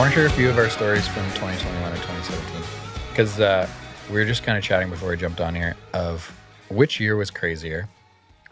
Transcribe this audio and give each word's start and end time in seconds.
Want 0.00 0.14
to 0.14 0.18
share 0.18 0.26
a 0.28 0.30
few 0.30 0.48
of 0.48 0.56
our 0.56 0.70
stories 0.70 1.06
from 1.06 1.24
2021 1.32 1.92
and 1.92 2.00
2017 2.00 2.62
because 3.10 3.38
uh, 3.38 3.68
we 4.08 4.14
were 4.14 4.24
just 4.24 4.42
kind 4.42 4.56
of 4.56 4.64
chatting 4.64 4.88
before 4.88 5.10
we 5.10 5.16
jumped 5.18 5.42
on 5.42 5.54
here 5.54 5.76
of 5.92 6.34
which 6.70 6.98
year 6.98 7.16
was 7.16 7.30
crazier, 7.30 7.86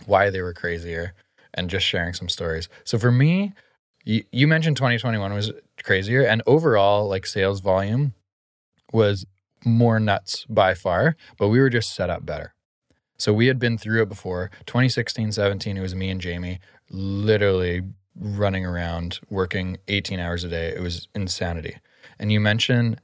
why 0.04 0.28
they 0.28 0.42
were 0.42 0.52
crazier, 0.52 1.14
and 1.54 1.70
just 1.70 1.86
sharing 1.86 2.12
some 2.12 2.28
stories. 2.28 2.68
So 2.84 2.98
for 2.98 3.10
me, 3.10 3.54
you, 4.04 4.24
you 4.30 4.46
mentioned 4.46 4.76
2021 4.76 5.32
was 5.32 5.50
crazier, 5.82 6.22
and 6.22 6.42
overall, 6.46 7.08
like 7.08 7.24
sales 7.24 7.60
volume 7.60 8.12
was 8.92 9.24
more 9.64 9.98
nuts 9.98 10.44
by 10.50 10.74
far, 10.74 11.16
but 11.38 11.48
we 11.48 11.60
were 11.60 11.70
just 11.70 11.94
set 11.94 12.10
up 12.10 12.26
better. 12.26 12.52
So 13.16 13.32
we 13.32 13.46
had 13.46 13.58
been 13.58 13.78
through 13.78 14.02
it 14.02 14.10
before. 14.10 14.50
2016, 14.66 15.32
17, 15.32 15.78
it 15.78 15.80
was 15.80 15.94
me 15.94 16.10
and 16.10 16.20
Jamie 16.20 16.60
literally 16.90 17.84
running 18.18 18.64
around 18.66 19.20
working 19.30 19.78
18 19.88 20.18
hours 20.18 20.44
a 20.44 20.48
day. 20.48 20.68
It 20.74 20.80
was 20.80 21.08
insanity. 21.14 21.76
And 22.18 22.32
you 22.32 22.40
mentioned 22.40 23.00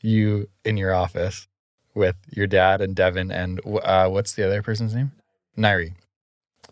you 0.00 0.48
in 0.64 0.76
your 0.76 0.94
office 0.94 1.48
with 1.94 2.16
your 2.30 2.46
dad 2.46 2.80
and 2.80 2.94
Devin 2.94 3.30
and 3.30 3.60
uh, 3.82 4.08
what's 4.08 4.32
the 4.34 4.44
other 4.46 4.62
person's 4.62 4.94
name? 4.94 5.12
Nairi. 5.56 5.94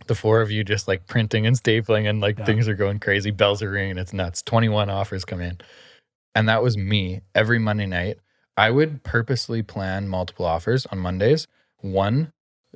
The 0.06 0.14
four 0.14 0.40
of 0.40 0.50
you 0.50 0.64
just 0.64 0.88
like 0.88 1.06
printing 1.06 1.46
and 1.46 1.56
stapling 1.56 2.08
and 2.08 2.20
like 2.20 2.38
Yeah. 2.38 2.44
things 2.46 2.68
are 2.68 2.74
going 2.74 2.98
crazy. 2.98 3.30
Bells 3.30 3.62
are 3.62 3.70
ringing. 3.70 3.98
It's 3.98 4.12
nuts. 4.12 4.42
21 4.42 4.88
offers 4.90 5.24
come 5.24 5.40
in. 5.40 5.58
And 6.34 6.48
that 6.48 6.62
was 6.62 6.76
me 6.76 7.20
every 7.34 7.58
Monday 7.58 7.86
night. 7.86 8.18
I 8.56 8.70
would 8.70 9.02
purposely 9.02 9.62
plan 9.62 10.08
multiple 10.08 10.46
offers 10.46 10.86
on 10.86 10.98
Mondays. 10.98 11.46
One, 11.78 12.32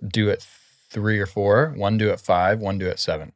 do 0.07 0.29
it 0.29 0.45
three 0.91 1.19
or 1.19 1.27
four, 1.27 1.73
one 1.77 1.99
do 1.99 2.11
it 2.11 2.21
five, 2.21 2.61
one 2.61 2.79
do 2.79 2.87
it 2.87 2.99
seven. 2.99 3.33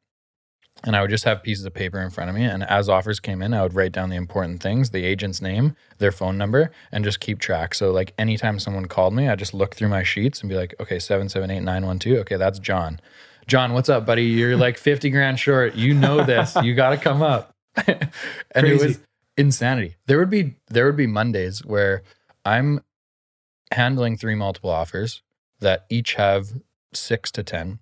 And 0.84 0.94
I 0.94 1.00
would 1.00 1.10
just 1.10 1.24
have 1.24 1.42
pieces 1.42 1.64
of 1.64 1.74
paper 1.74 2.00
in 2.00 2.10
front 2.10 2.30
of 2.30 2.36
me. 2.36 2.44
And 2.44 2.62
as 2.62 2.88
offers 2.88 3.18
came 3.18 3.42
in, 3.42 3.52
I 3.52 3.62
would 3.62 3.74
write 3.74 3.90
down 3.90 4.10
the 4.10 4.16
important 4.16 4.62
things, 4.62 4.90
the 4.90 5.04
agent's 5.04 5.42
name, 5.42 5.74
their 5.98 6.12
phone 6.12 6.38
number, 6.38 6.70
and 6.92 7.04
just 7.04 7.18
keep 7.18 7.40
track. 7.40 7.74
So, 7.74 7.90
like, 7.90 8.14
anytime 8.16 8.60
someone 8.60 8.86
called 8.86 9.12
me, 9.12 9.28
I 9.28 9.34
just 9.34 9.52
look 9.52 9.74
through 9.74 9.88
my 9.88 10.04
sheets 10.04 10.40
and 10.40 10.48
be 10.48 10.54
like, 10.54 10.74
okay, 10.78 11.00
778912. 11.00 12.20
Okay, 12.20 12.36
that's 12.36 12.60
John. 12.60 13.00
John, 13.48 13.72
what's 13.72 13.88
up, 13.88 14.06
buddy? 14.06 14.24
You're 14.24 14.56
like 14.56 14.78
50 14.78 15.10
grand 15.10 15.40
short. 15.40 15.74
You 15.74 15.94
know 15.94 16.24
this. 16.24 16.56
You 16.62 16.74
got 16.74 16.90
to 16.90 16.96
come 16.96 17.22
up. 17.22 17.54
and 17.86 18.66
it 18.66 18.80
was 18.80 19.00
insanity. 19.36 19.96
There 20.06 20.18
would 20.18 20.30
be 20.30 20.54
there 20.68 20.86
would 20.86 20.96
be 20.96 21.06
Mondays 21.06 21.64
where 21.64 22.02
I'm 22.44 22.80
handling 23.72 24.16
three 24.16 24.34
multiple 24.34 24.70
offers 24.70 25.22
that 25.60 25.86
each 25.88 26.14
have 26.14 26.60
6 26.92 27.30
to 27.32 27.42
10. 27.42 27.78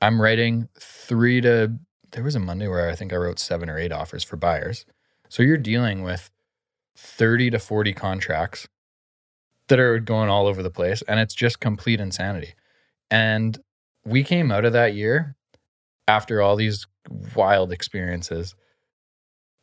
I'm 0.00 0.20
writing 0.20 0.68
3 0.78 1.40
to 1.42 1.78
there 2.16 2.24
was 2.24 2.34
a 2.34 2.40
Monday 2.40 2.66
where 2.66 2.88
I 2.88 2.96
think 2.96 3.12
I 3.12 3.16
wrote 3.16 3.38
7 3.38 3.68
or 3.68 3.78
8 3.78 3.92
offers 3.92 4.24
for 4.24 4.36
buyers. 4.36 4.86
So 5.28 5.42
you're 5.42 5.58
dealing 5.58 6.02
with 6.02 6.30
30 6.96 7.50
to 7.50 7.58
40 7.58 7.92
contracts 7.92 8.66
that 9.68 9.78
are 9.78 9.98
going 9.98 10.30
all 10.30 10.46
over 10.46 10.62
the 10.62 10.70
place 10.70 11.02
and 11.02 11.20
it's 11.20 11.34
just 11.34 11.60
complete 11.60 12.00
insanity. 12.00 12.54
And 13.10 13.58
we 14.06 14.24
came 14.24 14.50
out 14.50 14.64
of 14.64 14.72
that 14.72 14.94
year 14.94 15.36
after 16.08 16.40
all 16.40 16.56
these 16.56 16.86
wild 17.34 17.70
experiences 17.70 18.54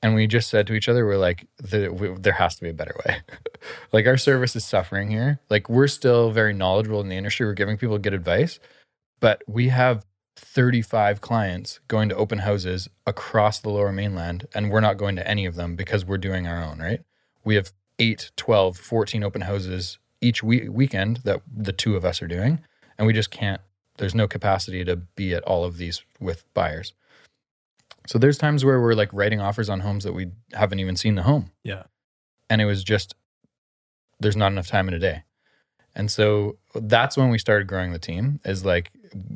and 0.03 0.13
we 0.13 0.27
just 0.27 0.49
said 0.49 0.67
to 0.67 0.73
each 0.73 0.87
other 0.87 1.05
we're 1.05 1.17
like 1.17 1.47
there, 1.59 2.33
has 2.33 2.55
to 2.55 2.61
be 2.61 2.69
a 2.69 2.73
better 2.73 2.95
way 3.05 3.17
like 3.91 4.05
our 4.05 4.17
service 4.17 4.55
is 4.55 4.63
suffering 4.63 5.09
here 5.09 5.39
like 5.49 5.67
we're 5.69 5.87
still 5.87 6.31
very 6.31 6.53
knowledgeable 6.53 7.01
in 7.01 7.09
the 7.09 7.17
industry 7.17 7.45
we're 7.45 7.53
giving 7.53 7.77
people 7.77 7.97
good 7.97 8.13
advice 8.13 8.59
but 9.19 9.41
we 9.45 9.67
have 9.69 10.05
35 10.43 11.21
clients 11.21 11.79
going 11.87 12.09
to 12.09 12.15
open 12.15 12.39
houses 12.39 12.89
across 13.07 13.59
the 13.59 13.69
lower 13.69 13.91
mainland 13.91 14.45
and 14.53 14.69
we're 14.69 14.79
not 14.81 14.97
going 14.97 15.15
to 15.15 15.27
any 15.27 15.45
of 15.45 15.55
them 15.55 15.75
because 15.75 16.05
we're 16.05 16.17
doing 16.17 16.47
our 16.47 16.63
own 16.63 16.79
right? 16.79 17.01
We 17.43 17.55
have 17.55 17.71
8 17.99 18.31
12 18.35 18.77
14 18.77 19.23
open 19.23 19.41
houses 19.41 19.97
each 20.21 20.43
we- 20.43 20.69
weekend 20.69 21.17
that 21.23 21.41
the 21.55 21.71
two 21.73 21.95
of 21.95 22.05
us 22.05 22.21
are 22.21 22.27
doing 22.27 22.59
and 22.97 23.07
we 23.07 23.13
just 23.13 23.31
can't 23.31 23.61
there's 23.97 24.15
no 24.15 24.27
capacity 24.27 24.83
to 24.83 24.95
be 24.95 25.33
at 25.33 25.43
all 25.43 25.63
of 25.63 25.77
these 25.77 26.03
with 26.19 26.43
buyers. 26.53 26.93
So 28.07 28.17
there's 28.17 28.37
times 28.37 28.65
where 28.65 28.81
we're 28.81 28.95
like 28.95 29.13
writing 29.13 29.39
offers 29.39 29.69
on 29.69 29.79
homes 29.81 30.03
that 30.03 30.13
we 30.13 30.27
haven't 30.53 30.79
even 30.79 30.95
seen 30.95 31.15
the 31.15 31.23
home. 31.23 31.51
Yeah. 31.63 31.83
and 32.49 32.61
it 32.61 32.65
was 32.65 32.83
just 32.83 33.15
there's 34.19 34.35
not 34.35 34.51
enough 34.51 34.67
time 34.67 34.87
in 34.87 34.93
a 34.93 34.99
day. 34.99 35.23
And 35.95 36.11
so 36.11 36.57
that's 36.73 37.15
when 37.17 37.29
we 37.29 37.37
started 37.37 37.67
growing 37.67 37.91
the 37.93 37.99
team 37.99 38.39
is 38.45 38.65
like 38.65 38.91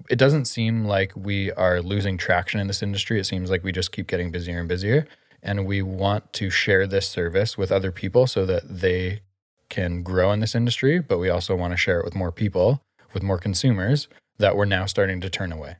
it 0.09 0.17
doesn't 0.17 0.45
seem 0.45 0.85
like 0.85 1.11
we 1.15 1.51
are 1.53 1.81
losing 1.81 2.17
traction 2.17 2.59
in 2.59 2.67
this 2.67 2.83
industry 2.83 3.19
it 3.19 3.25
seems 3.25 3.49
like 3.49 3.63
we 3.63 3.71
just 3.71 3.91
keep 3.91 4.07
getting 4.07 4.31
busier 4.31 4.59
and 4.59 4.67
busier 4.67 5.07
and 5.43 5.65
we 5.65 5.81
want 5.81 6.31
to 6.33 6.49
share 6.49 6.87
this 6.87 7.07
service 7.07 7.57
with 7.57 7.71
other 7.71 7.91
people 7.91 8.27
so 8.27 8.45
that 8.45 8.63
they 8.67 9.21
can 9.69 10.03
grow 10.03 10.31
in 10.31 10.39
this 10.39 10.55
industry 10.55 10.99
but 10.99 11.17
we 11.17 11.29
also 11.29 11.55
want 11.55 11.71
to 11.71 11.77
share 11.77 11.99
it 11.99 12.05
with 12.05 12.15
more 12.15 12.31
people 12.31 12.81
with 13.13 13.23
more 13.23 13.37
consumers 13.37 14.07
that 14.37 14.55
we're 14.55 14.65
now 14.65 14.85
starting 14.85 15.19
to 15.21 15.29
turn 15.29 15.51
away 15.51 15.75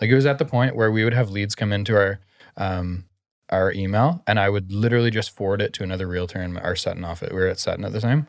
like 0.00 0.10
it 0.10 0.14
was 0.14 0.26
at 0.26 0.38
the 0.38 0.44
point 0.44 0.76
where 0.76 0.90
we 0.90 1.04
would 1.04 1.14
have 1.14 1.30
leads 1.30 1.54
come 1.54 1.72
into 1.72 1.96
our 1.96 2.20
um, 2.56 3.04
our 3.50 3.72
email, 3.72 4.22
and 4.26 4.38
I 4.38 4.50
would 4.50 4.72
literally 4.72 5.10
just 5.10 5.30
forward 5.30 5.62
it 5.62 5.72
to 5.74 5.82
another 5.82 6.06
realtor 6.06 6.40
in 6.42 6.58
our 6.58 6.76
Sutton 6.76 7.04
office. 7.04 7.30
We 7.30 7.38
were 7.38 7.48
at 7.48 7.58
Sutton 7.58 7.84
at 7.84 7.92
the 7.92 8.00
time. 8.00 8.26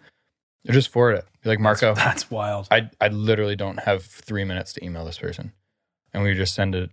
I'd 0.68 0.74
just 0.74 0.90
forward 0.90 1.14
it. 1.14 1.26
Be 1.44 1.50
like 1.50 1.60
Marco, 1.60 1.96
That's 1.96 2.30
wild. 2.30 2.68
I 2.72 2.90
I 3.00 3.08
literally 3.08 3.56
don't 3.56 3.80
have 3.80 4.04
three 4.04 4.44
minutes 4.44 4.74
to 4.74 4.86
email 4.86 5.06
this 5.06 5.18
person, 5.18 5.54
and 6.14 6.24
we 6.24 6.34
just 6.34 6.54
send 6.54 6.76
it. 6.76 6.92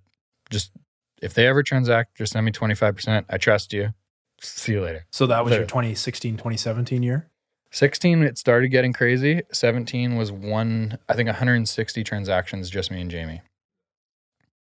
Just 0.51 0.73
if 1.21 1.35
they 1.35 1.47
ever 1.47 1.63
transact, 1.63 2.17
just 2.17 2.33
send 2.33 2.45
me 2.45 2.53
twenty 2.53 2.75
five 2.75 2.95
percent. 2.95 3.27
I 3.29 3.39
trust 3.39 3.73
you. 3.73 3.95
See 4.41 4.73
you 4.73 4.83
later. 4.83 5.07
So 5.11 5.27
that 5.27 5.45
was 5.45 5.53
your 5.53 5.61
There. 5.61 5.67
2016, 5.67 6.35
2017 6.37 7.03
year? 7.03 7.31
16 7.73 8.23
it 8.23 8.39
started 8.39 8.69
getting 8.69 8.93
crazy 8.93 9.43
17 9.53 10.17
was 10.17 10.31
one 10.31 10.99
i 11.09 11.15
think 11.15 11.27
160 11.27 12.05
transactions 12.05 12.71
just 12.71 12.91
me 12.91 13.01
and 13.01 13.11
jamie 13.11 13.43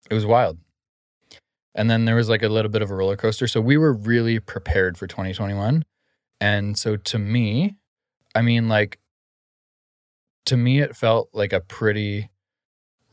it 0.08 0.14
was 0.14 0.24
wild 0.24 0.58
and 1.74 1.90
then 1.90 2.04
there 2.04 2.14
was 2.14 2.28
like 2.28 2.42
a 2.42 2.48
little 2.48 2.70
bit 2.70 2.80
of 2.80 2.90
a 2.90 2.94
roller 2.94 3.16
coaster 3.16 3.46
so 3.46 3.60
we 3.60 3.76
were 3.76 3.92
really 3.92 4.38
prepared 4.38 4.96
for 4.96 5.06
2021 5.06 5.84
and 6.40 6.78
so 6.78 6.96
to 6.96 7.18
me 7.18 7.76
i 8.34 8.42
mean 8.42 8.68
like 8.68 8.98
to 10.44 10.56
me 10.56 10.80
it 10.80 10.96
felt 10.96 11.28
like 11.32 11.52
a 11.52 11.60
pretty 11.60 12.30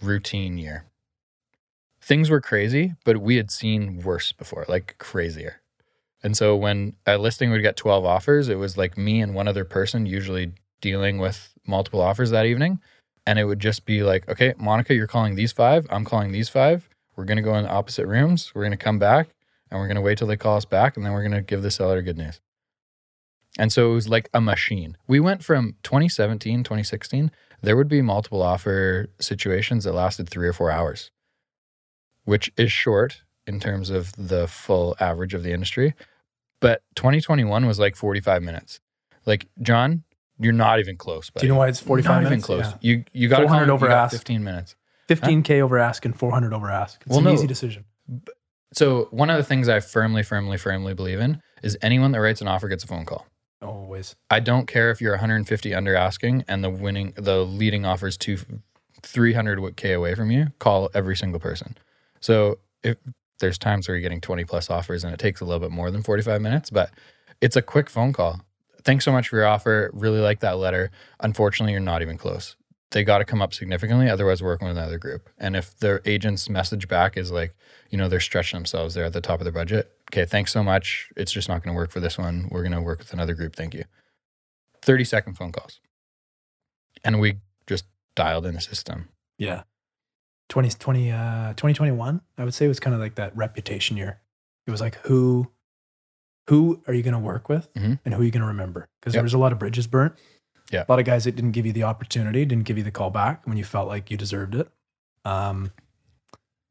routine 0.01 0.57
year 0.57 0.85
things 2.01 2.29
were 2.29 2.41
crazy 2.41 2.95
but 3.03 3.17
we 3.17 3.35
had 3.35 3.51
seen 3.51 4.01
worse 4.01 4.31
before 4.31 4.65
like 4.67 4.95
crazier 4.97 5.61
and 6.23 6.35
so 6.35 6.55
when 6.55 6.95
a 7.05 7.17
listing 7.17 7.51
would 7.51 7.61
get 7.61 7.77
12 7.77 8.05
offers, 8.05 8.49
it 8.49 8.55
was 8.55 8.77
like 8.77 8.97
me 8.97 9.21
and 9.21 9.33
one 9.33 9.47
other 9.47 9.63
person 9.63 10.05
usually 10.05 10.51
dealing 10.81 11.17
with 11.17 11.53
multiple 11.65 12.01
offers 12.01 12.31
that 12.31 12.45
evening. 12.45 12.79
And 13.25 13.39
it 13.39 13.45
would 13.45 13.59
just 13.59 13.85
be 13.85 14.03
like, 14.03 14.27
okay, 14.27 14.53
Monica, 14.57 14.93
you're 14.93 15.07
calling 15.07 15.35
these 15.35 15.51
five. 15.51 15.87
I'm 15.89 16.03
calling 16.03 16.31
these 16.31 16.49
five. 16.49 16.89
We're 17.15 17.25
going 17.25 17.37
to 17.37 17.43
go 17.43 17.55
in 17.55 17.65
opposite 17.65 18.07
rooms. 18.07 18.53
We're 18.53 18.63
going 18.63 18.71
to 18.71 18.77
come 18.77 18.99
back 18.99 19.29
and 19.69 19.79
we're 19.79 19.87
going 19.87 19.95
to 19.95 20.01
wait 20.01 20.17
till 20.17 20.27
they 20.27 20.37
call 20.37 20.57
us 20.57 20.65
back. 20.65 20.97
And 20.97 21.05
then 21.05 21.13
we're 21.13 21.21
going 21.21 21.33
to 21.33 21.41
give 21.41 21.61
the 21.61 21.71
seller 21.71 22.01
good 22.01 22.17
news. 22.17 22.41
And 23.57 23.73
so 23.73 23.91
it 23.91 23.95
was 23.95 24.07
like 24.07 24.29
a 24.33 24.39
machine. 24.41 24.95
We 25.07 25.19
went 25.19 25.43
from 25.43 25.75
2017, 25.83 26.63
2016, 26.63 27.31
there 27.61 27.75
would 27.75 27.89
be 27.89 28.01
multiple 28.01 28.41
offer 28.41 29.07
situations 29.19 29.83
that 29.83 29.93
lasted 29.93 30.29
three 30.29 30.47
or 30.47 30.53
four 30.53 30.71
hours, 30.71 31.11
which 32.23 32.51
is 32.57 32.71
short 32.71 33.21
in 33.45 33.59
terms 33.59 33.89
of 33.89 34.13
the 34.15 34.47
full 34.47 34.95
average 34.99 35.33
of 35.33 35.43
the 35.43 35.51
industry. 35.51 35.93
But 36.61 36.83
2021 36.95 37.65
was 37.65 37.79
like 37.79 37.95
45 37.95 38.43
minutes. 38.43 38.79
Like, 39.25 39.47
John, 39.61 40.03
you're 40.39 40.53
not 40.53 40.79
even 40.79 40.95
close. 40.95 41.29
Do 41.35 41.45
you 41.45 41.51
know 41.51 41.57
why 41.59 41.67
it's 41.67 41.79
45 41.79 42.09
not 42.09 42.23
minutes? 42.29 42.31
even 42.31 42.41
close. 42.41 42.73
Yeah. 42.81 42.95
You 42.97 43.03
you 43.11 43.27
got 43.27 43.41
400 43.41 43.63
over 43.69 43.85
over 43.87 43.89
ask. 43.93 44.13
15 44.13 44.43
minutes. 44.43 44.75
15K 45.09 45.59
over 45.61 45.77
ask 45.79 46.05
and 46.05 46.17
400 46.17 46.53
over 46.53 46.69
ask. 46.69 47.01
It's 47.01 47.09
Well, 47.09 47.19
an 47.19 47.25
no. 47.25 47.33
easy 47.33 47.47
decision. 47.47 47.85
So 48.73 49.07
one 49.11 49.29
of 49.29 49.37
the 49.37 49.43
things 49.43 49.67
I 49.67 49.79
firmly, 49.79 50.21
firmly, 50.23 50.57
firmly 50.57 50.93
believe 50.93 51.19
in 51.19 51.41
is 51.63 51.77
anyone 51.81 52.11
that 52.11 52.21
writes 52.21 52.41
an 52.41 52.47
offer 52.47 52.67
gets 52.67 52.83
a 52.83 52.87
phone 52.87 53.05
call. 53.05 53.25
Always. 53.61 54.15
I 54.29 54.39
don't 54.39 54.67
care 54.67 54.89
if 54.91 55.01
you're 55.01 55.13
150 55.13 55.73
under 55.73 55.95
asking 55.95 56.45
and 56.47 56.63
the 56.63 56.69
winning, 56.69 57.13
the 57.15 57.45
leading 57.45 57.85
offers 57.85 58.17
to 58.17 58.37
300 59.01 59.75
k 59.75 59.93
away 59.93 60.15
from 60.15 60.31
you. 60.31 60.47
Call 60.59 60.89
every 60.93 61.15
single 61.15 61.39
person. 61.39 61.77
So 62.21 62.59
if 62.83 62.97
there's 63.39 63.57
times 63.57 63.87
where 63.87 63.95
you're 63.95 64.01
getting 64.01 64.21
20 64.21 64.45
plus 64.45 64.69
offers 64.69 65.03
and 65.03 65.13
it 65.13 65.19
takes 65.19 65.41
a 65.41 65.45
little 65.45 65.59
bit 65.59 65.71
more 65.71 65.91
than 65.91 66.03
45 66.03 66.41
minutes, 66.41 66.69
but 66.69 66.91
it's 67.41 67.55
a 67.55 67.61
quick 67.61 67.89
phone 67.89 68.13
call. 68.13 68.41
Thanks 68.83 69.05
so 69.05 69.11
much 69.11 69.27
for 69.27 69.37
your 69.37 69.45
offer. 69.45 69.89
Really 69.93 70.19
like 70.19 70.39
that 70.39 70.57
letter. 70.57 70.91
Unfortunately, 71.19 71.73
you're 71.73 71.81
not 71.81 72.01
even 72.01 72.17
close. 72.17 72.55
They 72.91 73.03
got 73.03 73.19
to 73.19 73.25
come 73.25 73.41
up 73.41 73.53
significantly. 73.53 74.09
Otherwise, 74.09 74.41
working 74.41 74.67
with 74.67 74.77
another 74.77 74.97
group. 74.97 75.29
And 75.37 75.55
if 75.55 75.77
their 75.77 76.01
agent's 76.05 76.49
message 76.49 76.87
back 76.87 77.17
is 77.17 77.31
like, 77.31 77.53
you 77.89 77.97
know, 77.97 78.07
they're 78.07 78.19
stretching 78.19 78.57
themselves, 78.57 78.93
they're 78.93 79.05
at 79.05 79.13
the 79.13 79.21
top 79.21 79.39
of 79.39 79.45
their 79.45 79.53
budget. 79.53 79.91
Okay, 80.11 80.25
thanks 80.25 80.51
so 80.51 80.63
much. 80.63 81.09
It's 81.15 81.31
just 81.31 81.47
not 81.47 81.63
going 81.63 81.73
to 81.75 81.77
work 81.77 81.91
for 81.91 81.99
this 81.99 82.17
one. 82.17 82.47
We're 82.51 82.63
going 82.63 82.71
to 82.73 82.81
work 82.81 82.99
with 82.99 83.13
another 83.13 83.35
group. 83.35 83.55
Thank 83.55 83.73
you. 83.73 83.83
30 84.81 85.03
second 85.03 85.33
phone 85.35 85.51
calls. 85.51 85.79
And 87.03 87.19
we 87.19 87.35
just 87.67 87.85
dialed 88.15 88.45
in 88.45 88.55
the 88.55 88.61
system. 88.61 89.09
Yeah. 89.37 89.63
20, 90.49 90.69
20, 90.71 91.11
uh, 91.11 91.49
2021, 91.53 92.21
I 92.37 92.43
would 92.43 92.53
say 92.55 92.67
was 92.67 92.79
kind 92.79 92.95
of 92.95 92.99
like 92.99 93.15
that 93.15 93.35
reputation 93.37 93.97
year. 93.97 94.19
It 94.65 94.71
was 94.71 94.81
like 94.81 94.95
who 95.05 95.51
who 96.47 96.81
are 96.87 96.95
you 96.95 97.03
going 97.03 97.13
to 97.13 97.19
work 97.19 97.47
with 97.47 97.71
Mhm. 97.75 97.99
and 98.03 98.11
who 98.15 98.21
are 98.21 98.23
you 98.25 98.31
going 98.31 98.41
to 98.41 98.47
remember? 98.47 98.89
Because 98.99 99.13
Yep. 99.13 99.19
there 99.19 99.23
was 99.23 99.35
a 99.35 99.37
lot 99.37 99.51
of 99.51 99.59
bridges 99.59 99.85
burnt. 99.85 100.15
Yeah. 100.71 100.83
A 100.87 100.91
lot 100.91 100.97
of 100.97 101.05
guys 101.05 101.25
that 101.25 101.35
didn't 101.35 101.51
give 101.51 101.67
you 101.67 101.73
the 101.73 101.83
opportunity, 101.83 102.43
didn't 102.43 102.63
give 102.65 102.75
you 102.75 102.83
the 102.83 102.89
call 102.89 103.11
back 103.11 103.45
when 103.45 103.55
you 103.55 103.63
felt 103.63 103.87
like 103.87 104.09
you 104.09 104.17
deserved 104.17 104.55
it. 104.55 104.67
Um, 105.25 105.71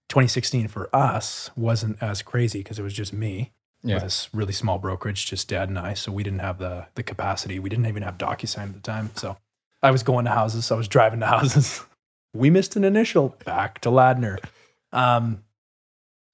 2016 0.09 0.69
for 0.69 0.95
us 0.95 1.51
wasn't 1.57 2.03
as 2.03 2.23
crazy 2.23 2.61
because 2.61 2.79
it 2.79 2.83
was 2.83 2.95
just 2.95 3.13
me 3.13 3.53
Yeah. 3.83 3.95
with 3.97 4.05
this 4.05 4.29
really 4.33 4.53
small 4.53 4.79
brokerage, 4.79 5.27
just 5.27 5.49
dad 5.49 5.69
and 5.69 5.79
I. 5.79 5.95
So 5.95 6.11
we 6.13 6.23
didn't 6.23 6.41
have 6.41 6.59
the 6.59 6.87
the 6.95 7.03
capacity. 7.03 7.59
We 7.59 7.69
didn't 7.69 7.87
even 7.87 8.03
have 8.03 8.19
DocuSign 8.19 8.65
at 8.65 8.75
the 8.75 8.81
time. 8.81 9.11
So 9.15 9.37
I 9.83 9.91
was 9.91 10.03
going 10.03 10.25
to 10.25 10.31
houses. 10.33 10.71
I 10.71 10.75
was 10.77 10.89
driving 10.89 11.21
to 11.21 11.27
houses. 11.37 11.83
we 12.35 12.51
missed 12.51 12.75
an 12.77 12.85
initial 12.85 13.37
back 13.45 13.81
to 13.83 13.91
Ladner. 13.91 14.39
Um, 14.93 15.45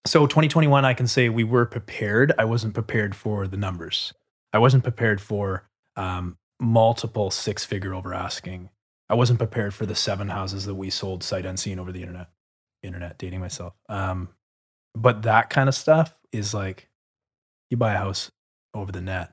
so 0.07 0.27
2021, 0.27 0.85
I 0.85 0.95
can 0.95 1.07
say 1.07 1.29
we 1.29 1.45
were 1.45 1.67
prepared. 1.67 2.33
I 2.39 2.45
wasn't 2.45 2.75
prepared 2.75 3.15
for 3.15 3.47
the 3.49 3.57
numbers. 3.57 4.13
I 4.53 4.59
wasn't 4.59 4.83
prepared 4.85 5.21
for 5.21 5.69
um, 5.97 6.37
multiple 6.61 7.31
six 7.31 7.65
figure 7.65 7.95
over 7.95 8.15
asking. 8.15 8.71
I 9.09 9.15
wasn't 9.15 9.39
prepared 9.39 9.75
for 9.75 9.87
the 9.87 9.95
seven 9.95 10.29
houses 10.29 10.67
that 10.67 10.75
we 10.75 10.91
sold 10.91 11.23
sight 11.23 11.45
unseen 11.47 11.79
over 11.79 11.91
the 11.93 12.01
internet. 12.03 12.29
Internet 12.85 13.19
dating 13.19 13.41
myself. 13.41 13.75
Um, 13.89 14.29
but 14.95 15.23
that 15.23 15.51
kind 15.51 15.69
of 15.69 15.75
stuff 15.75 16.15
is 16.33 16.55
like 16.55 16.89
you 17.71 17.77
buy 17.77 17.95
a 17.95 17.99
house 17.99 18.31
over 18.75 18.93
the 18.93 19.01
net. 19.01 19.33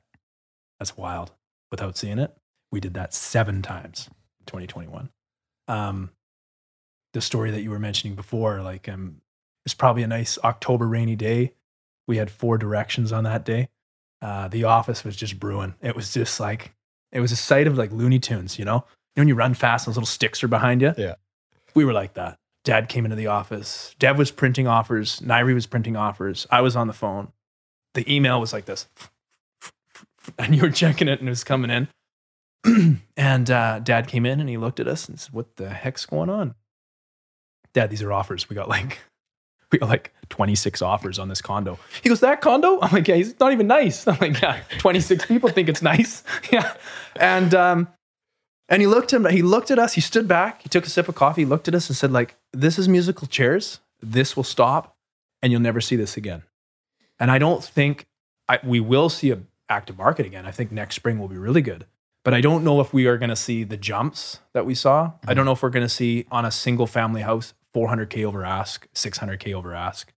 That's 0.78 0.96
wild 0.96 1.32
without 1.70 1.96
seeing 1.96 2.18
it. 2.18 2.34
We 2.70 2.80
did 2.80 2.94
that 2.94 3.14
seven 3.14 3.62
times 3.62 4.08
in 4.40 4.46
2021. 4.46 5.10
Um, 5.68 6.10
the 7.12 7.20
story 7.20 7.50
that 7.50 7.62
you 7.62 7.70
were 7.70 7.78
mentioning 7.78 8.16
before, 8.16 8.62
like 8.62 8.88
um, 8.88 9.20
it's 9.64 9.74
probably 9.74 10.02
a 10.02 10.08
nice 10.08 10.38
October 10.42 10.88
rainy 10.88 11.16
day. 11.16 11.52
We 12.08 12.16
had 12.16 12.30
four 12.30 12.58
directions 12.58 13.12
on 13.12 13.24
that 13.24 13.44
day. 13.44 13.68
Uh, 14.20 14.48
the 14.48 14.64
office 14.64 15.04
was 15.04 15.16
just 15.16 15.38
brewing. 15.38 15.74
It 15.80 15.94
was 15.94 16.12
just 16.12 16.40
like 16.40 16.74
it 17.12 17.20
was 17.20 17.32
a 17.32 17.36
sight 17.36 17.66
of 17.66 17.76
like 17.76 17.92
Looney 17.92 18.18
Tunes, 18.18 18.58
you 18.58 18.64
know. 18.64 18.84
You 19.14 19.20
know 19.20 19.22
when 19.22 19.28
you 19.28 19.34
run 19.34 19.54
fast, 19.54 19.86
and 19.86 19.92
those 19.92 19.98
little 19.98 20.06
sticks 20.06 20.42
are 20.42 20.48
behind 20.48 20.80
you. 20.80 20.94
Yeah. 20.96 21.14
we 21.74 21.84
were 21.84 21.92
like 21.92 22.14
that. 22.14 22.38
Dad 22.64 22.88
came 22.88 23.04
into 23.04 23.16
the 23.16 23.26
office. 23.26 23.94
Dev 23.98 24.16
was 24.16 24.30
printing 24.30 24.66
offers. 24.66 25.20
Nairi 25.20 25.54
was 25.54 25.66
printing 25.66 25.96
offers. 25.96 26.46
I 26.50 26.60
was 26.60 26.76
on 26.76 26.86
the 26.86 26.92
phone. 26.92 27.32
The 27.94 28.10
email 28.12 28.40
was 28.40 28.52
like 28.52 28.64
this, 28.64 28.88
and 30.38 30.54
you 30.54 30.62
were 30.62 30.70
checking 30.70 31.08
it, 31.08 31.18
and 31.18 31.28
it 31.28 31.32
was 31.32 31.44
coming 31.44 31.70
in. 31.70 33.00
and 33.16 33.50
uh, 33.50 33.80
Dad 33.80 34.06
came 34.06 34.24
in 34.24 34.38
and 34.38 34.48
he 34.48 34.56
looked 34.56 34.80
at 34.80 34.86
us 34.88 35.08
and 35.08 35.18
said, 35.18 35.32
"What 35.34 35.56
the 35.56 35.70
heck's 35.70 36.06
going 36.06 36.30
on?" 36.30 36.54
Dad, 37.74 37.90
these 37.90 38.02
are 38.02 38.12
offers. 38.12 38.48
We 38.48 38.54
got 38.54 38.68
like 38.68 39.00
we 39.72 39.78
got 39.78 39.88
like 39.88 40.12
26 40.28 40.82
offers 40.82 41.18
on 41.18 41.28
this 41.28 41.42
condo. 41.42 41.78
He 42.02 42.08
goes, 42.08 42.20
That 42.20 42.40
condo? 42.40 42.78
I'm 42.80 42.92
like, 42.92 43.08
Yeah, 43.08 43.16
he's 43.16 43.38
not 43.40 43.52
even 43.52 43.66
nice. 43.66 44.06
I'm 44.06 44.18
like, 44.20 44.40
Yeah, 44.40 44.60
26 44.78 45.26
people 45.26 45.48
think 45.48 45.68
it's 45.68 45.82
nice. 45.82 46.22
yeah. 46.52 46.74
And 47.16 47.54
um, 47.54 47.88
and 48.68 48.80
he 48.80 48.86
looked 48.86 49.12
at 49.12 49.20
him, 49.20 49.30
he 49.30 49.42
looked 49.42 49.70
at 49.70 49.78
us, 49.78 49.94
he 49.94 50.00
stood 50.00 50.28
back, 50.28 50.62
he 50.62 50.68
took 50.68 50.86
a 50.86 50.90
sip 50.90 51.08
of 51.08 51.14
coffee, 51.14 51.44
looked 51.44 51.68
at 51.68 51.74
us 51.74 51.88
and 51.88 51.96
said, 51.96 52.12
like, 52.12 52.36
this 52.52 52.78
is 52.78 52.88
musical 52.88 53.26
chairs. 53.26 53.80
This 54.00 54.36
will 54.36 54.44
stop 54.44 54.96
and 55.42 55.50
you'll 55.52 55.60
never 55.60 55.80
see 55.80 55.96
this 55.96 56.16
again. 56.16 56.42
And 57.18 57.30
I 57.30 57.38
don't 57.38 57.62
think 57.62 58.06
I, 58.48 58.58
we 58.64 58.80
will 58.80 59.08
see 59.08 59.30
a 59.30 59.38
active 59.68 59.96
market 59.98 60.26
again. 60.26 60.44
I 60.44 60.50
think 60.50 60.70
next 60.72 60.96
spring 60.96 61.18
will 61.18 61.28
be 61.28 61.38
really 61.38 61.62
good. 61.62 61.86
But 62.24 62.34
I 62.34 62.40
don't 62.40 62.62
know 62.62 62.80
if 62.80 62.92
we 62.92 63.06
are 63.06 63.16
going 63.18 63.30
to 63.30 63.36
see 63.36 63.64
the 63.64 63.76
jumps 63.76 64.38
that 64.54 64.64
we 64.64 64.74
saw. 64.74 65.12
I 65.26 65.34
don't 65.34 65.44
know 65.44 65.52
if 65.52 65.62
we're 65.62 65.70
going 65.70 65.84
to 65.84 65.88
see 65.88 66.26
on 66.30 66.44
a 66.44 66.50
single 66.52 66.86
family 66.86 67.22
house 67.22 67.54
400k 67.74 68.24
over 68.24 68.44
ask, 68.44 68.86
600k 68.94 69.52
over 69.54 69.74
ask. 69.74 70.12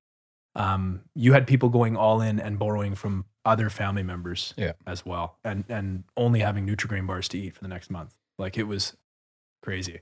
Um, 0.55 1.01
you 1.15 1.33
had 1.33 1.47
people 1.47 1.69
going 1.69 1.97
all 1.97 2.21
in 2.21 2.39
and 2.39 2.59
borrowing 2.59 2.95
from 2.95 3.25
other 3.43 3.69
family 3.69 4.03
members 4.03 4.53
Yeah. 4.57 4.73
as 4.87 5.05
well, 5.05 5.37
and 5.43 5.65
and 5.67 6.03
only 6.15 6.39
having 6.41 6.65
Nutrigrain 6.67 7.05
bars 7.07 7.27
to 7.29 7.37
eat 7.39 7.53
for 7.55 7.61
the 7.61 7.67
next 7.67 7.89
month. 7.89 8.15
Like 8.37 8.57
it 8.57 8.63
was 8.63 8.95
crazy. 9.61 10.01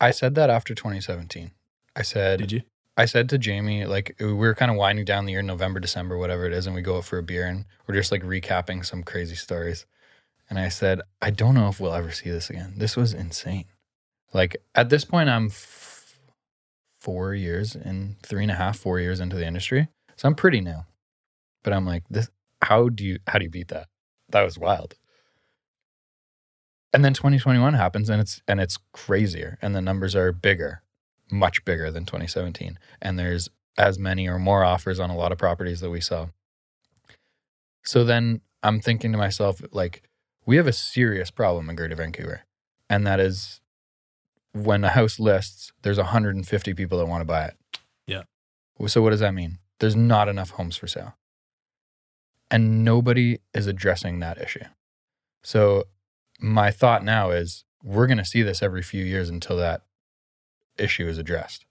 I 0.00 0.10
said 0.10 0.34
that 0.36 0.50
after 0.50 0.74
2017. 0.74 1.50
I 1.96 2.02
said, 2.02 2.38
Did 2.40 2.52
you? 2.52 2.62
I 2.96 3.04
said 3.04 3.28
to 3.28 3.38
Jamie, 3.38 3.86
like 3.86 4.16
we 4.18 4.32
were 4.32 4.54
kind 4.56 4.72
of 4.72 4.76
winding 4.76 5.04
down 5.04 5.24
the 5.24 5.32
year, 5.32 5.42
November, 5.42 5.78
December, 5.78 6.18
whatever 6.18 6.46
it 6.46 6.52
is, 6.52 6.66
and 6.66 6.74
we 6.74 6.82
go 6.82 6.96
out 6.96 7.04
for 7.04 7.18
a 7.18 7.22
beer 7.22 7.46
and 7.46 7.64
we're 7.86 7.94
just 7.94 8.10
like 8.10 8.22
recapping 8.22 8.84
some 8.84 9.04
crazy 9.04 9.36
stories. 9.36 9.86
And 10.50 10.58
I 10.58 10.68
said, 10.68 11.02
I 11.22 11.30
don't 11.30 11.54
know 11.54 11.68
if 11.68 11.78
we'll 11.78 11.94
ever 11.94 12.10
see 12.10 12.30
this 12.30 12.50
again. 12.50 12.74
This 12.76 12.96
was 12.96 13.14
insane. 13.14 13.66
Like 14.32 14.56
at 14.74 14.88
this 14.88 15.04
point, 15.04 15.28
I'm 15.28 15.46
f- 15.46 16.18
four 17.00 17.34
years 17.34 17.76
in, 17.76 18.16
three 18.22 18.42
and 18.42 18.50
a 18.50 18.56
half, 18.56 18.76
four 18.76 18.98
years 18.98 19.20
into 19.20 19.36
the 19.36 19.46
industry, 19.46 19.88
so 20.16 20.26
I'm 20.26 20.34
pretty 20.34 20.60
new. 20.60 20.84
But 21.62 21.72
I'm 21.72 21.86
like, 21.86 22.02
this. 22.10 22.28
How 22.60 22.88
do 22.88 23.04
you 23.04 23.20
how 23.28 23.38
do 23.38 23.44
you 23.44 23.50
beat 23.50 23.68
that? 23.68 23.86
That 24.30 24.42
was 24.42 24.58
wild. 24.58 24.94
And 26.92 27.04
then 27.04 27.12
2021 27.14 27.74
happens, 27.74 28.08
and 28.08 28.20
it's 28.20 28.40
and 28.48 28.60
it's 28.60 28.78
crazier, 28.92 29.58
and 29.60 29.74
the 29.74 29.82
numbers 29.82 30.14
are 30.16 30.32
bigger 30.32 30.82
much 31.30 31.62
bigger 31.66 31.90
than 31.90 32.06
2017 32.06 32.78
and 33.02 33.18
there's 33.18 33.50
as 33.76 33.98
many 33.98 34.26
or 34.26 34.38
more 34.38 34.64
offers 34.64 34.98
on 34.98 35.10
a 35.10 35.14
lot 35.14 35.30
of 35.30 35.36
properties 35.36 35.80
that 35.80 35.90
we 35.90 36.00
sell. 36.00 36.30
so 37.84 38.02
then 38.02 38.40
i'm 38.62 38.80
thinking 38.80 39.12
to 39.12 39.18
myself 39.18 39.60
like 39.70 40.08
we 40.48 40.56
have 40.56 40.66
a 40.66 40.72
serious 40.72 41.30
problem 41.30 41.68
in 41.68 41.76
greater 41.76 41.94
vancouver. 41.94 42.40
And 42.88 43.06
that 43.06 43.20
is 43.20 43.60
when 44.52 44.82
a 44.82 44.88
house 44.88 45.20
lists 45.20 45.72
there's 45.82 45.98
150 45.98 46.72
people 46.72 46.96
that 46.96 47.04
want 47.04 47.20
to 47.20 47.26
buy 47.26 47.44
it. 47.44 47.56
Yeah. 48.06 48.22
so 48.86 49.02
what 49.02 49.10
does 49.10 49.20
that 49.20 49.34
mean? 49.34 49.58
There's 49.78 49.94
not 49.94 50.26
enough 50.26 50.52
homes 50.52 50.78
for 50.78 50.86
sale. 50.86 51.18
And 52.50 52.82
nobody 52.82 53.40
is 53.52 53.66
addressing 53.66 54.20
that 54.20 54.40
issue. 54.40 54.64
So 55.42 55.84
my 56.38 56.70
thought 56.70 57.04
now 57.04 57.30
is 57.30 57.64
we're 57.82 58.06
going 58.06 58.18
to 58.18 58.24
see 58.24 58.42
this 58.42 58.62
every 58.62 58.82
few 58.82 59.04
years 59.04 59.28
until 59.28 59.56
that 59.56 59.82
issue 60.76 61.06
is 61.06 61.18
addressed. 61.18 61.64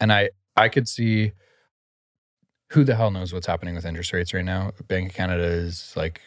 And 0.00 0.12
I 0.12 0.30
I 0.56 0.68
could 0.68 0.88
see 0.88 1.32
who 2.70 2.84
the 2.84 2.96
hell 2.96 3.10
knows 3.10 3.32
what's 3.32 3.46
happening 3.46 3.74
with 3.74 3.84
interest 3.84 4.12
rates 4.12 4.34
right 4.34 4.44
now. 4.44 4.72
Bank 4.88 5.10
of 5.10 5.14
Canada 5.14 5.44
is 5.44 5.92
like 5.96 6.20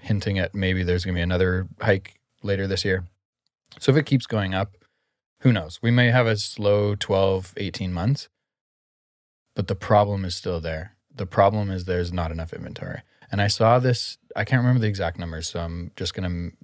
hinting 0.00 0.38
at 0.38 0.54
maybe 0.54 0.82
there's 0.82 1.04
going 1.04 1.14
to 1.14 1.18
be 1.18 1.22
another 1.22 1.68
hike 1.80 2.20
later 2.42 2.66
this 2.66 2.84
year. 2.84 3.04
So 3.78 3.92
if 3.92 3.98
it 3.98 4.06
keeps 4.06 4.26
going 4.26 4.54
up, 4.54 4.76
who 5.40 5.52
knows? 5.52 5.80
We 5.82 5.90
may 5.90 6.10
have 6.10 6.26
a 6.26 6.36
slow 6.36 6.94
12, 6.94 7.54
18 7.56 7.92
months. 7.92 8.28
But 9.54 9.68
the 9.68 9.74
problem 9.74 10.24
is 10.24 10.34
still 10.34 10.60
there. 10.60 10.96
The 11.14 11.26
problem 11.26 11.70
is 11.70 11.84
there's 11.84 12.12
not 12.12 12.30
enough 12.30 12.52
inventory. 12.52 13.02
And 13.30 13.40
I 13.40 13.46
saw 13.46 13.78
this, 13.78 14.18
I 14.34 14.44
can't 14.44 14.60
remember 14.60 14.80
the 14.80 14.88
exact 14.88 15.18
numbers, 15.18 15.48
so 15.48 15.60
I'm 15.60 15.90
just 15.96 16.14
going 16.14 16.30
to 16.30 16.56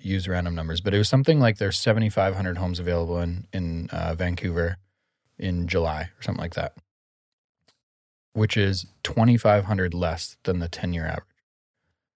use 0.00 0.28
random 0.28 0.54
numbers, 0.54 0.80
but 0.80 0.94
it 0.94 0.98
was 0.98 1.08
something 1.08 1.40
like 1.40 1.58
there's 1.58 1.78
7,500 1.78 2.58
homes 2.58 2.78
available 2.78 3.18
in 3.20 3.46
in 3.52 3.88
uh, 3.90 4.14
Vancouver 4.14 4.78
in 5.38 5.66
July 5.66 6.10
or 6.18 6.22
something 6.22 6.42
like 6.42 6.54
that, 6.54 6.74
which 8.32 8.56
is 8.56 8.86
2,500 9.02 9.94
less 9.94 10.36
than 10.44 10.58
the 10.58 10.68
10 10.68 10.92
year 10.92 11.06
average. 11.06 11.26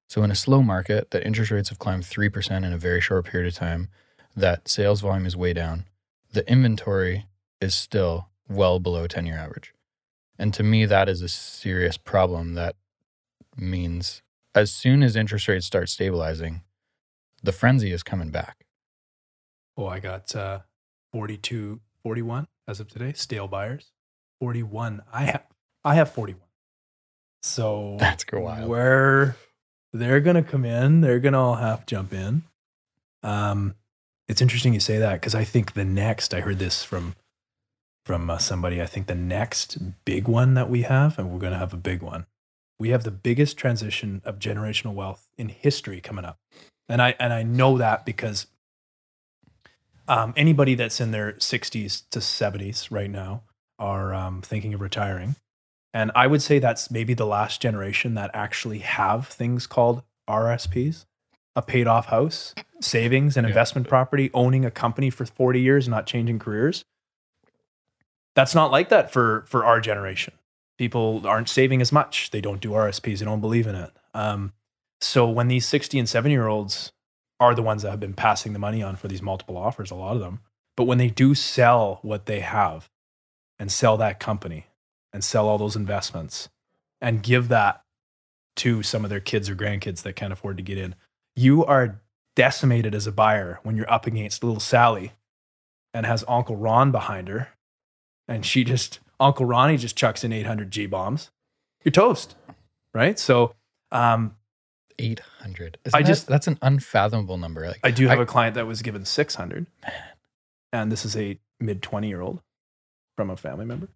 So 0.08 0.22
in 0.22 0.30
a 0.30 0.36
slow 0.36 0.62
market, 0.62 1.10
that 1.10 1.26
interest 1.26 1.50
rates 1.50 1.68
have 1.68 1.78
climbed 1.78 2.06
three 2.06 2.28
percent 2.28 2.64
in 2.64 2.72
a 2.72 2.78
very 2.78 3.00
short 3.00 3.26
period 3.26 3.48
of 3.48 3.54
time, 3.54 3.88
that 4.34 4.68
sales 4.68 5.00
volume 5.00 5.26
is 5.26 5.36
way 5.36 5.52
down, 5.52 5.84
the 6.32 6.48
inventory 6.50 7.26
is 7.60 7.74
still 7.74 8.28
well 8.48 8.78
below 8.78 9.06
10 9.06 9.26
year 9.26 9.36
average, 9.36 9.74
and 10.38 10.54
to 10.54 10.62
me 10.62 10.86
that 10.86 11.08
is 11.08 11.22
a 11.22 11.28
serious 11.28 11.96
problem. 11.96 12.54
That 12.54 12.76
means 13.56 14.22
as 14.54 14.72
soon 14.72 15.02
as 15.02 15.16
interest 15.16 15.48
rates 15.48 15.66
start 15.66 15.88
stabilizing 15.88 16.62
the 17.42 17.52
frenzy 17.52 17.92
is 17.92 18.02
coming 18.02 18.30
back. 18.30 18.64
Oh, 19.76 19.86
I 19.86 20.00
got 20.00 20.34
uh, 20.34 20.60
42, 21.12 21.80
41 22.02 22.48
as 22.66 22.80
of 22.80 22.88
today. 22.88 23.12
Stale 23.14 23.48
buyers, 23.48 23.92
41. 24.40 25.02
I 25.12 25.24
have, 25.24 25.46
I 25.84 25.94
have 25.94 26.12
41. 26.12 26.42
So 27.42 27.96
That's 28.00 28.24
go 28.24 28.40
wild. 28.40 28.68
where 28.68 29.36
they're 29.92 30.20
gonna 30.20 30.42
come 30.42 30.64
in, 30.64 31.00
they're 31.00 31.20
gonna 31.20 31.40
all 31.40 31.54
have 31.56 31.86
jump 31.86 32.12
in. 32.12 32.42
Um, 33.22 33.74
it's 34.28 34.42
interesting 34.42 34.74
you 34.74 34.80
say 34.80 34.98
that 34.98 35.14
because 35.14 35.34
I 35.34 35.44
think 35.44 35.72
the 35.72 35.84
next 35.84 36.34
I 36.34 36.40
heard 36.40 36.58
this 36.58 36.84
from 36.84 37.14
from 38.04 38.30
uh, 38.30 38.38
somebody. 38.38 38.80
I 38.82 38.86
think 38.86 39.06
the 39.06 39.14
next 39.14 39.78
big 40.04 40.28
one 40.28 40.54
that 40.54 40.70
we 40.70 40.82
have, 40.82 41.18
and 41.18 41.30
we're 41.30 41.38
gonna 41.38 41.58
have 41.58 41.72
a 41.74 41.78
big 41.78 42.02
one. 42.02 42.26
We 42.78 42.90
have 42.90 43.04
the 43.04 43.10
biggest 43.10 43.56
transition 43.56 44.22
of 44.24 44.38
generational 44.38 44.94
wealth 44.94 45.28
in 45.36 45.48
history 45.48 46.00
coming 46.00 46.24
up, 46.24 46.38
and 46.88 47.00
I 47.02 47.14
and 47.20 47.32
I 47.32 47.42
know 47.42 47.78
that 47.78 48.04
because 48.04 48.46
um, 50.06 50.32
anybody 50.36 50.74
that's 50.74 51.00
in 51.00 51.10
their 51.10 51.32
60s 51.34 52.02
to 52.10 52.18
70s 52.20 52.90
right 52.90 53.10
now 53.10 53.42
are 53.78 54.14
um, 54.14 54.40
thinking 54.40 54.72
of 54.72 54.80
retiring. 54.80 55.36
And 55.92 56.10
I 56.14 56.26
would 56.26 56.40
say 56.42 56.58
that's 56.58 56.90
maybe 56.90 57.12
the 57.14 57.26
last 57.26 57.60
generation 57.60 58.14
that 58.14 58.30
actually 58.32 58.78
have 58.78 59.28
things 59.28 59.66
called 59.66 60.02
RSPs, 60.28 61.04
a 61.54 61.62
paid 61.62 61.86
off 61.86 62.06
house, 62.06 62.54
savings, 62.80 63.36
and 63.36 63.44
Yeah. 63.44 63.50
investment 63.50 63.86
property, 63.88 64.30
owning 64.32 64.64
a 64.64 64.70
company 64.70 65.10
for 65.10 65.26
40 65.26 65.60
years, 65.60 65.88
not 65.88 66.06
changing 66.06 66.38
careers. 66.38 66.84
That's 68.34 68.54
not 68.54 68.70
like 68.70 68.88
that 68.90 69.10
for, 69.12 69.44
for 69.48 69.64
our 69.64 69.80
generation. 69.80 70.34
People 70.78 71.26
aren't 71.26 71.48
saving 71.48 71.80
as 71.80 71.90
much. 71.90 72.30
They 72.30 72.40
don't 72.40 72.60
do 72.60 72.70
RSPs. 72.70 73.18
They 73.18 73.24
don't 73.24 73.40
believe 73.40 73.66
in 73.66 73.74
it. 73.74 73.90
Um, 74.14 74.52
so 75.00 75.28
when 75.28 75.48
these 75.48 75.66
60 75.66 75.98
and 75.98 76.08
70 76.08 76.32
year 76.32 76.46
olds 76.46 76.92
are 77.40 77.54
the 77.54 77.62
ones 77.62 77.82
that 77.82 77.90
have 77.90 78.00
been 78.00 78.14
passing 78.14 78.52
the 78.52 78.58
money 78.58 78.82
on 78.82 78.96
for 78.96 79.08
these 79.08 79.22
multiple 79.22 79.56
offers, 79.56 79.90
a 79.90 79.94
lot 79.94 80.14
of 80.14 80.20
them, 80.20 80.40
but 80.76 80.84
when 80.84 80.98
they 80.98 81.08
do 81.08 81.34
sell 81.34 81.98
what 82.02 82.26
they 82.26 82.40
have 82.40 82.88
and 83.58 83.70
sell 83.70 83.96
that 83.96 84.20
company 84.20 84.66
and 85.12 85.24
sell 85.24 85.48
all 85.48 85.58
those 85.58 85.76
investments 85.76 86.48
and 87.00 87.22
give 87.22 87.48
that 87.48 87.82
to 88.56 88.82
some 88.82 89.04
of 89.04 89.10
their 89.10 89.20
kids 89.20 89.48
or 89.48 89.54
grandkids 89.54 90.02
that 90.02 90.16
can't 90.16 90.32
afford 90.32 90.56
to 90.56 90.62
get 90.62 90.78
in, 90.78 90.94
you 91.36 91.64
are 91.64 92.00
decimated 92.34 92.94
as 92.94 93.06
a 93.06 93.12
buyer 93.12 93.60
when 93.62 93.76
you're 93.76 93.90
up 93.92 94.06
against 94.06 94.42
little 94.42 94.60
Sally 94.60 95.12
and 95.94 96.06
has 96.06 96.24
Uncle 96.28 96.56
Ron 96.56 96.90
behind 96.90 97.28
her 97.28 97.48
and 98.28 98.44
she 98.44 98.62
just 98.62 99.00
Uncle 99.18 99.46
Ronnie 99.46 99.76
just 99.76 99.96
chucks 99.96 100.22
in 100.22 100.32
800 100.32 100.70
G 100.70 100.86
bombs. 100.86 101.30
You're 101.84 101.92
toast, 101.92 102.36
right? 102.94 103.18
So, 103.18 103.54
um, 103.90 104.36
800. 104.98 105.78
I 105.92 105.98
I 105.98 106.00
just- 106.00 106.08
just 106.08 106.26
that's 106.26 106.46
an 106.46 106.58
unfathomable 106.62 107.36
number. 107.38 107.66
Like 107.66 107.80
I 107.84 107.90
do 107.90 108.08
have 108.08 108.18
I- 108.18 108.22
a 108.22 108.26
client 108.26 108.54
that 108.54 108.66
was 108.66 108.82
given 108.82 109.04
600, 109.04 109.66
and 110.72 110.90
this 110.92 111.04
is 111.04 111.16
a 111.16 111.38
mid 111.60 111.82
20 111.82 112.08
year 112.08 112.20
old 112.20 112.40
from 113.16 113.30
a 113.30 113.36
family 113.36 113.64
member. 113.64 113.88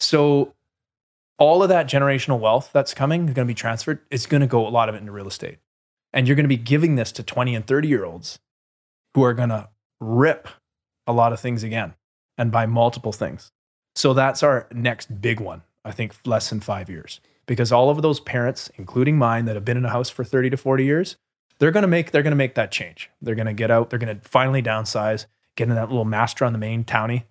So, 0.00 0.54
all 1.38 1.62
of 1.62 1.68
that 1.68 1.86
generational 1.86 2.38
wealth 2.38 2.70
that's 2.72 2.94
coming 2.94 3.28
is 3.28 3.34
going 3.34 3.46
to 3.46 3.50
be 3.50 3.54
transferred. 3.54 4.00
It's 4.10 4.26
going 4.26 4.40
to 4.40 4.46
go 4.46 4.66
a 4.66 4.70
lot 4.70 4.88
of 4.88 4.94
it 4.94 4.98
into 4.98 5.12
real 5.12 5.28
estate, 5.28 5.58
and 6.12 6.26
you're 6.26 6.36
going 6.36 6.44
to 6.44 6.48
be 6.48 6.56
giving 6.56 6.96
this 6.96 7.12
to 7.12 7.22
20 7.22 7.54
and 7.54 7.66
30 7.66 7.88
year 7.88 8.04
olds 8.04 8.38
who 9.14 9.22
are 9.22 9.34
going 9.34 9.48
to 9.50 9.68
rip 10.00 10.48
a 11.06 11.12
lot 11.12 11.32
of 11.32 11.40
things 11.40 11.62
again 11.62 11.94
and 12.36 12.50
buy 12.50 12.66
multiple 12.66 13.12
things. 13.12 13.52
So 13.94 14.12
that's 14.12 14.42
our 14.42 14.66
next 14.72 15.20
big 15.20 15.38
one. 15.38 15.62
I 15.84 15.92
think 15.92 16.14
less 16.24 16.50
than 16.50 16.60
five 16.60 16.88
years 16.90 17.20
because 17.46 17.72
all 17.72 17.90
of 17.90 18.02
those 18.02 18.20
parents, 18.20 18.70
including 18.76 19.18
mine, 19.18 19.44
that 19.46 19.54
have 19.54 19.64
been 19.64 19.76
in 19.76 19.84
a 19.84 19.90
house 19.90 20.10
for 20.10 20.24
30 20.24 20.50
to 20.50 20.56
40 20.56 20.84
years, 20.84 21.16
they're 21.58 21.70
gonna 21.70 21.86
make 21.86 22.10
they're 22.10 22.22
gonna 22.22 22.36
make 22.36 22.54
that 22.56 22.70
change. 22.72 23.10
They're 23.22 23.34
gonna 23.34 23.54
get 23.54 23.70
out. 23.70 23.90
They're 23.90 23.98
gonna 23.98 24.18
finally 24.22 24.62
downsize, 24.62 25.26
get 25.56 25.68
in 25.68 25.74
that 25.74 25.88
little 25.88 26.04
master 26.04 26.44
on 26.44 26.52
the 26.52 26.58
main 26.58 26.84
townie, 26.84 27.24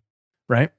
right? 0.48 0.72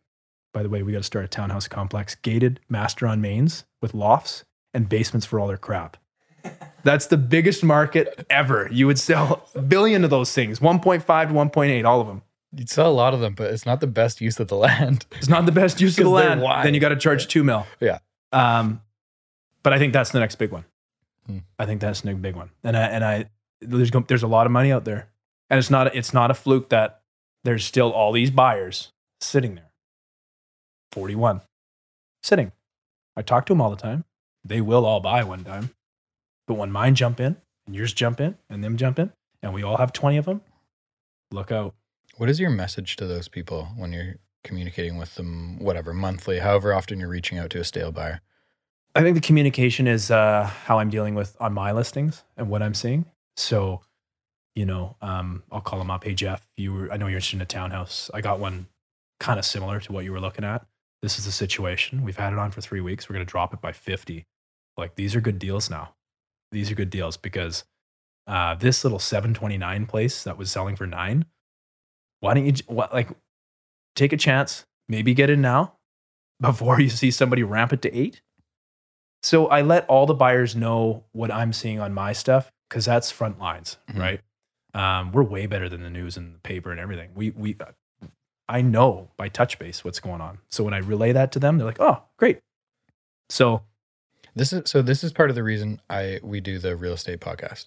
By 0.52 0.62
the 0.62 0.68
way, 0.68 0.82
we 0.82 0.92
got 0.92 0.98
to 0.98 1.04
start 1.04 1.24
a 1.24 1.28
townhouse 1.28 1.66
complex, 1.66 2.14
gated 2.14 2.60
master 2.68 3.06
on 3.08 3.20
mains 3.20 3.64
with 3.82 3.92
lofts 3.92 4.44
and 4.72 4.88
basements 4.88 5.26
for 5.26 5.40
all 5.40 5.48
their 5.48 5.56
crap. 5.56 5.96
That's 6.84 7.06
the 7.06 7.16
biggest 7.16 7.64
market 7.64 8.24
ever. 8.30 8.68
You 8.70 8.86
would 8.86 8.98
sell 8.98 9.48
a 9.56 9.60
billion 9.62 10.04
of 10.04 10.10
those 10.10 10.32
things, 10.32 10.60
1.5 10.60 11.04
to 11.04 11.34
1.8, 11.34 11.84
all 11.84 12.00
of 12.00 12.06
them. 12.06 12.22
you'd 12.56 12.70
sell 12.70 12.88
a 12.88 12.92
lot 12.92 13.14
of 13.14 13.20
them, 13.20 13.34
but 13.34 13.50
it's 13.50 13.66
not 13.66 13.80
the 13.80 13.86
best 13.88 14.20
use 14.20 14.38
of 14.38 14.46
the 14.48 14.54
land. 14.56 15.06
It's 15.18 15.28
not 15.28 15.44
the 15.44 15.52
best 15.52 15.80
use 15.80 15.98
of 15.98 16.04
the 16.04 16.10
land. 16.10 16.40
wide. 16.40 16.64
Then 16.64 16.72
you 16.74 16.78
got 16.80 16.90
to 16.90 16.96
charge 16.96 17.26
two 17.26 17.42
mil. 17.42 17.66
Yeah. 17.80 17.98
Um, 18.32 18.80
but 19.64 19.72
I 19.72 19.78
think 19.78 19.92
that's 19.92 20.10
the 20.10 20.20
next 20.20 20.36
big 20.36 20.52
one. 20.52 20.64
Hmm. 21.26 21.38
I 21.58 21.66
think 21.66 21.80
that's 21.80 22.02
the 22.02 22.08
next 22.08 22.22
big 22.22 22.36
one. 22.36 22.50
And 22.62 22.76
I 22.76 22.82
and 22.82 23.04
I 23.04 23.30
there's 23.60 23.90
there's 24.06 24.22
a 24.22 24.28
lot 24.28 24.46
of 24.46 24.52
money 24.52 24.70
out 24.70 24.84
there, 24.84 25.08
and 25.50 25.58
it's 25.58 25.70
not 25.70 25.96
it's 25.96 26.14
not 26.14 26.30
a 26.30 26.34
fluke 26.34 26.68
that 26.68 27.00
there's 27.42 27.64
still 27.64 27.90
all 27.90 28.12
these 28.12 28.30
buyers 28.30 28.92
sitting 29.20 29.56
there. 29.56 29.72
Forty 30.92 31.16
one, 31.16 31.40
sitting. 32.22 32.52
I 33.16 33.22
talk 33.22 33.46
to 33.46 33.52
them 33.52 33.60
all 33.60 33.70
the 33.70 33.76
time. 33.76 34.04
They 34.44 34.60
will 34.60 34.84
all 34.84 35.00
buy 35.00 35.24
one 35.24 35.42
time, 35.42 35.70
but 36.46 36.54
when 36.54 36.70
mine 36.70 36.94
jump 36.94 37.18
in 37.18 37.36
and 37.66 37.74
yours 37.74 37.92
jump 37.92 38.20
in 38.20 38.36
and 38.50 38.62
them 38.62 38.76
jump 38.76 38.98
in, 38.98 39.12
and 39.42 39.54
we 39.54 39.62
all 39.62 39.78
have 39.78 39.92
twenty 39.92 40.18
of 40.18 40.26
them, 40.26 40.42
look 41.32 41.50
out. 41.50 41.74
What 42.16 42.28
is 42.28 42.38
your 42.38 42.50
message 42.50 42.96
to 42.96 43.06
those 43.06 43.26
people 43.26 43.70
when 43.76 43.92
you're 43.92 44.16
communicating 44.44 44.98
with 44.98 45.14
them, 45.14 45.58
whatever, 45.58 45.94
monthly, 45.94 46.40
however 46.40 46.74
often 46.74 47.00
you're 47.00 47.08
reaching 47.08 47.38
out 47.38 47.50
to 47.50 47.60
a 47.60 47.64
stale 47.64 47.90
buyer? 47.90 48.20
I 48.94 49.02
think 49.02 49.16
the 49.16 49.20
communication 49.20 49.88
is 49.88 50.10
uh, 50.10 50.44
how 50.44 50.78
I'm 50.78 50.88
dealing 50.88 51.16
with 51.16 51.36
on 51.40 51.52
my 51.52 51.72
listings 51.72 52.22
and 52.36 52.48
what 52.48 52.62
I'm 52.62 52.74
seeing. 52.74 53.06
So, 53.36 53.80
you 54.54 54.64
know, 54.64 54.96
um, 55.02 55.42
I'll 55.50 55.60
call 55.60 55.80
them 55.80 55.90
up. 55.90 56.04
Hey, 56.04 56.14
Jeff, 56.14 56.46
you 56.56 56.72
were, 56.72 56.92
I 56.92 56.96
know 56.96 57.06
you're 57.06 57.16
interested 57.16 57.36
in 57.36 57.42
a 57.42 57.46
townhouse. 57.46 58.08
I 58.14 58.20
got 58.20 58.38
one 58.38 58.68
kind 59.18 59.38
of 59.38 59.44
similar 59.44 59.80
to 59.80 59.92
what 59.92 60.04
you 60.04 60.12
were 60.12 60.20
looking 60.20 60.44
at. 60.44 60.64
This 61.02 61.18
is 61.18 61.24
the 61.24 61.32
situation. 61.32 62.04
We've 62.04 62.16
had 62.16 62.32
it 62.32 62.38
on 62.38 62.52
for 62.52 62.60
three 62.60 62.80
weeks. 62.80 63.08
We're 63.08 63.14
going 63.14 63.26
to 63.26 63.30
drop 63.30 63.52
it 63.52 63.60
by 63.60 63.72
50. 63.72 64.26
Like, 64.76 64.94
these 64.94 65.16
are 65.16 65.20
good 65.20 65.40
deals 65.40 65.68
now. 65.68 65.94
These 66.52 66.70
are 66.70 66.76
good 66.76 66.90
deals 66.90 67.16
because 67.16 67.64
uh, 68.28 68.54
this 68.54 68.84
little 68.84 69.00
729 69.00 69.86
place 69.86 70.22
that 70.22 70.38
was 70.38 70.52
selling 70.52 70.76
for 70.76 70.86
nine, 70.86 71.24
why 72.20 72.34
don't 72.34 72.46
you, 72.46 72.52
what, 72.68 72.92
like, 72.92 73.08
take 73.96 74.12
a 74.12 74.16
chance, 74.16 74.66
maybe 74.88 75.14
get 75.14 75.30
in 75.30 75.40
now 75.40 75.74
before 76.40 76.80
you 76.80 76.88
see 76.88 77.10
somebody 77.10 77.42
ramp 77.42 77.72
it 77.72 77.82
to 77.82 77.92
eight? 77.92 78.22
So 79.24 79.46
I 79.46 79.62
let 79.62 79.86
all 79.86 80.04
the 80.04 80.12
buyers 80.14 80.54
know 80.54 81.04
what 81.12 81.32
I'm 81.32 81.54
seeing 81.54 81.80
on 81.80 81.94
my 81.94 82.12
stuff 82.12 82.52
because 82.68 82.84
that's 82.84 83.10
front 83.10 83.38
lines, 83.38 83.78
Mhm. 83.88 83.98
right? 83.98 84.20
Um, 84.74 85.12
we're 85.12 85.22
way 85.22 85.46
better 85.46 85.66
than 85.66 85.82
the 85.82 85.88
news 85.88 86.18
and 86.18 86.34
the 86.34 86.38
paper 86.40 86.70
and 86.70 86.78
everything. 86.78 87.10
We 87.14 87.30
we 87.30 87.56
I 88.50 88.60
know 88.60 89.10
by 89.16 89.30
touch 89.30 89.58
base 89.58 89.82
what's 89.82 89.98
going 89.98 90.20
on. 90.20 90.40
So 90.50 90.62
when 90.62 90.74
I 90.74 90.78
relay 90.78 91.12
that 91.12 91.32
to 91.32 91.38
them, 91.38 91.56
they're 91.56 91.66
like, 91.66 91.80
"Oh, 91.80 92.02
great." 92.18 92.40
So 93.30 93.62
This 94.36 94.52
is 94.52 94.68
so 94.68 94.82
this 94.82 95.02
is 95.04 95.12
part 95.12 95.30
of 95.30 95.36
the 95.36 95.42
reason 95.44 95.80
I 95.88 96.20
we 96.22 96.40
do 96.40 96.58
the 96.58 96.76
real 96.76 96.92
estate 96.94 97.20
podcast 97.20 97.66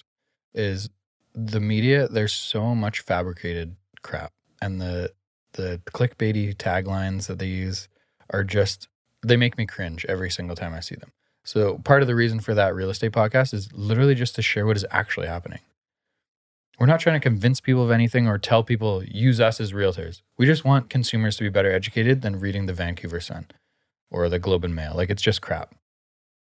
is 0.54 0.90
the 1.34 1.60
media 1.62 2.08
there's 2.08 2.34
so 2.34 2.76
much 2.76 3.00
fabricated 3.00 3.78
crap 4.04 4.32
and 4.62 4.80
the 4.82 5.12
the 5.54 5.82
clickbaity 5.86 6.54
taglines 6.56 7.26
that 7.28 7.40
they 7.40 7.48
use 7.48 7.88
are 8.30 8.44
just 8.44 8.90
they 9.24 9.38
make 9.38 9.58
me 9.58 9.66
cringe 9.66 10.06
every 10.10 10.30
single 10.30 10.56
time 10.56 10.74
I 10.74 10.82
see 10.82 10.96
them. 10.96 11.14
So 11.48 11.78
part 11.80 12.02
of 12.02 12.08
the 12.08 12.16
reason 12.16 12.42
for 12.42 12.54
that 12.56 12.76
real 12.76 12.90
estate 12.90 13.14
podcast 13.14 13.54
is 13.54 13.72
literally 13.74 14.16
just 14.16 14.36
to 14.36 14.42
share 14.42 14.66
what 14.68 14.76
is 14.78 14.86
actually 14.92 15.28
happening. 15.28 15.60
We're 16.80 16.88
not 16.88 17.00
trying 17.00 17.20
to 17.20 17.24
convince 17.24 17.62
people 17.62 17.84
of 17.84 17.90
anything 17.90 18.28
or 18.28 18.38
tell 18.38 18.64
people 18.64 19.04
use 19.04 19.40
us 19.40 19.60
as 19.62 19.72
realtors. 19.74 20.22
We 20.38 20.46
just 20.46 20.66
want 20.66 20.90
consumers 20.90 21.38
to 21.38 21.44
be 21.44 21.50
better 21.50 21.72
educated 21.72 22.22
than 22.22 22.40
reading 22.40 22.66
the 22.68 22.74
Vancouver 22.74 23.20
Sun 23.22 23.48
or 24.12 24.30
the 24.30 24.40
Globe 24.40 24.66
and 24.66 24.76
Mail. 24.76 24.94
Like 24.96 25.10
it's 25.10 25.22
just 25.22 25.42
crap 25.42 25.74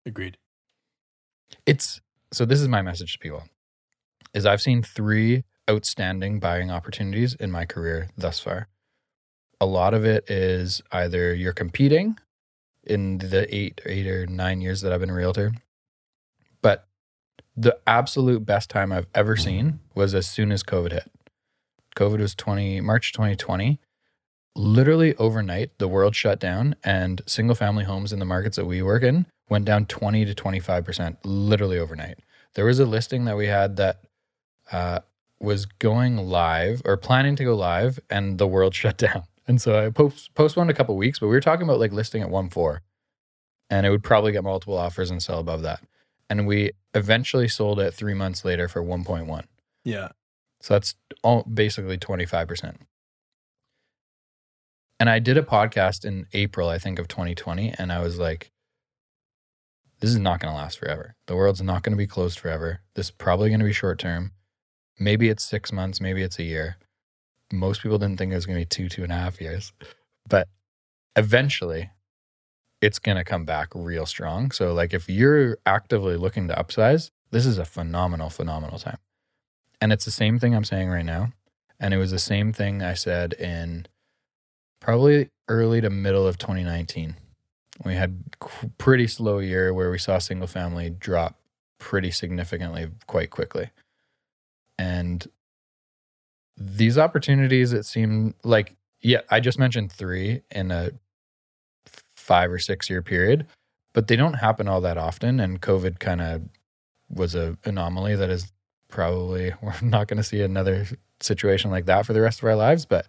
agreed. 0.05 0.37
it's 1.65 2.01
so 2.31 2.45
this 2.45 2.61
is 2.61 2.67
my 2.67 2.81
message 2.81 3.13
to 3.13 3.19
people 3.19 3.43
is 4.35 4.45
i've 4.45 4.61
seen 4.61 4.83
three 4.83 5.43
outstanding 5.69 6.39
buying 6.39 6.69
opportunities 6.69 7.33
in 7.35 7.51
my 7.51 7.65
career 7.65 8.09
thus 8.17 8.39
far 8.39 8.67
a 9.59 9.65
lot 9.65 9.93
of 9.95 10.05
it 10.05 10.29
is 10.29 10.81
either 10.91 11.33
you're 11.33 11.53
competing 11.53 12.17
in 12.85 13.17
the 13.19 13.47
eight 13.53 13.81
eight 13.85 14.07
or 14.07 14.25
nine 14.27 14.61
years 14.61 14.81
that 14.81 14.91
i've 14.91 14.99
been 14.99 15.09
a 15.09 15.13
realtor 15.13 15.51
but 16.61 16.87
the 17.55 17.77
absolute 17.87 18.45
best 18.45 18.69
time 18.69 18.91
i've 18.91 19.07
ever 19.13 19.35
seen 19.35 19.79
was 19.93 20.13
as 20.13 20.27
soon 20.27 20.51
as 20.51 20.63
covid 20.63 20.91
hit 20.91 21.11
covid 21.95 22.19
was 22.19 22.35
20 22.35 22.81
march 22.81 23.13
2020 23.13 23.79
literally 24.55 25.15
overnight 25.17 25.77
the 25.79 25.87
world 25.87 26.15
shut 26.15 26.39
down 26.39 26.75
and 26.83 27.21
single 27.25 27.55
family 27.55 27.83
homes 27.83 28.13
in 28.13 28.19
the 28.19 28.25
markets 28.25 28.55
that 28.55 28.65
we 28.65 28.81
work 28.81 29.03
in 29.03 29.25
went 29.49 29.65
down 29.65 29.85
20 29.85 30.25
to 30.25 30.33
25% 30.33 31.17
literally 31.23 31.77
overnight. 31.77 32.19
There 32.55 32.65
was 32.65 32.79
a 32.79 32.85
listing 32.85 33.25
that 33.25 33.37
we 33.37 33.47
had 33.47 33.75
that 33.77 34.01
uh, 34.71 34.99
was 35.39 35.65
going 35.65 36.17
live 36.17 36.81
or 36.85 36.97
planning 36.97 37.35
to 37.35 37.43
go 37.43 37.55
live, 37.55 37.99
and 38.09 38.37
the 38.37 38.47
world 38.47 38.73
shut 38.81 38.97
down. 38.97 39.23
And 39.47 39.61
so 39.61 39.85
I 39.85 39.89
post, 39.89 40.33
postponed 40.33 40.69
a 40.69 40.73
couple 40.73 40.95
weeks, 40.97 41.19
but 41.19 41.27
we 41.27 41.35
were 41.35 41.41
talking 41.41 41.63
about 41.63 41.79
like 41.79 41.91
listing 41.91 42.21
at 42.21 42.29
1.4, 42.29 42.79
and 43.69 43.85
it 43.85 43.89
would 43.89 44.03
probably 44.03 44.31
get 44.31 44.43
multiple 44.43 44.77
offers 44.77 45.11
and 45.11 45.21
sell 45.21 45.39
above 45.39 45.61
that. 45.61 45.81
And 46.29 46.47
we 46.47 46.71
eventually 46.93 47.47
sold 47.47 47.79
it 47.79 47.93
three 47.93 48.15
months 48.15 48.43
later 48.43 48.67
for 48.67 48.81
1.1. 48.81 49.43
Yeah. 49.83 50.09
So 50.61 50.73
that's 50.73 50.95
all, 51.21 51.43
basically 51.43 51.97
25%. 51.97 52.77
And 54.99 55.09
I 55.09 55.19
did 55.19 55.37
a 55.37 55.43
podcast 55.43 56.05
in 56.05 56.25
April, 56.33 56.69
I 56.69 56.79
think, 56.79 56.97
of 56.97 57.07
2020. 57.07 57.75
And 57.77 57.91
I 57.91 58.01
was 58.01 58.17
like, 58.17 58.51
this 59.99 60.09
is 60.09 60.17
not 60.17 60.39
going 60.39 60.53
to 60.53 60.57
last 60.57 60.79
forever. 60.79 61.15
The 61.27 61.35
world's 61.35 61.61
not 61.61 61.83
going 61.83 61.91
to 61.91 61.97
be 61.97 62.07
closed 62.07 62.39
forever. 62.39 62.81
This 62.95 63.07
is 63.07 63.11
probably 63.11 63.49
going 63.49 63.59
to 63.59 63.65
be 63.65 63.73
short 63.73 63.99
term. 63.99 64.31
Maybe 64.99 65.29
it's 65.29 65.43
six 65.43 65.71
months, 65.71 65.99
maybe 65.99 66.21
it's 66.21 66.39
a 66.39 66.43
year. 66.43 66.77
Most 67.51 67.81
people 67.81 67.97
didn't 67.97 68.17
think 68.17 68.31
it 68.31 68.35
was 68.35 68.45
going 68.45 68.57
to 68.57 68.61
be 68.61 68.65
two, 68.65 68.89
two 68.89 69.03
and 69.03 69.11
a 69.11 69.15
half 69.15 69.39
years. 69.39 69.73
But 70.27 70.47
eventually, 71.15 71.91
it's 72.81 72.99
going 72.99 73.17
to 73.17 73.23
come 73.23 73.45
back 73.45 73.69
real 73.73 74.05
strong. 74.05 74.51
So, 74.51 74.73
like, 74.73 74.93
if 74.93 75.09
you're 75.09 75.57
actively 75.65 76.17
looking 76.17 76.47
to 76.47 76.55
upsize, 76.55 77.11
this 77.31 77.45
is 77.45 77.57
a 77.57 77.65
phenomenal, 77.65 78.29
phenomenal 78.29 78.79
time. 78.79 78.97
And 79.81 79.91
it's 79.93 80.05
the 80.05 80.11
same 80.11 80.39
thing 80.39 80.55
I'm 80.55 80.63
saying 80.63 80.89
right 80.89 81.05
now. 81.05 81.33
And 81.79 81.93
it 81.93 81.97
was 81.97 82.11
the 82.11 82.19
same 82.19 82.53
thing 82.53 82.81
I 82.81 82.93
said 82.93 83.33
in 83.33 83.87
probably 84.79 85.29
early 85.47 85.81
to 85.81 85.89
middle 85.89 86.27
of 86.27 86.37
2019. 86.37 87.15
We 87.83 87.95
had 87.95 88.23
pretty 88.77 89.07
slow 89.07 89.39
year 89.39 89.73
where 89.73 89.91
we 89.91 89.97
saw 89.97 90.17
single 90.17 90.47
family 90.47 90.89
drop 90.89 91.37
pretty 91.77 92.11
significantly 92.11 92.87
quite 93.05 93.29
quickly. 93.29 93.71
And 94.77 95.27
these 96.57 96.97
opportunities, 96.97 97.73
it 97.73 97.83
seemed 97.85 98.33
like, 98.43 98.75
yeah, 99.01 99.21
I 99.29 99.39
just 99.39 99.59
mentioned 99.59 99.91
three 99.91 100.41
in 100.51 100.71
a 100.71 100.91
five 102.15 102.51
or 102.51 102.59
six 102.59 102.89
year 102.89 103.01
period. 103.01 103.45
but 103.93 104.07
they 104.07 104.17
don't 104.17 104.33
happen 104.33 104.67
all 104.67 104.81
that 104.81 104.97
often. 104.97 105.39
And 105.39 105.61
COVID 105.61 105.99
kind 105.99 106.21
of 106.21 106.41
was 107.09 107.33
a 107.33 107.57
anomaly 107.63 108.15
that 108.17 108.29
is 108.29 108.51
probably 108.89 109.53
we're 109.61 109.73
not 109.81 110.07
going 110.07 110.17
to 110.17 110.23
see 110.23 110.41
another 110.41 110.85
situation 111.21 111.71
like 111.71 111.85
that 111.85 112.05
for 112.05 112.13
the 112.13 112.21
rest 112.21 112.39
of 112.39 112.45
our 112.45 112.55
lives. 112.57 112.85
But 112.85 113.07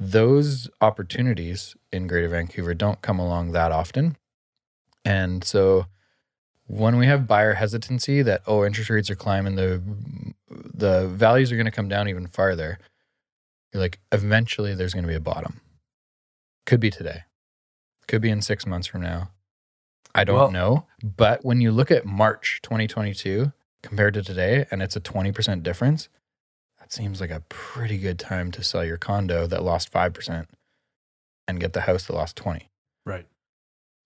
those 0.00 0.68
opportunities 0.80 1.76
in 1.92 2.06
Greater 2.06 2.28
Vancouver 2.28 2.74
don't 2.74 3.02
come 3.02 3.18
along 3.18 3.52
that 3.52 3.70
often. 3.70 4.16
And 5.04 5.44
so 5.44 5.86
when 6.66 6.96
we 6.96 7.06
have 7.06 7.26
buyer 7.26 7.54
hesitancy 7.54 8.22
that 8.22 8.42
oh 8.46 8.64
interest 8.64 8.90
rates 8.90 9.10
are 9.10 9.14
climbing 9.16 9.54
the 9.56 9.82
the 10.48 11.06
values 11.08 11.52
are 11.52 11.56
going 11.56 11.66
to 11.66 11.70
come 11.72 11.88
down 11.88 12.08
even 12.08 12.26
farther 12.26 12.78
you're 13.72 13.82
like 13.82 13.98
eventually 14.12 14.74
there's 14.74 14.94
going 14.94 15.02
to 15.04 15.08
be 15.08 15.14
a 15.16 15.20
bottom. 15.20 15.60
Could 16.64 16.80
be 16.80 16.90
today. 16.90 17.24
Could 18.08 18.22
be 18.22 18.30
in 18.30 18.40
6 18.40 18.66
months 18.66 18.86
from 18.86 19.02
now. 19.02 19.30
I 20.14 20.24
don't 20.24 20.36
Well- 20.36 20.50
know. 20.50 20.86
But 21.02 21.44
when 21.44 21.60
you 21.60 21.70
look 21.72 21.90
at 21.90 22.06
march 22.06 22.60
2022 22.62 23.52
compared 23.82 24.14
to 24.14 24.22
today 24.22 24.66
and 24.70 24.80
it's 24.82 24.96
a 24.96 25.00
20% 25.00 25.62
difference 25.62 26.08
that 26.78 26.92
seems 26.92 27.20
like 27.20 27.30
a 27.30 27.40
pretty 27.50 27.98
good 27.98 28.18
time 28.18 28.50
to 28.52 28.62
sell 28.62 28.84
your 28.84 28.96
condo 28.96 29.46
that 29.46 29.62
lost 29.62 29.90
5% 29.92 30.46
and 31.46 31.60
get 31.60 31.72
the 31.74 31.82
house 31.82 32.06
that 32.06 32.14
lost 32.14 32.36
20 32.36 32.70
Right. 33.04 33.26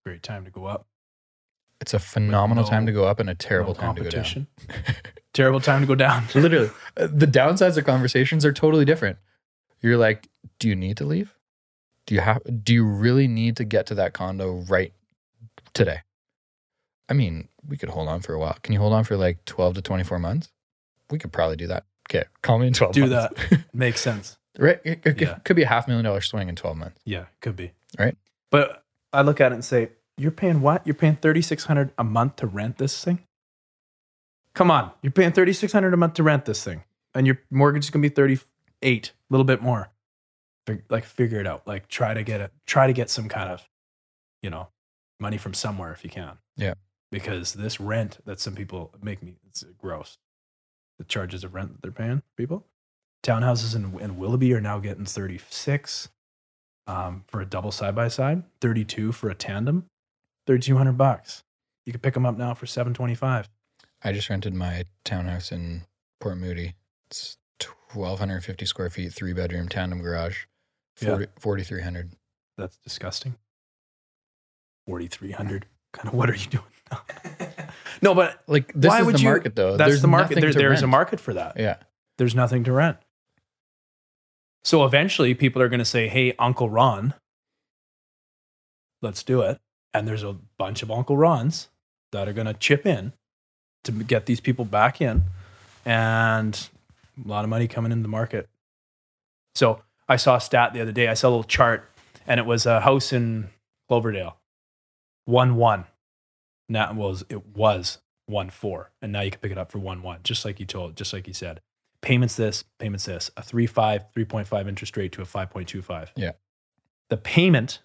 Great 0.04 0.24
time 0.24 0.44
to 0.44 0.50
go 0.50 0.64
up. 0.64 0.87
It's 1.80 1.94
a 1.94 1.98
phenomenal 1.98 2.64
time 2.64 2.86
to 2.86 2.92
go 2.92 3.04
up 3.04 3.20
and 3.20 3.30
a 3.30 3.34
terrible 3.34 3.74
No 3.74 3.80
time 3.80 3.94
to 3.96 4.02
go 4.02 4.10
down. 4.10 4.46
Terrible 5.34 5.60
time 5.60 5.82
to 5.82 5.86
go 5.86 5.94
down. 5.94 6.24
Literally, 6.34 6.70
Uh, 6.96 7.06
the 7.12 7.26
downsides 7.26 7.76
of 7.76 7.84
conversations 7.84 8.44
are 8.44 8.52
totally 8.52 8.84
different. 8.84 9.18
You're 9.80 9.96
like, 9.98 10.26
do 10.58 10.68
you 10.68 10.74
need 10.74 10.96
to 10.96 11.04
leave? 11.04 11.34
Do 12.06 12.14
you 12.14 12.20
have? 12.22 12.40
Do 12.64 12.72
you 12.74 12.84
really 12.84 13.28
need 13.28 13.56
to 13.58 13.64
get 13.64 13.86
to 13.86 13.94
that 13.96 14.14
condo 14.14 14.64
right 14.68 14.92
today? 15.74 15.98
I 17.08 17.12
mean, 17.12 17.48
we 17.66 17.76
could 17.76 17.90
hold 17.90 18.08
on 18.08 18.20
for 18.20 18.32
a 18.34 18.38
while. 18.38 18.56
Can 18.62 18.72
you 18.72 18.80
hold 18.80 18.92
on 18.94 19.04
for 19.04 19.16
like 19.16 19.44
12 19.44 19.74
to 19.76 19.82
24 19.82 20.18
months? 20.18 20.48
We 21.10 21.18
could 21.18 21.32
probably 21.32 21.56
do 21.56 21.66
that. 21.68 21.84
Okay, 22.10 22.24
call 22.42 22.58
me 22.58 22.66
in 22.66 22.72
12 22.72 22.94
Do 22.94 23.06
months. 23.06 23.40
Makes 23.72 24.00
sense. 24.00 24.38
right? 24.58 24.80
It, 24.84 25.00
it 25.04 25.20
Yeah. 25.20 25.38
could 25.44 25.56
be 25.56 25.62
a 25.62 25.68
half 25.68 25.86
million 25.86 26.04
dollar 26.04 26.22
swing 26.22 26.48
in 26.48 26.56
12 26.56 26.76
months. 26.76 26.98
Yeah, 27.04 27.26
could 27.42 27.54
be. 27.54 27.72
Right. 27.98 28.16
But 28.50 28.82
I 29.12 29.22
look 29.22 29.40
at 29.40 29.52
it 29.52 29.56
and 29.56 29.64
say, 29.64 29.90
you're 30.18 30.30
paying 30.30 30.60
what? 30.60 30.86
You're 30.86 30.94
paying 30.94 31.16
3600 31.16 31.92
a 31.98 32.04
month 32.04 32.36
to 32.36 32.46
rent 32.46 32.78
this 32.78 33.02
thing? 33.04 33.20
Come 34.54 34.70
on. 34.70 34.90
You're 35.02 35.12
paying 35.12 35.32
3600 35.32 35.94
a 35.94 35.96
month 35.96 36.14
to 36.14 36.22
rent 36.22 36.44
this 36.44 36.62
thing. 36.64 36.82
And 37.14 37.26
your 37.26 37.40
mortgage 37.50 37.84
is 37.84 37.90
going 37.90 38.02
to 38.02 38.08
be 38.08 38.14
38, 38.14 39.08
a 39.10 39.12
little 39.32 39.44
bit 39.44 39.62
more. 39.62 39.90
Fig- 40.66 40.84
Like 40.90 41.04
figure 41.04 41.40
it 41.40 41.46
out. 41.46 41.66
Like 41.66 41.88
try 41.88 42.14
to 42.14 42.22
get 42.22 42.40
it 42.40 42.52
try 42.66 42.86
to 42.86 42.92
get 42.92 43.08
some 43.10 43.28
kind 43.28 43.50
of, 43.50 43.68
you 44.42 44.50
know, 44.50 44.68
money 45.20 45.38
from 45.38 45.54
somewhere 45.54 45.92
if 45.92 46.04
you 46.04 46.10
can. 46.10 46.38
Yeah. 46.56 46.74
Because 47.10 47.54
this 47.54 47.80
rent 47.80 48.18
that 48.26 48.40
some 48.40 48.54
people 48.54 48.92
make 49.02 49.22
me 49.22 49.36
it's 49.48 49.64
gross. 49.78 50.18
The 50.98 51.04
charges 51.04 51.44
of 51.44 51.54
rent 51.54 51.72
that 51.72 51.82
they're 51.82 51.92
paying 51.92 52.22
people. 52.36 52.66
Townhouses 53.22 53.74
in, 53.74 53.98
in 54.00 54.16
Willoughby 54.16 54.52
are 54.54 54.60
now 54.60 54.78
getting 54.78 55.04
36 55.04 56.08
um, 56.86 57.24
for 57.28 57.40
a 57.40 57.46
double 57.46 57.70
side 57.72 57.94
by 57.94 58.08
side, 58.08 58.42
32 58.60 59.12
for 59.12 59.28
a 59.30 59.34
tandem, 59.34 59.86
3200 60.52 60.96
bucks. 60.96 61.44
You 61.84 61.92
could 61.92 62.00
pick 62.02 62.14
them 62.14 62.24
up 62.24 62.38
now 62.38 62.54
for 62.54 62.64
725. 62.64 63.50
I 64.02 64.12
just 64.12 64.30
rented 64.30 64.54
my 64.54 64.84
townhouse 65.04 65.52
in 65.52 65.82
Port 66.20 66.38
Moody. 66.38 66.74
It's 67.10 67.36
1,250 67.92 68.64
square 68.64 68.88
feet, 68.88 69.12
three 69.12 69.34
bedroom 69.34 69.68
tandem 69.68 70.00
garage, 70.00 70.44
Yeah. 71.02 71.08
40, 71.08 71.26
4,300. 71.38 72.12
That's 72.56 72.78
disgusting. 72.78 73.36
4300. 74.86 75.66
Kind 75.92 76.08
of 76.08 76.14
what 76.14 76.30
are 76.30 76.34
you 76.34 76.46
doing? 76.46 76.64
no, 78.02 78.14
but 78.14 78.42
Like, 78.46 78.72
this 78.74 78.88
Why 78.88 79.00
is 79.00 79.06
would 79.06 79.14
the 79.16 79.20
you- 79.20 79.24
market 79.28 79.54
though. 79.54 79.76
that's 79.76 79.88
There's 79.90 80.02
the 80.02 80.08
market. 80.08 80.40
There, 80.40 80.50
to 80.50 80.58
there's 80.58 80.82
a 80.82 80.86
market 80.86 81.20
for 81.20 81.34
that. 81.34 81.58
Yeah. 81.58 81.76
There's 82.16 82.34
nothing 82.34 82.64
to 82.64 82.72
rent. 82.72 82.96
So 84.64 84.84
eventually 84.86 85.34
people 85.34 85.60
are 85.60 85.68
going 85.68 85.78
to 85.78 85.84
say, 85.84 86.08
hey, 86.08 86.34
Uncle 86.38 86.70
Ron, 86.70 87.12
let's 89.02 89.22
do 89.22 89.42
it. 89.42 89.60
And 89.94 90.06
there's 90.06 90.22
a 90.22 90.36
bunch 90.58 90.82
of 90.82 90.90
Uncle 90.90 91.16
Rons 91.16 91.68
that 92.12 92.28
are 92.28 92.32
going 92.32 92.46
to 92.46 92.54
chip 92.54 92.86
in 92.86 93.12
to 93.84 93.92
get 93.92 94.26
these 94.26 94.40
people 94.40 94.64
back 94.64 95.00
in 95.00 95.24
and 95.84 96.68
a 97.24 97.28
lot 97.28 97.44
of 97.44 97.50
money 97.50 97.66
coming 97.66 97.92
in 97.92 98.02
the 98.02 98.08
market. 98.08 98.48
So 99.54 99.82
I 100.08 100.16
saw 100.16 100.36
a 100.36 100.40
stat 100.40 100.72
the 100.72 100.80
other 100.80 100.92
day. 100.92 101.08
I 101.08 101.14
saw 101.14 101.28
a 101.28 101.30
little 101.30 101.44
chart 101.44 101.90
and 102.26 102.38
it 102.38 102.46
was 102.46 102.66
a 102.66 102.80
house 102.80 103.12
in 103.12 103.48
Cloverdale, 103.88 104.36
1 105.24 105.56
1. 105.56 105.84
Now 106.68 106.92
was, 106.92 107.24
it 107.28 107.46
was 107.46 107.98
1 108.26 108.50
4. 108.50 108.90
And 109.00 109.12
now 109.12 109.22
you 109.22 109.30
can 109.30 109.40
pick 109.40 109.52
it 109.52 109.58
up 109.58 109.72
for 109.72 109.78
1 109.78 110.02
1, 110.02 110.20
just 110.22 110.44
like 110.44 110.60
you 110.60 110.66
told, 110.66 110.96
just 110.96 111.12
like 111.12 111.26
you 111.26 111.34
said 111.34 111.60
payments 112.00 112.36
this, 112.36 112.64
payments 112.78 113.04
this, 113.04 113.30
a 113.36 113.42
3 113.42 113.66
5, 113.66 114.12
3.5 114.14 114.68
interest 114.68 114.96
rate 114.96 115.12
to 115.12 115.22
a 115.22 115.24
5.25. 115.24 116.08
Yeah. 116.16 116.32
The 117.10 117.16
payment 117.16 117.80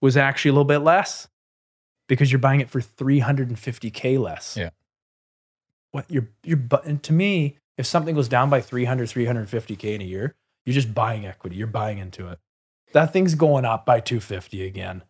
was 0.00 0.16
actually 0.16 0.50
a 0.50 0.52
little 0.52 0.64
bit 0.64 0.78
less 0.78 1.28
because 2.08 2.32
you're 2.32 2.38
buying 2.38 2.60
it 2.60 2.70
for 2.70 2.80
350K 2.80 4.18
less. 4.18 4.56
Yeah. 4.56 4.70
What 5.92 6.06
you're, 6.08 6.28
you're, 6.44 6.56
bu- 6.56 6.84
and 6.84 7.02
to 7.04 7.12
me, 7.12 7.58
if 7.76 7.86
something 7.86 8.14
goes 8.14 8.28
down 8.28 8.50
by 8.50 8.60
300, 8.60 9.08
350K 9.08 9.94
in 9.94 10.00
a 10.02 10.04
year, 10.04 10.34
you're 10.64 10.74
just 10.74 10.94
buying 10.94 11.26
equity. 11.26 11.56
You're 11.56 11.66
buying 11.66 11.98
into 11.98 12.28
it. 12.28 12.38
That 12.92 13.12
thing's 13.12 13.34
going 13.34 13.64
up 13.64 13.86
by 13.86 14.00
250 14.00 14.64
again. 14.64 15.02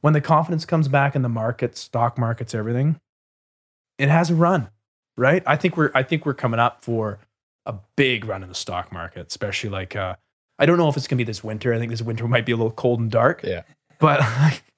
When 0.00 0.14
the 0.14 0.20
confidence 0.20 0.64
comes 0.64 0.88
back 0.88 1.14
in 1.14 1.22
the 1.22 1.28
market, 1.28 1.76
stock 1.76 2.18
markets, 2.18 2.54
everything, 2.54 2.98
it 3.98 4.08
has 4.08 4.30
a 4.30 4.34
run, 4.34 4.70
right? 5.16 5.42
I 5.46 5.56
think 5.56 5.76
we're 5.76 5.90
I 5.94 6.02
think 6.02 6.24
we're 6.24 6.32
coming 6.34 6.58
up 6.58 6.82
for 6.82 7.18
a 7.66 7.74
big 7.96 8.24
run 8.24 8.42
in 8.42 8.48
the 8.48 8.54
stock 8.54 8.90
market, 8.90 9.26
especially 9.26 9.68
like 9.68 9.94
uh, 9.94 10.16
I 10.58 10.64
don't 10.64 10.78
know 10.78 10.88
if 10.88 10.96
it's 10.96 11.06
gonna 11.06 11.18
be 11.18 11.24
this 11.24 11.44
winter. 11.44 11.74
I 11.74 11.78
think 11.78 11.90
this 11.90 12.00
winter 12.00 12.26
might 12.28 12.46
be 12.46 12.52
a 12.52 12.56
little 12.56 12.72
cold 12.72 13.00
and 13.00 13.10
dark. 13.10 13.42
Yeah. 13.44 13.62
But 14.00 14.20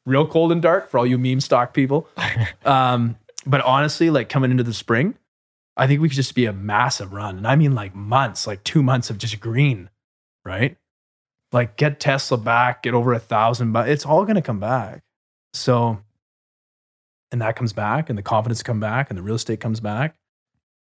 real 0.05 0.27
cold 0.27 0.53
and 0.53 0.61
dark 0.61 0.91
for 0.91 0.99
all 0.99 1.07
you 1.07 1.19
meme 1.19 1.41
stock 1.41 1.73
people. 1.75 2.09
Um, 2.65 3.17
but 3.45 3.61
honestly, 3.63 4.09
like 4.11 4.29
coming 4.29 4.51
into 4.53 4.63
the 4.63 4.73
spring, 4.73 5.17
I 5.77 5.87
think 5.89 6.01
we 6.01 6.09
could 6.09 6.15
just 6.17 6.35
be 6.37 6.47
a 6.47 6.53
massive 6.53 7.13
run. 7.13 7.39
And 7.39 7.47
I 7.47 7.57
mean 7.57 7.75
like 7.75 7.93
months, 7.95 8.47
like 8.47 8.63
two 8.63 8.83
months 8.85 9.11
of 9.11 9.19
just 9.19 9.41
green, 9.41 9.91
right? 10.45 10.77
Like 11.51 11.77
get 11.77 11.99
Tesla 11.99 12.37
back, 12.39 12.83
get 12.85 12.95
over 12.95 13.13
a 13.13 13.19
thousand, 13.19 13.73
but 13.73 13.89
it's 13.89 14.07
all 14.07 14.25
gonna 14.25 14.43
come 14.43 14.61
back. 14.61 15.03
So 15.55 15.99
and 17.33 17.41
that 17.43 17.57
comes 17.57 17.73
back 17.73 18.09
and 18.09 18.17
the 18.17 18.23
confidence 18.23 18.63
come 18.63 18.79
back 18.79 19.11
and 19.11 19.19
the 19.19 19.23
real 19.23 19.35
estate 19.35 19.59
comes 19.59 19.81
back. 19.81 20.15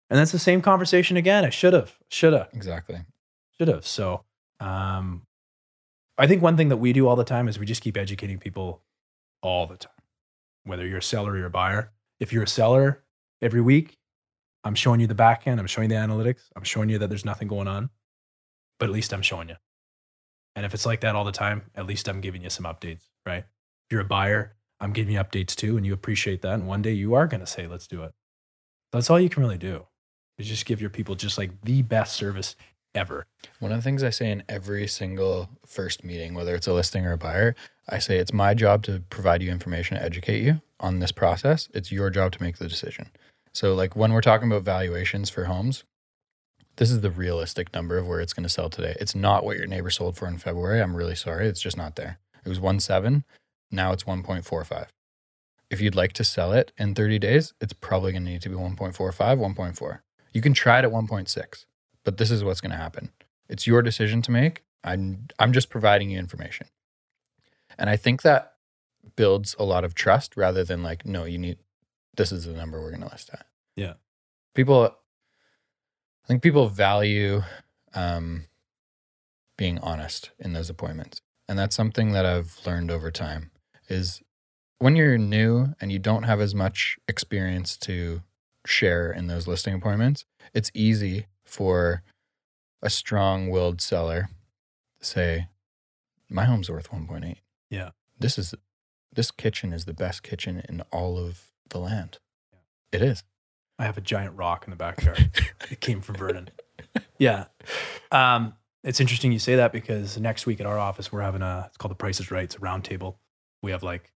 And 0.10 0.17
that's 0.17 0.32
the 0.32 0.39
same 0.39 0.62
conversation 0.62 1.15
again. 1.15 1.45
I 1.45 1.50
should 1.52 1.73
have, 1.73 1.95
should 2.10 2.34
have, 2.34 2.50
Exactly. 2.54 3.02
should 3.58 3.67
have. 3.67 3.86
So 3.86 4.23
um 4.60 5.26
I 6.17 6.27
think 6.27 6.41
one 6.41 6.58
thing 6.58 6.69
that 6.69 6.77
we 6.77 6.93
do 6.93 7.08
all 7.08 7.15
the 7.15 7.23
time 7.23 7.47
is 7.47 7.60
we 7.60 7.65
just 7.65 7.82
keep 7.82 7.97
educating 7.97 8.39
people 8.39 8.82
all 9.41 9.67
the 9.67 9.77
time. 9.77 9.91
Whether 10.63 10.86
you're 10.86 10.97
a 10.97 11.03
seller 11.03 11.34
or 11.34 11.45
a 11.45 11.49
buyer. 11.49 11.91
If 12.19 12.34
you're 12.34 12.43
a 12.43 12.47
seller 12.47 13.03
every 13.41 13.62
week, 13.62 13.97
I'm 14.63 14.75
showing 14.75 14.99
you 14.99 15.08
the 15.08 15.15
back 15.15 15.45
end, 15.45 15.60
I'm 15.60 15.67
showing 15.67 15.91
you 15.91 15.97
the 15.97 16.03
analytics, 16.03 16.49
I'm 16.56 16.63
showing 16.63 16.89
you 16.89 16.97
that 16.97 17.08
there's 17.08 17.23
nothing 17.23 17.47
going 17.47 17.67
on. 17.67 17.89
But 18.80 18.89
at 18.89 18.91
least 18.91 19.13
I'm 19.13 19.21
showing 19.21 19.49
you. 19.49 19.56
And 20.56 20.65
if 20.65 20.73
it's 20.73 20.86
like 20.86 21.01
that 21.01 21.15
all 21.15 21.23
the 21.23 21.32
time, 21.32 21.63
at 21.75 21.86
least 21.86 22.10
I'm 22.10 22.19
giving 22.19 22.41
you 22.43 22.49
some 22.49 22.65
updates, 22.65 23.03
right? 23.25 23.43
If 23.43 23.91
you're 23.91 24.01
a 24.01 24.06
buyer, 24.06 24.56
I'm 24.80 24.91
giving 24.91 25.13
you 25.13 25.19
updates 25.19 25.56
too, 25.56 25.77
and 25.77 25.86
you 25.86 25.93
appreciate 25.93 26.41
that. 26.41 26.56
And 26.56 26.67
one 26.67 26.82
day 26.82 26.93
you 26.93 27.13
are 27.13 27.27
going 27.27 27.41
to 27.41 27.47
say, 27.47 27.67
let's 27.67 27.88
do 27.88 28.03
it. 28.03 28.13
That's 28.91 29.10
all 29.10 29.19
you 29.19 29.30
can 29.30 29.43
really 29.43 29.58
do 29.58 29.86
is 30.38 30.47
just 30.47 30.65
give 30.65 30.82
your 30.82 30.89
people 30.89 31.15
just 31.15 31.38
like 31.38 31.51
the 31.62 31.82
best 31.82 32.15
service 32.15 32.56
ever. 32.97 33.25
One 33.60 33.71
of 33.71 33.77
the 33.77 33.83
things 33.83 34.03
I 34.03 34.10
say 34.10 34.31
in 34.31 34.43
every 34.49 34.88
single 34.88 35.49
first 35.65 36.03
meeting, 36.03 36.33
whether 36.33 36.55
it's 36.55 36.67
a 36.67 36.73
listing 36.73 37.05
or 37.05 37.13
a 37.13 37.17
buyer, 37.17 37.55
I 37.88 37.99
say 37.99 38.17
it's 38.17 38.33
my 38.33 38.53
job 38.53 38.83
to 38.83 39.03
provide 39.10 39.41
you 39.41 39.51
information, 39.51 39.97
to 39.97 40.03
educate 40.03 40.43
you 40.43 40.62
on 40.79 40.99
this 40.99 41.12
process. 41.12 41.69
It's 41.73 41.91
your 41.91 42.10
job 42.10 42.33
to 42.33 42.43
make 42.43 42.57
the 42.57 42.67
decision. 42.67 43.10
So, 43.53 43.73
like 43.73 43.95
when 43.95 44.13
we're 44.13 44.21
talking 44.21 44.51
about 44.51 44.63
valuations 44.63 45.29
for 45.29 45.45
homes, 45.45 45.83
this 46.75 46.91
is 46.91 47.01
the 47.01 47.10
realistic 47.10 47.73
number 47.73 47.97
of 47.97 48.07
where 48.07 48.19
it's 48.19 48.33
going 48.33 48.43
to 48.43 48.49
sell 48.49 48.69
today. 48.69 48.95
It's 48.99 49.15
not 49.15 49.43
what 49.43 49.57
your 49.57 49.65
neighbor 49.65 49.89
sold 49.89 50.15
for 50.15 50.27
in 50.27 50.38
February. 50.38 50.81
I'm 50.81 50.95
really 50.95 51.15
sorry. 51.15 51.47
It's 51.47 51.62
just 51.62 51.77
not 51.77 51.95
there. 51.95 52.19
It 52.45 52.49
was 52.49 52.60
1.7. 52.60 53.23
Now 53.71 53.91
it's 53.93 54.03
1.45. 54.03 54.88
If 55.69 55.81
you'd 55.81 55.95
like 55.95 56.13
to 56.13 56.23
sell 56.23 56.53
it 56.53 56.71
in 56.77 56.93
30 56.93 57.19
days, 57.19 57.53
it's 57.60 57.73
probably 57.73 58.12
going 58.12 58.25
to 58.25 58.31
need 58.31 58.41
to 58.43 58.49
be 58.49 58.55
1.45, 58.55 58.93
1.4. 58.93 59.99
You 60.33 60.41
can 60.41 60.53
try 60.53 60.79
it 60.79 60.86
at 60.86 60.91
1.6 60.91 61.65
but 62.08 62.15
this 62.15 62.32
is 62.32 62.41
what's 62.41 62.62
going 62.62 62.72
to 62.72 62.78
happen. 62.78 63.12
It's 63.50 63.67
your 63.67 63.82
decision 63.82 64.22
to 64.22 64.32
make. 64.32 64.63
I'm 64.82 65.28
I'm 65.39 65.52
just 65.52 65.70
providing 65.70 66.10
you 66.10 66.17
information. 66.17 66.67
And 67.78 67.89
I 67.89 67.98
think 67.98 68.22
that 68.22 68.54
builds 69.17 69.58
a 69.60 69.65
lot 69.65 69.84
of 69.84 69.93
trust 69.93 70.38
rather 70.38 70.63
than 70.63 70.82
like 70.84 71.06
no, 71.06 71.26
you 71.26 71.38
need 71.38 71.58
this 72.15 72.32
is 72.32 72.46
the 72.46 72.54
number 72.54 72.80
we're 72.80 72.91
going 72.91 73.02
to 73.02 73.10
list 73.10 73.30
at. 73.34 73.46
Yeah. 73.76 73.96
People 74.56 74.86
I 74.86 76.28
think 76.30 76.41
people 76.41 76.70
value 76.70 77.41
um 77.93 78.46
being 79.58 79.78
honest 79.80 80.32
in 80.39 80.54
those 80.54 80.70
appointments. 80.70 81.20
And 81.50 81.60
that's 81.60 81.76
something 81.76 82.13
that 82.13 82.26
I've 82.26 82.58
learned 82.65 82.89
over 82.89 83.12
time 83.12 83.52
is 83.89 84.22
when 84.80 84.96
you're 84.96 85.17
new 85.17 85.74
and 85.82 85.91
you 85.91 86.00
don't 86.00 86.24
have 86.24 86.39
as 86.39 86.56
much 86.56 87.00
experience 87.06 87.76
to 87.80 88.22
share 88.65 89.12
in 89.12 89.28
those 89.28 89.46
listing 89.46 89.74
appointments, 89.74 90.24
it's 90.54 90.72
easy 90.74 91.26
for 91.47 92.03
a 92.81 92.89
strong-willed 92.89 93.81
seller 93.81 94.29
to 94.99 95.05
say, 95.05 95.47
"My 96.29 96.45
home's 96.45 96.69
worth 96.69 96.91
1.8." 96.91 97.38
Yeah. 97.69 97.91
This 98.19 98.38
is 98.38 98.53
this 99.12 99.31
kitchen 99.31 99.73
is 99.73 99.86
the 99.86 99.93
best 99.93 100.21
kitchen 100.21 100.63
in 100.69 100.81
all 100.91 101.17
of 101.17 101.51
the 101.69 101.79
land. 101.79 102.19
It 102.91 103.01
is. 103.01 103.23
I 103.79 103.86
have 103.86 103.97
a 103.97 104.01
giant 104.01 104.36
rock 104.36 104.65
in 104.65 104.71
the 104.71 104.77
backyard. 104.77 105.31
it 105.71 105.81
came 105.81 106.01
from 106.01 106.15
Vernon. 106.15 106.49
Yeah. 107.17 107.45
Um, 108.12 108.53
it's 108.83 108.99
interesting 108.99 109.31
you 109.31 109.39
say 109.39 109.55
that 109.55 109.71
because 109.71 110.17
next 110.17 110.45
week 110.45 110.60
at 110.60 110.65
our 110.65 110.77
office, 110.77 111.12
we're 111.12 111.21
having 111.21 111.41
a, 111.41 111.65
it's 111.67 111.77
called 111.77 111.91
the 111.91 111.95
Price 111.95 112.19
is 112.19 112.31
Right. 112.31 112.43
It's 112.43 112.55
a 112.55 112.60
round 112.60 112.83
table. 112.83 113.19
We 113.62 113.71
have 113.71 113.83
like 113.83 114.12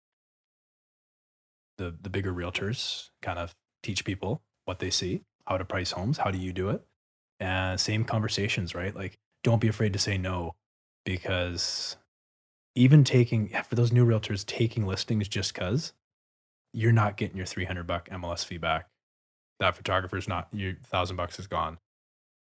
the, 1.78 1.94
the 2.00 2.10
bigger 2.10 2.32
realtors 2.32 3.10
kind 3.22 3.38
of 3.38 3.54
teach 3.82 4.04
people 4.04 4.42
what 4.64 4.80
they 4.80 4.90
see, 4.90 5.22
how 5.46 5.58
to 5.58 5.64
price 5.64 5.92
homes. 5.92 6.18
How 6.18 6.30
do 6.30 6.38
you 6.38 6.52
do 6.52 6.68
it? 6.70 6.84
And 7.40 7.80
same 7.80 8.04
conversations, 8.04 8.74
right? 8.74 8.94
Like, 8.94 9.18
don't 9.44 9.60
be 9.60 9.68
afraid 9.68 9.92
to 9.92 9.98
say 9.98 10.18
no 10.18 10.54
because 11.04 11.96
even 12.74 13.04
taking, 13.04 13.48
for 13.68 13.74
those 13.74 13.92
new 13.92 14.04
realtors, 14.06 14.44
taking 14.44 14.86
listings 14.86 15.28
just 15.28 15.54
because 15.54 15.92
you're 16.72 16.92
not 16.92 17.16
getting 17.16 17.36
your 17.36 17.46
300 17.46 17.86
buck 17.86 18.08
MLS 18.10 18.44
fee 18.44 18.58
back 18.58 18.88
that 19.60 19.76
photographer's 19.76 20.28
not 20.28 20.48
your 20.52 20.74
thousand 20.84 21.16
bucks 21.16 21.38
is 21.38 21.46
gone. 21.46 21.78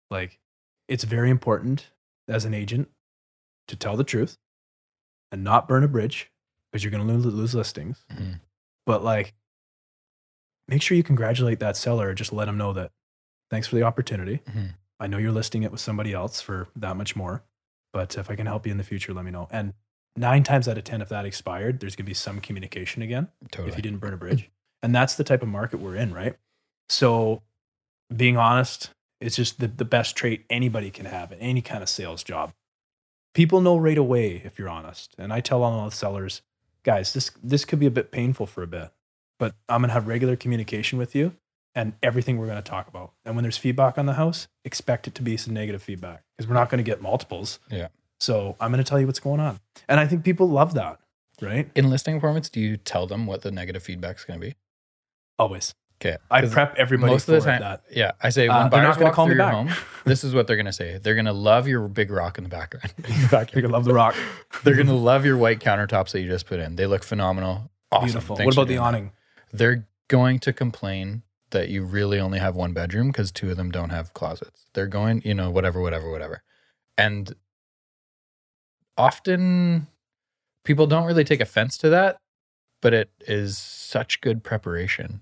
Like 0.09 0.39
it's 0.87 1.03
very 1.03 1.29
important 1.29 1.91
as 2.27 2.45
an 2.45 2.53
agent 2.53 2.89
to 3.67 3.75
tell 3.75 3.97
the 3.97 4.03
truth 4.03 4.37
and 5.31 5.43
not 5.43 5.67
burn 5.67 5.83
a 5.83 5.87
bridge 5.87 6.31
because 6.71 6.83
you're 6.83 6.91
going 6.91 7.05
to 7.05 7.13
lose, 7.13 7.53
listings. 7.55 8.05
Mhm. 8.11 8.39
But 8.85 9.03
like, 9.03 9.33
make 10.67 10.81
sure 10.81 10.95
you 10.95 11.03
congratulate 11.03 11.59
that 11.59 11.77
seller. 11.77 12.13
Just 12.13 12.33
let 12.33 12.45
them 12.45 12.57
know 12.57 12.73
that 12.73 12.91
thanks 13.53 13.67
for 13.67 13.75
the 13.75 13.83
opportunity. 13.83 14.39
Mhm. 14.49 14.73
I 14.99 15.05
know 15.05 15.19
you're 15.19 15.31
listing 15.31 15.61
it 15.61 15.71
with 15.71 15.79
somebody 15.79 16.11
else 16.11 16.41
for 16.41 16.67
that 16.75 16.97
much 16.97 17.15
more, 17.15 17.43
but 17.91 18.17
if 18.17 18.31
I 18.31 18.35
can 18.35 18.47
help 18.47 18.65
you 18.65 18.71
in 18.71 18.79
the 18.79 18.83
future, 18.83 19.13
let 19.13 19.23
me 19.25 19.29
know. 19.29 19.47
And 19.51 19.75
nine 20.15 20.41
times 20.43 20.67
out 20.67 20.79
of 20.79 20.83
10, 20.85 21.03
if 21.03 21.09
that 21.09 21.23
expired, 21.23 21.79
there's 21.79 21.95
going 21.95 22.05
to 22.05 22.09
be 22.09 22.15
some 22.15 22.41
communication 22.41 23.03
again 23.03 23.27
Totally. 23.51 23.69
if 23.69 23.75
you 23.75 23.83
didn't 23.83 23.99
burn 23.99 24.13
a 24.13 24.17
bridge. 24.17 24.49
And 24.81 24.93
that's 24.95 25.13
the 25.13 25.23
type 25.23 25.43
of 25.43 25.49
market 25.49 25.79
we're 25.79 25.95
in, 25.95 26.13
right? 26.13 26.35
So 26.89 27.43
being 28.13 28.37
honest, 28.37 28.89
it's 29.21 29.35
just 29.35 29.59
the, 29.59 29.67
the 29.67 29.85
best 29.85 30.15
trait 30.15 30.45
anybody 30.49 30.89
can 30.89 31.05
have 31.05 31.31
in 31.31 31.39
any 31.39 31.61
kind 31.61 31.83
of 31.83 31.89
sales 31.89 32.23
job. 32.23 32.53
People 33.35 33.61
know 33.61 33.77
right 33.77 33.97
away 33.99 34.41
if 34.43 34.57
you're 34.57 34.69
honest. 34.69 35.13
And 35.19 35.31
I 35.31 35.41
tell 35.41 35.63
all 35.63 35.85
the 35.85 35.95
sellers, 35.95 36.41
guys, 36.83 37.13
this 37.13 37.29
this 37.43 37.65
could 37.65 37.79
be 37.79 37.85
a 37.85 37.91
bit 37.91 38.11
painful 38.11 38.47
for 38.47 38.63
a 38.63 38.67
bit, 38.67 38.91
but 39.37 39.53
I'm 39.69 39.81
gonna 39.81 39.93
have 39.93 40.07
regular 40.07 40.35
communication 40.35 40.97
with 40.97 41.13
you 41.15 41.35
and 41.75 41.93
everything 42.03 42.37
we're 42.37 42.47
gonna 42.47 42.61
talk 42.61 42.87
about. 42.87 43.13
And 43.25 43.35
when 43.35 43.43
there's 43.43 43.57
feedback 43.57 43.97
on 43.97 44.05
the 44.05 44.13
house, 44.13 44.47
expect 44.65 45.07
it 45.07 45.15
to 45.15 45.21
be 45.21 45.37
some 45.37 45.53
negative 45.53 45.81
feedback 45.83 46.23
because 46.37 46.47
we're 46.47 46.55
not 46.55 46.69
gonna 46.69 46.83
get 46.83 47.01
multiples. 47.01 47.59
Yeah. 47.71 47.87
So 48.19 48.55
I'm 48.59 48.71
gonna 48.71 48.83
tell 48.83 48.99
you 48.99 49.07
what's 49.07 49.19
going 49.19 49.39
on. 49.39 49.59
And 49.89 49.99
I 49.99 50.07
think 50.07 50.23
people 50.23 50.47
love 50.49 50.73
that, 50.75 50.99
right? 51.41 51.69
In 51.75 51.89
listing 51.89 52.15
appointments, 52.17 52.49
do 52.49 52.59
you 52.59 52.77
tell 52.77 53.07
them 53.07 53.25
what 53.25 53.41
the 53.41 53.51
negative 53.51 53.83
feedback 53.83 54.17
is 54.17 54.23
going 54.25 54.39
to 54.39 54.45
be? 54.47 54.55
Always. 55.39 55.73
Okay. 56.01 56.17
I 56.29 56.45
prep 56.45 56.75
everybody 56.77 57.11
most 57.13 57.29
of 57.29 57.35
the 57.35 57.49
time, 57.49 57.61
that. 57.61 57.83
yeah, 57.91 58.11
I 58.21 58.29
say 58.29 58.47
Uh, 58.47 58.61
when 58.63 58.69
they're 58.71 58.83
not 58.83 58.95
gonna 58.95 59.05
walk 59.05 59.13
call 59.15 59.25
through 59.25 59.35
me 59.35 59.41
your 59.41 59.45
back. 59.45 59.53
home, 59.77 59.85
this 60.05 60.23
is 60.25 60.33
what 60.33 60.47
they're 60.47 60.57
gonna 60.57 60.73
say. 60.73 60.97
They're 61.01 61.15
gonna 61.15 61.31
love 61.33 61.67
your 61.67 61.87
big 61.87 62.11
rock 62.11 62.37
in 62.37 62.43
the 62.43 62.49
background. 62.49 62.93
You're 63.31 63.61
gonna 63.61 63.69
love 63.69 63.85
the 63.85 63.93
rock. 63.93 64.15
they're 64.63 64.75
gonna 64.75 64.95
love 64.95 65.25
your 65.25 65.37
white 65.37 65.59
countertops 65.59 66.11
that 66.11 66.21
you 66.21 66.27
just 66.27 66.45
put 66.45 66.59
in. 66.59 66.75
They 66.75 66.87
look 66.87 67.03
phenomenal. 67.03 67.71
Awesome. 67.91 68.05
Beautiful. 68.07 68.35
Thanks 68.35 68.47
what 68.47 68.61
about 68.63 68.67
the 68.67 68.73
doing 68.75 68.81
that. 68.83 68.87
awning? 68.87 69.11
They're 69.53 69.87
going 70.09 70.39
to 70.39 70.51
complain 70.51 71.23
that 71.53 71.69
you 71.69 71.83
really 71.83 72.19
only 72.19 72.39
have 72.39 72.55
one 72.55 72.73
bedroom 72.73 73.07
because 73.07 73.31
two 73.31 73.49
of 73.49 73.57
them 73.57 73.71
don't 73.71 73.89
have 73.89 74.13
closets. 74.13 74.65
They're 74.73 74.87
going, 74.87 75.21
you 75.25 75.33
know, 75.33 75.49
whatever, 75.49 75.81
whatever, 75.81 76.11
whatever. 76.11 76.43
And 76.97 77.33
often 78.97 79.87
people 80.63 80.87
don't 80.87 81.05
really 81.05 81.23
take 81.23 81.39
offense 81.39 81.77
to 81.79 81.89
that, 81.89 82.17
but 82.81 82.93
it 82.93 83.09
is 83.21 83.57
such 83.57 84.21
good 84.21 84.43
preparation 84.43 85.21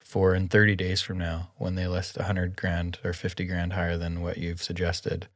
for 0.00 0.34
in 0.34 0.48
30 0.48 0.74
days 0.76 1.02
from 1.02 1.18
now 1.18 1.50
when 1.56 1.74
they 1.74 1.86
list 1.86 2.16
100 2.16 2.56
grand 2.56 2.98
or 3.04 3.12
50 3.12 3.44
grand 3.44 3.72
higher 3.74 3.96
than 3.96 4.22
what 4.22 4.38
you've 4.38 4.62
suggested. 4.62 5.28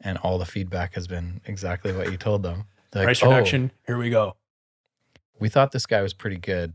And 0.00 0.18
all 0.18 0.38
the 0.38 0.46
feedback 0.46 0.94
has 0.94 1.08
been 1.08 1.40
exactly 1.46 1.92
what 1.92 2.10
you 2.10 2.16
told 2.16 2.42
them. 2.42 2.64
They're 2.92 3.02
like, 3.02 3.06
Price 3.06 3.22
"Oh, 3.22 3.30
reduction. 3.30 3.72
Here 3.86 3.98
we 3.98 4.10
go. 4.10 4.36
we 5.40 5.48
thought 5.48 5.72
this 5.72 5.86
guy 5.86 6.00
was 6.02 6.14
pretty 6.14 6.36
good. 6.38 6.74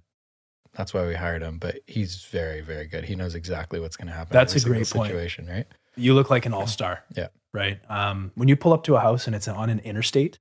That's 0.74 0.94
why 0.94 1.06
we 1.06 1.14
hired 1.14 1.42
him, 1.42 1.60
but 1.60 1.80
he's 1.86 2.24
very, 2.26 2.62
very 2.62 2.88
good. 2.88 3.06
He 3.06 3.16
knows 3.16 3.36
exactly 3.36 3.80
what's 3.80 3.96
going 3.96 4.08
to 4.08 4.14
happen. 4.14 4.34
That's 4.34 4.56
a 4.56 4.60
great 4.60 4.90
point. 4.90 5.12
situation, 5.12 5.48
right? 5.48 5.68
You 5.96 6.14
look 6.14 6.30
like 6.30 6.46
an 6.46 6.54
all 6.54 6.68
star. 6.68 7.04
Yeah. 7.16 7.28
Right. 7.54 7.80
Um, 7.90 8.32
when 8.34 8.48
you 8.48 8.56
pull 8.56 8.74
up 8.74 8.84
to 8.86 8.96
a 8.96 9.00
house 9.00 9.28
and 9.28 9.36
it's 9.36 9.48
on 9.48 9.70
an 9.70 9.80
interstate, 9.80 10.40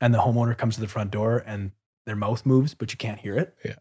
and 0.00 0.14
the 0.14 0.18
homeowner 0.18 0.56
comes 0.56 0.76
to 0.76 0.80
the 0.80 0.88
front 0.88 1.10
door 1.10 1.42
and 1.46 1.72
their 2.06 2.16
mouth 2.16 2.46
moves, 2.46 2.74
but 2.74 2.92
you 2.92 2.98
can't 2.98 3.18
hear 3.18 3.36
it. 3.36 3.54
Yeah. 3.64 3.76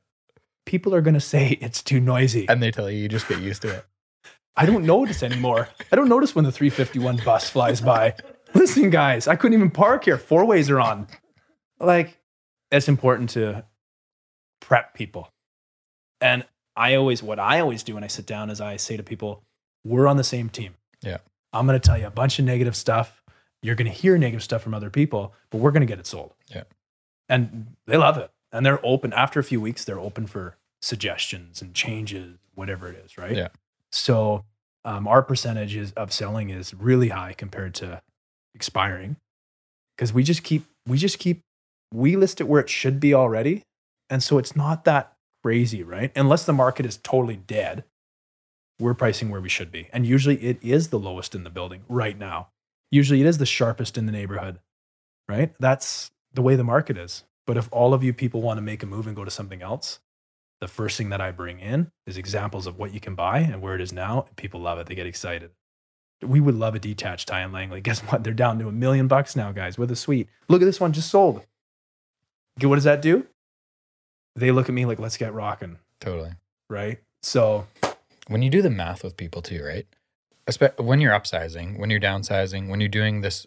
People 0.66 0.94
are 0.96 1.02
gonna 1.02 1.20
say 1.20 1.50
it's 1.62 1.84
too 1.84 2.00
noisy. 2.00 2.48
And 2.50 2.62
they 2.62 2.72
tell 2.72 2.90
you, 2.90 2.98
you 2.98 3.08
just 3.08 3.28
get 3.28 3.40
used 3.40 3.62
to 3.64 3.70
it. 3.70 3.86
I 4.56 4.66
don't 4.66 4.86
notice 4.86 5.24
anymore. 5.24 5.70
I 5.92 5.96
don't 5.96 6.10
notice 6.10 6.36
when 6.36 6.44
the 6.44 6.52
351 6.52 7.22
bus 7.24 7.50
flies 7.50 7.80
by. 7.80 8.16
Listen, 8.54 8.90
guys, 8.90 9.28
I 9.28 9.36
couldn't 9.36 9.54
even 9.54 9.72
park 9.72 10.06
here. 10.06 10.18
Four 10.18 10.46
ways 10.46 10.70
are 10.70 10.80
on. 10.80 11.08
Like, 11.80 12.18
it's 12.72 12.90
important 12.90 13.30
to 13.32 13.64
prep 14.60 14.96
people. 14.96 15.32
And 16.22 16.46
I 16.76 16.96
always, 16.96 17.24
what 17.24 17.40
I 17.40 17.60
always 17.60 17.84
do 17.84 17.96
when 17.96 18.04
I 18.04 18.08
sit 18.08 18.26
down 18.26 18.50
is 18.50 18.62
I 18.62 18.78
say 18.78 18.98
to 18.98 19.04
people, 19.04 19.44
we're 19.84 20.08
on 20.08 20.18
the 20.18 20.24
same 20.24 20.50
team. 20.50 20.76
Yeah. 21.02 21.18
I'm 21.54 21.66
going 21.66 21.80
to 21.80 21.86
tell 21.86 21.98
you 21.98 22.08
a 22.08 22.12
bunch 22.12 22.40
of 22.40 22.46
negative 22.46 22.76
stuff. 22.76 23.24
You're 23.62 23.76
going 23.76 23.92
to 23.92 23.98
hear 23.98 24.18
negative 24.18 24.44
stuff 24.44 24.62
from 24.62 24.74
other 24.74 24.90
people, 24.90 25.34
but 25.50 25.60
we're 25.60 25.72
going 25.72 25.82
to 25.82 25.88
get 25.88 26.00
it 26.00 26.08
sold. 26.08 26.34
Yeah. 26.48 26.64
And 27.28 27.76
they 27.86 27.98
love 27.98 28.18
it. 28.18 28.32
And 28.52 28.66
they're 28.66 28.84
open. 28.86 29.14
After 29.14 29.40
a 29.40 29.44
few 29.44 29.62
weeks, 29.62 29.86
they're 29.86 30.00
open 30.00 30.28
for 30.28 30.58
suggestions 30.82 31.62
and 31.62 31.74
changes, 31.74 32.38
whatever 32.56 32.88
it 32.90 33.04
is, 33.06 33.18
right? 33.18 33.36
Yeah. 33.36 33.50
So 33.92 34.46
um, 34.86 35.08
our 35.08 35.22
percentage 35.22 35.76
is, 35.76 35.92
of 35.94 36.12
selling 36.12 36.50
is 36.50 36.74
really 36.74 37.10
high 37.10 37.34
compared 37.34 37.74
to 37.76 38.02
expiring 38.56 39.18
because 39.96 40.14
we 40.14 40.24
just 40.24 40.44
keep 40.44 40.66
we 40.88 40.98
just 40.98 41.20
keep 41.20 41.42
we 41.94 42.16
list 42.16 42.40
it 42.40 42.46
where 42.46 42.62
it 42.62 42.70
should 42.70 43.00
be 43.00 43.14
already, 43.14 43.64
and 44.10 44.24
so 44.24 44.38
it's 44.38 44.56
not 44.56 44.86
that 44.86 45.14
crazy, 45.44 45.84
right? 45.84 46.12
Unless 46.16 46.46
the 46.46 46.54
market 46.54 46.86
is 46.86 46.98
totally 46.98 47.36
dead, 47.36 47.84
we're 48.80 48.94
pricing 48.94 49.30
where 49.30 49.42
we 49.42 49.50
should 49.50 49.72
be, 49.72 49.90
and 49.92 50.06
usually 50.06 50.38
it 50.38 50.58
is 50.62 50.90
the 50.90 51.00
lowest 51.00 51.36
in 51.36 51.44
the 51.44 51.50
building 51.50 51.84
right 51.90 52.18
now. 52.18 52.50
Usually 52.92 53.22
it 53.22 53.28
is 53.28 53.38
the 53.38 53.46
sharpest 53.46 53.98
in 53.98 54.06
the 54.06 54.12
neighborhood, 54.12 54.60
right? 55.28 55.54
That's 55.60 56.12
the 56.34 56.42
way 56.42 56.56
the 56.56 56.64
market 56.64 56.98
is. 56.98 57.24
But 57.46 57.58
if 57.58 57.68
all 57.72 57.94
of 57.94 58.04
you 58.04 58.14
people 58.14 58.42
want 58.42 58.58
to 58.58 58.62
make 58.62 58.84
a 58.84 58.86
move 58.86 59.08
and 59.08 59.16
go 59.16 59.26
to 59.26 59.32
something 59.32 59.62
else, 59.62 60.00
the 60.62 60.68
first 60.68 60.98
thing 60.98 61.10
that 61.10 61.22
I 61.22 61.32
bring 61.32 61.60
in 61.60 61.92
is 62.06 62.18
examples 62.18 62.68
of 62.68 62.78
what 62.78 62.94
you 62.94 63.00
can 63.00 63.16
buy 63.16 63.40
and 63.40 63.62
where 63.62 63.76
it 63.76 63.82
is 63.82 63.94
now. 63.94 64.26
People 64.36 64.60
love 64.60 64.78
it. 64.80 64.88
They 64.88 64.96
get 64.96 65.08
excited. 65.08 65.52
We 66.22 66.42
would 66.42 66.56
love 66.56 66.76
a 66.76 66.80
detached 66.80 67.30
tie 67.30 67.44
in 67.44 67.52
Langley. 67.52 67.82
Guess 67.82 68.02
what? 68.02 68.24
They're 68.24 68.34
down 68.34 68.60
to 68.60 68.68
a 68.68 68.72
million 68.72 69.08
bucks 69.08 69.36
now, 69.36 69.52
guys, 69.52 69.78
with 69.78 69.90
a 69.92 69.96
suite. 69.96 70.28
Look 70.48 70.62
at 70.62 70.66
this 70.66 70.80
one 70.80 70.92
just 70.92 71.10
sold. 71.10 71.46
What 72.62 72.76
does 72.76 72.84
that 72.84 73.02
do? 73.02 73.26
They 74.36 74.52
look 74.52 74.70
at 74.70 74.76
me 74.76 74.86
like, 74.86 75.00
let's 75.00 75.18
get 75.18 75.34
rocking, 75.34 75.78
Totally. 76.00 76.32
right? 76.70 77.00
So 77.22 77.68
When 78.28 78.42
you 78.42 78.50
do 78.50 78.62
the 78.62 78.70
math 78.70 79.04
with 79.04 79.18
people 79.18 79.42
too, 79.42 79.64
right? 79.64 79.86
When 80.78 81.00
you're 81.02 81.14
upsizing, 81.14 81.78
when 81.78 81.90
you're 81.90 82.00
downsizing, 82.00 82.70
when 82.70 82.80
you're 82.80 82.90
doing 82.90 83.22
this 83.22 83.46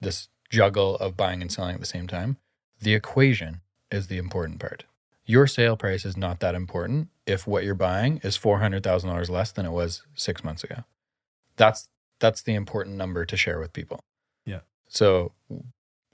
this 0.00 0.28
juggle 0.50 0.96
of 0.96 1.16
buying 1.16 1.40
and 1.40 1.52
selling 1.52 1.74
at 1.74 1.80
the 1.80 1.86
same 1.86 2.08
time, 2.08 2.36
the 2.80 2.94
equation 2.94 3.60
is 3.92 4.08
the 4.08 4.18
important 4.18 4.58
part. 4.58 4.84
Your 5.24 5.46
sale 5.46 5.76
price 5.76 6.04
is 6.04 6.16
not 6.16 6.40
that 6.40 6.56
important 6.56 7.08
if 7.26 7.46
what 7.46 7.62
you're 7.62 7.76
buying 7.76 8.18
is 8.24 8.36
four 8.36 8.58
hundred 8.58 8.82
thousand 8.82 9.10
dollars 9.10 9.30
less 9.30 9.52
than 9.52 9.64
it 9.66 9.70
was 9.70 10.02
six 10.14 10.42
months 10.42 10.64
ago. 10.64 10.82
That's 11.56 11.88
that's 12.18 12.42
the 12.42 12.54
important 12.54 12.96
number 12.96 13.24
to 13.24 13.36
share 13.36 13.60
with 13.60 13.72
people. 13.72 14.00
Yeah. 14.44 14.60
So 14.88 15.32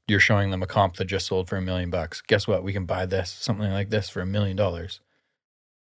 you're 0.09 0.21
showing 0.21 0.51
them 0.51 0.62
a 0.62 0.66
comp 0.66 0.97
that 0.97 1.05
just 1.05 1.27
sold 1.27 1.49
for 1.49 1.57
a 1.57 1.62
million 1.62 1.90
bucks. 1.90 2.23
Guess 2.23 2.49
what? 2.49 2.64
We 2.64 2.73
can 2.73 2.87
buy 2.87 3.07
this 3.07 3.31
something 3.31 3.71
like 3.71 3.90
this 3.90 4.09
for 4.09 4.21
a 4.21 4.27
million 4.27 4.57
dollars. 4.57 5.01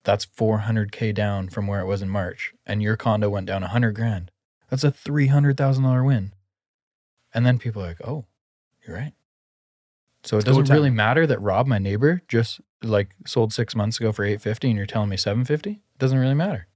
That's 0.04 0.26
400k 0.26 1.14
down 1.14 1.50
from 1.50 1.68
where 1.68 1.82
it 1.82 1.86
was 1.86 2.02
in 2.02 2.10
March, 2.10 2.54
and 2.66 2.82
your 2.82 2.96
condo 2.96 3.30
went 3.30 3.48
down 3.48 3.62
100 3.62 3.94
grand. 3.94 4.32
That's 4.70 4.84
a 4.84 4.92
$300,000 4.92 6.06
win. 6.06 6.34
And 7.34 7.46
then 7.46 7.60
people 7.60 7.84
are 7.84 7.88
like, 7.88 8.08
"Oh, 8.08 8.26
you're 8.86 8.96
right." 8.96 9.14
So 10.24 10.38
it 10.38 10.46
doesn't 10.46 10.70
really 10.70 10.90
matter 10.90 11.26
that 11.28 11.42
Rob, 11.42 11.68
my 11.68 11.80
neighbor, 11.80 12.22
just 12.28 12.62
like 12.84 13.10
sold 13.26 13.54
six 13.54 13.76
months 13.76 14.00
ago 14.00 14.12
for 14.12 14.24
850, 14.24 14.70
and 14.70 14.78
you're 14.78 14.86
telling 14.86 15.10
me 15.10 15.18
750. 15.18 15.72
It 15.72 15.80
doesn't 15.98 16.18
really 16.18 16.36
matter 16.36 16.68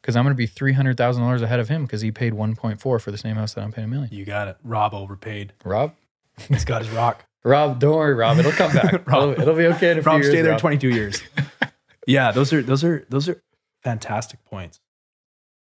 because 0.00 0.16
I'm 0.16 0.24
going 0.24 0.34
to 0.34 0.36
be 0.36 0.48
$300,000 0.48 1.42
ahead 1.42 1.60
of 1.60 1.68
him 1.68 1.82
because 1.82 2.00
he 2.00 2.10
paid 2.10 2.32
1.4 2.32 2.78
for 2.78 3.10
the 3.10 3.18
same 3.18 3.36
house 3.36 3.54
that 3.54 3.62
I'm 3.62 3.72
paying 3.72 3.86
a 3.86 3.88
million. 3.88 4.08
you 4.12 4.24
got 4.24 4.48
it. 4.48 4.56
Rob 4.62 4.94
overpaid. 4.94 5.52
Rob, 5.64 5.94
He's 6.48 6.64
got 6.64 6.82
his 6.82 6.90
rock. 6.90 7.24
Rob, 7.44 7.78
don't 7.78 7.96
worry, 7.96 8.14
Rob. 8.14 8.38
It'll 8.38 8.52
come 8.52 8.72
back. 8.72 8.92
Rob- 9.06 9.30
it'll, 9.30 9.42
it'll 9.42 9.54
be 9.54 9.66
okay 9.66 9.92
in 9.92 9.98
a 9.98 10.02
few 10.02 10.10
Rob, 10.12 10.20
years. 10.20 10.32
stay 10.32 10.42
there 10.42 10.52
Rob. 10.52 10.60
22 10.60 10.88
years. 10.88 11.22
yeah, 12.06 12.30
those 12.32 12.52
are 12.52 12.62
those 12.62 12.84
are 12.84 13.06
those 13.08 13.28
are 13.28 13.42
fantastic 13.82 14.44
points. 14.44 14.80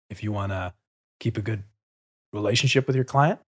If 0.09 0.23
you 0.23 0.31
want 0.31 0.51
to 0.51 0.73
keep 1.19 1.37
a 1.37 1.41
good 1.41 1.63
relationship 2.33 2.87
with 2.87 2.95
your 2.95 3.05
client, 3.05 3.39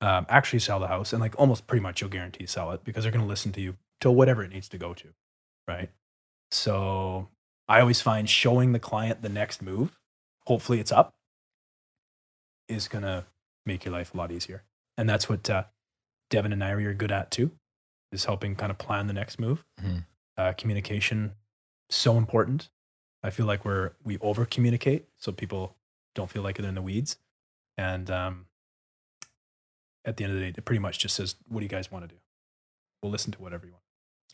um, 0.00 0.26
actually 0.28 0.60
sell 0.60 0.78
the 0.78 0.86
house, 0.86 1.12
and 1.12 1.20
like 1.20 1.34
almost 1.38 1.66
pretty 1.66 1.82
much 1.82 2.00
you'll 2.00 2.10
guarantee 2.10 2.46
sell 2.46 2.70
it 2.72 2.84
because 2.84 3.02
they're 3.04 3.12
going 3.12 3.24
to 3.24 3.28
listen 3.28 3.52
to 3.52 3.60
you 3.60 3.76
till 4.00 4.14
whatever 4.14 4.42
it 4.42 4.52
needs 4.52 4.68
to 4.68 4.78
go 4.78 4.94
to, 4.94 5.08
right? 5.66 5.90
So 6.50 7.28
I 7.68 7.80
always 7.80 8.00
find 8.00 8.28
showing 8.28 8.72
the 8.72 8.78
client 8.78 9.22
the 9.22 9.28
next 9.28 9.60
move, 9.62 9.98
hopefully 10.46 10.80
it's 10.80 10.92
up, 10.92 11.14
is 12.68 12.88
going 12.88 13.02
to 13.02 13.24
make 13.64 13.84
your 13.84 13.92
life 13.92 14.14
a 14.14 14.16
lot 14.16 14.30
easier, 14.30 14.62
and 14.96 15.08
that's 15.08 15.28
what 15.28 15.48
uh, 15.50 15.64
Devin 16.30 16.52
and 16.52 16.62
Nairi 16.62 16.84
are 16.86 16.94
good 16.94 17.12
at 17.12 17.30
too, 17.30 17.50
is 18.12 18.24
helping 18.24 18.56
kind 18.56 18.70
of 18.70 18.78
plan 18.78 19.06
the 19.06 19.12
next 19.12 19.38
move 19.38 19.64
Mhm. 19.80 20.04
uh, 20.36 20.52
communication 20.54 21.34
so 21.90 22.16
important. 22.18 22.68
I 23.22 23.30
feel 23.30 23.46
like 23.46 23.64
we're 23.64 23.92
we 24.04 24.18
over 24.18 24.44
communicate 24.44 25.06
so 25.16 25.32
people 25.32 25.76
don't 26.14 26.30
feel 26.30 26.42
like 26.42 26.56
they're 26.58 26.68
in 26.68 26.74
the 26.74 26.82
weeds. 26.82 27.18
And 27.76 28.10
um, 28.10 28.46
at 30.04 30.16
the 30.16 30.24
end 30.24 30.32
of 30.32 30.38
the 30.38 30.50
day, 30.50 30.54
it 30.56 30.64
pretty 30.64 30.78
much 30.78 30.98
just 30.98 31.14
says, 31.16 31.36
"What 31.48 31.60
do 31.60 31.64
you 31.64 31.68
guys 31.68 31.90
want 31.90 32.08
to 32.08 32.14
do? 32.14 32.20
We'll 33.02 33.12
listen 33.12 33.32
to 33.32 33.40
whatever 33.42 33.66
you 33.66 33.72
want." 33.72 33.82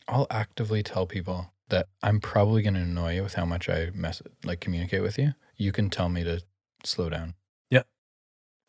I'll 0.07 0.27
actively 0.29 0.83
tell 0.83 1.05
people 1.07 1.53
that 1.69 1.87
I'm 2.01 2.19
probably 2.19 2.61
going 2.61 2.73
to 2.75 2.81
annoy 2.81 3.15
you 3.15 3.23
with 3.23 3.33
how 3.35 3.45
much 3.45 3.69
I 3.69 3.89
mess 3.93 4.21
like 4.43 4.59
communicate 4.59 5.01
with 5.01 5.17
you. 5.17 5.33
You 5.55 5.71
can 5.71 5.89
tell 5.89 6.09
me 6.09 6.23
to 6.23 6.41
slow 6.83 7.09
down. 7.09 7.35
Yeah. 7.69 7.83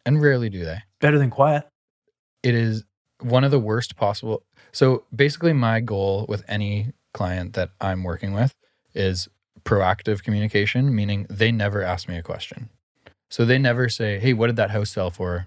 And 0.06 0.22
rarely 0.22 0.48
do 0.48 0.64
they. 0.64 0.82
Better 1.00 1.18
than 1.18 1.30
quiet. 1.30 1.68
It 2.42 2.54
is 2.54 2.84
one 3.20 3.44
of 3.44 3.50
the 3.50 3.58
worst 3.58 3.96
possible. 3.96 4.42
So 4.72 5.04
basically, 5.14 5.52
my 5.52 5.80
goal 5.80 6.26
with 6.28 6.44
any 6.48 6.92
client 7.12 7.54
that 7.54 7.70
I'm 7.80 8.02
working 8.02 8.32
with 8.32 8.54
is 8.94 9.28
proactive 9.64 10.22
communication, 10.22 10.94
meaning 10.94 11.26
they 11.30 11.50
never 11.52 11.82
ask 11.82 12.08
me 12.08 12.16
a 12.16 12.22
question. 12.22 12.70
So 13.30 13.44
they 13.44 13.58
never 13.58 13.88
say, 13.88 14.18
Hey, 14.18 14.32
what 14.32 14.48
did 14.48 14.56
that 14.56 14.70
house 14.70 14.90
sell 14.90 15.10
for 15.10 15.46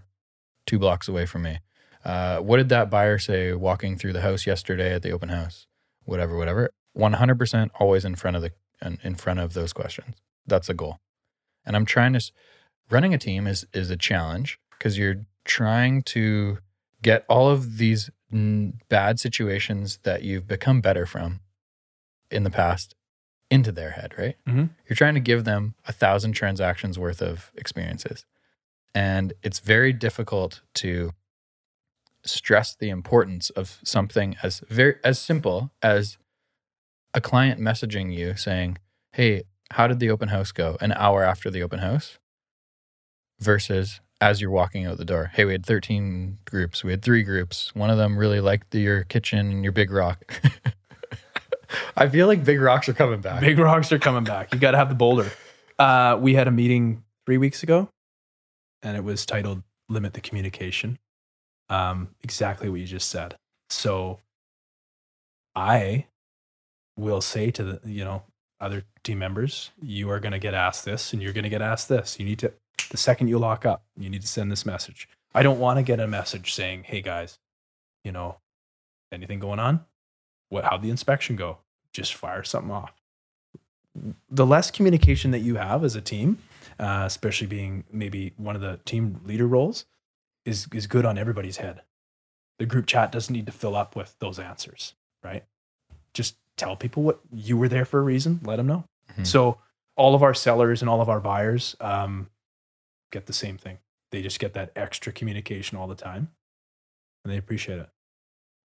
two 0.66 0.80
blocks 0.80 1.08
away 1.08 1.26
from 1.26 1.44
me? 1.44 1.60
Uh, 2.04 2.40
what 2.40 2.58
did 2.58 2.70
that 2.70 2.90
buyer 2.90 3.20
say 3.20 3.54
walking 3.54 3.98
through 3.98 4.14
the 4.14 4.22
house 4.22 4.48
yesterday 4.48 4.94
at 4.94 5.04
the 5.04 5.12
open 5.12 5.30
house? 5.30 5.68
Whatever, 6.06 6.38
whatever. 6.38 6.72
100% 6.98 7.70
always 7.80 8.06
in 8.06 8.16
front 8.16 8.38
of 8.38 8.42
the 8.42 8.52
in 9.04 9.16
front 9.16 9.40
of 9.40 9.54
those 9.54 9.74
questions. 9.74 10.16
That's 10.46 10.68
the 10.68 10.74
goal. 10.74 11.00
And 11.66 11.76
I'm 11.76 11.86
trying 11.86 12.14
to 12.14 12.32
running 12.90 13.14
a 13.14 13.18
team 13.18 13.48
is 13.48 13.66
is 13.74 13.90
a 13.90 13.98
challenge 13.98 14.60
because 14.78 14.98
you're 14.98 15.26
trying 15.46 16.04
to 16.04 16.60
get 17.10 17.26
all 17.30 17.48
of 17.50 17.78
these 17.78 18.10
n- 18.34 18.80
bad 18.90 19.20
situations 19.20 20.00
that 20.04 20.20
you've 20.24 20.48
become 20.48 20.82
better 20.82 21.06
from 21.06 21.40
in 22.30 22.44
the 22.44 22.50
past 22.50 22.96
into 23.50 23.72
their 23.72 23.92
head, 23.92 24.12
right? 24.18 24.36
Mhm. 24.46 24.70
You're 24.86 24.98
trying 25.04 25.14
to 25.14 25.22
give 25.32 25.46
them 25.46 25.64
a 25.86 25.94
thousand 25.94 26.34
transactions 26.34 27.00
worth 27.00 27.22
of 27.22 27.52
experiences. 27.56 28.26
And 28.94 29.32
it's 29.42 29.60
very 29.60 29.94
difficult 29.94 30.62
to 30.84 31.14
stress 32.26 32.76
the 32.76 32.90
importance 32.90 33.50
of 33.52 33.80
something 33.84 34.36
as 34.44 34.60
very 34.80 34.96
as 35.04 35.18
simple 35.20 35.72
as 35.82 36.18
a 37.14 37.22
client 37.22 37.58
messaging 37.62 38.14
you 38.14 38.36
saying, 38.36 38.78
Hey, 39.14 39.44
how 39.72 39.88
did 39.88 40.00
the 40.00 40.10
open 40.10 40.30
house 40.30 40.52
go? 40.52 40.76
An 40.82 40.92
hour 40.92 41.24
after 41.24 41.50
the 41.50 41.64
open 41.64 41.80
house 41.80 42.18
versus 43.40 44.02
as 44.20 44.42
you're 44.42 44.52
walking 44.52 44.86
out 44.86 44.98
the 44.98 45.06
door. 45.06 45.32
Hey, 45.34 45.46
we 45.46 45.52
had 45.52 45.66
13 45.66 46.40
groups. 46.46 46.84
We 46.84 46.92
had 46.92 47.02
three 47.02 47.24
groups. 47.24 47.74
One 47.76 47.90
of 47.90 47.98
them 47.98 48.18
really 48.18 48.40
liked 48.40 48.72
the, 48.72 48.80
your 48.80 49.04
kitchen 49.04 49.52
and 49.52 49.64
your 49.64 49.72
big 49.72 49.92
rock. 49.92 50.42
I 51.98 52.08
feel 52.08 52.28
like 52.28 52.44
big 52.44 52.60
rocks 52.60 52.88
are 52.90 52.94
coming 52.94 53.22
back. 53.22 53.42
Big 53.42 53.60
rocks 53.60 53.92
are 53.92 54.00
coming 54.00 54.24
back. 54.24 54.54
You 54.54 54.60
got 54.60 54.72
to 54.72 54.78
have 54.78 54.90
the 54.90 54.96
boulder. 54.96 55.30
Uh, 55.78 56.18
we 56.20 56.34
had 56.34 56.48
a 56.48 56.52
meeting 56.52 57.04
three 57.26 57.38
weeks 57.38 57.62
ago, 57.62 57.90
and 58.82 58.96
it 58.96 59.04
was 59.04 59.26
titled 59.26 59.64
"Limit 59.90 60.14
the 60.14 60.22
Communication." 60.22 60.98
Um, 61.70 62.10
exactly 62.24 62.70
what 62.70 62.80
you 62.80 62.86
just 62.86 63.10
said. 63.10 63.36
So, 63.70 64.20
I 65.56 66.06
will 66.98 67.22
say 67.22 67.52
to 67.52 67.64
the 67.64 67.82
you 67.84 68.06
know 68.06 68.24
other 68.60 68.84
team 69.04 69.20
members, 69.20 69.72
you 69.82 70.10
are 70.10 70.20
going 70.20 70.32
to 70.32 70.40
get 70.40 70.54
asked 70.54 70.86
this, 70.86 71.14
and 71.14 71.22
you're 71.22 71.34
going 71.34 71.44
to 71.44 71.50
get 71.50 71.62
asked 71.62 71.90
this. 71.90 72.18
You 72.18 72.26
need 72.26 72.40
to 72.40 72.54
the 72.90 72.98
second 72.98 73.28
you 73.28 73.38
lock 73.40 73.66
up, 73.66 73.84
you 73.98 74.10
need 74.10 74.22
to 74.22 74.28
send 74.28 74.52
this 74.52 74.66
message. 74.66 75.08
I 75.34 75.44
don't 75.44 75.60
want 75.60 75.78
to 75.78 75.84
get 75.84 76.00
a 76.00 76.08
message 76.08 76.54
saying, 76.54 76.84
"Hey 76.84 77.02
guys, 77.02 77.38
you 78.04 78.12
know, 78.12 78.38
anything 79.12 79.40
going 79.40 79.60
on? 79.60 79.86
What? 80.50 80.64
How'd 80.66 80.82
the 80.82 80.90
inspection 80.90 81.36
go? 81.36 81.60
Just 81.92 82.14
fire 82.14 82.44
something 82.44 82.72
off." 82.72 82.94
the 84.30 84.46
less 84.46 84.70
communication 84.72 85.32
that 85.32 85.40
you 85.40 85.56
have 85.56 85.84
as 85.84 85.96
a 85.96 86.02
team, 86.02 86.38
uh, 86.80 87.04
especially 87.06 87.48
being 87.48 87.84
maybe 87.92 88.34
one 88.38 88.56
of 88.56 88.62
the 88.62 88.80
team 88.86 89.20
leader 89.26 89.48
roles, 89.48 89.86
is 90.46 90.68
is 90.74 90.88
good 90.88 91.06
on 91.06 91.18
everybody's 91.18 91.58
head. 91.58 91.82
The 92.60 92.66
group 92.66 92.86
chat 92.86 93.12
doesn't 93.12 93.34
need 93.34 93.46
to 93.46 93.52
fill 93.52 93.76
up 93.76 93.96
with 93.96 94.16
those 94.20 94.40
answers, 94.40 94.94
right? 95.24 95.44
Just 96.14 96.36
tell 96.58 96.76
people 96.76 97.04
what 97.04 97.20
you 97.32 97.58
were 97.58 97.68
there 97.68 97.86
for 97.86 98.00
a 98.00 98.04
reason. 98.04 98.40
Let 98.44 98.56
them 98.58 98.68
know. 98.68 98.84
Mhm. 99.18 99.26
So 99.28 99.60
all 99.96 100.16
of 100.16 100.24
our 100.24 100.34
sellers 100.34 100.82
and 100.82 100.90
all 100.90 101.02
of 101.02 101.10
our 101.10 101.20
buyers 101.20 101.76
um, 101.80 102.30
get 103.12 103.26
the 103.26 103.34
same 103.34 103.58
thing. 103.58 103.80
They 104.12 104.22
just 104.22 104.40
get 104.40 104.54
that 104.54 104.72
extra 104.76 105.12
communication 105.12 105.78
all 105.78 105.88
the 105.88 105.96
time, 105.96 106.30
and 107.24 107.34
they 107.34 107.38
appreciate 107.38 107.80
it. 107.80 107.90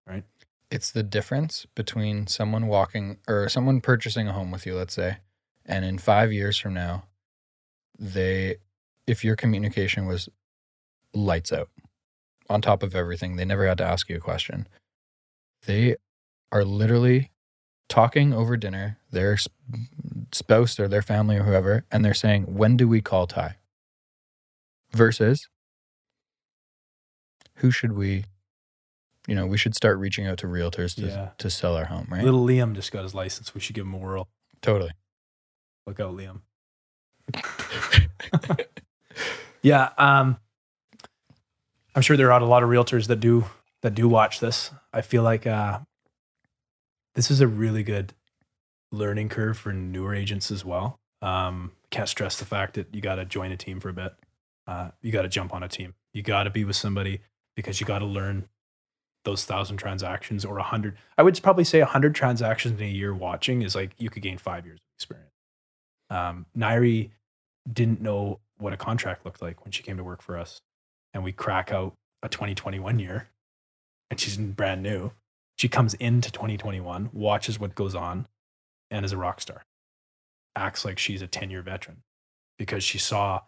Right. 0.07 0.23
It's 0.69 0.91
the 0.91 1.03
difference 1.03 1.65
between 1.75 2.27
someone 2.27 2.67
walking 2.67 3.17
or 3.27 3.49
someone 3.49 3.81
purchasing 3.81 4.27
a 4.27 4.33
home 4.33 4.51
with 4.51 4.65
you, 4.65 4.75
let's 4.75 4.93
say, 4.93 5.17
and 5.65 5.83
in 5.83 5.97
five 5.97 6.31
years 6.31 6.57
from 6.57 6.73
now, 6.73 7.03
they, 7.99 8.57
if 9.05 9.23
your 9.23 9.35
communication 9.35 10.05
was 10.05 10.29
lights 11.13 11.51
out 11.51 11.69
on 12.49 12.61
top 12.61 12.83
of 12.83 12.95
everything, 12.95 13.35
they 13.35 13.45
never 13.45 13.67
had 13.67 13.77
to 13.79 13.85
ask 13.85 14.09
you 14.09 14.17
a 14.17 14.19
question. 14.19 14.67
They 15.65 15.95
are 16.51 16.65
literally 16.65 17.31
talking 17.89 18.33
over 18.33 18.57
dinner, 18.57 18.97
their 19.11 19.37
sp- 19.37 19.53
spouse 20.31 20.79
or 20.79 20.87
their 20.87 21.01
family 21.01 21.37
or 21.37 21.43
whoever, 21.43 21.85
and 21.91 22.03
they're 22.03 22.13
saying, 22.13 22.55
When 22.55 22.77
do 22.77 22.87
we 22.87 23.01
call 23.01 23.27
Ty? 23.27 23.57
Versus, 24.93 25.47
who 27.55 27.71
should 27.71 27.93
we 27.93 28.25
you 29.27 29.35
know, 29.35 29.45
we 29.45 29.55
should 29.57 29.75
start 29.75 29.99
reaching 29.99 30.25
out 30.25 30.39
to 30.39 30.47
realtors 30.47 30.95
to, 30.95 31.03
Yeah. 31.03 31.29
to 31.37 31.49
sell 31.49 31.75
our 31.75 31.85
home, 31.85 32.07
right? 32.09 32.23
Little 32.23 32.43
Liam 32.43 32.73
just 32.73 32.91
got 32.91 33.03
his 33.03 33.13
license. 33.13 33.53
We 33.53 33.61
should 33.61 33.75
give 33.75 33.85
him 33.85 33.93
a 33.93 33.97
whirl. 33.97 34.27
totally. 34.61 34.91
Look 35.85 35.99
out, 35.99 36.15
Liam. 36.15 36.41
Yeah, 39.63 39.89
um, 39.97 40.37
I'm 41.95 42.01
sure 42.01 42.17
there 42.17 42.31
are 42.31 42.41
a 42.41 42.45
lot 42.45 42.63
of 42.63 42.69
realtors 42.69 43.07
that 43.07 43.19
do 43.19 43.45
that 43.81 43.93
do 43.93 44.07
watch 44.09 44.39
this. 44.39 44.71
I 44.91 45.01
feel 45.01 45.21
like 45.23 45.45
uh, 45.45 45.79
this 47.13 47.29
is 47.29 47.41
a 47.41 47.47
really 47.47 47.83
good 47.83 48.13
learning 48.91 49.29
curve 49.29 49.57
for 49.57 49.71
newer 49.71 50.15
agents 50.15 50.49
as 50.49 50.65
well. 50.65 50.99
Um, 51.21 51.73
can't 51.91 52.09
stress 52.09 52.39
the 52.39 52.45
fact 52.45 52.73
that 52.73 52.93
you 52.93 53.01
got 53.01 53.15
to 53.15 53.25
join 53.25 53.51
a 53.51 53.57
team 53.57 53.79
for 53.79 53.89
a 53.89 53.93
bit. 53.93 54.13
Uh, 54.71 54.89
you 55.01 55.11
got 55.11 55.23
to 55.23 55.27
jump 55.27 55.53
on 55.53 55.63
a 55.63 55.67
team. 55.67 55.93
You 56.13 56.21
got 56.21 56.43
to 56.43 56.49
be 56.49 56.63
with 56.63 56.77
somebody 56.77 57.19
because 57.57 57.81
you 57.81 57.85
got 57.85 57.99
to 57.99 58.05
learn 58.05 58.47
those 59.25 59.43
thousand 59.43 59.75
transactions 59.75 60.45
or 60.45 60.59
a 60.59 60.63
hundred. 60.63 60.97
I 61.17 61.23
would 61.23 61.37
probably 61.43 61.65
say 61.65 61.81
a 61.81 61.85
hundred 61.85 62.15
transactions 62.15 62.79
in 62.79 62.87
a 62.87 62.89
year 62.89 63.13
watching 63.13 63.63
is 63.63 63.75
like 63.75 63.91
you 63.97 64.09
could 64.09 64.23
gain 64.23 64.37
five 64.37 64.65
years 64.65 64.79
of 64.79 64.95
experience. 64.97 65.33
Um, 66.09 66.45
Nairi 66.57 67.11
didn't 67.71 67.99
know 67.99 68.39
what 68.59 68.71
a 68.71 68.77
contract 68.77 69.25
looked 69.25 69.41
like 69.41 69.65
when 69.65 69.73
she 69.73 69.83
came 69.83 69.97
to 69.97 70.05
work 70.05 70.21
for 70.21 70.37
us. 70.37 70.61
And 71.13 71.21
we 71.21 71.33
crack 71.33 71.73
out 71.73 71.93
a 72.23 72.29
2021 72.29 72.97
year 72.97 73.27
and 74.09 74.17
she's 74.21 74.37
brand 74.37 74.81
new. 74.81 75.11
She 75.57 75.67
comes 75.67 75.95
into 75.95 76.31
2021, 76.31 77.09
watches 77.11 77.59
what 77.59 77.75
goes 77.75 77.93
on, 77.93 78.25
and 78.89 79.03
is 79.03 79.11
a 79.11 79.17
rock 79.17 79.41
star. 79.41 79.63
Acts 80.55 80.85
like 80.85 80.97
she's 80.97 81.21
a 81.21 81.27
10 81.27 81.49
year 81.49 81.61
veteran 81.61 82.03
because 82.57 82.85
she 82.85 82.97
saw 82.97 83.41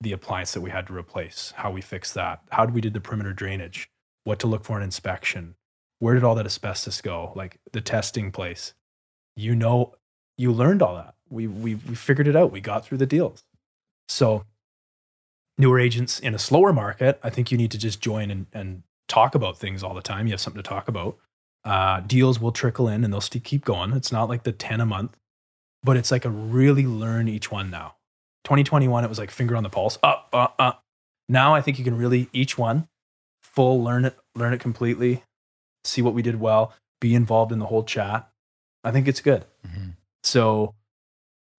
the 0.00 0.12
appliance 0.12 0.52
that 0.52 0.60
we 0.60 0.70
had 0.70 0.86
to 0.86 0.94
replace, 0.94 1.52
how 1.56 1.70
we 1.70 1.80
fixed 1.80 2.14
that, 2.14 2.40
how 2.50 2.66
we 2.66 2.80
did 2.80 2.92
the 2.92 3.00
perimeter 3.00 3.32
drainage, 3.32 3.90
what 4.24 4.38
to 4.40 4.46
look 4.46 4.64
for 4.64 4.76
in 4.76 4.82
inspection, 4.82 5.54
where 5.98 6.14
did 6.14 6.24
all 6.24 6.34
that 6.34 6.46
asbestos 6.46 7.00
go, 7.00 7.32
like 7.34 7.58
the 7.72 7.80
testing 7.80 8.30
place. 8.30 8.74
You 9.36 9.54
know, 9.54 9.94
you 10.36 10.52
learned 10.52 10.82
all 10.82 10.94
that. 10.96 11.14
We, 11.30 11.46
we, 11.46 11.74
we 11.74 11.94
figured 11.94 12.28
it 12.28 12.36
out. 12.36 12.52
We 12.52 12.60
got 12.60 12.84
through 12.84 12.98
the 12.98 13.06
deals. 13.06 13.44
So, 14.08 14.44
newer 15.58 15.80
agents 15.80 16.20
in 16.20 16.34
a 16.34 16.38
slower 16.38 16.72
market, 16.72 17.18
I 17.22 17.30
think 17.30 17.50
you 17.50 17.58
need 17.58 17.70
to 17.70 17.78
just 17.78 18.00
join 18.00 18.30
and, 18.30 18.46
and 18.52 18.82
talk 19.08 19.34
about 19.34 19.58
things 19.58 19.82
all 19.82 19.94
the 19.94 20.02
time. 20.02 20.26
You 20.26 20.32
have 20.32 20.40
something 20.40 20.62
to 20.62 20.68
talk 20.68 20.88
about. 20.88 21.16
Uh, 21.64 22.00
deals 22.00 22.38
will 22.40 22.52
trickle 22.52 22.88
in 22.88 23.02
and 23.02 23.12
they'll 23.12 23.20
keep 23.20 23.64
going. 23.64 23.92
It's 23.92 24.12
not 24.12 24.28
like 24.28 24.44
the 24.44 24.52
10 24.52 24.80
a 24.80 24.86
month, 24.86 25.16
but 25.82 25.96
it's 25.96 26.12
like 26.12 26.24
a 26.24 26.30
really 26.30 26.86
learn 26.86 27.26
each 27.26 27.50
one 27.50 27.70
now. 27.70 27.95
2021, 28.46 29.04
it 29.04 29.08
was 29.08 29.18
like 29.18 29.30
finger 29.30 29.56
on 29.56 29.62
the 29.62 29.68
pulse. 29.68 29.98
Up, 30.02 30.28
uh, 30.32 30.48
uh. 30.58 30.72
Now 31.28 31.54
I 31.54 31.60
think 31.60 31.78
you 31.78 31.84
can 31.84 31.96
really 31.98 32.28
each 32.32 32.56
one 32.56 32.88
full 33.42 33.82
learn 33.82 34.04
it, 34.06 34.16
learn 34.34 34.52
it 34.54 34.60
completely. 34.60 35.22
see 35.84 36.02
what 36.02 36.14
we 36.14 36.22
did 36.22 36.40
well, 36.40 36.72
be 37.00 37.14
involved 37.14 37.52
in 37.52 37.60
the 37.60 37.66
whole 37.66 37.84
chat. 37.84 38.28
I 38.82 38.90
think 38.90 39.06
it's 39.06 39.20
good. 39.20 39.44
Mhm. 39.64 39.92
So 40.24 40.74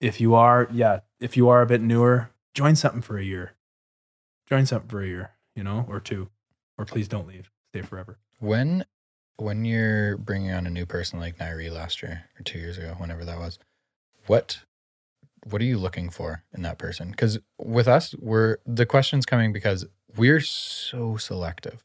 if 0.02 0.20
you 0.20 0.36
are, 0.36 0.68
yeah, 0.72 1.00
if 1.22 1.38
you 1.38 1.48
are 1.48 1.62
a 1.62 1.66
bit 1.66 1.82
newer, 1.82 2.30
join 2.54 2.76
something 2.76 3.02
for 3.02 3.18
a 3.18 3.24
year. 3.24 3.54
Join 4.50 4.66
something 4.66 4.90
for 4.90 5.02
a 5.02 5.08
year, 5.08 5.32
you 5.56 5.64
know, 5.64 5.86
or 5.88 6.02
two, 6.02 6.30
or 6.78 6.84
please 6.86 7.08
don't 7.08 7.26
leave. 7.28 7.50
Stay 7.70 7.82
forever. 7.82 8.18
When 8.40 8.84
when 9.38 9.64
you're 9.66 10.18
bringing 10.18 10.52
on 10.52 10.66
a 10.68 10.70
new 10.70 10.86
person 10.86 11.20
like 11.20 11.38
Nairi 11.38 11.72
last 11.72 12.02
year 12.02 12.26
or 12.40 12.44
two 12.44 12.60
years 12.60 12.78
ago, 12.78 12.96
whenever 12.98 13.24
that 13.24 13.38
was, 13.38 13.60
what 14.26 14.60
what 15.50 15.62
are 15.62 15.66
you 15.66 15.78
looking 15.78 16.10
for 16.10 16.44
in 16.54 16.62
that 16.64 16.78
person? 16.78 17.12
Because 17.12 17.40
with 17.58 17.88
us, 17.88 18.16
we're 18.20 18.58
the 18.66 18.86
question's 18.86 19.26
coming 19.26 19.54
because 19.54 19.86
we're 20.16 20.40
so 20.40 21.18
selective, 21.18 21.84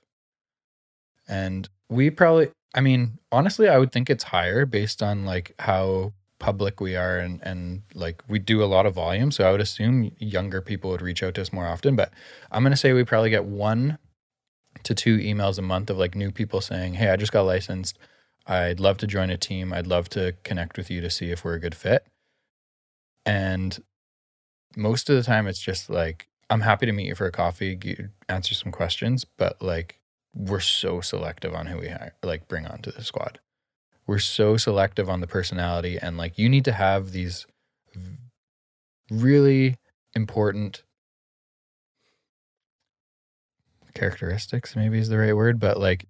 and 1.29 1.69
we 1.89 2.11
probably, 2.11 2.51
I 2.75 2.81
mean, 2.81 3.19
honestly, 3.31 3.69
I 3.69 3.79
would 3.79 3.93
think 3.93 4.09
it's 4.11 4.25
higher 4.25 4.67
based 4.67 5.03
on 5.03 5.25
like 5.25 5.55
how 5.59 6.13
public 6.39 6.81
we 6.81 6.97
are 6.97 7.19
and 7.19 7.41
and 7.45 7.83
like 7.95 8.21
we 8.29 8.39
do 8.39 8.63
a 8.63 8.67
lot 8.67 8.85
of 8.85 8.95
volume. 8.95 9.31
So 9.31 9.49
I 9.49 9.53
would 9.53 9.61
assume 9.61 10.11
younger 10.19 10.61
people 10.61 10.91
would 10.91 11.03
reach 11.03 11.23
out 11.23 11.35
to 11.35 11.43
us 11.43 11.53
more 11.53 11.67
often. 11.67 11.95
But 11.97 12.13
I'm 12.51 12.63
gonna 12.63 12.77
say 12.77 12.93
we 12.93 13.05
probably 13.05 13.31
get 13.31 13.45
one 13.45 13.99
to 14.83 14.95
two 14.95 15.19
emails 15.19 15.59
a 15.59 15.63
month 15.63 15.91
of 15.91 15.99
like 15.99 16.15
new 16.15 16.31
people 16.31 16.61
saying, 16.61 16.95
Hey, 16.95 17.11
I 17.11 17.17
just 17.17 17.33
got 17.33 17.43
licensed. 17.43 17.99
I'd 18.47 18.81
love 18.81 18.99
to 18.99 19.07
join 19.07 19.31
a 19.31 19.37
team. 19.37 19.73
I'd 19.73 19.87
love 19.87 20.09
to 20.11 20.35
connect 20.43 20.77
with 20.77 20.91
you 20.91 21.01
to 21.01 21.11
see 21.11 21.31
if 21.31 21.45
we're 21.45 21.55
a 21.55 21.61
good 21.61 21.77
fit. 21.77 22.05
And 23.25 23.83
most 24.77 25.09
of 25.11 25.17
the 25.17 25.23
time, 25.23 25.47
it's 25.47 25.61
just 25.61 25.89
like, 25.91 26.29
I'm 26.51 26.63
happy 26.63 26.87
to 26.87 26.93
meet 26.93 27.07
you 27.07 27.15
for 27.15 27.27
a 27.27 27.33
coffee, 27.33 27.77
g- 27.77 27.97
answer 28.29 28.55
some 28.55 28.73
questions, 28.73 29.25
but 29.25 29.61
like, 29.63 30.01
we're 30.35 30.61
so 30.61 31.01
selective 31.01 31.55
on 31.55 31.67
who 31.67 31.79
we 31.79 31.89
hire, 31.89 32.15
like 32.23 32.49
bring 32.49 32.67
onto 32.67 32.91
the 32.91 33.05
squad. 33.05 33.39
We're 34.07 34.19
so 34.19 34.57
selective 34.57 35.09
on 35.09 35.21
the 35.21 35.27
personality, 35.27 35.99
and 36.01 36.17
like, 36.17 36.39
you 36.39 36.49
need 36.49 36.65
to 36.65 36.73
have 36.73 37.13
these 37.13 37.47
really 39.11 39.77
important 40.15 40.83
characteristics 43.95 44.75
maybe 44.75 44.99
is 44.99 45.09
the 45.09 45.19
right 45.19 45.37
word 45.37 45.61
but 45.61 45.79
like 45.79 46.07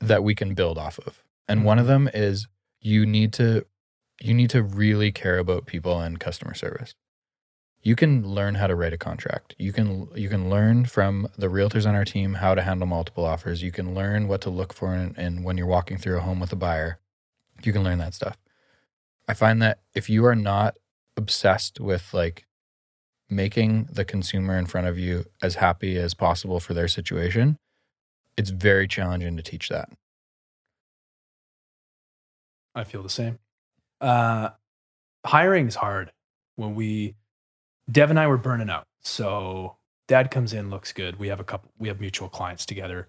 that 0.00 0.22
we 0.22 0.34
can 0.34 0.54
build 0.54 0.78
off 0.78 0.98
of 1.00 1.22
and 1.48 1.64
one 1.64 1.78
of 1.78 1.86
mm-hmm. 1.86 2.04
them 2.04 2.10
is 2.14 2.46
you 2.80 3.04
need 3.04 3.32
to 3.32 3.64
you 4.20 4.34
need 4.34 4.50
to 4.50 4.62
really 4.62 5.12
care 5.12 5.38
about 5.38 5.66
people 5.66 6.00
and 6.00 6.20
customer 6.20 6.54
service. 6.54 6.94
You 7.82 7.96
can 7.96 8.26
learn 8.26 8.54
how 8.54 8.66
to 8.66 8.74
write 8.74 8.94
a 8.94 8.98
contract. 8.98 9.54
You 9.58 9.72
can 9.72 10.08
you 10.14 10.30
can 10.30 10.48
learn 10.48 10.86
from 10.86 11.28
the 11.36 11.48
realtors 11.48 11.86
on 11.86 11.94
our 11.94 12.04
team 12.04 12.34
how 12.34 12.54
to 12.54 12.62
handle 12.62 12.86
multiple 12.86 13.26
offers. 13.26 13.62
You 13.62 13.70
can 13.70 13.94
learn 13.94 14.26
what 14.26 14.40
to 14.42 14.50
look 14.50 14.72
for 14.72 14.94
and 14.94 15.16
in, 15.18 15.42
when 15.42 15.58
you're 15.58 15.66
walking 15.66 15.98
through 15.98 16.16
a 16.16 16.20
home 16.20 16.40
with 16.40 16.52
a 16.52 16.56
buyer. 16.56 16.98
You 17.62 17.72
can 17.72 17.84
learn 17.84 17.98
that 17.98 18.14
stuff. 18.14 18.38
I 19.28 19.34
find 19.34 19.60
that 19.60 19.80
if 19.94 20.08
you 20.08 20.24
are 20.24 20.34
not 20.34 20.76
obsessed 21.16 21.78
with 21.78 22.14
like 22.14 22.46
making 23.28 23.88
the 23.92 24.04
consumer 24.04 24.58
in 24.58 24.66
front 24.66 24.86
of 24.86 24.98
you 24.98 25.24
as 25.42 25.56
happy 25.56 25.98
as 25.98 26.14
possible 26.14 26.60
for 26.60 26.72
their 26.72 26.88
situation, 26.88 27.58
it's 28.36 28.50
very 28.50 28.88
challenging 28.88 29.36
to 29.36 29.42
teach 29.42 29.68
that. 29.68 29.90
I 32.74 32.84
feel 32.84 33.02
the 33.02 33.08
same. 33.08 33.38
Uh, 34.00 34.50
hiring 35.24 35.66
is 35.66 35.74
hard. 35.74 36.12
When 36.56 36.74
we, 36.74 37.16
Dev 37.90 38.10
and 38.10 38.18
I 38.18 38.26
were 38.26 38.38
burning 38.38 38.70
out. 38.70 38.86
So 39.02 39.76
dad 40.08 40.30
comes 40.30 40.52
in, 40.52 40.70
looks 40.70 40.92
good. 40.92 41.18
We 41.18 41.28
have 41.28 41.40
a 41.40 41.44
couple, 41.44 41.70
we 41.78 41.88
have 41.88 42.00
mutual 42.00 42.28
clients 42.28 42.66
together. 42.66 43.08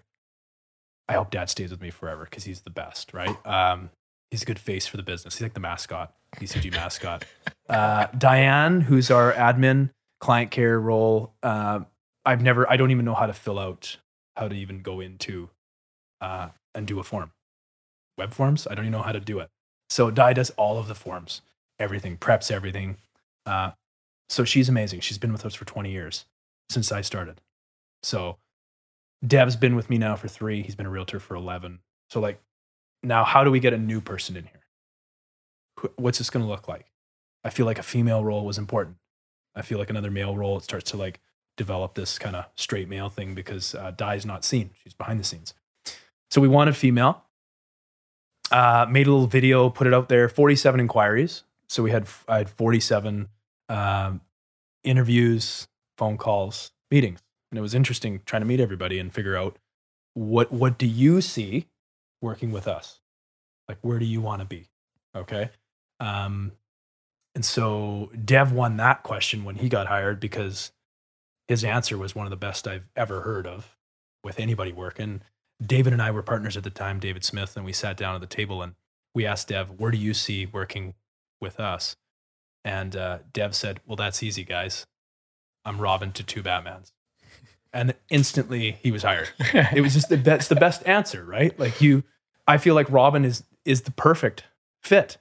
I 1.08 1.14
hope 1.14 1.30
dad 1.30 1.48
stays 1.48 1.70
with 1.70 1.80
me 1.80 1.90
forever 1.90 2.24
because 2.24 2.44
he's 2.44 2.62
the 2.62 2.70
best, 2.70 3.14
right? 3.14 3.36
Um, 3.46 3.90
he's 4.30 4.42
a 4.42 4.46
good 4.46 4.58
face 4.58 4.86
for 4.86 4.96
the 4.96 5.02
business. 5.02 5.36
He's 5.36 5.42
like 5.42 5.54
the 5.54 5.60
mascot, 5.60 6.12
BCG 6.36 6.72
mascot. 6.72 7.24
Uh, 7.68 8.06
Diane, 8.18 8.80
who's 8.80 9.10
our 9.10 9.32
admin, 9.32 9.90
client 10.20 10.50
care 10.50 10.80
role. 10.80 11.34
Uh, 11.42 11.80
I've 12.24 12.42
never, 12.42 12.68
I 12.70 12.76
don't 12.76 12.90
even 12.90 13.04
know 13.04 13.14
how 13.14 13.26
to 13.26 13.32
fill 13.32 13.58
out, 13.58 13.98
how 14.36 14.48
to 14.48 14.54
even 14.54 14.82
go 14.82 15.00
into 15.00 15.50
uh, 16.20 16.48
and 16.74 16.86
do 16.86 16.98
a 16.98 17.04
form. 17.04 17.30
Web 18.18 18.32
forms, 18.32 18.66
I 18.66 18.74
don't 18.74 18.86
even 18.86 18.92
know 18.92 19.02
how 19.02 19.12
to 19.12 19.20
do 19.20 19.38
it. 19.38 19.48
So 19.88 20.10
Di 20.10 20.32
does 20.32 20.50
all 20.50 20.78
of 20.78 20.88
the 20.88 20.94
forms, 20.94 21.42
everything, 21.78 22.16
preps 22.16 22.50
everything. 22.50 22.96
Uh, 23.44 23.72
so 24.28 24.44
she's 24.44 24.68
amazing. 24.68 25.00
She's 25.00 25.18
been 25.18 25.32
with 25.32 25.46
us 25.46 25.54
for 25.54 25.64
20 25.64 25.90
years 25.90 26.24
since 26.68 26.90
I 26.90 27.00
started. 27.00 27.40
So 28.02 28.38
Dev's 29.26 29.56
been 29.56 29.76
with 29.76 29.88
me 29.88 29.98
now 29.98 30.16
for 30.16 30.28
three. 30.28 30.62
He's 30.62 30.74
been 30.74 30.86
a 30.86 30.90
realtor 30.90 31.20
for 31.20 31.34
11. 31.34 31.80
So, 32.10 32.20
like, 32.20 32.40
now 33.02 33.24
how 33.24 33.44
do 33.44 33.50
we 33.50 33.60
get 33.60 33.72
a 33.72 33.78
new 33.78 34.00
person 34.00 34.36
in 34.36 34.44
here? 34.44 35.92
What's 35.96 36.18
this 36.18 36.30
going 36.30 36.44
to 36.44 36.50
look 36.50 36.68
like? 36.68 36.86
I 37.44 37.50
feel 37.50 37.66
like 37.66 37.78
a 37.78 37.84
female 37.84 38.24
role 38.24 38.44
was 38.44 38.58
important. 38.58 38.96
I 39.54 39.62
feel 39.62 39.78
like 39.78 39.90
another 39.90 40.10
male 40.10 40.36
role, 40.36 40.56
it 40.56 40.64
starts 40.64 40.90
to 40.90 40.96
like 40.96 41.20
develop 41.56 41.94
this 41.94 42.18
kind 42.18 42.36
of 42.36 42.46
straight 42.56 42.88
male 42.88 43.08
thing 43.08 43.34
because 43.34 43.74
uh, 43.74 43.92
Di's 43.96 44.26
not 44.26 44.44
seen. 44.44 44.70
She's 44.82 44.94
behind 44.94 45.20
the 45.20 45.24
scenes. 45.24 45.54
So 46.30 46.40
we 46.40 46.48
wanted 46.48 46.76
female. 46.76 47.24
Uh, 48.50 48.86
made 48.88 49.06
a 49.06 49.10
little 49.10 49.26
video, 49.26 49.68
put 49.70 49.86
it 49.86 49.94
out 49.94 50.08
there. 50.08 50.28
Forty-seven 50.28 50.80
inquiries. 50.80 51.42
So 51.68 51.82
we 51.82 51.90
had 51.90 52.06
I 52.28 52.38
had 52.38 52.50
forty-seven 52.50 53.28
um, 53.68 54.20
interviews, 54.84 55.66
phone 55.98 56.16
calls, 56.16 56.70
meetings, 56.90 57.22
and 57.50 57.58
it 57.58 57.62
was 57.62 57.74
interesting 57.74 58.20
trying 58.24 58.42
to 58.42 58.46
meet 58.46 58.60
everybody 58.60 58.98
and 58.98 59.12
figure 59.12 59.36
out 59.36 59.58
what 60.14 60.52
what 60.52 60.78
do 60.78 60.86
you 60.86 61.20
see 61.20 61.66
working 62.22 62.52
with 62.52 62.68
us? 62.68 63.00
Like 63.68 63.78
where 63.82 63.98
do 63.98 64.04
you 64.04 64.20
want 64.20 64.40
to 64.42 64.46
be? 64.46 64.68
Okay. 65.14 65.50
Um, 65.98 66.52
and 67.34 67.44
so 67.44 68.10
Dev 68.24 68.52
won 68.52 68.76
that 68.76 69.02
question 69.02 69.44
when 69.44 69.56
he 69.56 69.68
got 69.68 69.88
hired 69.88 70.20
because 70.20 70.72
his 71.48 71.64
answer 71.64 71.98
was 71.98 72.14
one 72.14 72.26
of 72.26 72.30
the 72.30 72.36
best 72.36 72.66
I've 72.66 72.88
ever 72.94 73.22
heard 73.22 73.46
of 73.46 73.76
with 74.24 74.38
anybody 74.38 74.72
working. 74.72 75.22
David 75.64 75.92
and 75.92 76.02
I 76.02 76.10
were 76.10 76.22
partners 76.22 76.56
at 76.56 76.64
the 76.64 76.70
time, 76.70 77.00
David 77.00 77.24
Smith, 77.24 77.56
and 77.56 77.64
we 77.64 77.72
sat 77.72 77.96
down 77.96 78.14
at 78.14 78.20
the 78.20 78.26
table 78.26 78.62
and 78.62 78.74
we 79.14 79.24
asked 79.26 79.48
Dev, 79.48 79.70
where 79.78 79.90
do 79.90 79.98
you 79.98 80.12
see 80.14 80.46
working 80.46 80.94
with 81.40 81.58
us? 81.58 81.96
And 82.64 82.94
uh, 82.96 83.18
Dev 83.32 83.54
said, 83.54 83.80
well, 83.86 83.96
that's 83.96 84.22
easy, 84.22 84.44
guys. 84.44 84.86
I'm 85.64 85.80
Robin 85.80 86.12
to 86.12 86.22
two 86.22 86.42
Batmans. 86.42 86.92
And 87.72 87.94
instantly 88.10 88.72
he 88.82 88.90
was 88.90 89.02
hired. 89.02 89.28
It 89.52 89.82
was 89.82 89.94
just 89.94 90.08
the, 90.08 90.16
that's 90.16 90.48
the 90.48 90.54
best 90.56 90.86
answer, 90.86 91.24
right? 91.24 91.58
Like 91.58 91.80
you, 91.80 92.04
I 92.46 92.58
feel 92.58 92.74
like 92.74 92.90
Robin 92.90 93.24
is 93.24 93.42
is 93.64 93.82
the 93.82 93.90
perfect 93.90 94.44
fit. 94.82 95.18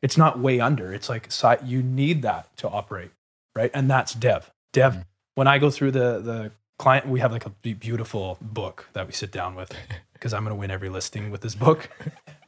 It's 0.00 0.16
not 0.16 0.38
way 0.38 0.60
under. 0.60 0.94
It's 0.94 1.08
like 1.08 1.28
you 1.64 1.82
need 1.82 2.22
that 2.22 2.56
to 2.58 2.68
operate, 2.68 3.10
right? 3.56 3.70
And 3.74 3.90
that's 3.90 4.14
Dev. 4.14 4.50
Dev. 4.72 4.94
Mhm. 4.94 5.04
When 5.34 5.48
I 5.48 5.58
go 5.58 5.70
through 5.70 5.90
the 5.90 6.20
the 6.20 6.52
client, 6.78 7.08
we 7.08 7.20
have 7.20 7.32
like 7.32 7.46
a 7.46 7.50
beautiful 7.50 8.38
book 8.40 8.88
that 8.92 9.06
we 9.06 9.12
sit 9.12 9.32
down 9.32 9.54
with 9.54 9.72
because 10.12 10.32
I'm 10.32 10.44
going 10.44 10.54
to 10.54 10.58
win 10.58 10.70
every 10.70 10.88
listing 10.88 11.30
with 11.30 11.40
this 11.42 11.54
book. 11.54 11.88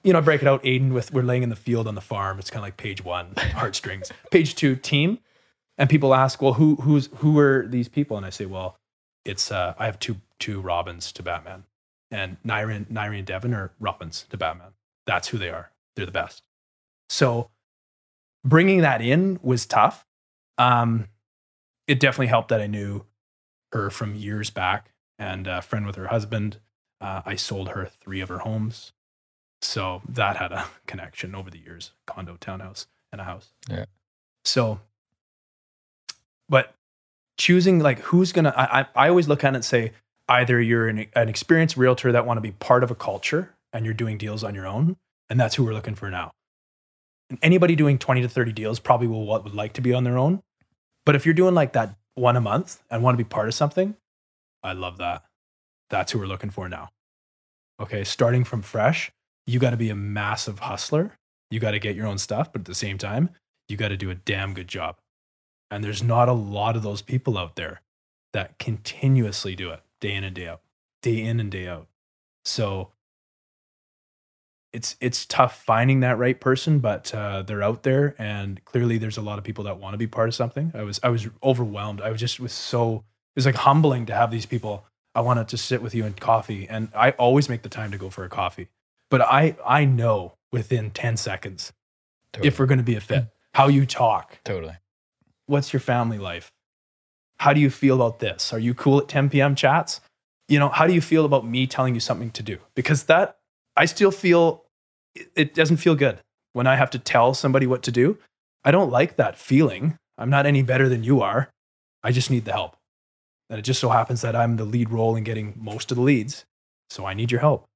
You 0.02 0.12
know, 0.12 0.18
I 0.18 0.22
break 0.22 0.40
it 0.42 0.48
out. 0.48 0.62
Aiden 0.62 0.92
with 0.92 1.12
we're 1.12 1.22
laying 1.22 1.42
in 1.42 1.50
the 1.50 1.56
field 1.56 1.86
on 1.86 1.94
the 1.94 2.00
farm. 2.00 2.38
It's 2.38 2.50
kind 2.50 2.60
of 2.60 2.66
like 2.66 2.76
page 2.76 3.04
one, 3.04 3.34
heartstrings. 3.36 4.10
page 4.30 4.54
two, 4.54 4.76
team. 4.76 5.18
And 5.76 5.90
people 5.90 6.14
ask, 6.14 6.40
well, 6.40 6.54
who 6.54 6.76
who's 6.76 7.08
who 7.16 7.38
are 7.38 7.66
these 7.66 7.88
people? 7.88 8.16
And 8.16 8.24
I 8.24 8.30
say, 8.30 8.46
well, 8.46 8.76
it's 9.24 9.50
uh, 9.52 9.74
I 9.78 9.86
have 9.86 9.98
two 9.98 10.16
two 10.38 10.60
Robins 10.60 11.12
to 11.12 11.22
Batman, 11.22 11.64
and 12.10 12.36
Nairi 12.46 12.76
and, 12.76 12.88
Nairi 12.88 13.18
and 13.18 13.26
Devin 13.26 13.54
are 13.54 13.72
Robins 13.78 14.26
to 14.30 14.36
Batman. 14.36 14.72
That's 15.06 15.28
who 15.28 15.38
they 15.38 15.50
are. 15.50 15.70
They're 15.96 16.06
the 16.06 16.12
best. 16.12 16.42
So 17.08 17.50
bringing 18.44 18.80
that 18.82 19.02
in 19.02 19.38
was 19.42 19.66
tough. 19.66 20.06
Um, 20.58 21.08
it 21.86 21.98
definitely 21.98 22.28
helped 22.28 22.48
that 22.50 22.60
I 22.60 22.66
knew 22.66 23.04
her 23.72 23.90
from 23.90 24.14
years 24.14 24.50
back 24.50 24.90
and 25.18 25.46
a 25.46 25.62
friend 25.62 25.86
with 25.86 25.96
her 25.96 26.08
husband. 26.08 26.58
Uh, 27.00 27.22
I 27.24 27.36
sold 27.36 27.70
her 27.70 27.90
three 28.00 28.20
of 28.20 28.28
her 28.28 28.38
homes. 28.38 28.92
So 29.62 30.02
that 30.08 30.36
had 30.36 30.52
a 30.52 30.66
connection 30.86 31.34
over 31.34 31.50
the 31.50 31.58
years 31.58 31.92
condo, 32.06 32.36
townhouse, 32.40 32.86
and 33.12 33.20
a 33.20 33.24
house. 33.24 33.52
Yeah. 33.68 33.84
So, 34.44 34.80
but 36.48 36.74
choosing 37.36 37.78
like 37.80 38.00
who's 38.00 38.32
gonna, 38.32 38.54
I, 38.56 38.80
I, 38.80 38.86
I 38.96 39.08
always 39.08 39.28
look 39.28 39.44
at 39.44 39.52
it 39.52 39.56
and 39.56 39.64
say 39.64 39.92
either 40.28 40.60
you're 40.60 40.88
an, 40.88 41.06
an 41.14 41.28
experienced 41.28 41.76
realtor 41.76 42.12
that 42.12 42.26
want 42.26 42.38
to 42.38 42.42
be 42.42 42.52
part 42.52 42.82
of 42.84 42.90
a 42.90 42.94
culture 42.94 43.54
and 43.72 43.84
you're 43.84 43.94
doing 43.94 44.18
deals 44.18 44.42
on 44.42 44.54
your 44.54 44.66
own, 44.66 44.96
and 45.28 45.38
that's 45.38 45.54
who 45.54 45.64
we're 45.64 45.74
looking 45.74 45.94
for 45.94 46.10
now. 46.10 46.32
And 47.28 47.38
anybody 47.42 47.76
doing 47.76 47.98
20 47.98 48.22
to 48.22 48.28
30 48.28 48.52
deals 48.52 48.80
probably 48.80 49.06
will 49.06 49.24
what 49.24 49.44
would 49.44 49.54
like 49.54 49.74
to 49.74 49.80
be 49.80 49.92
on 49.92 50.04
their 50.04 50.18
own. 50.18 50.42
But 51.06 51.14
if 51.14 51.24
you're 51.24 51.34
doing 51.34 51.54
like 51.54 51.72
that 51.74 51.94
one 52.20 52.36
a 52.36 52.40
month 52.40 52.82
and 52.90 53.02
want 53.02 53.18
to 53.18 53.24
be 53.24 53.28
part 53.28 53.48
of 53.48 53.54
something, 53.54 53.96
I 54.62 54.72
love 54.72 54.98
that. 54.98 55.24
That's 55.88 56.12
who 56.12 56.18
we're 56.18 56.26
looking 56.26 56.50
for 56.50 56.68
now. 56.68 56.90
Okay, 57.80 58.04
starting 58.04 58.44
from 58.44 58.62
fresh, 58.62 59.10
you 59.46 59.58
got 59.58 59.70
to 59.70 59.76
be 59.76 59.90
a 59.90 59.94
massive 59.94 60.60
hustler. 60.60 61.18
You 61.50 61.58
got 61.58 61.72
to 61.72 61.78
get 61.78 61.96
your 61.96 62.06
own 62.06 62.18
stuff, 62.18 62.52
but 62.52 62.60
at 62.60 62.66
the 62.66 62.74
same 62.74 62.98
time, 62.98 63.30
you 63.68 63.76
got 63.76 63.88
to 63.88 63.96
do 63.96 64.10
a 64.10 64.14
damn 64.14 64.54
good 64.54 64.68
job. 64.68 64.96
And 65.70 65.82
there's 65.82 66.02
not 66.02 66.28
a 66.28 66.32
lot 66.32 66.76
of 66.76 66.82
those 66.82 67.02
people 67.02 67.38
out 67.38 67.56
there 67.56 67.80
that 68.32 68.58
continuously 68.58 69.56
do 69.56 69.70
it 69.70 69.80
day 70.00 70.14
in 70.14 70.24
and 70.24 70.36
day 70.36 70.46
out, 70.48 70.60
day 71.02 71.22
in 71.22 71.40
and 71.40 71.50
day 71.50 71.66
out. 71.66 71.88
So 72.44 72.92
it's 74.72 74.96
it's 75.00 75.26
tough 75.26 75.62
finding 75.62 76.00
that 76.00 76.18
right 76.18 76.40
person, 76.40 76.78
but 76.78 77.12
uh, 77.14 77.42
they're 77.42 77.62
out 77.62 77.82
there, 77.82 78.14
and 78.18 78.64
clearly 78.64 78.98
there's 78.98 79.16
a 79.16 79.22
lot 79.22 79.38
of 79.38 79.44
people 79.44 79.64
that 79.64 79.78
want 79.78 79.94
to 79.94 79.98
be 79.98 80.06
part 80.06 80.28
of 80.28 80.34
something. 80.34 80.72
I 80.74 80.82
was 80.82 81.00
I 81.02 81.08
was 81.08 81.28
overwhelmed. 81.42 82.00
I 82.00 82.10
was 82.10 82.20
just 82.20 82.38
was 82.40 82.52
so 82.52 82.96
it 82.96 83.36
was 83.36 83.46
like 83.46 83.56
humbling 83.56 84.06
to 84.06 84.14
have 84.14 84.30
these 84.30 84.46
people. 84.46 84.84
I 85.14 85.22
wanted 85.22 85.48
to 85.48 85.56
sit 85.56 85.82
with 85.82 85.94
you 85.94 86.04
and 86.04 86.18
coffee, 86.18 86.68
and 86.68 86.88
I 86.94 87.10
always 87.12 87.48
make 87.48 87.62
the 87.62 87.68
time 87.68 87.90
to 87.90 87.98
go 87.98 88.10
for 88.10 88.24
a 88.24 88.28
coffee. 88.28 88.68
But 89.10 89.22
I 89.22 89.56
I 89.66 89.84
know 89.84 90.34
within 90.52 90.90
ten 90.92 91.16
seconds 91.16 91.72
Totally. 92.32 92.48
if 92.48 92.58
we're 92.60 92.66
going 92.66 92.78
to 92.78 92.84
be 92.84 92.94
a 92.94 93.00
fit, 93.00 93.24
how 93.54 93.66
you 93.66 93.84
talk, 93.86 94.38
totally. 94.44 94.76
what's 95.46 95.72
your 95.72 95.80
family 95.80 96.18
life? 96.18 96.52
How 97.38 97.52
do 97.52 97.60
you 97.60 97.70
feel 97.70 97.96
about 97.96 98.20
this? 98.20 98.52
Are 98.52 98.58
you 98.58 98.72
cool 98.72 98.98
at 99.00 99.08
10 99.08 99.30
p.m. 99.30 99.54
chats? 99.56 100.00
You 100.46 100.60
know, 100.60 100.68
how 100.68 100.86
do 100.86 100.92
you 100.92 101.00
feel 101.00 101.24
about 101.24 101.44
me 101.44 101.66
telling 101.66 101.94
you 101.94 102.00
something 102.00 102.30
to 102.32 102.42
do? 102.44 102.58
Because 102.76 103.04
that 103.04 103.38
I 103.76 103.84
still 103.86 104.10
feel 104.10 104.64
it- 105.34 105.54
doesn't 105.54 105.78
feel 105.78 105.94
good 105.94 106.20
when 106.52 106.66
I 106.66 106.76
have 106.76 106.90
to 106.90 106.98
tell 106.98 107.34
somebody 107.34 107.66
what 107.66 107.82
to 107.84 107.92
do. 107.92 108.18
I 108.64 108.70
don't 108.70 108.90
like 108.90 109.16
that 109.16 109.38
feeling. 109.38 109.96
I'm 110.18 110.30
not 110.30 110.46
any 110.46 110.62
better 110.62 110.88
than 110.88 111.04
you 111.04 111.20
are. 111.22 111.50
I 112.02 112.12
just 112.12 112.30
need 112.30 112.44
the 112.44 112.52
help. 112.52 112.76
And 113.48 113.58
it 113.58 113.62
just 113.62 113.80
so 113.80 113.88
happens 113.90 114.20
that 114.20 114.36
I'm 114.36 114.56
the 114.56 114.64
lead 114.64 114.90
role 114.90 115.16
in 115.16 115.24
getting 115.24 115.54
most 115.56 115.90
of 115.90 115.96
the 115.96 116.02
leads. 116.02 116.44
So 116.90 117.06
I 117.06 117.14
need 117.14 117.30
your 117.30 117.40
help. 117.40 117.66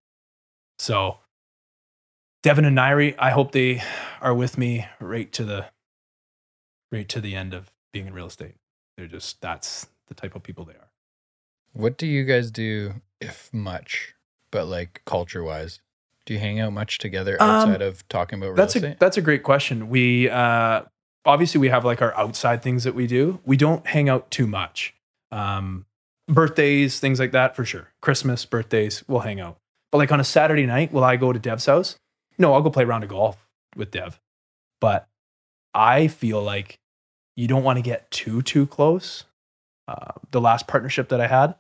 So 0.79 1.19
Devin 2.43 2.65
and 2.65 2.77
Nairi, 2.77 3.15
I 3.19 3.31
hope 3.31 3.53
they 3.53 3.83
are 4.21 4.35
with 4.35 4.59
me 4.59 4.87
right 5.01 5.33
to 5.33 5.45
the 5.45 5.67
right 6.93 7.09
to 7.09 7.21
the 7.21 7.35
end 7.35 7.55
of 7.55 7.73
being 7.93 8.07
in 8.07 8.13
real 8.15 8.27
estate. 8.27 8.57
They're 8.97 9.07
just 9.07 9.41
that's 9.41 9.89
the 10.09 10.15
type 10.15 10.35
of 10.35 10.43
people 10.43 10.65
they 10.65 10.75
are. 10.75 10.91
What 11.73 11.97
do 11.97 12.07
you 12.07 12.25
guys 12.25 12.51
do, 12.51 12.95
if 13.21 13.53
much, 13.53 14.15
but 14.51 14.67
like 14.67 15.03
culture 15.07 15.43
wise? 15.43 15.81
Do 16.27 16.35
you 16.35 16.41
hang 16.41 16.61
out 16.61 16.73
much 16.73 16.99
together 16.99 17.37
Um, 17.41 17.51
outside 17.51 17.83
of 17.83 18.07
talking 18.09 18.39
about 18.43 18.57
That's 18.57 18.77
a 18.77 18.97
that's 18.99 19.17
a 19.17 19.23
great 19.23 19.43
question. 19.43 19.89
We 19.89 20.29
uh 20.31 20.83
obviously 21.25 21.61
we 21.61 21.69
have 21.69 21.85
like 21.85 22.01
our 22.03 22.17
outside 22.17 22.63
things 22.63 22.85
that 22.85 22.95
we 22.95 23.07
do. 23.07 23.41
We 23.45 23.57
don't 23.57 23.87
hang 23.87 24.09
out 24.09 24.31
too 24.31 24.47
much. 24.47 24.95
Um 25.31 25.87
birthdays, 26.29 26.99
things 27.01 27.21
like 27.21 27.33
that 27.33 27.55
for 27.55 27.65
sure. 27.65 27.89
Christmas, 28.01 28.47
birthdays, 28.47 29.05
we'll 29.07 29.21
hang 29.21 29.41
out. 29.41 29.59
But 29.93 29.99
like 29.99 30.13
on 30.13 30.21
a 30.21 30.25
Saturday 30.25 30.67
night, 30.67 30.93
will 30.93 31.05
I 31.05 31.17
go 31.17 31.33
to 31.33 31.39
Dev's 31.39 31.67
house? 31.67 31.97
No, 32.39 32.55
I'll 32.55 32.63
go 32.63 32.71
play 32.71 32.85
a 32.85 32.87
round 32.87 33.05
of 33.05 33.11
golf 33.11 33.47
with 33.77 33.91
Dev. 33.91 34.19
But 34.81 35.07
I 35.75 36.09
feel 36.09 36.43
like 36.43 36.79
you 37.37 37.47
don't 37.47 37.63
want 37.65 37.77
to 37.77 37.83
get 37.83 38.11
too 38.11 38.41
too 38.43 38.67
close. 38.67 39.25
Uh, 39.87 40.13
the 40.31 40.41
last 40.41 40.67
partnership 40.67 41.11
that 41.11 41.21
I 41.21 41.27
had, 41.27 41.57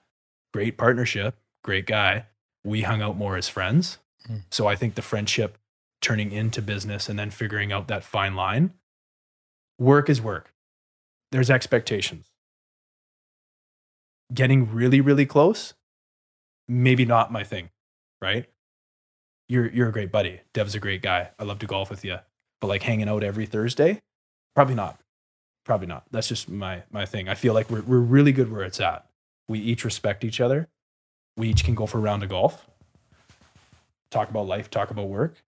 great 0.54 0.78
partnership, 0.78 1.36
great 1.62 1.84
guy. 1.86 2.24
We 2.64 2.80
hung 2.82 3.02
out 3.02 3.18
more 3.18 3.36
as 3.36 3.48
friends. 3.50 3.98
Mm. 4.28 4.42
So 4.50 4.66
I 4.66 4.76
think 4.76 4.94
the 4.94 5.02
friendship 5.02 5.58
turning 6.00 6.32
into 6.32 6.60
business 6.60 7.08
and 7.08 7.18
then 7.18 7.30
figuring 7.30 7.72
out 7.72 7.88
that 7.88 8.04
fine 8.04 8.34
line. 8.34 8.74
Work 9.78 10.08
is 10.08 10.20
work. 10.20 10.52
There's 11.32 11.50
expectations. 11.50 12.26
Getting 14.32 14.72
really, 14.72 15.00
really 15.00 15.26
close, 15.26 15.74
maybe 16.68 17.04
not 17.04 17.32
my 17.32 17.42
thing, 17.42 17.70
right? 18.20 18.46
You're 19.48 19.66
you're 19.70 19.88
a 19.88 19.92
great 19.92 20.12
buddy. 20.12 20.40
Dev's 20.52 20.74
a 20.74 20.78
great 20.78 21.02
guy. 21.02 21.30
I 21.38 21.44
love 21.44 21.58
to 21.60 21.66
golf 21.66 21.90
with 21.90 22.04
you. 22.04 22.18
But 22.60 22.68
like 22.68 22.82
hanging 22.82 23.08
out 23.08 23.22
every 23.22 23.46
Thursday, 23.46 24.00
probably 24.54 24.74
not. 24.74 25.00
Probably 25.64 25.86
not. 25.86 26.04
That's 26.10 26.28
just 26.28 26.48
my 26.48 26.82
my 26.90 27.04
thing. 27.06 27.28
I 27.28 27.34
feel 27.34 27.54
like 27.54 27.70
we're 27.70 27.82
we're 27.82 27.98
really 27.98 28.32
good 28.32 28.50
where 28.50 28.62
it's 28.62 28.80
at. 28.80 29.06
We 29.48 29.58
each 29.58 29.84
respect 29.84 30.24
each 30.24 30.40
other. 30.40 30.68
We 31.36 31.48
each 31.48 31.64
can 31.64 31.74
go 31.74 31.86
for 31.86 31.98
a 31.98 32.00
round 32.00 32.22
of 32.22 32.28
golf. 32.30 32.68
Talk 34.14 34.30
about 34.30 34.46
life, 34.46 34.70
talk 34.70 34.92
about 34.92 35.08
work. 35.08 35.42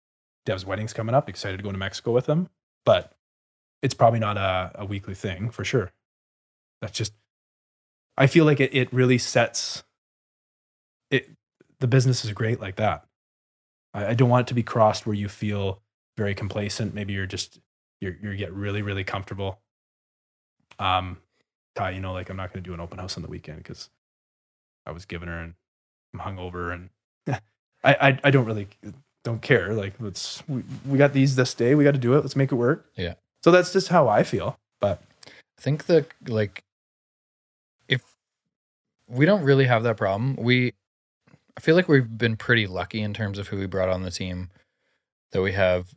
Dev's 0.46 0.64
wedding's 0.64 0.92
coming 0.92 1.16
up. 1.16 1.28
Excited 1.28 1.56
to 1.56 1.64
go 1.64 1.72
to 1.72 1.78
Mexico 1.78 2.12
with 2.12 2.26
him. 2.26 2.48
But 2.84 3.12
it's 3.82 3.92
probably 3.92 4.20
not 4.20 4.36
a, 4.36 4.70
a 4.76 4.84
weekly 4.84 5.16
thing 5.16 5.50
for 5.50 5.64
sure. 5.64 5.90
That's 6.80 6.96
just 6.96 7.12
I 8.16 8.28
feel 8.28 8.44
like 8.44 8.60
it 8.60 8.72
it 8.72 8.92
really 8.92 9.18
sets 9.18 9.82
it 11.10 11.28
the 11.80 11.88
business 11.88 12.24
is 12.24 12.30
great 12.30 12.60
like 12.60 12.76
that. 12.76 13.04
I, 13.94 14.06
I 14.06 14.14
don't 14.14 14.28
want 14.28 14.46
it 14.46 14.50
to 14.50 14.54
be 14.54 14.62
crossed 14.62 15.08
where 15.08 15.16
you 15.16 15.28
feel 15.28 15.82
very 16.16 16.36
complacent. 16.36 16.94
Maybe 16.94 17.14
you're 17.14 17.26
just 17.26 17.58
you're 18.00 18.16
you 18.22 18.36
get 18.36 18.52
really, 18.52 18.82
really 18.82 19.02
comfortable. 19.02 19.58
Um 20.78 21.18
Ty, 21.74 21.90
you 21.90 22.00
know, 22.00 22.12
like 22.12 22.30
I'm 22.30 22.36
not 22.36 22.52
gonna 22.52 22.62
do 22.62 22.74
an 22.74 22.80
open 22.80 23.00
house 23.00 23.16
on 23.16 23.24
the 23.24 23.28
weekend 23.28 23.58
because 23.58 23.90
I 24.86 24.92
was 24.92 25.04
giving 25.04 25.26
her 25.26 25.40
and 25.40 25.54
I'm 26.14 26.20
hungover 26.20 26.72
and 26.72 26.90
I, 27.84 27.94
I 28.08 28.18
I 28.24 28.30
don't 28.30 28.44
really 28.44 28.68
don't 29.24 29.42
care. 29.42 29.72
Like 29.72 29.94
let's 30.00 30.42
we, 30.48 30.62
we 30.86 30.98
got 30.98 31.12
these 31.12 31.36
this 31.36 31.54
day, 31.54 31.74
we 31.74 31.84
got 31.84 31.92
to 31.92 31.98
do 31.98 32.14
it. 32.14 32.20
Let's 32.20 32.36
make 32.36 32.52
it 32.52 32.56
work. 32.56 32.86
Yeah. 32.96 33.14
So 33.42 33.50
that's 33.50 33.72
just 33.72 33.88
how 33.88 34.08
I 34.08 34.22
feel. 34.22 34.56
But 34.80 35.02
I 35.26 35.60
think 35.60 35.86
that 35.86 36.06
like 36.28 36.64
if 37.88 38.02
we 39.08 39.26
don't 39.26 39.42
really 39.42 39.64
have 39.66 39.82
that 39.84 39.96
problem, 39.96 40.36
we 40.36 40.74
I 41.56 41.60
feel 41.60 41.76
like 41.76 41.88
we've 41.88 42.18
been 42.18 42.36
pretty 42.36 42.66
lucky 42.66 43.02
in 43.02 43.14
terms 43.14 43.38
of 43.38 43.48
who 43.48 43.58
we 43.58 43.66
brought 43.66 43.88
on 43.88 44.02
the 44.02 44.10
team. 44.10 44.50
That 45.32 45.42
we 45.42 45.52
have 45.52 45.94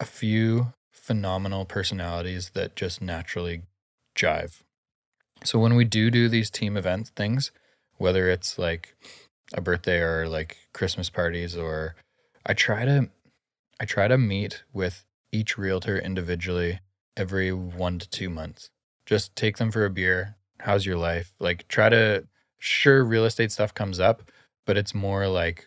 a 0.00 0.04
few 0.04 0.72
phenomenal 0.90 1.64
personalities 1.64 2.50
that 2.50 2.76
just 2.76 3.02
naturally 3.02 3.62
jive. 4.14 4.62
So 5.44 5.58
when 5.58 5.74
we 5.74 5.84
do 5.84 6.10
do 6.10 6.28
these 6.28 6.50
team 6.50 6.76
event 6.76 7.08
things, 7.14 7.50
whether 7.96 8.28
it's 8.28 8.58
like 8.58 8.94
a 9.54 9.60
birthday 9.60 10.00
or 10.00 10.28
like 10.28 10.56
Christmas 10.72 11.08
parties 11.10 11.56
or 11.56 11.94
I 12.46 12.54
try 12.54 12.84
to 12.84 13.08
I 13.80 13.84
try 13.84 14.08
to 14.08 14.18
meet 14.18 14.62
with 14.72 15.04
each 15.32 15.56
realtor 15.58 15.98
individually 15.98 16.80
every 17.16 17.52
1 17.52 17.98
to 18.00 18.08
2 18.08 18.28
months 18.30 18.70
just 19.06 19.34
take 19.34 19.56
them 19.56 19.70
for 19.70 19.84
a 19.86 19.90
beer. 19.90 20.36
How's 20.60 20.84
your 20.84 20.98
life? 20.98 21.32
Like, 21.40 21.66
try 21.68 21.88
to, 21.88 22.26
sure, 22.58 23.02
real 23.02 23.24
estate 23.24 23.50
stuff 23.50 23.72
comes 23.72 23.98
up, 24.00 24.22
but 24.66 24.76
it's 24.76 24.94
more 24.94 25.26
like, 25.28 25.66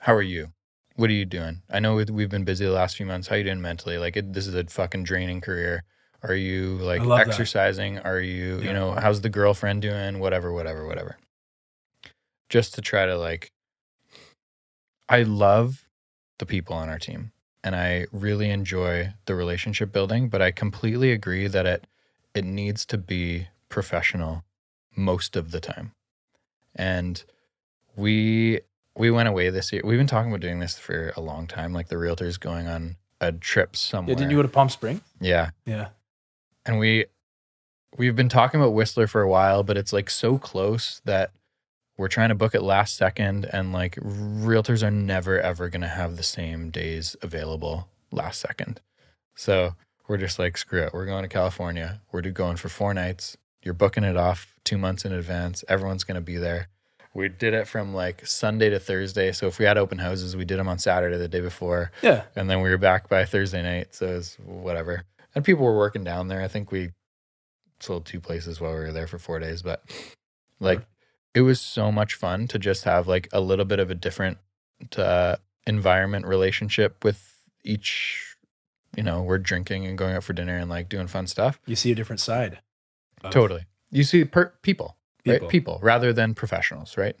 how 0.00 0.14
are 0.14 0.22
you? 0.22 0.52
What 0.94 1.10
are 1.10 1.14
you 1.14 1.24
doing? 1.24 1.62
I 1.68 1.80
know 1.80 1.94
we- 1.96 2.04
we've 2.04 2.28
been 2.30 2.44
busy 2.44 2.64
the 2.64 2.70
last 2.70 2.96
few 2.96 3.06
months. 3.06 3.26
How 3.26 3.34
you 3.34 3.42
doing 3.44 3.60
mentally? 3.60 3.98
Like, 3.98 4.16
it, 4.16 4.32
this 4.34 4.46
is 4.46 4.54
a 4.54 4.62
fucking 4.64 5.02
draining 5.04 5.40
career. 5.40 5.82
Are 6.22 6.34
you 6.36 6.76
like 6.76 7.02
love 7.02 7.18
that. 7.18 7.28
exercising? 7.28 7.98
Are 7.98 8.20
you, 8.20 8.58
Yeah. 8.60 8.66
you 8.68 8.72
know, 8.72 8.92
how's 8.92 9.20
the 9.22 9.28
girlfriend 9.30 9.82
doing? 9.82 10.20
Whatever, 10.20 10.52
whatever, 10.52 10.86
whatever. 10.86 11.16
Just 12.52 12.74
to 12.74 12.82
try 12.82 13.06
to 13.06 13.16
like, 13.16 13.50
I 15.08 15.22
love 15.22 15.88
the 16.38 16.44
people 16.44 16.76
on 16.76 16.90
our 16.90 16.98
team 16.98 17.32
and 17.64 17.74
I 17.74 18.06
really 18.12 18.50
enjoy 18.50 19.14
the 19.24 19.34
relationship 19.34 19.90
building, 19.90 20.28
but 20.28 20.42
I 20.42 20.50
completely 20.50 21.12
agree 21.12 21.46
that 21.46 21.64
it 21.64 21.86
it 22.34 22.44
needs 22.44 22.84
to 22.86 22.98
be 22.98 23.48
professional 23.70 24.44
most 24.94 25.34
of 25.34 25.50
the 25.50 25.60
time. 25.60 25.92
And 26.76 27.24
we 27.96 28.60
we 28.96 29.10
went 29.10 29.28
away 29.30 29.48
this 29.48 29.72
year. 29.72 29.80
We've 29.82 29.98
been 29.98 30.06
talking 30.06 30.30
about 30.30 30.40
doing 30.40 30.58
this 30.58 30.78
for 30.78 31.14
a 31.16 31.22
long 31.22 31.46
time, 31.46 31.72
like 31.72 31.88
the 31.88 31.96
realtors 31.96 32.38
going 32.38 32.66
on 32.66 32.96
a 33.18 33.32
trip 33.32 33.76
somewhere. 33.76 34.12
yeah, 34.12 34.18
didn't 34.18 34.30
you 34.30 34.36
go 34.36 34.42
to 34.42 34.48
Palm 34.48 34.68
Springs? 34.68 35.00
Yeah. 35.20 35.50
Yeah. 35.64 35.88
And 36.66 36.78
we 36.78 37.06
we've 37.96 38.16
been 38.16 38.28
talking 38.28 38.60
about 38.60 38.74
Whistler 38.74 39.06
for 39.06 39.22
a 39.22 39.28
while, 39.28 39.62
but 39.62 39.78
it's 39.78 39.92
like 39.92 40.10
so 40.10 40.36
close 40.36 41.00
that 41.06 41.30
we're 41.96 42.08
trying 42.08 42.30
to 42.30 42.34
book 42.34 42.54
it 42.54 42.62
last 42.62 42.96
second 42.96 43.44
and 43.52 43.72
like 43.72 43.96
realtors 43.96 44.82
are 44.82 44.90
never 44.90 45.40
ever 45.40 45.68
going 45.68 45.82
to 45.82 45.88
have 45.88 46.16
the 46.16 46.22
same 46.22 46.70
days 46.70 47.16
available 47.22 47.88
last 48.10 48.40
second. 48.40 48.80
So, 49.34 49.74
we're 50.08 50.16
just 50.18 50.38
like 50.38 50.58
screw 50.58 50.82
it. 50.82 50.92
We're 50.92 51.06
going 51.06 51.22
to 51.22 51.28
California. 51.28 52.00
We're 52.10 52.22
going 52.22 52.56
for 52.56 52.68
4 52.68 52.92
nights. 52.92 53.36
You're 53.62 53.72
booking 53.74 54.04
it 54.04 54.16
off 54.16 54.58
2 54.64 54.76
months 54.76 55.04
in 55.04 55.12
advance. 55.12 55.64
Everyone's 55.68 56.04
going 56.04 56.16
to 56.16 56.20
be 56.20 56.36
there. 56.36 56.68
We 57.14 57.28
did 57.28 57.54
it 57.54 57.68
from 57.68 57.94
like 57.94 58.26
Sunday 58.26 58.68
to 58.70 58.78
Thursday. 58.80 59.32
So 59.32 59.46
if 59.46 59.58
we 59.58 59.64
had 59.64 59.78
open 59.78 59.98
houses, 59.98 60.34
we 60.36 60.44
did 60.44 60.58
them 60.58 60.68
on 60.68 60.78
Saturday 60.78 61.16
the 61.18 61.28
day 61.28 61.40
before 61.40 61.92
Yeah. 62.02 62.24
and 62.34 62.50
then 62.50 62.60
we 62.62 62.70
were 62.70 62.78
back 62.78 63.08
by 63.08 63.24
Thursday 63.24 63.62
night. 63.62 63.94
So 63.94 64.06
it 64.06 64.14
was 64.14 64.36
whatever. 64.44 65.04
And 65.34 65.44
people 65.44 65.64
were 65.64 65.76
working 65.76 66.04
down 66.04 66.28
there. 66.28 66.42
I 66.42 66.48
think 66.48 66.70
we 66.72 66.90
sold 67.80 68.04
two 68.06 68.20
places 68.20 68.60
while 68.60 68.72
we 68.72 68.80
were 68.80 68.92
there 68.92 69.06
for 69.06 69.18
four 69.18 69.38
days, 69.38 69.62
but 69.62 69.82
like 70.60 70.80
it 71.34 71.42
was 71.42 71.60
so 71.60 71.90
much 71.90 72.14
fun 72.14 72.46
to 72.48 72.58
just 72.58 72.84
have 72.84 73.08
like 73.08 73.28
a 73.32 73.40
little 73.40 73.64
bit 73.64 73.78
of 73.78 73.90
a 73.90 73.94
different 73.94 74.38
uh, 74.96 75.36
environment 75.66 76.26
relationship 76.26 77.04
with 77.04 77.36
each. 77.64 78.36
You 78.96 79.02
know, 79.02 79.22
we're 79.22 79.38
drinking 79.38 79.86
and 79.86 79.96
going 79.96 80.14
out 80.14 80.24
for 80.24 80.34
dinner 80.34 80.58
and 80.58 80.68
like 80.68 80.88
doing 80.90 81.06
fun 81.06 81.26
stuff. 81.26 81.58
You 81.64 81.76
see 81.76 81.92
a 81.92 81.94
different 81.94 82.20
side. 82.20 82.58
of 83.24 83.30
Totally. 83.30 83.64
You 83.90 84.04
see 84.04 84.24
per- 84.24 84.52
people, 84.62 84.96
People. 85.24 85.40
right? 85.40 85.50
People 85.50 85.78
rather 85.82 86.12
than 86.12 86.34
professionals, 86.34 86.98
right? 86.98 87.16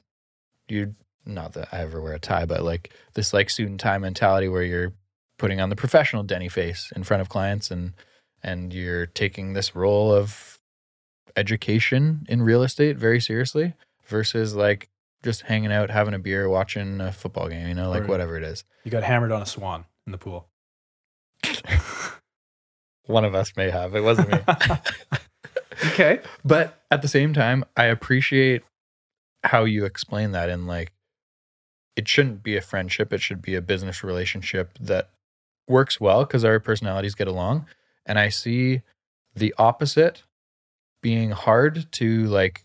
You 0.68 0.94
not 1.24 1.52
that 1.54 1.68
I 1.72 1.78
ever 1.78 2.00
wear 2.00 2.14
a 2.14 2.18
tie, 2.18 2.44
but 2.44 2.62
like 2.62 2.90
this 3.14 3.32
like 3.32 3.48
suit 3.48 3.68
and 3.68 3.80
tie 3.80 3.98
mentality 3.98 4.48
where 4.48 4.62
you're 4.62 4.92
putting 5.38 5.60
on 5.60 5.70
the 5.70 5.76
professional 5.76 6.22
Denny 6.22 6.48
face 6.48 6.92
in 6.94 7.04
front 7.04 7.20
of 7.20 7.28
clients 7.28 7.70
and 7.70 7.94
and 8.42 8.74
you're 8.74 9.06
taking 9.06 9.52
this 9.52 9.74
role 9.74 10.12
of 10.12 10.58
education 11.36 12.26
in 12.28 12.42
real 12.42 12.62
estate 12.62 12.98
very 12.98 13.20
seriously 13.20 13.72
versus 14.06 14.54
like 14.54 14.88
just 15.22 15.42
hanging 15.42 15.72
out, 15.72 15.90
having 15.90 16.14
a 16.14 16.18
beer, 16.18 16.48
watching 16.48 17.00
a 17.00 17.12
football 17.12 17.48
game, 17.48 17.68
you 17.68 17.74
know, 17.74 17.90
like 17.90 18.04
Or- 18.04 18.06
whatever 18.06 18.36
it 18.36 18.42
is. 18.42 18.64
You 18.84 18.90
got 18.90 19.02
hammered 19.04 19.32
on 19.32 19.42
a 19.42 19.46
swan 19.46 19.84
in 20.06 20.12
the 20.12 20.18
pool. 20.18 20.48
One 23.06 23.24
of 23.24 23.34
us 23.34 23.52
may 23.56 23.70
have. 23.70 23.94
It 23.94 24.02
wasn't 24.02 24.30
me. 24.30 24.38
okay. 25.92 26.20
but 26.44 26.82
at 26.90 27.02
the 27.02 27.08
same 27.08 27.32
time, 27.34 27.64
I 27.76 27.86
appreciate 27.86 28.62
how 29.44 29.64
you 29.64 29.84
explain 29.84 30.32
that 30.32 30.48
in 30.48 30.66
like 30.66 30.92
it 31.96 32.08
shouldn't 32.08 32.42
be 32.42 32.56
a 32.56 32.60
friendship, 32.60 33.12
it 33.12 33.20
should 33.20 33.42
be 33.42 33.54
a 33.54 33.60
business 33.60 34.02
relationship 34.02 34.78
that 34.80 35.10
works 35.68 36.00
well 36.00 36.24
because 36.24 36.44
our 36.44 36.58
personalities 36.58 37.14
get 37.14 37.28
along. 37.28 37.66
And 38.06 38.18
I 38.18 38.28
see 38.30 38.82
the 39.34 39.54
opposite 39.58 40.22
being 41.02 41.30
hard 41.32 41.90
to 41.92 42.26
like 42.26 42.64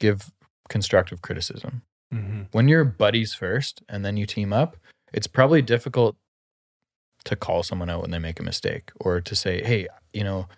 give 0.00 0.32
constructive 0.68 1.22
criticism. 1.22 1.82
Mm-hmm. 2.12 2.42
When 2.50 2.66
you're 2.66 2.84
buddies 2.84 3.34
first 3.34 3.82
and 3.88 4.04
then 4.04 4.16
you 4.16 4.26
team 4.26 4.52
up, 4.52 4.76
it's 5.12 5.28
probably 5.28 5.62
difficult 5.62 6.16
to 7.24 7.36
call 7.36 7.62
someone 7.62 7.90
out 7.90 8.02
when 8.02 8.10
they 8.10 8.18
make 8.18 8.40
a 8.40 8.42
mistake 8.42 8.90
or 9.00 9.20
to 9.20 9.36
say, 9.36 9.62
hey, 9.62 9.86
you 10.12 10.24
know, 10.24 10.48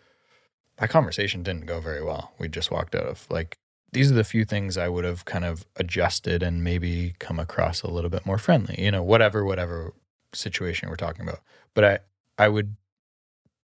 that 0.78 0.90
conversation 0.90 1.42
didn't 1.42 1.66
go 1.66 1.80
very 1.80 2.02
well. 2.02 2.32
We 2.38 2.48
just 2.48 2.70
walked 2.70 2.94
out 2.94 3.06
of. 3.06 3.26
Like, 3.30 3.58
these 3.92 4.10
are 4.10 4.14
the 4.14 4.24
few 4.24 4.44
things 4.44 4.78
I 4.78 4.88
would 4.88 5.04
have 5.04 5.24
kind 5.24 5.44
of 5.44 5.66
adjusted 5.76 6.42
and 6.42 6.64
maybe 6.64 7.14
come 7.18 7.38
across 7.38 7.82
a 7.82 7.90
little 7.90 8.10
bit 8.10 8.24
more 8.24 8.38
friendly, 8.38 8.76
you 8.82 8.90
know, 8.90 9.02
whatever, 9.02 9.44
whatever 9.44 9.92
situation 10.32 10.88
we're 10.88 10.96
talking 10.96 11.28
about. 11.28 11.40
But 11.74 11.84
I, 11.84 11.98
I 12.38 12.48
would 12.48 12.76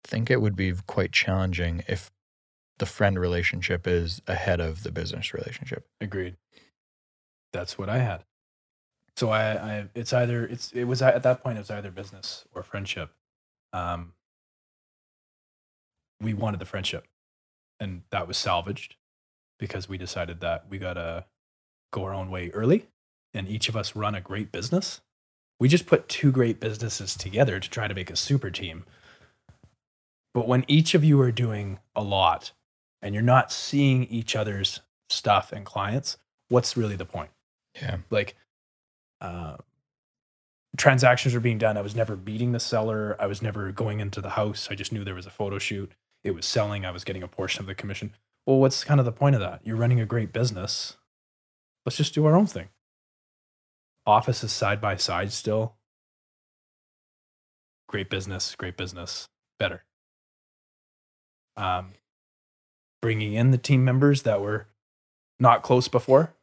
think 0.03 0.31
it 0.31 0.41
would 0.41 0.55
be 0.55 0.73
quite 0.87 1.11
challenging 1.11 1.83
if 1.87 2.09
the 2.79 2.85
friend 2.85 3.19
relationship 3.19 3.87
is 3.87 4.21
ahead 4.27 4.59
of 4.59 4.83
the 4.83 4.91
business 4.91 5.33
relationship. 5.33 5.87
Agreed. 5.99 6.37
That's 7.53 7.77
what 7.77 7.89
I 7.89 7.99
had. 7.99 8.23
So 9.15 9.29
I, 9.29 9.51
I, 9.53 9.85
it's 9.95 10.13
either 10.13 10.45
it's 10.45 10.71
it 10.73 10.83
was 10.83 11.01
at 11.01 11.23
that 11.23 11.41
point 11.41 11.57
it 11.57 11.61
was 11.61 11.71
either 11.71 11.89
business 11.89 12.45
or 12.53 12.61
friendship. 12.61 13.11
Um, 13.73 14.13
we 16.21 16.33
wanted 16.33 16.59
the 16.59 16.65
friendship, 16.65 17.07
and 17.79 18.03
that 18.11 18.27
was 18.27 18.37
salvaged 18.37 18.95
because 19.57 19.89
we 19.89 19.97
decided 19.97 20.39
that 20.41 20.65
we 20.69 20.77
gotta 20.77 21.25
go 21.91 22.03
our 22.03 22.13
own 22.13 22.29
way 22.29 22.51
early, 22.51 22.85
and 23.33 23.47
each 23.47 23.69
of 23.69 23.75
us 23.75 23.95
run 23.95 24.13
a 24.13 24.21
great 24.21 24.51
business. 24.51 25.01
We 25.59 25.67
just 25.67 25.87
put 25.87 26.07
two 26.07 26.31
great 26.31 26.59
businesses 26.59 27.15
together 27.15 27.59
to 27.59 27.69
try 27.69 27.87
to 27.87 27.95
make 27.95 28.11
a 28.11 28.15
super 28.15 28.51
team. 28.51 28.85
But 30.35 30.47
when 30.47 30.63
each 30.67 30.93
of 30.93 31.03
you 31.03 31.19
are 31.21 31.31
doing 31.31 31.79
a 31.95 32.03
lot 32.03 32.51
and 33.01 33.13
you're 33.13 33.23
not 33.23 33.51
seeing 33.51 34.05
each 34.05 34.35
other's 34.35 34.81
stuff 35.09 35.51
and 35.51 35.65
clients, 35.65 36.17
what's 36.49 36.77
really 36.77 36.95
the 36.95 37.05
point? 37.05 37.29
Yeah. 37.75 37.97
Like, 38.09 38.35
uh, 39.21 39.57
transactions 40.77 41.33
are 41.35 41.39
being 41.39 41.57
done. 41.57 41.77
I 41.77 41.81
was 41.81 41.95
never 41.95 42.15
meeting 42.15 42.51
the 42.51 42.59
seller. 42.59 43.15
I 43.19 43.27
was 43.27 43.41
never 43.41 43.71
going 43.71 43.99
into 43.99 44.21
the 44.21 44.31
house. 44.31 44.67
I 44.69 44.75
just 44.75 44.91
knew 44.91 45.03
there 45.03 45.15
was 45.15 45.25
a 45.25 45.31
photo 45.31 45.57
shoot. 45.59 45.91
It 46.23 46.31
was 46.31 46.45
selling. 46.45 46.85
I 46.85 46.91
was 46.91 47.03
getting 47.03 47.23
a 47.23 47.27
portion 47.27 47.61
of 47.61 47.67
the 47.67 47.75
commission. 47.75 48.13
Well, 48.45 48.59
what's 48.59 48.83
kind 48.83 48.99
of 48.99 49.05
the 49.05 49.11
point 49.11 49.35
of 49.35 49.41
that? 49.41 49.61
You're 49.63 49.75
running 49.75 49.99
a 49.99 50.05
great 50.05 50.31
business. 50.31 50.97
Let's 51.85 51.97
just 51.97 52.13
do 52.13 52.25
our 52.25 52.35
own 52.35 52.47
thing. 52.47 52.69
Offices 54.05 54.51
side 54.51 54.79
by 54.79 54.95
side 54.95 55.31
still. 55.31 55.75
Great 57.89 58.09
business, 58.09 58.55
great 58.55 58.77
business, 58.77 59.27
better. 59.59 59.83
Um, 61.55 61.93
bringing 63.01 63.33
in 63.33 63.51
the 63.51 63.57
team 63.57 63.83
members 63.85 64.23
that 64.23 64.41
were 64.41 64.67
not 65.39 65.61
close 65.63 65.87
before, 65.87 66.33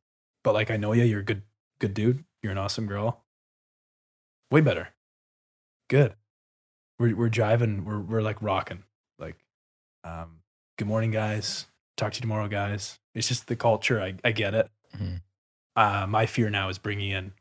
but 0.43 0.55
like 0.55 0.71
I 0.71 0.77
know 0.77 0.93
you, 0.93 1.05
you're 1.05 1.21
a 1.21 1.25
good, 1.25 1.43
good 1.79 1.95
dude. 1.95 2.25
You're 2.43 2.53
an 2.53 2.59
awesome 2.59 2.87
girl. 2.87 3.23
Way 4.51 4.61
better. 4.61 4.89
Good. 5.89 6.15
We're 6.99 7.15
we're 7.17 7.31
jiving. 7.31 7.85
We're 7.85 7.99
we're 8.01 8.23
like 8.23 8.41
rocking. 8.41 8.85
Like, 9.19 9.37
um, 10.05 10.41
good 10.79 10.87
morning, 10.89 11.11
guys. 11.11 11.67
Talk 11.97 12.13
to 12.13 12.17
you 12.19 12.21
tomorrow, 12.23 12.49
guys. 12.49 12.99
It's 13.15 13.29
just 13.29 13.49
the 13.49 13.57
culture. 13.57 14.01
I 14.01 14.15
I 14.25 14.33
get 14.33 14.55
it. 14.55 14.71
Mhm. 14.97 15.23
Uh, 15.77 16.07
my 16.09 16.27
fear 16.27 16.51
now 16.51 16.69
is 16.69 16.79
bringing 16.79 17.11
in 17.11 17.33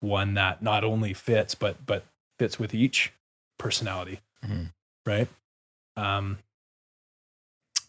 one 0.00 0.34
that 0.34 0.62
not 0.62 0.84
only 0.84 1.12
fits, 1.12 1.54
but 1.54 1.84
but 1.86 2.04
fits 2.38 2.58
with 2.58 2.72
each 2.74 3.12
personality, 3.58 4.20
Mhm. 4.46 4.72
right? 5.04 5.28
Um, 5.96 6.38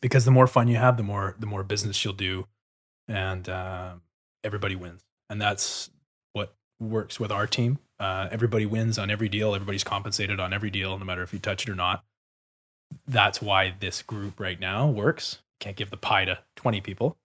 because 0.02 0.26
the 0.26 0.32
more 0.32 0.48
fun 0.48 0.68
you 0.68 0.78
have, 0.78 0.98
the 0.98 1.04
more 1.04 1.36
the 1.40 1.46
more 1.46 1.64
business 1.64 2.04
you'll 2.04 2.14
do, 2.14 2.48
and 3.08 3.48
um, 3.50 4.02
everybody 4.44 4.76
wins. 4.76 5.04
And 5.30 5.42
that's 5.42 5.90
what 6.34 6.54
works 6.80 7.20
with 7.20 7.32
our 7.32 7.48
team. 7.48 7.80
Uh, 8.00 8.30
everybody 8.32 8.66
wins 8.66 8.98
on 8.98 9.10
every 9.12 9.30
deal. 9.30 9.54
Everybody's 9.54 9.84
compensated 9.84 10.40
on 10.40 10.54
every 10.54 10.70
deal, 10.70 10.98
no 10.98 11.06
matter 11.06 11.22
if 11.22 11.34
you 11.34 11.40
touch 11.40 11.68
it 11.68 11.72
or 11.72 11.76
not. 11.76 12.04
That's 13.08 13.42
why 13.42 13.76
this 13.80 14.02
group 14.02 14.40
right 14.40 14.60
now 14.60 14.88
works. 14.88 15.40
Can't 15.60 15.76
give 15.76 15.90
the 15.90 15.98
pie 15.98 16.26
to 16.26 16.40
20 16.56 16.82
people, 16.82 17.18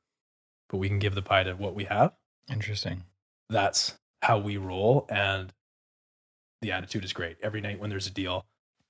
but 0.69 0.79
we 0.79 0.89
can 0.89 0.99
give 0.99 1.15
the 1.15 1.23
pie 1.23 1.45
to 1.45 1.55
what 1.55 1.75
we 1.75 1.85
have. 1.85 2.13
Interesting. 2.51 3.05
That's 3.49 3.97
how 4.23 4.39
we 4.39 4.57
roll. 4.57 5.07
And 5.09 5.53
the 6.61 6.73
attitude 6.73 7.05
is 7.05 7.13
great. 7.13 7.37
Every 7.43 7.61
night 7.61 7.79
when 7.79 7.91
there's 7.91 8.07
a 8.07 8.11
deal, 8.11 8.45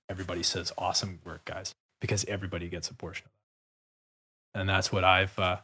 everybody 0.08 0.42
says, 0.42 0.72
awesome 0.78 1.20
work, 1.24 1.44
guys, 1.44 1.74
because 2.00 2.24
everybody 2.26 2.68
gets 2.68 2.88
a 2.88 2.94
portion 2.94 3.26
of 3.26 3.32
that. 3.32 3.43
And 4.54 4.68
that's 4.68 4.92
what 4.92 5.04
I've, 5.04 5.36
uh, 5.38 5.58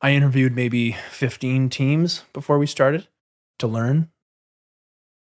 I 0.00 0.12
interviewed 0.12 0.54
maybe 0.54 0.92
15 1.10 1.68
teams 1.68 2.24
before 2.32 2.58
we 2.58 2.66
started 2.66 3.08
to 3.58 3.66
learn. 3.66 4.10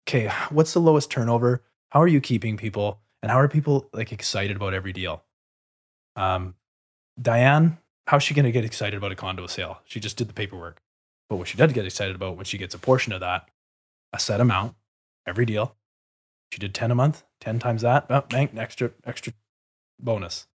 Okay, 0.08 0.30
what's 0.50 0.72
the 0.72 0.80
lowest 0.80 1.10
turnover? 1.10 1.62
How 1.90 2.00
are 2.02 2.08
you 2.08 2.20
keeping 2.20 2.56
people? 2.56 3.00
And 3.22 3.30
how 3.30 3.38
are 3.38 3.48
people 3.48 3.88
like 3.92 4.12
excited 4.12 4.56
about 4.56 4.74
every 4.74 4.92
deal? 4.92 5.22
Um, 6.16 6.54
Diane, 7.20 7.78
how's 8.06 8.22
she 8.22 8.34
going 8.34 8.44
to 8.44 8.52
get 8.52 8.64
excited 8.64 8.96
about 8.96 9.12
a 9.12 9.16
condo 9.16 9.46
sale? 9.46 9.80
She 9.84 10.00
just 10.00 10.16
did 10.16 10.28
the 10.28 10.34
paperwork. 10.34 10.82
But 11.28 11.36
what 11.36 11.48
she 11.48 11.56
does 11.56 11.72
get 11.72 11.86
excited 11.86 12.16
about 12.16 12.36
when 12.36 12.44
she 12.44 12.58
gets 12.58 12.74
a 12.74 12.78
portion 12.78 13.12
of 13.12 13.20
that, 13.20 13.48
a 14.12 14.18
set 14.18 14.40
amount, 14.40 14.74
every 15.26 15.44
deal. 15.44 15.76
She 16.50 16.58
did 16.58 16.74
10 16.74 16.90
a 16.90 16.94
month, 16.94 17.22
10 17.40 17.58
times 17.60 17.82
that, 17.82 18.06
oh, 18.10 18.24
bang, 18.28 18.50
extra, 18.56 18.90
extra 19.04 19.32
bonus. 20.00 20.48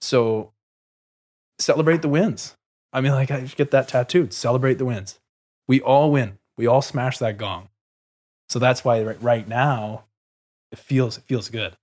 So 0.00 0.52
celebrate 1.58 2.02
the 2.02 2.08
wins. 2.08 2.56
I 2.92 3.00
mean, 3.00 3.12
like 3.12 3.30
I 3.30 3.40
get 3.40 3.70
that 3.72 3.88
tattooed. 3.88 4.32
Celebrate 4.32 4.78
the 4.78 4.84
wins. 4.84 5.18
We 5.68 5.80
all 5.80 6.10
win. 6.10 6.38
We 6.56 6.66
all 6.66 6.82
smash 6.82 7.18
that 7.18 7.38
gong. 7.38 7.68
So 8.48 8.58
that's 8.58 8.84
why 8.84 9.02
right, 9.02 9.22
right 9.22 9.48
now 9.48 10.04
it 10.72 10.78
feels 10.78 11.18
it 11.18 11.24
feels 11.24 11.48
good. 11.48 11.76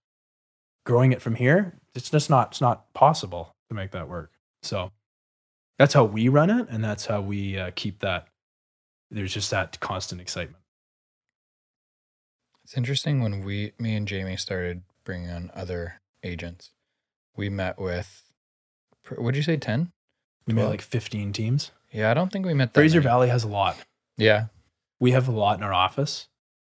Growing 0.86 1.11
it 1.11 1.21
from 1.21 1.36
here, 1.36 1.74
it's 1.95 2.09
just 2.09 2.30
not 2.30 2.51
it's 2.51 2.61
not 2.61 2.93
possible 2.93 3.55
to 3.69 3.76
make 3.76 3.91
that 3.91 4.09
work. 4.09 4.32
So 4.63 4.91
that's 5.78 5.93
how 5.93 6.05
we 6.05 6.30
run 6.30 6.49
it, 6.49 6.67
and 6.69 6.84
that's 6.84 7.05
how 7.07 7.21
we 7.21 7.57
uh, 7.57 7.71
keep 7.76 7.99
that. 7.99 8.28
There's 9.11 9.34
just 9.34 9.51
that 9.51 9.80
constant 9.80 10.21
excitement. 10.21 10.63
It's 12.63 12.78
interesting 12.78 13.21
when 13.21 13.43
we, 13.43 13.74
me 13.78 13.95
and 13.95 14.07
Jamie 14.07 14.38
started 14.38 14.84
bringing 15.03 15.30
on 15.30 15.51
other 15.53 15.99
agents. 16.24 16.71
We 17.36 17.49
met 17.49 17.80
with, 17.80 18.24
would 19.18 19.36
you 19.36 19.43
say 19.43 19.58
10? 19.58 19.91
We 20.47 20.54
made 20.54 20.66
like 20.66 20.82
15 20.82 21.34
teams. 21.34 21.72
Yeah, 21.91 22.12
I 22.12 22.14
don't 22.14 22.32
think 22.32 22.45
we 22.45 22.54
met 22.54 22.74
that 22.74 22.80
Fraser 22.80 22.99
many. 22.99 23.10
Valley 23.10 23.30
has 23.30 23.43
a 23.43 23.47
lot. 23.47 23.78
Yeah. 24.18 24.47
We 24.99 25.12
have 25.12 25.28
a 25.28 25.32
lot 25.32 25.58
in 25.58 25.64
our 25.64 25.74
office. 25.74 26.28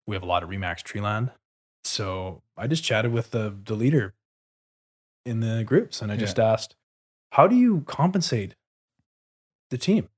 We 0.07 0.17
have 0.17 0.23
a 0.23 0.27
lot 0.27 0.43
of 0.43 0.49
Remax 0.49 0.83
Treeland. 0.83 1.31
So 1.85 2.43
I 2.57 2.67
just 2.67 2.85
chatted 2.85 3.13
with 3.13 3.31
the 3.31 3.55
the 3.65 3.75
leader 3.75 4.15
in 5.25 5.41
the 5.41 5.65
groups, 5.65 6.03
and 6.03 6.11
I 6.11 6.17
just 6.17 6.39
asked, 6.39 6.75
"How 7.33 7.47
do 7.47 7.57
you 7.57 7.83
compensate 7.87 8.55
the 9.71 9.79
team, 9.79 10.09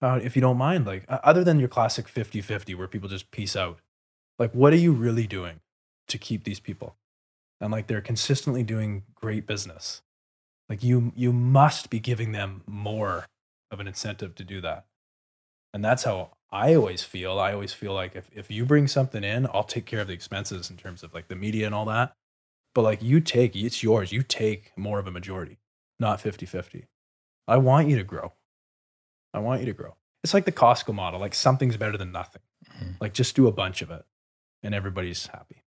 uh, 0.00 0.18
if 0.22 0.34
you 0.34 0.42
don't 0.42 0.56
mind? 0.56 0.86
Like, 0.86 1.04
other 1.08 1.44
than 1.44 1.58
your 1.60 1.68
classic 1.68 2.06
50-50 2.08 2.74
where 2.74 2.88
people 2.88 3.08
just 3.08 3.30
peace 3.30 3.54
out, 3.54 3.78
like, 4.38 4.52
what 4.52 4.72
are 4.72 4.76
you 4.76 4.92
really 4.92 5.26
doing 5.26 5.60
to 6.08 6.18
keep 6.18 6.44
these 6.44 6.60
people? 6.60 6.96
And 7.60 7.70
like, 7.70 7.86
they're 7.86 8.00
consistently 8.00 8.62
doing 8.62 9.04
great 9.14 9.46
business. 9.46 10.02
Like, 10.68 10.82
you 10.82 11.12
you 11.14 11.32
must 11.32 11.90
be 11.90 12.00
giving 12.00 12.32
them 12.32 12.62
more 12.66 13.26
of 13.70 13.80
an 13.80 13.86
incentive 13.86 14.34
to 14.36 14.44
do 14.44 14.60
that. 14.60 14.86
And 15.74 15.84
that's 15.84 16.04
how 16.04 16.32
I 16.50 16.74
always 16.74 17.02
feel. 17.02 17.38
I 17.38 17.52
always 17.52 17.72
feel 17.72 17.94
like 17.94 18.14
if, 18.14 18.28
if 18.34 18.50
you 18.50 18.66
bring 18.66 18.86
something 18.86 19.24
in, 19.24 19.46
I'll 19.52 19.64
take 19.64 19.86
care 19.86 20.00
of 20.00 20.06
the 20.08 20.12
expenses 20.12 20.68
in 20.70 20.76
terms 20.76 21.02
of 21.02 21.14
like 21.14 21.28
the 21.28 21.34
media 21.36 21.64
and 21.66 21.74
all 21.74 21.86
that. 21.86 22.12
But 22.74 22.82
like 22.82 23.02
you 23.02 23.20
take, 23.20 23.56
it's 23.56 23.82
yours. 23.82 24.12
You 24.12 24.22
take 24.22 24.72
more 24.76 24.98
of 24.98 25.06
a 25.06 25.10
majority, 25.10 25.58
not 25.98 26.20
50 26.20 26.44
50. 26.46 26.86
I 27.48 27.56
want 27.56 27.88
you 27.88 27.96
to 27.96 28.04
grow. 28.04 28.32
I 29.34 29.38
want 29.40 29.60
you 29.60 29.66
to 29.66 29.72
grow. 29.72 29.96
It's 30.22 30.34
like 30.34 30.44
the 30.44 30.52
Costco 30.52 30.94
model, 30.94 31.18
like 31.20 31.34
something's 31.34 31.76
better 31.76 31.96
than 31.96 32.12
nothing. 32.12 32.42
Mhm. 32.78 32.96
Like 33.00 33.14
just 33.14 33.34
do 33.34 33.46
a 33.46 33.52
bunch 33.52 33.80
of 33.82 33.90
it 33.90 34.04
and 34.62 34.74
everybody's 34.74 35.26
happy. 35.28 35.64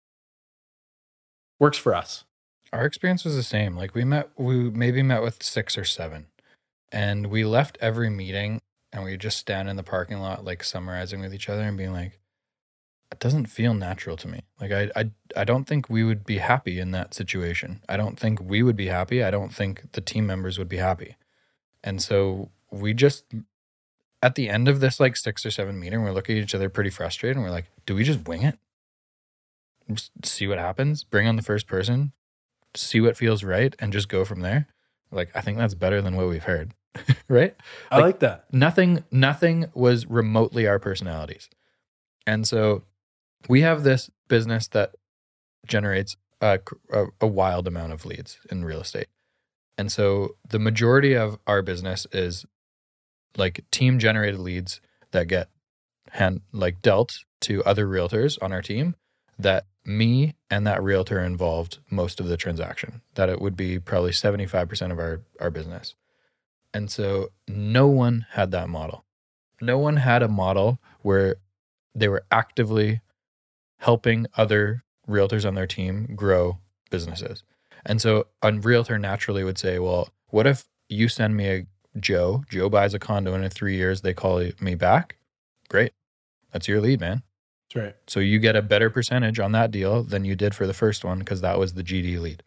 Works 1.59 1.79
for 1.79 1.95
us. 1.95 2.25
Our 2.73 2.87
experience 2.87 3.25
was 3.25 3.37
the 3.37 3.43
same. 3.43 3.77
Like 3.77 3.95
we 3.95 4.05
met, 4.05 4.31
we 4.37 4.71
maybe 4.71 5.03
met 5.03 5.23
with 5.23 5.43
six 5.43 5.77
or 5.77 5.85
seven, 5.85 6.27
and 6.93 7.27
we 7.27 7.45
left 7.45 7.79
every 7.81 8.11
meeting 8.11 8.61
and 8.93 9.05
we 9.05 9.17
just 9.17 9.39
stand 9.39 9.69
in 9.69 9.77
the 9.77 9.83
parking 9.83 10.19
lot 10.19 10.45
like 10.45 10.65
summarizing 10.65 11.21
with 11.21 11.35
each 11.35 11.49
other 11.49 11.63
and 11.63 11.77
being 11.77 11.93
like 11.93 12.19
it 13.13 13.19
doesn't 13.19 13.47
feel 13.47 13.75
natural 13.75 14.17
to 14.17 14.29
me. 14.29 14.43
Like 14.61 14.71
I, 14.71 14.91
I 14.95 15.11
i 15.37 15.45
don't 15.45 15.65
think 15.65 15.91
we 15.91 16.05
would 16.05 16.25
be 16.25 16.39
happy 16.39 16.79
in 16.79 16.93
that 16.93 17.13
situation. 17.13 17.83
I 17.89 17.97
don't 17.97 18.19
think 18.19 18.41
we 18.41 18.63
would 18.63 18.77
be 18.77 18.87
happy. 18.87 19.23
I 19.25 19.31
don't 19.31 19.53
think 19.53 19.93
the 19.93 20.01
team 20.01 20.27
members 20.27 20.59
would 20.59 20.69
be 20.69 20.77
happy. 20.77 21.17
And 21.83 22.01
so 22.01 22.51
we 22.71 22.95
just 22.95 23.25
at 24.23 24.37
the 24.37 24.49
end 24.49 24.69
of 24.69 24.81
this 24.81 25.01
like 25.01 25.17
six 25.17 25.45
or 25.45 25.51
seven 25.51 25.79
meeting 25.81 26.03
we're 26.03 26.13
looking 26.13 26.37
at 26.37 26.45
each 26.45 26.55
other 26.55 26.69
pretty 26.69 26.91
frustrated 26.91 27.37
and 27.37 27.45
we're 27.45 27.51
like 27.51 27.71
do 27.87 27.95
we 27.95 28.05
just 28.05 28.29
wing 28.29 28.43
it? 28.43 28.59
Just 29.93 30.13
see 30.25 30.47
what 30.47 30.59
happens? 30.59 31.03
Bring 31.03 31.27
on 31.27 31.37
the 31.37 31.43
first 31.43 31.67
person 31.67 32.13
see 32.77 33.01
what 33.01 33.17
feels 33.17 33.43
right 33.45 33.75
and 33.79 33.93
just 33.93 34.09
go 34.09 34.25
from 34.25 34.41
there. 34.41 34.67
Like 35.13 35.31
i 35.35 35.41
think 35.41 35.59
that's 35.59 35.75
better 35.75 36.01
than 36.03 36.17
what 36.17 36.29
we've 36.29 36.45
heard. 36.45 36.73
Right? 37.29 37.55
I 37.91 37.97
Like- 37.97 38.05
like 38.05 38.19
that. 38.21 38.47
nothing 38.53 39.05
nothing 39.13 39.67
was 39.75 40.07
remotely 40.07 40.67
our 40.67 40.79
personalities. 40.81 41.49
And 42.27 42.47
so 42.47 42.83
we 43.49 43.61
have 43.63 43.83
this 43.85 44.11
business 44.29 44.67
that 44.69 44.95
generates 45.67 46.17
a, 46.41 46.59
a, 46.93 47.07
a 47.21 47.27
wild 47.27 47.67
amount 47.69 47.93
of 47.93 48.05
leads 48.05 48.39
in 48.51 48.65
real 48.65 48.81
estate. 48.81 49.07
And 49.79 49.91
so 49.93 50.37
the 50.49 50.59
majority 50.59 51.15
of 51.15 51.39
our 51.47 51.63
business 51.63 52.07
is 52.13 52.45
like 53.37 53.65
team 53.71 53.99
generated 53.99 54.41
leads 54.41 54.81
that 55.13 55.29
get 55.29 55.49
hand 56.11 56.41
like 56.53 56.83
dealt 56.83 57.25
to 57.43 57.63
other 57.65 57.87
realtors 57.87 58.37
on 58.43 58.53
our 58.53 58.63
team 58.63 58.97
that 59.39 59.67
me 59.85 60.35
and 60.51 60.67
that 60.67 60.83
realtor 60.83 61.21
involved 61.21 61.79
most 61.91 62.21
of 62.21 62.27
the 62.27 62.37
transaction 62.37 63.01
that 63.15 63.29
it 63.29 63.41
would 63.41 63.57
be 63.57 63.79
probably 63.79 64.11
75% 64.11 64.93
of 64.93 64.99
our 64.99 65.23
our 65.41 65.51
business 65.51 65.95
and 66.73 66.91
so 66.91 67.31
no 67.49 67.89
one 67.89 68.27
had 68.31 68.51
that 68.53 68.69
model. 68.69 69.05
No 69.61 69.79
one 69.79 69.97
had 69.97 70.23
a 70.23 70.29
model 70.29 70.79
where 71.03 71.37
they 71.95 72.09
were 72.09 72.25
actively 72.31 73.01
helping 73.79 74.27
other 74.37 74.85
realtors 75.09 75.47
on 75.47 75.55
their 75.55 75.67
team 75.67 76.15
grow 76.15 76.59
businesses. 76.91 77.43
And 77.85 78.01
so 78.01 78.27
a 78.43 78.53
realtor 78.53 78.99
naturally 78.99 79.43
would 79.43 79.59
say, 79.59 79.79
well, 79.79 80.11
what 80.29 80.47
if 80.47 80.65
you 80.89 81.09
send 81.09 81.37
me 81.37 81.49
a 81.49 81.67
Joe, 81.99 82.45
Joe 82.49 82.69
buys 82.69 82.95
a 82.95 82.99
condo 82.99 83.35
and 83.35 83.43
in 83.43 83.51
three 83.51 83.77
years 83.77 84.03
they 84.03 84.15
call 84.15 84.49
me 84.61 84.75
back? 84.77 85.17
Great. 85.69 85.93
That's 86.53 86.69
your 86.69 86.81
lead, 86.81 87.01
man. 87.01 87.23
That's 87.73 87.85
right. 87.85 87.97
So 88.07 88.21
you 88.21 88.39
get 88.39 88.57
a 88.57 88.63
better 88.63 88.91
percentage 88.91 89.39
on 89.39 89.53
that 89.53 89.71
deal 89.71 90.03
than 90.03 90.25
you 90.25 90.35
did 90.35 90.55
for 90.55 90.67
the 90.67 90.75
first 90.75 91.05
one 91.05 91.21
because 91.21 91.41
that 91.41 91.59
was 91.59 91.75
the 91.75 91.85
GD 91.85 92.21
lead. 92.21 92.43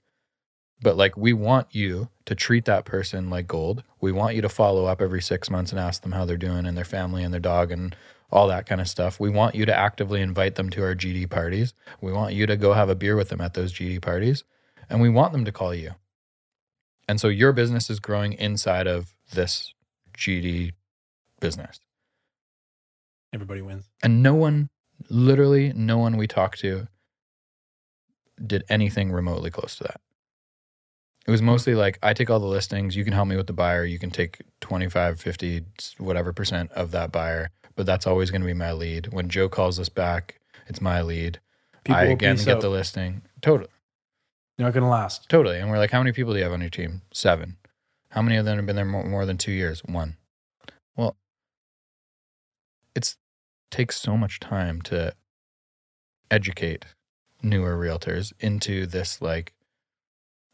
But 0.82 0.98
like 0.98 1.16
we 1.16 1.32
want 1.32 1.68
you 1.72 2.10
to 2.26 2.36
treat 2.36 2.66
that 2.66 2.84
person 2.84 3.30
like 3.30 3.48
gold. 3.48 3.84
We 4.02 4.12
want 4.12 4.36
you 4.36 4.42
to 4.42 4.50
follow 4.50 4.86
up 4.86 5.02
every 5.02 5.22
6 5.22 5.50
months 5.50 5.72
and 5.72 5.80
ask 5.80 6.02
them 6.02 6.12
how 6.12 6.26
they're 6.26 6.36
doing 6.36 6.66
and 6.66 6.78
their 6.78 6.84
family 6.84 7.24
and 7.24 7.34
their 7.34 7.40
dog 7.40 7.72
and 7.72 7.96
all 8.32 8.48
that 8.50 8.66
kind 8.66 8.82
of 8.82 8.90
stuff. 8.90 9.20
We 9.20 9.30
want 9.30 9.56
you 9.56 9.66
to 9.66 9.74
actively 9.74 10.20
invite 10.20 10.56
them 10.56 10.70
to 10.72 10.84
our 10.84 10.96
GD 10.96 11.30
parties. 11.30 11.74
We 12.02 12.12
want 12.12 12.34
you 12.34 12.46
to 12.48 12.58
go 12.58 12.74
have 12.74 12.90
a 12.90 12.96
beer 12.96 13.16
with 13.16 13.30
them 13.30 13.40
at 13.40 13.54
those 13.54 13.74
GD 13.74 14.02
parties 14.02 14.44
and 14.90 15.02
we 15.02 15.08
want 15.08 15.32
them 15.32 15.46
to 15.46 15.52
call 15.54 15.74
you. 15.74 15.92
And 17.08 17.22
so 17.22 17.30
your 17.30 17.54
business 17.54 17.90
is 17.90 18.00
growing 18.00 18.34
inside 18.34 18.88
of 18.88 19.14
this 19.34 19.74
GD 20.18 20.74
business. 21.40 21.80
Everybody 23.34 23.62
wins. 23.62 23.90
And 24.02 24.22
no 24.22 24.36
one, 24.36 24.70
literally 25.10 25.74
no 25.74 25.98
one 25.98 26.18
we 26.18 26.28
talked 26.28 26.60
to 26.60 26.88
did 28.46 28.64
anything 28.70 29.12
remotely 29.12 29.52
close 29.52 29.76
to 29.78 29.84
that. 29.84 30.02
It 31.26 31.32
was 31.32 31.42
mostly 31.42 31.76
like, 31.76 31.98
I 32.04 32.14
take 32.14 32.30
all 32.30 32.40
the 32.40 32.46
listings, 32.46 32.96
you 32.96 33.06
can 33.06 33.14
help 33.14 33.28
me 33.28 33.38
with 33.38 33.48
the 33.48 33.54
buyer, 33.54 33.86
you 33.86 33.98
can 33.98 34.12
take 34.12 34.42
25, 34.60 35.22
50, 35.22 35.66
whatever 35.98 36.34
percent 36.34 36.72
of 36.74 36.92
that 36.92 37.12
buyer, 37.12 37.52
but 37.76 37.86
that's 37.86 38.06
always 38.06 38.30
going 38.30 38.42
to 38.42 38.48
be 38.48 38.54
my 38.54 38.74
lead. 38.74 39.08
When 39.14 39.30
Joe 39.30 39.48
calls 39.48 39.80
us 39.80 39.88
back, 39.90 40.42
it's 40.68 40.82
my 40.82 41.02
lead. 41.02 41.40
People 41.86 42.02
I 42.02 42.06
again 42.06 42.36
get 42.36 42.58
out. 42.58 42.62
the 42.62 42.70
listing. 42.70 43.22
Totally. 43.42 43.70
You're 44.58 44.68
not 44.68 44.74
going 44.74 44.84
to 44.84 44.90
last. 44.90 45.30
Totally. 45.30 45.60
And 45.60 45.70
we're 45.70 45.78
like, 45.78 45.92
how 45.92 46.00
many 46.00 46.12
people 46.12 46.34
do 46.34 46.40
you 46.40 46.44
have 46.44 46.54
on 46.54 46.62
your 46.62 46.70
team? 46.70 47.02
Seven. 47.14 47.58
How 48.10 48.22
many 48.22 48.38
of 48.38 48.46
them 48.46 48.58
have 48.58 48.66
been 48.66 48.76
there 48.76 48.86
more, 48.86 49.06
more 49.06 49.26
than 49.26 49.38
two 49.38 49.52
years? 49.52 49.82
One. 49.86 50.18
Well, 50.96 51.16
it's 52.96 53.18
takes 53.74 54.00
so 54.00 54.16
much 54.16 54.40
time 54.40 54.84
to 54.84 55.14
educate 56.30 56.86
newer 57.42 57.76
realtors 57.76 58.32
into 58.40 58.86
this 58.86 59.20
like 59.20 59.54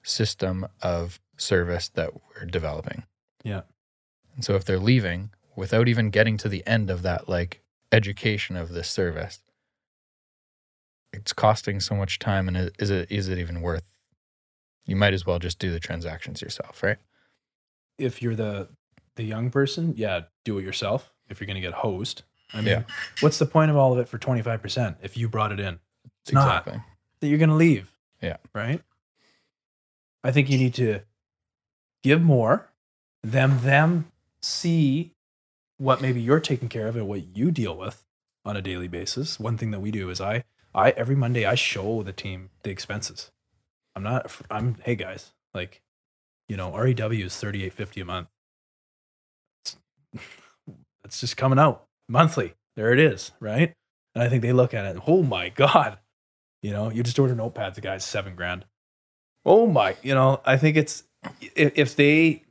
system 0.03 0.65
of 0.82 1.20
service 1.36 1.89
that 1.89 2.11
we're 2.13 2.45
developing. 2.45 3.03
Yeah. 3.43 3.61
And 4.36 4.45
so 4.45 4.55
if 4.55 4.63
they're 4.63 4.80
leaving 4.80 5.32
without 5.57 5.89
even 5.89 6.09
getting 6.09 6.38
to 6.38 6.47
the 6.47 6.65
end 6.65 6.89
of 6.89 7.01
that 7.01 7.28
like 7.28 7.61
education 7.91 8.55
of 8.55 8.70
this 8.70 8.89
service, 8.89 9.41
it's 11.11 11.34
costing 11.34 11.82
so 11.82 11.95
much 11.95 12.20
time 12.20 12.47
and 12.47 12.72
is 12.80 12.89
it 12.89 13.11
is 13.11 13.28
it 13.28 13.38
even 13.38 13.61
worth 13.61 13.91
you 14.86 14.95
might 14.95 15.13
as 15.13 15.26
well 15.26 15.39
just 15.39 15.59
do 15.59 15.72
the 15.72 15.80
transactions 15.80 16.41
yourself, 16.41 16.82
right? 16.82 16.97
If 17.97 18.22
you're 18.22 18.36
the 18.36 18.70
the 19.17 19.24
young 19.24 19.51
person, 19.51 19.93
yeah, 19.97 20.22
do 20.45 20.57
it 20.57 20.63
yourself. 20.63 21.11
If 21.28 21.41
you're 21.41 21.47
going 21.47 21.61
to 21.61 21.61
get 21.61 21.74
host, 21.74 22.24
I 22.54 22.58
mean, 22.58 22.68
Yeah. 22.68 22.84
what's 23.22 23.38
the 23.39 23.45
point 23.45 23.70
of 23.72 23.78
all 23.78 23.93
of 23.93 24.00
it 24.00 24.08
for 24.08 24.18
25% 24.18 24.97
if 25.02 25.16
you 25.18 25.30
brought 25.30 25.52
it 25.52 25.60
in? 25.60 25.80
It's 26.24 26.32
not. 26.34 26.66
that 26.66 26.82
you're 27.28 27.38
going 27.38 27.50
to 27.50 27.56
leave. 27.56 27.91
Yeah. 28.22 28.38
Right. 28.54 28.82
I 30.24 30.32
think 30.32 30.50
you 30.50 30.58
need 30.58 30.74
to 30.76 31.02
give 32.04 32.22
more, 32.22 32.72
them 33.24 33.60
them 33.62 34.12
see 34.41 35.14
what 35.78 36.02
maybe 36.02 36.22
you're 36.22 36.39
taking 36.39 36.70
care 36.70 36.88
of 36.88 36.95
and 36.95 37.08
what 37.08 37.36
you 37.38 37.52
deal 37.52 37.76
with 37.78 38.06
on 38.45 38.58
a 38.58 38.62
daily 38.62 38.88
basis. 38.88 39.39
One 39.39 39.58
thing 39.58 39.72
that 39.72 39.80
we 39.80 39.91
do 39.91 40.10
is 40.10 40.20
I 40.20 40.43
I 40.74 40.91
every 40.91 41.16
Monday 41.16 41.45
I 41.45 41.56
show 41.56 42.04
the 42.04 42.14
team 42.14 42.50
the 42.64 42.70
expenses. 42.70 43.32
I'm 43.95 44.04
not 44.04 44.32
I'm 44.50 44.76
hey 44.84 44.95
guys, 44.95 45.32
like 45.54 45.82
you 46.47 46.58
know, 46.58 46.72
REW 46.76 47.26
is 47.26 47.38
3850 47.38 48.02
a 48.02 48.06
month. 48.06 48.28
It's, 49.62 49.78
it's 51.06 51.20
just 51.22 51.38
coming 51.38 51.60
out 51.60 51.86
monthly. 52.10 52.55
There 52.76 52.91
it 52.91 52.99
is, 52.99 53.32
right? 53.39 53.74
And 54.16 54.24
I 54.24 54.30
think 54.30 54.41
they 54.41 54.53
look 54.53 54.74
at 54.74 54.86
it, 54.86 54.89
and, 54.89 55.01
oh 55.07 55.24
my 55.24 55.49
god, 55.49 55.99
you 56.62 56.72
know, 56.72 56.89
you 56.89 57.03
just 57.03 57.20
order 57.20 57.36
notepads, 57.36 57.76
the 57.76 57.82
guy's 57.82 58.03
seven 58.03 58.36
grand. 58.36 58.66
Oh 59.45 59.68
my, 59.68 59.95
you 60.01 60.14
know, 60.14 60.41
I 60.45 60.57
think 60.57 60.76
it's 60.76 61.03
if, 61.55 61.72
if 61.76 61.95
they 61.95 62.43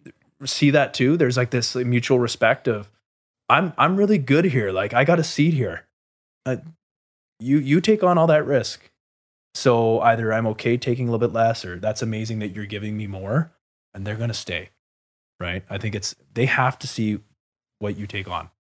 see 0.45 0.71
that 0.71 0.95
too, 0.95 1.17
there's 1.17 1.37
like 1.37 1.51
this 1.51 1.75
mutual 1.75 2.19
respect 2.19 2.69
of 2.69 2.91
I'm 3.49 3.73
I'm 3.77 3.97
really 3.97 4.19
good 4.19 4.47
here. 4.47 4.73
Like 4.73 4.95
I 4.95 5.05
got 5.05 5.19
a 5.19 5.25
seat 5.25 5.55
here. 5.55 5.87
Uh, 6.47 6.57
you 7.41 7.59
you 7.59 7.81
take 7.81 8.03
on 8.03 8.19
all 8.19 8.27
that 8.29 8.47
risk. 8.47 8.91
So 9.55 10.01
either 10.01 10.33
I'm 10.33 10.47
okay 10.49 10.77
taking 10.77 11.09
a 11.09 11.11
little 11.11 11.27
bit 11.27 11.35
less, 11.35 11.65
or 11.65 11.79
that's 11.79 12.03
amazing 12.03 12.39
that 12.41 12.55
you're 12.55 12.67
giving 12.67 12.97
me 12.97 13.07
more, 13.07 13.53
and 13.93 14.07
they're 14.07 14.17
gonna 14.17 14.35
stay. 14.35 14.71
Right? 15.41 15.65
I 15.69 15.79
think 15.79 15.95
it's 15.95 16.15
they 16.35 16.47
have 16.47 16.79
to 16.81 16.87
see 16.87 17.21
what 17.79 17.97
you 17.97 18.07
take 18.07 18.29
on. 18.29 18.51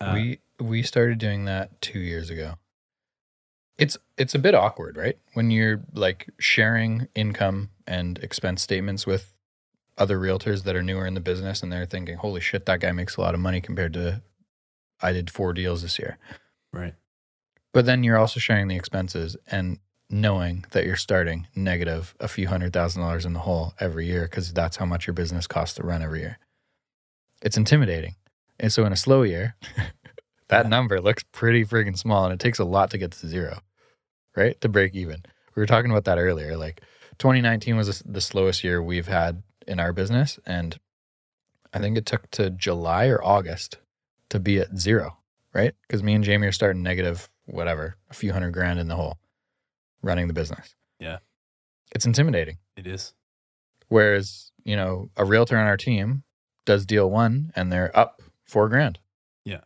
Uh, 0.00 0.12
we 0.14 0.38
we 0.60 0.82
started 0.82 1.18
doing 1.18 1.44
that 1.44 1.80
2 1.80 1.98
years 1.98 2.30
ago. 2.30 2.54
It's 3.76 3.96
it's 4.16 4.34
a 4.34 4.38
bit 4.38 4.54
awkward, 4.54 4.96
right? 4.96 5.18
When 5.34 5.50
you're 5.50 5.82
like 5.92 6.30
sharing 6.38 7.08
income 7.14 7.70
and 7.86 8.18
expense 8.18 8.62
statements 8.62 9.06
with 9.06 9.32
other 9.96 10.18
realtors 10.18 10.64
that 10.64 10.76
are 10.76 10.82
newer 10.82 11.06
in 11.06 11.14
the 11.14 11.20
business 11.20 11.62
and 11.62 11.72
they're 11.72 11.86
thinking, 11.86 12.16
"Holy 12.16 12.40
shit, 12.40 12.66
that 12.66 12.80
guy 12.80 12.92
makes 12.92 13.16
a 13.16 13.20
lot 13.20 13.34
of 13.34 13.40
money 13.40 13.60
compared 13.60 13.92
to 13.94 14.22
I 15.00 15.12
did 15.12 15.30
4 15.30 15.52
deals 15.52 15.82
this 15.82 15.98
year." 15.98 16.18
right. 16.72 16.94
But 17.72 17.86
then 17.86 18.02
you're 18.02 18.16
also 18.16 18.40
sharing 18.40 18.68
the 18.68 18.76
expenses 18.76 19.36
and 19.46 19.78
knowing 20.10 20.64
that 20.70 20.86
you're 20.86 20.96
starting 20.96 21.46
negative 21.54 22.14
a 22.18 22.28
few 22.28 22.48
hundred 22.48 22.72
thousand 22.72 23.02
dollars 23.02 23.26
in 23.26 23.34
the 23.34 23.40
hole 23.40 23.74
every 23.78 24.06
year 24.06 24.22
because 24.22 24.52
that's 24.52 24.78
how 24.78 24.86
much 24.86 25.06
your 25.06 25.14
business 25.14 25.46
costs 25.46 25.76
to 25.76 25.82
run 25.82 26.02
every 26.02 26.20
year. 26.20 26.38
It's 27.42 27.56
intimidating. 27.56 28.16
And 28.58 28.72
so 28.72 28.84
in 28.84 28.92
a 28.92 28.96
slow 28.96 29.22
year, 29.22 29.56
that 30.48 30.68
number 30.68 31.00
looks 31.00 31.24
pretty 31.32 31.64
friggin' 31.64 31.98
small 31.98 32.24
and 32.24 32.34
it 32.34 32.40
takes 32.40 32.58
a 32.58 32.64
lot 32.64 32.90
to 32.90 32.98
get 32.98 33.12
to 33.12 33.28
zero, 33.28 33.60
right? 34.36 34.60
To 34.60 34.68
break 34.68 34.94
even. 34.94 35.22
We 35.54 35.60
were 35.60 35.66
talking 35.66 35.90
about 35.90 36.04
that 36.04 36.18
earlier. 36.18 36.56
Like 36.56 36.82
2019 37.18 37.76
was 37.76 38.02
the 38.04 38.20
slowest 38.20 38.64
year 38.64 38.82
we've 38.82 39.08
had 39.08 39.42
in 39.66 39.80
our 39.80 39.92
business. 39.92 40.38
And 40.46 40.78
I 41.72 41.78
think 41.78 41.96
it 41.96 42.06
took 42.06 42.30
to 42.32 42.50
July 42.50 43.06
or 43.06 43.22
August 43.22 43.78
to 44.30 44.40
be 44.40 44.58
at 44.58 44.78
zero, 44.78 45.18
right? 45.52 45.74
Because 45.82 46.02
me 46.02 46.14
and 46.14 46.24
Jamie 46.24 46.46
are 46.46 46.52
starting 46.52 46.82
negative, 46.82 47.28
whatever, 47.46 47.96
a 48.10 48.14
few 48.14 48.32
hundred 48.32 48.52
grand 48.52 48.78
in 48.78 48.88
the 48.88 48.96
hole 48.96 49.18
running 50.02 50.28
the 50.28 50.34
business. 50.34 50.74
Yeah. 50.98 51.18
It's 51.94 52.06
intimidating. 52.06 52.58
It 52.76 52.86
is. 52.86 53.14
Whereas, 53.88 54.52
you 54.64 54.76
know, 54.76 55.10
a 55.16 55.24
realtor 55.24 55.56
on 55.56 55.66
our 55.66 55.76
team 55.76 56.22
does 56.64 56.84
deal 56.84 57.10
one 57.10 57.50
and 57.56 57.72
they're 57.72 57.96
up 57.98 58.20
four 58.48 58.68
grand. 58.68 58.98
Yeah. 59.44 59.60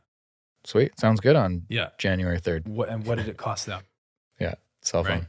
Sweet. 0.65 0.99
Sounds 1.01 1.21
good 1.21 1.37
on 1.37 1.65
Yeah. 1.69 1.89
January 1.99 2.39
3rd. 2.41 2.67
What 2.69 2.89
and 2.89 3.07
what 3.07 3.17
did 3.19 3.29
it 3.29 3.37
cost 3.37 3.67
them? 3.67 3.83
Yeah. 4.39 4.55
Cell 4.83 5.03
phone. 5.05 5.19
Right. 5.21 5.27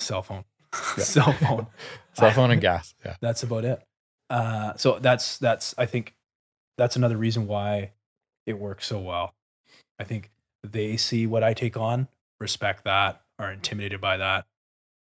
Cell 0.00 0.22
phone. 0.22 0.44
Yeah. 0.98 1.04
Cell 1.04 1.32
phone. 1.32 1.66
Cell 2.14 2.30
phone 2.32 2.50
and 2.50 2.60
gas. 2.68 2.94
Yeah. 3.04 3.16
that's 3.20 3.42
about 3.42 3.64
it. 3.64 3.82
Uh, 4.28 4.74
so 4.76 4.98
that's 4.98 5.38
that's 5.38 5.74
I 5.78 5.86
think 5.86 6.14
that's 6.76 6.96
another 6.96 7.16
reason 7.16 7.46
why 7.46 7.92
it 8.46 8.58
works 8.58 8.86
so 8.86 8.98
well. 8.98 9.34
I 9.98 10.04
think 10.04 10.30
they 10.62 10.96
see 10.98 11.26
what 11.26 11.42
I 11.42 11.54
take 11.54 11.76
on, 11.78 12.08
respect 12.38 12.84
that, 12.84 13.22
are 13.38 13.50
intimidated 13.52 14.00
by 14.00 14.18
that. 14.18 14.44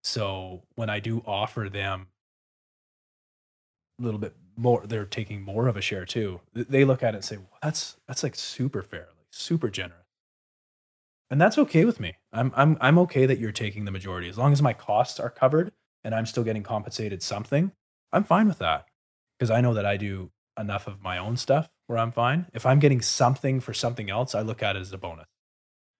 So 0.05 0.63
when 0.75 0.91
I 0.91 1.01
do 1.01 1.23
offer 1.27 1.69
them 1.71 2.09
a 3.99 4.03
little 4.05 4.21
bit 4.21 4.35
more, 4.57 4.87
they're 4.87 5.05
taking 5.07 5.43
more 5.43 5.69
of 5.69 5.77
a 5.77 5.81
share 5.81 6.05
too. 6.05 6.41
They 6.55 6.85
look 6.85 7.03
at 7.03 7.15
it 7.15 7.19
and 7.19 7.25
say, 7.25 7.37
well, 7.39 7.59
"That's 7.63 7.97
that's 8.07 8.23
like 8.23 8.35
super 8.35 8.83
fair, 8.83 9.09
like 9.19 9.29
super 9.31 9.69
generous," 9.71 10.07
and 11.31 11.41
that's 11.41 11.59
okay 11.59 11.85
with 11.85 12.01
me. 12.01 12.17
I'm 12.33 12.53
I'm 12.57 12.77
I'm 12.81 12.99
okay 13.01 13.27
that 13.27 13.39
you're 13.39 13.53
taking 13.53 13.85
the 13.85 13.91
majority 13.91 14.29
as 14.29 14.39
long 14.39 14.53
as 14.53 14.63
my 14.63 14.73
costs 14.73 15.19
are 15.21 15.31
covered 15.31 15.73
and 16.05 16.15
I'm 16.15 16.27
still 16.27 16.45
getting 16.45 16.63
compensated 16.63 17.23
something. 17.23 17.73
I'm 18.13 18.25
fine 18.25 18.49
with 18.49 18.59
that 18.59 18.87
because 19.39 19.51
I 19.51 19.61
know 19.61 19.75
that 19.75 19.87
I 19.87 19.97
do 19.97 20.31
enough 20.59 20.87
of 20.87 21.03
my 21.03 21.19
own 21.19 21.37
stuff 21.37 21.69
where 21.87 21.99
I'm 21.99 22.13
fine. 22.13 22.47
If 22.55 22.65
I'm 22.67 22.79
getting 22.79 23.03
something 23.03 23.61
for 23.61 23.75
something 23.75 24.11
else, 24.11 24.35
I 24.35 24.41
look 24.43 24.63
at 24.63 24.77
it 24.77 24.81
as 24.81 24.93
a 24.93 24.99
bonus. 24.99 25.27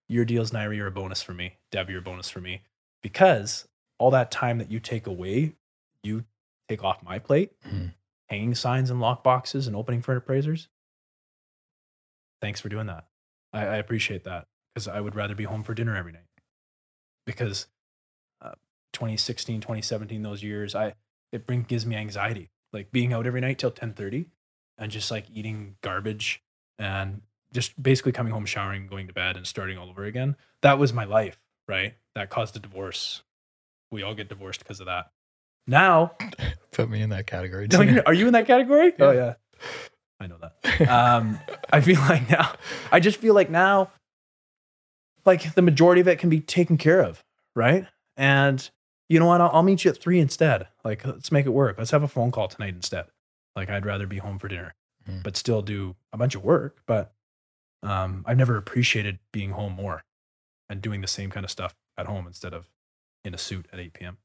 Your 0.07 0.25
deals, 0.25 0.51
Nairi, 0.51 0.79
are 0.81 0.87
a 0.87 0.91
bonus 0.91 1.21
for 1.21 1.33
me. 1.33 1.57
Dev, 1.71 1.89
you're 1.89 1.99
a 1.99 2.03
bonus 2.03 2.29
for 2.29 2.39
me 2.41 2.61
because 3.01 3.67
all 3.99 4.11
that 4.11 4.31
time 4.31 4.57
that 4.59 4.71
you 4.71 4.79
take 4.79 5.07
away, 5.07 5.55
you 6.03 6.25
take 6.69 6.83
off 6.83 7.03
my 7.03 7.19
plate, 7.19 7.51
Mhm. 7.63 7.93
Hanging 8.29 8.55
signs 8.55 8.89
and 8.89 8.99
lock 8.99 9.23
boxes 9.23 9.67
and 9.67 9.75
opening 9.75 10.01
for 10.01 10.15
appraisers. 10.15 10.67
Thanks 12.41 12.61
for 12.61 12.69
doing 12.69 12.87
that. 12.87 13.05
I, 13.53 13.61
I 13.61 13.75
appreciate 13.77 14.23
that 14.25 14.45
because 14.73 14.87
I 14.87 15.01
would 15.01 15.15
rather 15.15 15.35
be 15.35 15.45
home 15.45 15.63
for 15.63 15.73
dinner 15.73 15.95
every 15.95 16.11
night. 16.11 16.21
Because 17.25 17.67
uh, 18.41 18.53
2016, 18.93 19.61
2017, 19.61 20.21
those 20.21 20.43
years, 20.43 20.75
I 20.75 20.93
it 21.31 21.45
bring 21.45 21.63
gives 21.63 21.85
me 21.85 21.95
anxiety. 21.95 22.49
Like 22.73 22.91
being 22.91 23.13
out 23.13 23.25
every 23.27 23.41
night 23.41 23.59
till 23.59 23.71
10:30 23.71 24.27
and 24.77 24.91
just 24.91 25.09
like 25.09 25.25
eating 25.33 25.75
garbage 25.81 26.43
and 26.77 27.21
just 27.53 27.81
basically 27.81 28.11
coming 28.11 28.33
home, 28.33 28.45
showering, 28.45 28.87
going 28.87 29.07
to 29.07 29.13
bed, 29.13 29.37
and 29.37 29.47
starting 29.47 29.77
all 29.77 29.89
over 29.89 30.03
again. 30.03 30.35
That 30.61 30.77
was 30.77 30.93
my 30.93 31.05
life, 31.05 31.39
right? 31.67 31.95
That 32.15 32.29
caused 32.29 32.55
a 32.55 32.59
divorce. 32.59 33.23
We 33.91 34.03
all 34.03 34.13
get 34.13 34.29
divorced 34.29 34.59
because 34.59 34.79
of 34.79 34.85
that. 34.87 35.11
Now, 35.67 36.13
Put 36.71 36.89
me 36.89 37.01
in 37.01 37.09
that 37.09 37.27
category. 37.27 37.67
too. 37.67 37.83
you're- 37.83 38.17
you 38.17 38.27
in 38.27 38.33
that 38.33 38.47
category? 38.47 38.93
Yeah. 38.99 39.05
Oh 39.05 39.11
yeah, 39.11 39.33
I 40.19 40.27
know 40.27 40.37
that. 40.39 40.87
Um, 40.89 41.39
I 41.71 41.81
feel 41.81 41.99
like 42.01 42.29
now, 42.29 42.53
I 42.91 42.99
just 42.99 43.17
feel 43.19 43.33
like 43.33 43.49
now, 43.49 43.91
like 45.25 45.53
the 45.55 45.61
majority 45.61 46.01
of 46.01 46.07
it 46.07 46.19
can 46.19 46.29
be 46.29 46.39
taken 46.39 46.77
care 46.77 47.01
of, 47.01 47.23
right? 47.55 47.87
And 48.15 48.67
you 49.09 49.19
know 49.19 49.25
what? 49.25 49.41
I'll, 49.41 49.49
I'll 49.53 49.63
meet 49.63 49.83
you 49.85 49.91
at 49.91 49.97
three 49.97 50.19
instead. 50.19 50.67
Like, 50.83 51.05
let's 51.05 51.31
make 51.31 51.45
it 51.45 51.49
work. 51.49 51.77
Let's 51.77 51.91
have 51.91 52.03
a 52.03 52.07
phone 52.07 52.31
call 52.31 52.47
tonight 52.47 52.73
instead. 52.75 53.05
Like, 53.55 53.69
I'd 53.69 53.85
rather 53.85 54.05
be 54.07 54.17
home 54.17 54.37
for 54.39 54.47
dinner, 54.47 54.75
Mhm. 55.09 55.23
but 55.23 55.35
still 55.37 55.61
do 55.61 55.95
a 56.13 56.17
bunch 56.17 56.35
of 56.35 56.43
work. 56.43 56.81
But 56.85 57.13
um, 57.83 58.23
I've 58.27 58.37
never 58.37 58.57
appreciated 58.57 59.19
being 59.31 59.51
home 59.51 59.73
more 59.73 60.03
and 60.69 60.81
doing 60.81 61.01
the 61.01 61.07
same 61.07 61.29
kind 61.29 61.43
of 61.43 61.49
stuff 61.51 61.75
at 61.97 62.05
home 62.05 62.27
instead 62.27 62.53
of 62.53 62.69
in 63.23 63.33
a 63.33 63.37
suit 63.37 63.67
at 63.73 63.79
8 63.79 63.93
p.m. 63.93 64.17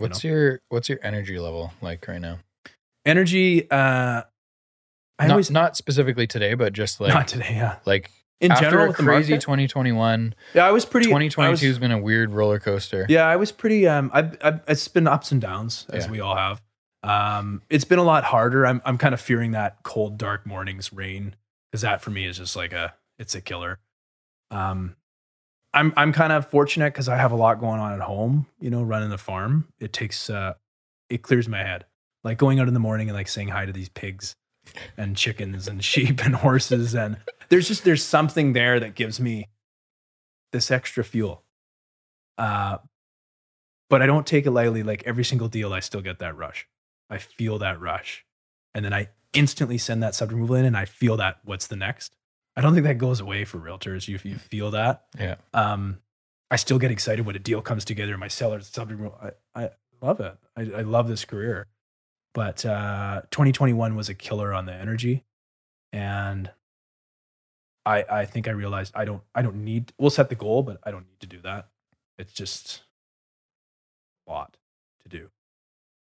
what's 0.00 0.24
your 0.24 0.60
what's 0.68 0.88
your 0.88 0.98
energy 1.02 1.38
level 1.38 1.72
like 1.80 2.06
right 2.08 2.20
now? 2.20 2.38
Energy. 3.04 3.70
Uh, 3.70 4.22
I 5.18 5.26
not, 5.26 5.30
always 5.30 5.50
not 5.50 5.76
specifically 5.76 6.26
today, 6.26 6.54
but 6.54 6.72
just 6.72 7.00
like 7.00 7.12
not 7.12 7.26
today. 7.28 7.54
Yeah. 7.56 7.76
like 7.86 8.10
In 8.40 8.52
after 8.52 8.66
general, 8.66 8.90
a 8.90 8.94
crazy 8.94 9.32
market? 9.32 9.40
2021, 9.40 10.34
Yeah, 10.54 10.66
I 10.66 10.70
was 10.70 10.84
pretty. 10.84 11.06
2022 11.06 11.50
was- 11.50 11.60
has 11.60 11.78
been 11.78 11.90
a 11.92 11.98
weird 11.98 12.30
roller 12.30 12.60
coaster. 12.60 13.04
Yeah, 13.08 13.26
I 13.26 13.36
was 13.36 13.50
pretty. 13.50 13.88
Um, 13.88 14.10
I, 14.14 14.30
I 14.42 14.60
it's 14.68 14.86
been 14.88 15.06
ups 15.08 15.32
and 15.32 15.40
downs 15.40 15.86
as 15.90 16.04
Yeah. 16.06 16.10
we 16.12 16.20
all 16.20 16.36
have. 16.36 16.62
Um, 17.02 17.62
it's 17.70 17.84
been 17.84 17.98
a 17.98 18.04
lot 18.04 18.24
harder. 18.24 18.66
I'm 18.66 18.82
I'm 18.84 18.98
kind 18.98 19.14
of 19.14 19.20
fearing 19.20 19.52
that 19.52 19.82
cold, 19.82 20.18
dark 20.18 20.46
mornings, 20.46 20.92
rain, 20.92 21.34
because 21.70 21.82
that 21.82 22.00
for 22.02 22.10
me 22.10 22.26
is 22.26 22.38
just 22.38 22.54
like 22.56 22.72
a 22.72 22.94
it's 23.18 23.34
a 23.34 23.40
killer. 23.40 23.78
Um, 24.50 24.96
I'm 25.78 25.92
I'm 25.96 26.12
kind 26.12 26.32
of 26.32 26.50
fortunate 26.50 26.92
because 26.92 27.08
I 27.08 27.16
have 27.16 27.30
a 27.30 27.36
lot 27.36 27.60
going 27.60 27.78
on 27.78 27.92
at 27.92 28.00
home. 28.00 28.46
You 28.60 28.68
know, 28.68 28.82
running 28.82 29.10
the 29.10 29.18
farm, 29.18 29.68
it 29.78 29.92
takes 29.92 30.28
uh, 30.28 30.54
it 31.08 31.22
clears 31.22 31.48
my 31.48 31.62
head. 31.62 31.84
Like 32.24 32.36
going 32.36 32.58
out 32.58 32.66
in 32.66 32.74
the 32.74 32.80
morning 32.80 33.08
and 33.08 33.16
like 33.16 33.28
saying 33.28 33.48
hi 33.48 33.64
to 33.64 33.72
these 33.72 33.88
pigs 33.88 34.34
and 34.96 35.16
chickens 35.16 35.68
and 35.68 35.82
sheep 35.92 36.24
and 36.24 36.34
horses 36.34 36.94
and 36.94 37.16
there's 37.48 37.68
just 37.68 37.84
there's 37.84 38.04
something 38.04 38.52
there 38.52 38.80
that 38.80 38.96
gives 38.96 39.20
me 39.20 39.48
this 40.52 40.72
extra 40.72 41.04
fuel. 41.04 41.44
Uh, 42.36 42.78
but 43.88 44.02
I 44.02 44.06
don't 44.06 44.26
take 44.26 44.46
it 44.46 44.50
lightly. 44.50 44.82
Like 44.82 45.04
every 45.06 45.24
single 45.24 45.48
deal, 45.48 45.72
I 45.72 45.80
still 45.80 46.02
get 46.02 46.18
that 46.18 46.36
rush. 46.36 46.66
I 47.08 47.18
feel 47.18 47.58
that 47.60 47.80
rush. 47.80 48.24
And 48.74 48.84
then 48.84 48.92
I 48.92 49.10
instantly 49.32 49.78
send 49.78 50.02
that 50.02 50.16
sub 50.16 50.32
removal 50.32 50.56
in 50.56 50.64
and 50.64 50.76
I 50.76 50.86
feel 50.86 51.16
that 51.18 51.38
what's 51.44 51.68
the 51.68 51.76
next. 51.76 52.17
I 52.58 52.60
don't 52.60 52.74
think 52.74 52.86
that 52.86 52.98
goes 52.98 53.20
away 53.20 53.44
for 53.44 53.58
realtors. 53.58 54.08
You, 54.08 54.18
you 54.24 54.36
feel 54.36 54.72
that. 54.72 55.04
Yeah. 55.16 55.36
Um, 55.54 55.98
I 56.50 56.56
still 56.56 56.80
get 56.80 56.90
excited 56.90 57.24
when 57.24 57.36
a 57.36 57.38
deal 57.38 57.62
comes 57.62 57.84
together. 57.84 58.18
My 58.18 58.26
seller's 58.26 58.76
removal. 58.76 59.16
I, 59.22 59.62
I 59.62 59.70
love 60.02 60.18
it. 60.18 60.36
I, 60.56 60.62
I 60.62 60.82
love 60.82 61.06
this 61.06 61.24
career. 61.24 61.68
But 62.34 62.66
uh, 62.66 63.22
2021 63.30 63.94
was 63.94 64.08
a 64.08 64.14
killer 64.14 64.52
on 64.52 64.66
the 64.66 64.72
energy. 64.72 65.24
And 65.92 66.50
I, 67.86 68.04
I 68.10 68.24
think 68.24 68.48
I 68.48 68.50
realized 68.50 68.92
I 68.96 69.04
don't 69.04 69.22
I 69.36 69.42
don't 69.42 69.64
need 69.64 69.92
we'll 69.96 70.10
set 70.10 70.28
the 70.28 70.34
goal, 70.34 70.64
but 70.64 70.78
I 70.82 70.90
don't 70.90 71.06
need 71.06 71.20
to 71.20 71.28
do 71.28 71.40
that. 71.42 71.68
It's 72.18 72.32
just 72.32 72.82
a 74.26 74.32
lot 74.32 74.56
to 75.04 75.08
do. 75.08 75.30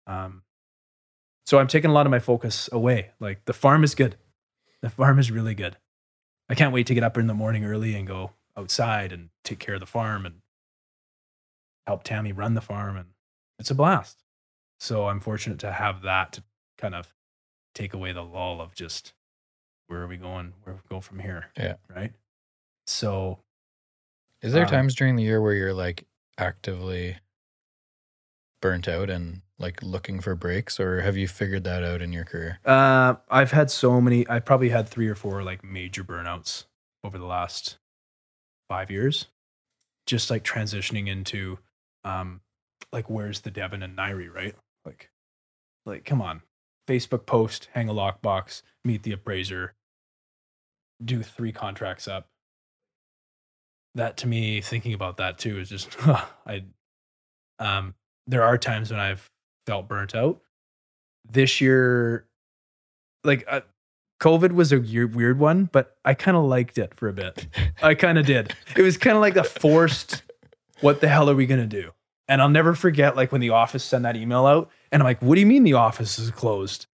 Um, 0.07 0.41
so 1.45 1.59
I'm 1.59 1.67
taking 1.67 1.91
a 1.91 1.93
lot 1.93 2.07
of 2.07 2.11
my 2.11 2.19
focus 2.19 2.69
away. 2.71 3.11
Like 3.19 3.45
the 3.45 3.53
farm 3.53 3.83
is 3.83 3.93
good. 3.93 4.15
The 4.81 4.89
farm 4.89 5.19
is 5.19 5.29
really 5.29 5.53
good. 5.53 5.77
I 6.49 6.55
can't 6.55 6.73
wait 6.73 6.87
to 6.87 6.93
get 6.93 7.03
up 7.03 7.17
in 7.17 7.27
the 7.27 7.33
morning 7.33 7.63
early 7.63 7.95
and 7.95 8.07
go 8.07 8.31
outside 8.57 9.11
and 9.11 9.29
take 9.43 9.59
care 9.59 9.75
of 9.75 9.79
the 9.79 9.85
farm 9.85 10.25
and 10.25 10.35
help 11.85 12.03
Tammy 12.03 12.31
run 12.31 12.55
the 12.55 12.61
farm. 12.61 12.97
And 12.97 13.09
it's 13.59 13.71
a 13.71 13.75
blast. 13.75 14.23
So 14.79 15.07
I'm 15.07 15.19
fortunate 15.19 15.59
to 15.59 15.71
have 15.71 16.01
that 16.03 16.33
to 16.33 16.43
kind 16.77 16.95
of 16.95 17.13
take 17.75 17.93
away 17.93 18.13
the 18.13 18.23
lull 18.23 18.61
of 18.61 18.73
just 18.73 19.13
where 19.87 20.01
are 20.01 20.07
we 20.07 20.17
going? 20.17 20.53
Where 20.63 20.75
we 20.75 20.81
go 20.89 21.01
from 21.01 21.19
here? 21.19 21.47
Yeah. 21.57 21.75
Right. 21.93 22.13
So 22.87 23.39
Is 24.41 24.53
there 24.53 24.63
Um, 24.63 24.69
times 24.69 24.95
during 24.95 25.15
the 25.15 25.23
year 25.23 25.41
where 25.41 25.53
you're 25.53 25.73
like 25.73 26.05
actively 26.37 27.17
burnt 28.61 28.87
out 28.87 29.09
and 29.09 29.41
like 29.59 29.83
looking 29.83 30.21
for 30.21 30.35
breaks, 30.35 30.79
or 30.79 31.01
have 31.01 31.17
you 31.17 31.27
figured 31.27 31.65
that 31.65 31.83
out 31.83 32.01
in 32.01 32.13
your 32.13 32.23
career? 32.23 32.59
Uh, 32.65 33.15
I've 33.29 33.51
had 33.51 33.69
so 33.69 33.99
many. 33.99 34.27
I 34.29 34.39
probably 34.39 34.69
had 34.69 34.87
three 34.87 35.07
or 35.07 35.15
four 35.15 35.43
like 35.43 35.63
major 35.63 36.03
burnouts 36.03 36.65
over 37.03 37.17
the 37.17 37.25
last 37.25 37.77
five 38.69 38.89
years. 38.89 39.27
Just 40.07 40.31
like 40.31 40.43
transitioning 40.43 41.07
into, 41.07 41.59
um, 42.03 42.41
like 42.91 43.09
where's 43.09 43.41
the 43.41 43.51
Devin 43.51 43.83
and 43.83 43.95
Nairi, 43.97 44.33
right? 44.33 44.55
Like, 44.85 45.11
like 45.85 46.05
come 46.05 46.21
on, 46.21 46.41
Facebook 46.87 47.25
post, 47.25 47.67
hang 47.73 47.89
a 47.89 47.93
lockbox, 47.93 48.63
meet 48.83 49.03
the 49.03 49.11
appraiser, 49.11 49.75
do 51.03 51.21
three 51.21 51.51
contracts 51.51 52.07
up. 52.07 52.27
That 53.95 54.17
to 54.17 54.27
me, 54.27 54.61
thinking 54.61 54.93
about 54.93 55.17
that 55.17 55.37
too 55.37 55.59
is 55.59 55.69
just 55.69 55.95
I. 56.07 56.63
Um, 57.59 57.93
there 58.25 58.43
are 58.43 58.57
times 58.57 58.89
when 58.91 59.01
I've 59.01 59.29
felt 59.69 59.87
burnt 59.87 60.15
out. 60.15 60.41
This 61.29 61.61
year, 61.61 62.25
like 63.23 63.45
uh, 63.47 63.61
COVID 64.19 64.53
was 64.53 64.71
a 64.71 64.79
year, 64.79 65.05
weird 65.05 65.37
one, 65.37 65.69
but 65.71 65.95
I 66.03 66.15
kind 66.15 66.35
of 66.35 66.45
liked 66.45 66.79
it 66.79 66.95
for 66.95 67.07
a 67.07 67.13
bit. 67.13 67.45
I 67.83 67.93
kind 67.93 68.17
of 68.17 68.25
did. 68.25 68.55
It 68.75 68.81
was 68.81 68.97
kind 68.97 69.15
of 69.15 69.21
like 69.21 69.35
a 69.35 69.43
forced, 69.43 70.23
what 70.81 71.01
the 71.01 71.07
hell 71.07 71.29
are 71.29 71.35
we 71.35 71.45
going 71.45 71.61
to 71.61 71.81
do? 71.81 71.91
And 72.27 72.41
I'll 72.41 72.49
never 72.49 72.73
forget, 72.73 73.15
like 73.15 73.31
when 73.31 73.41
the 73.41 73.51
office 73.51 73.83
sent 73.83 74.03
that 74.03 74.15
email 74.15 74.47
out, 74.47 74.71
and 74.91 75.03
I'm 75.03 75.05
like, 75.05 75.21
what 75.21 75.35
do 75.35 75.41
you 75.41 75.47
mean 75.47 75.63
the 75.63 75.73
office 75.73 76.17
is 76.17 76.31
closed? 76.31 76.87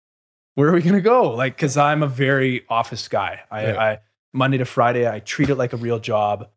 Where 0.55 0.71
are 0.71 0.73
we 0.73 0.81
going 0.81 0.95
to 0.95 1.03
go? 1.03 1.31
Like, 1.31 1.57
cause 1.59 1.77
I'm 1.77 2.03
a 2.03 2.09
very 2.09 2.65
office 2.71 3.07
guy. 3.09 3.41
I. 3.51 3.67
I, 3.73 3.99
Monday 4.35 4.57
to 4.57 4.65
Friday, 4.65 5.07
I 5.07 5.19
treat 5.19 5.51
it 5.51 5.57
like 5.57 5.75
a 5.75 5.77
real 5.77 5.99
job. 5.99 6.49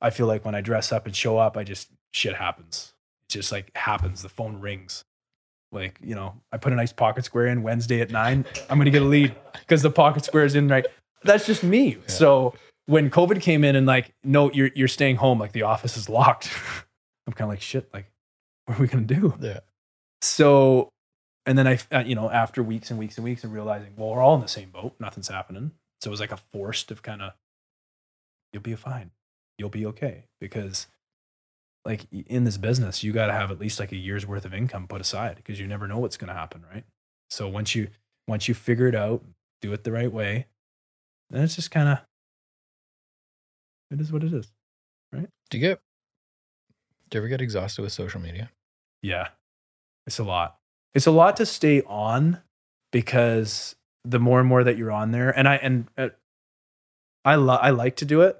I 0.00 0.10
feel 0.10 0.28
like 0.28 0.44
when 0.44 0.54
I 0.54 0.60
dress 0.60 0.92
up 0.92 1.04
and 1.04 1.16
show 1.16 1.36
up, 1.36 1.56
I 1.56 1.64
just, 1.64 1.88
shit 2.12 2.36
happens. 2.36 2.92
It 3.28 3.32
just 3.32 3.50
like 3.50 3.76
happens. 3.76 4.22
The 4.22 4.28
phone 4.28 4.60
rings. 4.60 5.04
Like, 5.74 5.98
you 6.02 6.14
know, 6.14 6.34
I 6.52 6.56
put 6.56 6.72
a 6.72 6.76
nice 6.76 6.92
pocket 6.92 7.24
square 7.24 7.48
in 7.48 7.62
Wednesday 7.62 8.00
at 8.00 8.10
nine. 8.10 8.44
I'm 8.70 8.78
going 8.78 8.86
to 8.86 8.90
get 8.90 9.02
a 9.02 9.06
lead 9.06 9.34
because 9.52 9.82
the 9.82 9.90
pocket 9.90 10.24
square 10.24 10.44
is 10.44 10.54
in 10.54 10.68
right. 10.68 10.86
That's 11.24 11.46
just 11.46 11.64
me. 11.64 11.98
So 12.06 12.54
when 12.86 13.10
COVID 13.10 13.40
came 13.40 13.64
in 13.64 13.76
and 13.76 13.86
like, 13.86 14.14
no, 14.22 14.50
you're 14.52 14.70
you're 14.74 14.88
staying 14.88 15.16
home, 15.16 15.38
like 15.38 15.52
the 15.52 15.62
office 15.62 15.96
is 15.96 16.08
locked. 16.08 16.50
I'm 17.26 17.32
kind 17.32 17.48
of 17.48 17.50
like, 17.50 17.62
shit, 17.62 17.88
like, 17.92 18.06
what 18.66 18.78
are 18.78 18.82
we 18.82 18.88
gonna 18.88 19.04
do? 19.04 19.34
Yeah. 19.40 19.60
So, 20.20 20.90
and 21.46 21.56
then 21.58 21.66
I, 21.66 21.78
uh, 21.90 22.04
you 22.06 22.14
know, 22.14 22.30
after 22.30 22.62
weeks 22.62 22.90
and 22.90 22.98
weeks 22.98 23.16
and 23.16 23.24
weeks 23.24 23.44
of 23.44 23.52
realizing, 23.52 23.92
well, 23.96 24.10
we're 24.10 24.22
all 24.22 24.34
in 24.34 24.40
the 24.40 24.48
same 24.48 24.70
boat, 24.70 24.94
nothing's 24.98 25.28
happening. 25.28 25.72
So 26.00 26.08
it 26.08 26.12
was 26.12 26.20
like 26.20 26.32
a 26.32 26.38
forced 26.52 26.90
of 26.90 27.02
kind 27.02 27.22
of, 27.22 27.32
you'll 28.52 28.62
be 28.62 28.74
fine, 28.74 29.10
you'll 29.58 29.70
be 29.70 29.86
okay, 29.86 30.24
because 30.40 30.86
like 31.84 32.06
in 32.12 32.44
this 32.44 32.56
business, 32.56 33.02
you 33.02 33.12
got 33.12 33.26
to 33.26 33.32
have 33.32 33.50
at 33.50 33.58
least 33.58 33.78
like 33.78 33.92
a 33.92 33.96
year's 33.96 34.26
worth 34.26 34.44
of 34.44 34.54
income 34.54 34.86
put 34.86 35.00
aside 35.00 35.36
because 35.36 35.60
you 35.60 35.66
never 35.66 35.86
know 35.86 35.98
what's 35.98 36.16
going 36.16 36.28
to 36.28 36.34
happen, 36.34 36.64
right? 36.72 36.84
So 37.30 37.48
once 37.48 37.74
you 37.74 37.88
once 38.26 38.48
you 38.48 38.54
figure 38.54 38.88
it 38.88 38.94
out, 38.94 39.22
do 39.60 39.72
it 39.72 39.84
the 39.84 39.92
right 39.92 40.12
way, 40.12 40.46
And 41.30 41.42
it's 41.42 41.56
just 41.56 41.70
kind 41.70 41.88
of, 41.88 41.98
it 43.90 44.00
is 44.00 44.12
what 44.12 44.24
it 44.24 44.32
is. 44.32 44.52
Right? 45.12 45.28
Do 45.50 45.58
you 45.58 45.60
get? 45.60 45.80
Do 47.10 47.18
you 47.18 47.20
ever 47.20 47.28
get 47.28 47.40
exhausted 47.40 47.82
with 47.82 47.92
social 47.92 48.20
media? 48.20 48.50
Yeah. 49.02 49.28
It's 50.06 50.18
a 50.18 50.24
lot. 50.24 50.56
It's 50.94 51.06
a 51.06 51.10
lot 51.10 51.36
to 51.36 51.46
stay 51.46 51.82
on 51.82 52.40
because 52.92 53.76
the 54.04 54.18
more 54.18 54.40
and 54.40 54.48
more 54.48 54.64
that 54.64 54.76
you're 54.78 54.92
on 54.92 55.10
there, 55.10 55.30
and 55.36 55.48
I 55.48 55.56
and 55.56 55.88
uh, 55.98 56.08
I 57.24 57.34
lo- 57.36 57.58
I 57.60 57.70
like 57.70 57.96
to 57.96 58.04
do 58.04 58.22
it. 58.22 58.36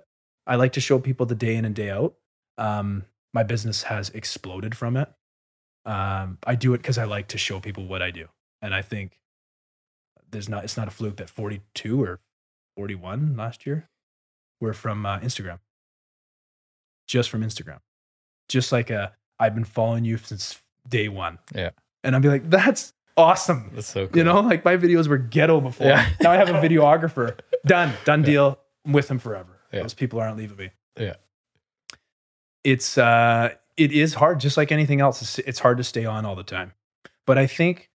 I 0.46 0.56
like 0.56 0.72
to 0.72 0.80
show 0.80 0.98
people 0.98 1.26
the 1.26 1.34
day 1.34 1.56
in 1.56 1.64
and 1.64 1.74
day 1.74 1.90
out. 1.90 2.14
Um, 2.58 3.04
my 3.34 3.42
business 3.42 3.82
has 3.84 4.08
exploded 4.10 4.74
from 4.76 4.96
it. 4.96 5.08
Um, 5.84 6.38
I 6.46 6.54
do 6.54 6.72
it 6.72 6.78
because 6.78 6.96
I 6.96 7.04
like 7.04 7.28
to 7.28 7.38
show 7.38 7.60
people 7.60 7.84
what 7.86 8.00
I 8.00 8.10
do, 8.10 8.28
and 8.62 8.74
I 8.74 8.80
think 8.80 9.20
there's 10.30 10.48
not. 10.48 10.64
It's 10.64 10.76
not 10.78 10.88
a 10.88 10.90
fluke 10.90 11.16
that 11.16 11.28
42 11.28 12.02
or 12.02 12.20
41 12.76 13.36
last 13.36 13.66
year 13.66 13.88
were 14.60 14.72
from 14.72 15.04
uh, 15.04 15.18
Instagram, 15.18 15.58
just 17.06 17.28
from 17.30 17.42
Instagram, 17.42 17.80
just 18.48 18.72
like 18.72 18.90
a. 18.90 19.12
I've 19.38 19.54
been 19.54 19.64
following 19.64 20.04
you 20.04 20.16
since 20.16 20.60
day 20.88 21.08
one. 21.08 21.38
Yeah. 21.54 21.70
and 22.04 22.14
I'd 22.14 22.22
be 22.22 22.28
like, 22.28 22.48
that's 22.48 22.92
awesome. 23.16 23.72
That's 23.74 23.88
so 23.88 24.06
cool. 24.06 24.16
You 24.16 24.22
know, 24.24 24.40
like 24.40 24.64
my 24.64 24.76
videos 24.76 25.08
were 25.08 25.18
ghetto 25.18 25.60
before. 25.60 25.88
Yeah. 25.88 26.08
now 26.22 26.30
I 26.30 26.36
have 26.36 26.48
a 26.48 26.52
videographer. 26.66 27.36
Done. 27.66 27.92
Done 28.04 28.20
Yeah. 28.20 28.26
deal. 28.26 28.58
I'm 28.86 28.92
with 28.92 29.10
him 29.10 29.18
forever. 29.18 29.58
Yeah. 29.72 29.82
Those 29.82 29.92
people 29.94 30.20
aren't 30.20 30.36
leaving 30.36 30.56
me. 30.56 30.70
Yeah. 30.98 31.14
It's 32.64 32.98
uh 32.98 33.54
it 33.76 33.92
is 33.92 34.14
hard, 34.14 34.40
just 34.40 34.56
like 34.56 34.72
anything 34.72 35.00
else. 35.00 35.38
It's, 35.38 35.58
hard 35.58 35.78
to 35.78 35.84
stay 35.84 36.04
on 36.04 36.24
all 36.24 36.36
the 36.36 36.44
time. 36.44 36.72
But 37.26 37.38
I 37.38 37.46
think 37.46 37.90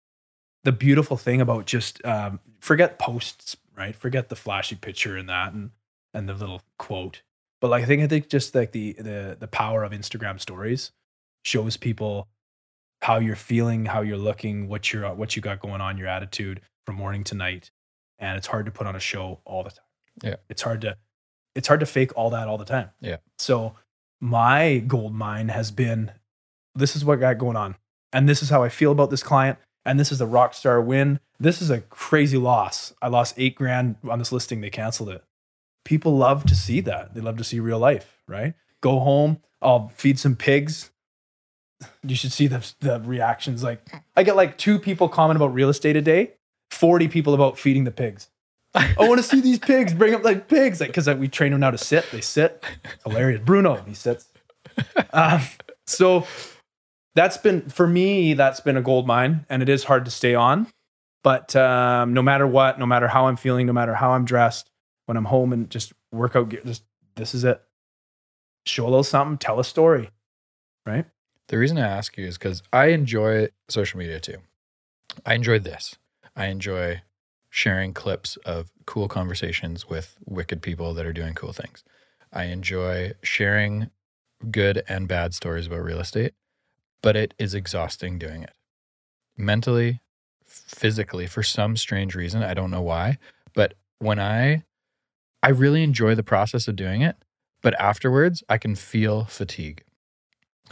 the 0.65 0.73
beautiful 0.73 1.17
thing 1.17 1.41
about 1.41 1.67
just 1.67 2.05
um, 2.05 2.41
forget 2.61 2.99
posts, 2.99 3.57
right? 3.77 3.95
Forget 3.95 4.29
the 4.29 4.37
flashy 4.37 4.77
picture 4.77 5.17
and 5.17 5.29
that 5.29 5.53
and 5.53 5.71
and 6.15 6.29
the 6.29 6.35
little 6.35 6.63
quote. 6.79 7.23
But 7.61 7.69
like 7.69 7.83
I 7.83 7.87
think 7.87 8.03
I 8.03 8.07
think 8.07 8.29
just 8.29 8.55
like 8.55 8.73
the 8.73 8.95
the 8.95 9.37
the 9.39 9.49
power 9.49 9.85
of 9.85 9.93
Instagram 9.93 10.41
stories 10.41 10.93
shows 11.45 11.77
people 11.77 12.29
how 13.03 13.19
you're 13.19 13.37
feeling, 13.37 13.85
how 13.85 14.01
you're 14.01 14.17
looking, 14.17 14.69
what 14.69 14.93
you're 14.93 15.13
what 15.15 15.37
you 15.37 15.43
got 15.43 15.61
going 15.61 15.81
on, 15.81 15.99
your 15.99 16.09
attitude 16.09 16.61
from 16.85 16.97
morning 16.97 17.25
to 17.25 17.35
night. 17.35 17.71
And 18.19 18.39
it's 18.39 18.47
hard 18.47 18.65
to 18.65 18.73
put 18.73 18.87
on 18.87 18.97
a 18.97 19.01
show 19.01 19.41
all 19.45 19.63
the 19.63 19.71
time. 19.71 19.85
Yeah. 20.23 20.37
It's 20.49 20.63
hard 20.63 20.81
to 20.83 20.97
it's 21.55 21.69
hard 21.69 21.81
to 21.81 21.87
fake 21.87 22.13
all 22.17 22.31
that 22.31 22.49
all 22.49 22.59
the 22.59 22.65
time. 22.65 22.91
Yeah. 23.01 23.17
So 23.39 23.75
my 24.21 24.79
gold 24.79 25.15
mine 25.15 25.49
has 25.49 25.71
been 25.71 26.13
this 26.77 26.95
is 26.95 27.05
what 27.05 27.19
I 27.19 27.21
got 27.21 27.39
going 27.39 27.57
on. 27.57 27.77
And 28.13 28.29
this 28.29 28.43
is 28.43 28.51
how 28.51 28.63
I 28.63 28.69
feel 28.69 28.93
about 28.93 29.11
this 29.11 29.23
client. 29.23 29.59
And 29.85 29.99
this 29.99 30.13
is 30.13 30.21
a 30.21 30.27
rock 30.27 30.55
star 30.55 30.81
win. 30.81 31.21
This 31.39 31.61
is 31.61 31.71
a 31.71 31.81
crazy 31.81 32.37
loss. 32.37 32.95
I 33.03 33.09
lost 33.09 33.35
eight 33.37 33.55
grand 33.55 33.97
on 34.09 34.19
this 34.19 34.33
listing. 34.33 34.61
They 34.61 34.71
canceled 34.71 35.11
it. 35.11 35.25
People 35.85 36.17
love 36.17 36.45
to 36.47 36.55
see 36.55 36.81
that. 36.81 37.15
They 37.15 37.21
love 37.21 37.37
to 37.39 37.45
see 37.45 37.61
real 37.61 37.79
life, 37.79 38.23
right? 38.27 38.55
Go 38.81 38.99
home. 39.01 39.39
I'll 39.63 39.89
feed 39.89 40.19
some 40.19 40.35
pigs. 40.37 40.91
You 42.03 42.17
should 42.17 42.33
see 42.33 42.47
the, 42.47 42.73
the 42.81 43.01
reactions. 43.01 43.63
Like, 43.63 43.81
I 44.17 44.23
get 44.23 44.37
like 44.37 44.59
two 44.59 44.79
people 44.79 45.09
comment 45.09 45.37
about 45.37 45.55
real 45.55 45.69
estate 45.69 45.97
a 45.97 46.03
day, 46.03 46.33
40 46.71 47.09
people 47.09 47.35
about 47.35 47.59
feeding 47.59 47.85
the 47.85 47.91
pigs. 47.91 48.29
I 48.77 49.09
want 49.09 49.19
to 49.19 49.23
see 49.23 49.41
these 49.41 49.59
pigs. 49.59 49.95
Bring 49.95 50.15
up 50.15 50.25
like 50.25 50.49
pigs, 50.49 50.81
like 50.81 50.91
because 50.91 51.09
we 51.09 51.29
train 51.29 51.53
them 51.53 51.61
now 51.61 51.71
to 51.71 51.79
sit. 51.79 52.05
They 52.11 52.21
sit. 52.21 52.63
Hilarious. 53.05 53.41
Bruno, 53.45 53.77
he 53.83 53.95
sits. 53.95 54.29
Um, 55.13 55.41
so 55.87 56.27
that's 57.15 57.39
been 57.39 57.69
for 57.69 57.87
me. 57.87 58.35
That's 58.35 58.61
been 58.61 58.77
a 58.77 58.83
gold 58.83 59.07
mine, 59.07 59.47
and 59.49 59.63
it 59.63 59.69
is 59.69 59.85
hard 59.85 60.05
to 60.05 60.11
stay 60.11 60.35
on. 60.35 60.67
But 61.25 61.57
um, 61.57 62.13
no 62.13 62.23
matter 62.23 62.47
what, 62.47 62.79
no 62.79 62.87
matter 62.87 63.09
how 63.09 63.27
I'm 63.27 63.37
feeling, 63.37 63.67
no 63.67 63.73
matter 63.73 63.95
how 63.95 64.13
I'm 64.13 64.25
dressed, 64.25 64.71
when 65.07 65.17
I'm 65.17 65.25
home 65.25 65.53
and 65.53 65.71
just 65.71 65.93
workout 66.13 66.51
gear, 66.51 66.61
just 66.65 66.85
this 67.17 67.35
is 67.35 67.45
it. 67.45 67.61
Show 68.67 68.85
a 68.85 68.91
little 68.91 69.05
something, 69.05 69.39
tell 69.39 69.59
a 69.59 69.65
story, 69.65 70.11
right? 70.85 71.07
The 71.49 71.59
reason 71.59 71.79
I 71.79 71.87
ask 71.87 72.17
you 72.17 72.27
is 72.27 72.37
because 72.37 72.63
I 72.73 72.87
enjoy 72.87 73.49
social 73.69 73.99
media 73.99 74.21
too. 74.21 74.39
I 75.25 75.35
enjoy 75.35 75.61
this. 75.61 75.97
I 76.35 76.47
enjoy 76.47 77.01
sharing 77.57 77.95
clips 77.95 78.37
of 78.45 78.71
cool 78.85 79.09
conversations 79.09 79.89
with 79.89 80.19
wicked 80.27 80.61
people 80.61 80.93
that 80.93 81.07
are 81.07 81.13
doing 81.13 81.33
cool 81.33 81.55
things. 81.55 81.83
I 82.31 82.45
enjoy 82.45 83.15
sharing 83.23 83.89
good 84.51 84.83
and 84.87 85.09
bad 85.09 85.33
stories 85.33 85.67
about 85.67 85.83
real 85.83 85.99
estate, 85.99 86.35
but 87.01 87.17
it 87.17 87.33
is 87.39 87.55
exhausting 87.55 88.19
doing 88.19 88.43
it 88.43 88.53
mentally, 89.39 90.03
physically, 90.45 91.27
for 91.27 91.43
some 91.43 91.79
strange 91.79 92.15
reason. 92.15 92.43
I 92.43 92.53
don't 92.53 92.71
know 92.71 92.83
why. 92.83 93.17
But 93.55 93.73
when 94.01 94.19
I, 94.21 94.65
I 95.43 95.49
really 95.49 95.83
enjoy 95.83 96.15
the 96.15 96.23
process 96.23 96.69
of 96.69 96.77
doing 96.77 97.01
it, 97.01 97.17
but 97.63 97.73
afterwards 97.81 98.45
I 98.51 98.59
can 98.59 98.75
feel 98.75 99.25
fatigue. 99.25 99.83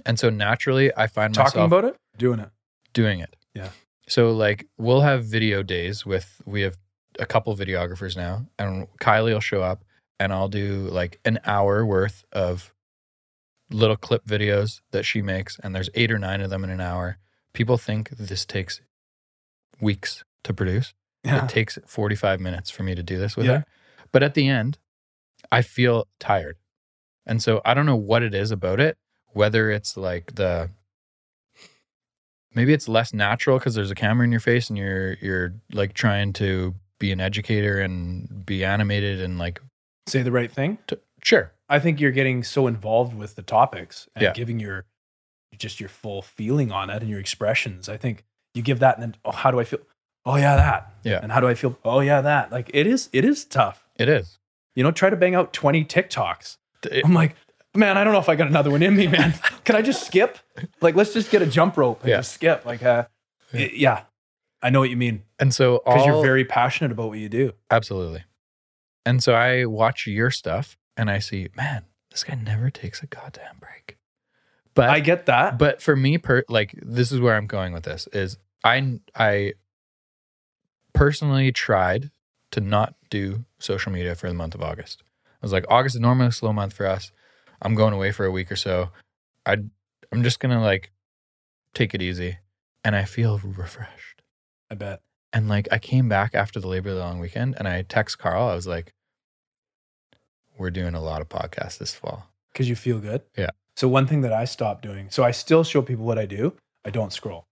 And 0.04 0.18
so 0.18 0.28
naturally, 0.28 0.94
I 0.94 1.06
find 1.06 1.32
Talking 1.32 1.60
myself 1.60 1.66
about 1.66 1.84
it, 1.86 1.96
doing 2.18 2.40
it. 2.40 2.50
doing 2.92 3.20
it. 3.20 3.36
Yeah. 3.54 3.70
So 4.08 4.30
like 4.32 4.66
we'll 4.76 5.00
have 5.00 5.24
video 5.24 5.62
days 5.62 6.04
with 6.04 6.40
we 6.44 6.62
have 6.62 6.76
a 7.18 7.26
couple 7.26 7.56
videographers 7.56 8.16
now, 8.16 8.46
and 8.58 8.86
Kylie 9.00 9.32
will 9.32 9.40
show 9.40 9.62
up, 9.62 9.84
and 10.18 10.32
I'll 10.32 10.48
do 10.48 10.88
like 10.90 11.20
an 11.24 11.38
hour 11.44 11.84
worth 11.86 12.24
of 12.32 12.72
little 13.70 13.96
clip 13.96 14.24
videos 14.26 14.80
that 14.90 15.04
she 15.04 15.22
makes, 15.22 15.58
and 15.62 15.74
there's 15.74 15.88
eight 15.94 16.10
or 16.12 16.18
nine 16.18 16.40
of 16.40 16.50
them 16.50 16.64
in 16.64 16.70
an 16.70 16.80
hour. 16.80 17.18
People 17.52 17.78
think 17.78 18.10
this 18.10 18.44
takes 18.44 18.80
weeks 19.80 20.24
to 20.42 20.52
produce. 20.52 20.92
Yeah. 21.24 21.44
It 21.44 21.48
takes 21.48 21.78
45 21.86 22.40
minutes 22.40 22.70
for 22.70 22.82
me 22.82 22.94
to 22.94 23.02
do 23.02 23.18
this 23.18 23.36
with 23.36 23.46
Yeah. 23.46 23.58
her. 23.58 23.66
But 24.12 24.22
at 24.22 24.34
the 24.34 24.46
end, 24.48 24.78
I 25.50 25.62
feel 25.62 26.06
tired. 26.20 26.56
And 27.26 27.42
so 27.42 27.62
I 27.64 27.72
don't 27.74 27.86
know 27.86 27.96
what 27.96 28.22
it 28.22 28.34
is 28.34 28.50
about 28.50 28.80
it, 28.80 28.98
whether 29.28 29.70
it's 29.70 29.96
like 29.96 30.34
the 30.34 30.70
maybe 32.54 32.72
it's 32.72 32.88
less 32.88 33.12
natural 33.12 33.58
because 33.58 33.74
there's 33.74 33.90
a 33.90 33.94
camera 33.94 34.24
in 34.24 34.30
your 34.30 34.40
face 34.40 34.68
and 34.68 34.78
you're 34.78 35.14
you're 35.14 35.52
like 35.72 35.92
trying 35.94 36.32
to 36.34 36.74
be 36.98 37.12
an 37.12 37.20
educator 37.20 37.80
and 37.80 38.44
be 38.46 38.64
animated 38.64 39.20
and 39.20 39.38
like 39.38 39.60
Say 40.06 40.22
the 40.22 40.32
right 40.32 40.52
thing. 40.52 40.78
t- 40.86 40.96
sure. 41.22 41.50
I 41.68 41.78
think 41.78 41.98
you're 41.98 42.10
getting 42.12 42.44
so 42.44 42.66
involved 42.66 43.14
with 43.16 43.36
the 43.36 43.42
topics 43.42 44.06
and 44.14 44.22
Yeah. 44.22 44.32
giving 44.32 44.60
your 44.60 44.84
just 45.56 45.80
your 45.80 45.88
full 45.88 46.20
feeling 46.22 46.72
on 46.72 46.90
it 46.90 47.00
and 47.00 47.10
your 47.10 47.20
expressions. 47.20 47.88
I 47.88 47.96
think 47.96 48.24
you 48.54 48.62
give 48.62 48.80
that 48.80 48.96
and 48.96 49.02
then 49.02 49.16
oh 49.24 49.32
how 49.32 49.50
do 49.50 49.60
I 49.60 49.64
feel? 49.64 49.80
Oh 50.26 50.36
yeah, 50.36 50.56
that. 50.56 50.92
Yeah. 51.04 51.20
And 51.22 51.30
how 51.32 51.40
do 51.40 51.48
I 51.48 51.54
feel? 51.54 51.78
Oh 51.84 52.00
yeah, 52.00 52.20
that. 52.20 52.50
Like 52.52 52.70
it 52.74 52.86
is 52.86 53.08
it 53.12 53.24
is 53.24 53.44
tough. 53.44 53.84
It 53.96 54.08
is. 54.08 54.38
You 54.74 54.82
know, 54.82 54.90
try 54.90 55.08
to 55.10 55.16
bang 55.16 55.34
out 55.34 55.52
20 55.52 55.84
TikToks. 55.84 56.56
It- 56.90 57.04
I'm 57.04 57.14
like, 57.14 57.36
man, 57.74 57.96
I 57.96 58.04
don't 58.04 58.12
know 58.12 58.18
if 58.18 58.28
I 58.28 58.34
got 58.34 58.48
another 58.48 58.70
one 58.70 58.82
in 58.82 58.94
me, 58.96 59.06
man. 59.06 59.34
Can 59.64 59.76
I 59.76 59.82
just 59.82 60.04
skip? 60.06 60.38
Like, 60.80 60.94
let's 60.94 61.12
just 61.12 61.30
get 61.30 61.42
a 61.42 61.46
jump 61.46 61.76
rope 61.76 62.00
and 62.02 62.10
Yeah. 62.10 62.16
just 62.18 62.32
skip. 62.32 62.64
Like, 62.64 62.82
uh, 62.82 63.06
Yeah. 63.52 63.68
yeah. 63.72 64.02
I 64.62 64.70
know 64.70 64.80
what 64.80 64.88
you 64.90 64.96
mean 64.96 65.22
and 65.38 65.52
so 65.54 65.82
because 65.84 66.06
you're 66.06 66.22
very 66.22 66.44
passionate 66.44 66.90
about 66.90 67.08
what 67.08 67.18
you 67.18 67.28
do. 67.28 67.52
Absolutely. 67.70 68.24
And 69.04 69.22
so 69.22 69.34
I 69.34 69.66
watch 69.66 70.06
your 70.06 70.30
stuff 70.30 70.78
and 70.96 71.10
I 71.10 71.18
see, 71.18 71.48
man, 71.54 71.84
this 72.10 72.24
guy 72.24 72.34
never 72.34 72.70
takes 72.70 73.02
a 73.02 73.06
goddamn 73.06 73.58
break. 73.60 73.98
But 74.72 74.88
I 74.88 75.00
get 75.00 75.26
that. 75.26 75.58
but 75.58 75.82
for 75.82 75.94
me 75.96 76.16
per 76.18 76.44
like 76.48 76.74
this 76.80 77.12
is 77.12 77.20
where 77.20 77.34
I'm 77.36 77.46
going 77.46 77.72
with 77.74 77.82
this 77.84 78.06
is 78.14 78.38
I 78.64 79.00
I 79.14 79.52
personally 80.92 81.52
tried 81.52 82.10
to 82.52 82.60
not 82.60 82.94
do 83.10 83.44
social 83.58 83.92
media 83.92 84.14
for 84.14 84.28
the 84.28 84.34
month 84.34 84.54
of 84.54 84.62
August. 84.62 85.02
I 85.26 85.38
was 85.42 85.52
like 85.52 85.66
August 85.68 85.96
is 85.96 86.00
normally 86.00 86.28
a 86.28 86.32
slow 86.32 86.52
month 86.52 86.72
for 86.72 86.86
us. 86.86 87.12
I'm 87.60 87.74
going 87.74 87.92
away 87.92 88.12
for 88.12 88.24
a 88.24 88.30
week 88.30 88.50
or 88.50 88.56
so. 88.56 88.90
I 89.46 89.58
I'm 90.14 90.22
just 90.22 90.40
going 90.40 90.56
to 90.56 90.62
like 90.62 90.92
take 91.74 91.94
it 91.94 92.02
easy 92.02 92.38
and 92.84 92.94
I 92.94 93.04
feel 93.04 93.38
refreshed. 93.38 94.22
I 94.70 94.74
bet. 94.74 95.00
And 95.32 95.48
like 95.48 95.68
I 95.72 95.78
came 95.78 96.08
back 96.08 96.34
after 96.34 96.60
the 96.60 96.68
Labor 96.68 96.90
Day 96.90 96.96
long 96.96 97.18
weekend 97.18 97.56
and 97.58 97.66
I 97.66 97.82
text 97.82 98.18
Carl. 98.18 98.48
I 98.48 98.54
was 98.54 98.66
like, 98.66 98.94
We're 100.56 100.70
doing 100.70 100.94
a 100.94 101.00
lot 101.00 101.20
of 101.20 101.28
podcasts 101.28 101.78
this 101.78 101.94
fall. 101.94 102.28
Because 102.52 102.68
you 102.68 102.76
feel 102.76 103.00
good. 103.00 103.22
Yeah. 103.36 103.50
So 103.76 103.88
one 103.88 104.06
thing 104.06 104.20
that 104.20 104.32
I 104.32 104.44
stopped 104.44 104.82
doing, 104.82 105.08
so 105.10 105.24
I 105.24 105.32
still 105.32 105.64
show 105.64 105.82
people 105.82 106.04
what 106.04 106.18
I 106.18 106.26
do. 106.26 106.54
I 106.84 106.90
don't 106.90 107.12
scroll. 107.12 107.46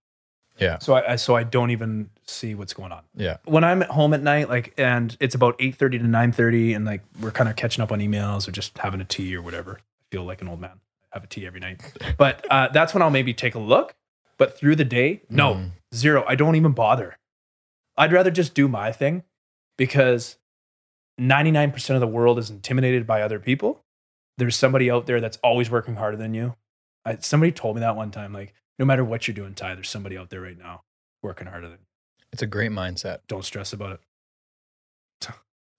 Yeah. 0.59 0.79
So 0.79 0.95
I, 0.95 1.15
I 1.15 1.17
so 1.17 1.35
I 1.35 1.43
don't 1.43 1.71
even 1.71 2.11
see 2.25 2.55
what's 2.55 2.75
going 2.75 2.93
on. 2.93 3.03
Yeah. 3.17 3.39
When 3.45 3.65
I'm 3.65 3.83
at 3.83 3.91
home 3.91 4.15
at 4.15 4.23
night, 4.23 4.49
like, 4.49 4.75
and 4.79 5.17
it's 5.19 5.35
about 5.35 5.57
eight 5.59 5.75
thirty 5.75 5.99
to 5.99 6.07
nine 6.07 6.31
thirty, 6.31 6.75
and 6.75 6.85
like 6.85 7.03
we're 7.21 7.33
kind 7.33 7.49
of 7.49 7.57
catching 7.57 7.83
up 7.83 7.91
on 7.91 7.99
emails 7.99 8.47
or 8.47 8.53
just 8.53 8.79
having 8.79 9.01
a 9.01 9.05
tea 9.05 9.35
or 9.35 9.43
whatever. 9.43 9.79
I 9.81 10.05
feel 10.13 10.25
like 10.25 10.41
an 10.41 10.49
old 10.49 10.61
man. 10.61 10.79
Have 11.13 11.25
a 11.25 11.27
tea 11.27 11.47
every 11.47 11.61
night, 11.61 11.83
but 12.17 12.45
uh, 12.51 12.69
that's 12.73 12.95
when 12.95 13.03
I'll 13.03 13.11
maybe 13.11 13.35
take 13.35 13.55
a 13.55 13.59
look. 13.59 13.95
But 14.39 14.57
through 14.59 14.77
the 14.77 14.85
day, 14.85 15.21
no, 15.29 15.55
Mhm. 15.55 15.71
zero. 15.95 16.25
I 16.27 16.35
don't 16.35 16.57
even 16.57 16.73
bother. 16.73 17.19
I'd 17.99 18.13
rather 18.13 18.31
just 18.31 18.55
do 18.55 18.67
my 18.67 18.93
thing 18.93 19.23
because 19.77 20.39
99% 21.21 21.91
of 21.95 22.01
the 22.01 22.07
world 22.07 22.39
is 22.39 22.49
intimidated 22.51 23.07
by 23.07 23.21
other 23.21 23.39
people. 23.39 23.85
There's 24.39 24.57
somebody 24.57 24.91
out 24.91 25.05
there 25.07 25.21
that's 25.21 25.37
always 25.45 25.71
working 25.71 25.97
harder 25.97 26.17
than 26.17 26.33
you. 26.33 26.57
I, 27.05 27.17
somebody 27.17 27.53
told 27.53 27.77
me 27.77 27.81
that 27.81 27.95
one 27.95 28.11
time, 28.11 28.33
like, 28.33 28.55
no 28.79 28.87
matter 28.87 29.05
what 29.05 29.29
you're 29.29 29.35
doing, 29.35 29.55
Ty, 29.55 29.75
there's 29.75 29.91
somebody 29.91 30.17
out 30.17 30.31
there 30.31 30.41
right 30.41 30.57
now 30.59 30.83
working 31.23 31.47
harder 31.47 31.69
than 31.69 31.79
you. 31.79 31.87
It's 32.33 32.43
a 32.43 32.47
great 32.47 32.71
mindset. 32.73 33.19
Don't 33.29 33.45
stress 33.45 33.75
about 33.75 33.93
it. 33.93 34.01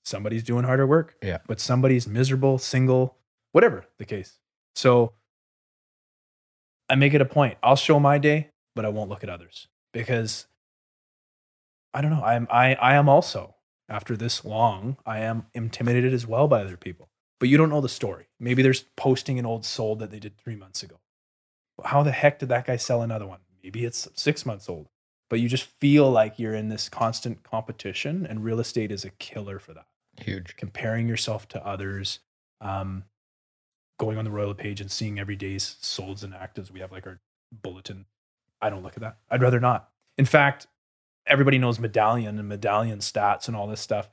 Somebody's 0.05 0.43
doing 0.43 0.65
harder 0.65 0.85
work. 0.85 1.15
Yeah. 1.23 1.39
But 1.47 1.59
somebody's 1.59 2.07
miserable, 2.07 2.57
single, 2.59 3.17
whatever 3.53 3.85
the 3.97 4.05
case. 4.05 4.37
So 4.75 5.13
I 6.93 6.95
make 6.95 7.15
it 7.15 7.21
a 7.21 7.25
point. 7.25 7.57
I'll 7.63 7.75
show 7.75 7.99
my 7.99 8.19
day, 8.19 8.51
but 8.75 8.85
I 8.85 8.89
won't 8.89 9.09
look 9.09 9.23
at 9.23 9.29
others 9.29 9.67
because 9.93 10.45
I 11.91 12.01
don't 12.01 12.11
know. 12.11 12.23
I'm 12.23 12.47
I 12.51 12.75
I 12.75 12.93
am 12.93 13.09
also 13.09 13.55
after 13.89 14.15
this 14.15 14.45
long, 14.45 14.97
I 15.03 15.21
am 15.21 15.47
intimidated 15.55 16.13
as 16.13 16.27
well 16.27 16.47
by 16.47 16.61
other 16.61 16.77
people. 16.77 17.09
But 17.39 17.49
you 17.49 17.57
don't 17.57 17.71
know 17.71 17.81
the 17.81 17.89
story. 17.89 18.27
Maybe 18.39 18.61
there's 18.61 18.85
posting 18.95 19.39
an 19.39 19.45
old 19.45 19.65
sold 19.65 19.97
that 20.01 20.11
they 20.11 20.19
did 20.19 20.37
three 20.37 20.55
months 20.55 20.83
ago. 20.83 20.99
How 21.83 22.03
the 22.03 22.11
heck 22.11 22.37
did 22.37 22.49
that 22.49 22.67
guy 22.67 22.75
sell 22.75 23.01
another 23.01 23.25
one? 23.25 23.39
Maybe 23.63 23.85
it's 23.85 24.07
six 24.13 24.45
months 24.45 24.69
old. 24.69 24.87
But 25.31 25.39
you 25.39 25.49
just 25.49 25.65
feel 25.79 26.11
like 26.11 26.37
you're 26.37 26.53
in 26.53 26.69
this 26.69 26.89
constant 26.89 27.41
competition, 27.41 28.23
and 28.23 28.43
real 28.43 28.59
estate 28.59 28.91
is 28.91 29.03
a 29.03 29.09
killer 29.09 29.57
for 29.57 29.73
that. 29.73 29.87
Huge. 30.21 30.55
Comparing 30.57 31.09
yourself 31.09 31.47
to 31.47 31.65
others, 31.65 32.19
um, 32.61 33.05
going 34.03 34.17
on 34.17 34.25
the 34.25 34.31
Royal 34.31 34.49
LePage 34.49 34.81
and 34.81 34.91
seeing 34.91 35.19
every 35.19 35.35
day's 35.35 35.77
solds 35.81 36.23
and 36.23 36.33
actives. 36.33 36.71
We 36.71 36.81
have 36.81 36.91
like 36.91 37.07
our 37.07 37.19
bulletin. 37.51 38.05
I 38.61 38.69
don't 38.69 38.83
look 38.83 38.95
at 38.95 39.01
that. 39.01 39.17
I'd 39.29 39.41
rather 39.41 39.59
not. 39.59 39.89
In 40.17 40.25
fact, 40.25 40.67
everybody 41.25 41.57
knows 41.57 41.79
medallion 41.79 42.37
and 42.37 42.49
medallion 42.49 42.99
stats 42.99 43.47
and 43.47 43.55
all 43.55 43.67
this 43.67 43.81
stuff. 43.81 44.09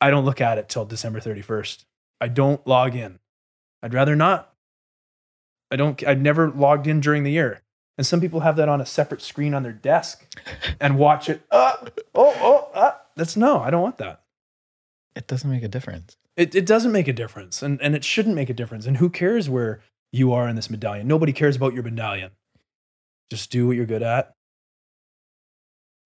I 0.00 0.10
don't 0.10 0.24
look 0.24 0.40
at 0.40 0.58
it 0.58 0.68
till 0.68 0.84
December 0.84 1.20
31st. 1.20 1.84
I 2.20 2.28
don't 2.28 2.66
log 2.66 2.94
in. 2.94 3.18
I'd 3.82 3.94
rather 3.94 4.16
not. 4.16 4.52
I 5.70 5.76
don't 5.76 6.02
I've 6.06 6.20
never 6.20 6.50
logged 6.50 6.86
in 6.86 7.00
during 7.00 7.24
the 7.24 7.32
year. 7.32 7.60
And 7.96 8.06
some 8.06 8.20
people 8.20 8.40
have 8.40 8.56
that 8.56 8.68
on 8.68 8.80
a 8.80 8.86
separate 8.86 9.22
screen 9.22 9.54
on 9.54 9.62
their 9.62 9.72
desk 9.72 10.26
and 10.80 10.98
watch 10.98 11.28
it. 11.28 11.42
Uh, 11.50 11.76
oh, 12.14 12.34
oh, 12.40 12.70
uh, 12.74 12.92
that's 13.14 13.36
no, 13.36 13.60
I 13.60 13.70
don't 13.70 13.82
want 13.82 13.98
that. 13.98 14.22
It 15.14 15.26
doesn't 15.26 15.50
make 15.50 15.62
a 15.62 15.68
difference. 15.68 16.16
It, 16.36 16.54
it 16.54 16.66
doesn't 16.66 16.92
make 16.92 17.08
a 17.08 17.12
difference. 17.12 17.62
And, 17.62 17.80
and 17.80 17.94
it 17.94 18.04
shouldn't 18.04 18.34
make 18.34 18.50
a 18.50 18.54
difference. 18.54 18.86
And 18.86 18.96
who 18.96 19.08
cares 19.08 19.48
where 19.48 19.80
you 20.12 20.32
are 20.32 20.48
in 20.48 20.56
this 20.56 20.70
medallion? 20.70 21.06
Nobody 21.06 21.32
cares 21.32 21.56
about 21.56 21.74
your 21.74 21.82
medallion. 21.82 22.32
Just 23.30 23.50
do 23.50 23.66
what 23.66 23.76
you're 23.76 23.86
good 23.86 24.02
at. 24.02 24.32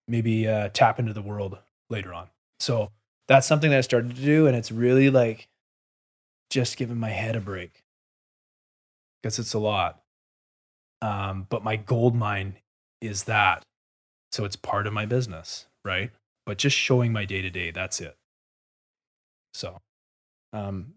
Maybe 0.07 0.47
uh, 0.49 0.69
tap 0.73 0.99
into 0.99 1.13
the 1.13 1.23
world 1.23 1.59
later 1.91 2.15
on. 2.15 2.29
So 2.61 2.91
that's 3.27 3.47
something 3.47 3.71
that 3.71 3.79
I 3.79 3.83
started 3.83 4.17
to 4.17 4.23
do. 4.23 4.47
And 4.47 4.57
it's 4.57 4.73
really 4.73 5.11
like 5.11 5.49
just 6.51 6.77
giving 6.77 6.99
my 6.99 7.11
head 7.11 7.37
a 7.37 7.41
break 7.41 7.83
because 9.23 9.39
it's 9.39 9.55
a 9.55 9.59
lot. 9.59 10.01
Um, 11.03 11.47
but 11.49 11.63
my 11.63 11.77
gold 11.77 12.15
mine 12.15 12.57
is 13.01 13.25
that. 13.25 13.63
So 14.33 14.45
it's 14.45 14.57
part 14.57 14.87
of 14.87 14.93
my 14.93 15.07
business, 15.07 15.67
right? 15.85 16.11
But 16.45 16.59
just 16.59 16.77
showing 16.77 17.13
my 17.13 17.25
day 17.25 17.43
to 17.43 17.51
day, 17.51 17.71
that's 17.71 18.01
it. 18.01 18.17
So 19.55 19.79
um, 20.53 20.95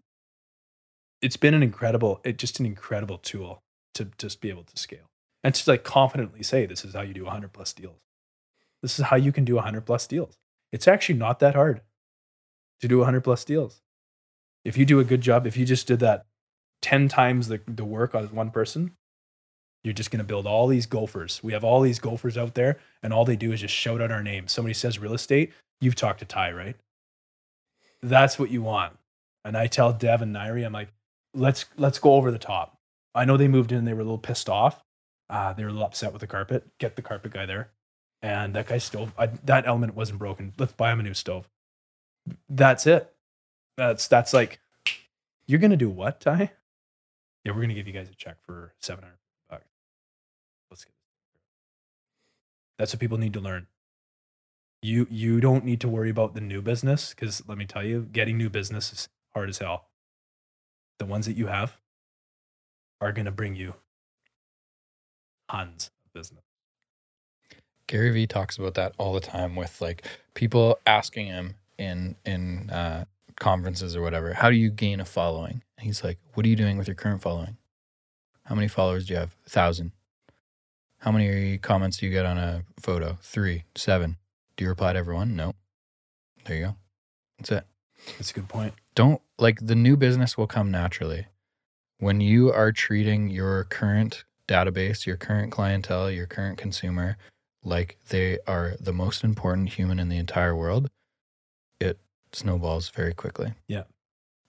it's 1.20 1.36
been 1.36 1.54
an 1.54 1.62
incredible, 1.62 2.20
it 2.24 2.38
just 2.38 2.60
an 2.60 2.66
incredible 2.66 3.18
tool 3.18 3.62
to 3.94 4.08
just 4.18 4.40
be 4.40 4.48
able 4.48 4.64
to 4.64 4.76
scale 4.76 5.10
and 5.44 5.54
to 5.54 5.70
like 5.70 5.84
confidently 5.84 6.42
say, 6.42 6.66
this 6.66 6.84
is 6.84 6.94
how 6.94 7.02
you 7.02 7.14
do 7.14 7.24
100 7.24 7.52
plus 7.52 7.72
deals. 7.72 7.98
This 8.82 8.98
is 8.98 9.06
how 9.06 9.16
you 9.16 9.32
can 9.32 9.44
do 9.44 9.54
100 9.56 9.82
plus 9.82 10.06
deals. 10.06 10.36
It's 10.72 10.88
actually 10.88 11.18
not 11.18 11.38
that 11.40 11.54
hard 11.54 11.82
to 12.80 12.88
do 12.88 12.98
100 12.98 13.20
plus 13.20 13.44
deals. 13.44 13.80
If 14.64 14.76
you 14.76 14.84
do 14.84 15.00
a 15.00 15.04
good 15.04 15.20
job, 15.20 15.46
if 15.46 15.56
you 15.56 15.64
just 15.64 15.86
did 15.86 16.00
that 16.00 16.26
10 16.82 17.08
times 17.08 17.48
the, 17.48 17.60
the 17.66 17.84
work 17.84 18.14
on 18.14 18.26
one 18.28 18.50
person, 18.50 18.92
you're 19.84 19.94
just 19.94 20.10
going 20.10 20.18
to 20.18 20.24
build 20.24 20.46
all 20.46 20.68
these 20.68 20.86
gophers. 20.86 21.40
We 21.42 21.52
have 21.52 21.64
all 21.64 21.80
these 21.80 21.98
gophers 21.98 22.38
out 22.38 22.54
there, 22.54 22.78
and 23.02 23.12
all 23.12 23.24
they 23.24 23.36
do 23.36 23.52
is 23.52 23.60
just 23.60 23.74
shout 23.74 24.00
out 24.00 24.12
our 24.12 24.22
name. 24.22 24.46
Somebody 24.46 24.74
says 24.74 24.98
real 24.98 25.14
estate, 25.14 25.52
you've 25.80 25.96
talked 25.96 26.20
to 26.20 26.24
Ty, 26.24 26.52
right? 26.52 26.76
That's 28.00 28.38
what 28.38 28.50
you 28.50 28.62
want. 28.62 28.94
And 29.44 29.56
I 29.56 29.66
tell 29.66 29.92
Dev 29.92 30.22
and 30.22 30.34
Nairi, 30.34 30.64
I'm 30.64 30.72
like, 30.72 30.92
let's 31.34 31.64
let's 31.76 31.98
go 31.98 32.14
over 32.14 32.30
the 32.30 32.38
top. 32.38 32.78
I 33.14 33.24
know 33.24 33.36
they 33.36 33.48
moved 33.48 33.72
in, 33.72 33.84
they 33.84 33.92
were 33.92 34.00
a 34.00 34.04
little 34.04 34.18
pissed 34.18 34.48
off. 34.48 34.82
Uh, 35.28 35.52
they 35.52 35.62
were 35.62 35.70
a 35.70 35.72
little 35.72 35.86
upset 35.86 36.12
with 36.12 36.20
the 36.20 36.26
carpet. 36.26 36.66
Get 36.78 36.96
the 36.96 37.02
carpet 37.02 37.32
guy 37.32 37.46
there, 37.46 37.70
and 38.20 38.54
that 38.54 38.66
guy's 38.66 38.84
stove. 38.84 39.12
I, 39.18 39.26
that 39.44 39.66
element 39.66 39.94
wasn't 39.94 40.18
broken. 40.18 40.52
Let's 40.58 40.72
buy 40.72 40.92
him 40.92 41.00
a 41.00 41.02
new 41.02 41.14
stove. 41.14 41.48
That's 42.48 42.86
it. 42.86 43.12
That's 43.76 44.06
that's 44.08 44.32
like, 44.32 44.60
you're 45.46 45.58
gonna 45.58 45.76
do 45.76 45.90
what, 45.90 46.20
Ty? 46.20 46.52
Yeah, 47.44 47.52
we're 47.52 47.62
gonna 47.62 47.74
give 47.74 47.86
you 47.86 47.92
guys 47.92 48.08
a 48.08 48.14
check 48.14 48.36
for 48.42 48.74
seven 48.78 49.04
hundred 49.04 49.18
bucks. 49.50 49.66
Let's 50.70 50.84
get. 50.84 50.94
That's 52.78 52.92
what 52.92 53.00
people 53.00 53.18
need 53.18 53.32
to 53.32 53.40
learn. 53.40 53.66
You 54.82 55.06
you 55.10 55.40
don't 55.40 55.64
need 55.64 55.80
to 55.80 55.88
worry 55.88 56.10
about 56.10 56.34
the 56.34 56.40
new 56.40 56.60
business 56.60 57.10
because 57.10 57.42
let 57.48 57.56
me 57.56 57.64
tell 57.64 57.82
you, 57.82 58.06
getting 58.12 58.36
new 58.36 58.50
business 58.50 58.92
is 58.92 59.08
hard 59.34 59.48
as 59.48 59.58
hell. 59.58 59.88
The 60.98 61.06
ones 61.06 61.26
that 61.26 61.36
you 61.36 61.46
have 61.46 61.76
are 63.00 63.12
gonna 63.12 63.32
bring 63.32 63.56
you 63.56 63.74
tons 65.50 65.90
of 66.06 66.12
business. 66.12 66.44
Gary 67.86 68.10
Vee 68.10 68.26
talks 68.26 68.56
about 68.56 68.74
that 68.74 68.94
all 68.98 69.12
the 69.12 69.20
time 69.20 69.56
with 69.56 69.80
like 69.80 70.06
people 70.34 70.78
asking 70.86 71.26
him 71.26 71.56
in 71.78 72.16
in 72.24 72.70
uh, 72.70 73.04
conferences 73.38 73.96
or 73.96 74.02
whatever, 74.02 74.32
how 74.32 74.50
do 74.50 74.56
you 74.56 74.70
gain 74.70 75.00
a 75.00 75.04
following? 75.04 75.62
And 75.76 75.86
he's 75.86 76.04
like, 76.04 76.18
what 76.34 76.46
are 76.46 76.48
you 76.48 76.56
doing 76.56 76.78
with 76.78 76.86
your 76.86 76.94
current 76.94 77.22
following? 77.22 77.56
How 78.44 78.54
many 78.54 78.68
followers 78.68 79.06
do 79.06 79.14
you 79.14 79.20
have? 79.20 79.36
A 79.46 79.50
thousand. 79.50 79.92
How 80.98 81.10
many 81.10 81.58
comments 81.58 81.96
do 81.96 82.06
you 82.06 82.12
get 82.12 82.24
on 82.24 82.38
a 82.38 82.62
photo? 82.80 83.18
Three, 83.20 83.64
seven. 83.74 84.16
Do 84.56 84.64
you 84.64 84.70
reply 84.70 84.92
to 84.92 84.98
everyone? 84.98 85.34
No. 85.34 85.54
There 86.44 86.56
you 86.56 86.64
go. 86.66 86.76
That's 87.38 87.50
it. 87.50 87.64
That's 88.18 88.30
a 88.30 88.34
good 88.34 88.48
point. 88.48 88.74
Don't 88.94 89.22
like 89.38 89.58
the 89.60 89.74
new 89.74 89.96
business 89.96 90.36
will 90.36 90.46
come 90.46 90.70
naturally. 90.70 91.26
When 91.98 92.20
you 92.20 92.52
are 92.52 92.72
treating 92.72 93.30
your 93.30 93.64
current 93.64 94.24
database, 94.48 95.06
your 95.06 95.16
current 95.16 95.52
clientele, 95.52 96.10
your 96.10 96.26
current 96.26 96.58
consumer 96.58 97.16
like 97.64 97.96
they 98.08 98.38
are 98.46 98.74
the 98.80 98.92
most 98.92 99.24
important 99.24 99.70
human 99.70 99.98
in 99.98 100.08
the 100.08 100.16
entire 100.16 100.54
world, 100.54 100.90
it 101.80 101.98
snowballs 102.32 102.90
very 102.90 103.14
quickly. 103.14 103.54
Yeah. 103.68 103.84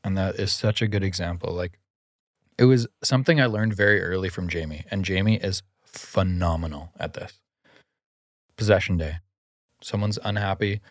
And 0.04 0.18
that 0.18 0.36
is 0.36 0.52
such 0.52 0.82
a 0.82 0.88
good 0.88 1.04
example. 1.04 1.54
Like 1.54 1.80
it 2.58 2.66
was 2.66 2.88
something 3.04 3.40
I 3.40 3.46
learned 3.46 3.76
very 3.76 4.02
early 4.02 4.30
from 4.30 4.50
Jamie, 4.50 4.86
and 4.92 5.06
Jamie 5.06 5.38
is 5.38 5.64
phenomenal 5.84 6.92
at 7.00 7.14
this. 7.14 7.40
Possession 8.58 8.98
day. 8.98 9.18
Someone's 9.82 10.20
unhappy 10.24 10.82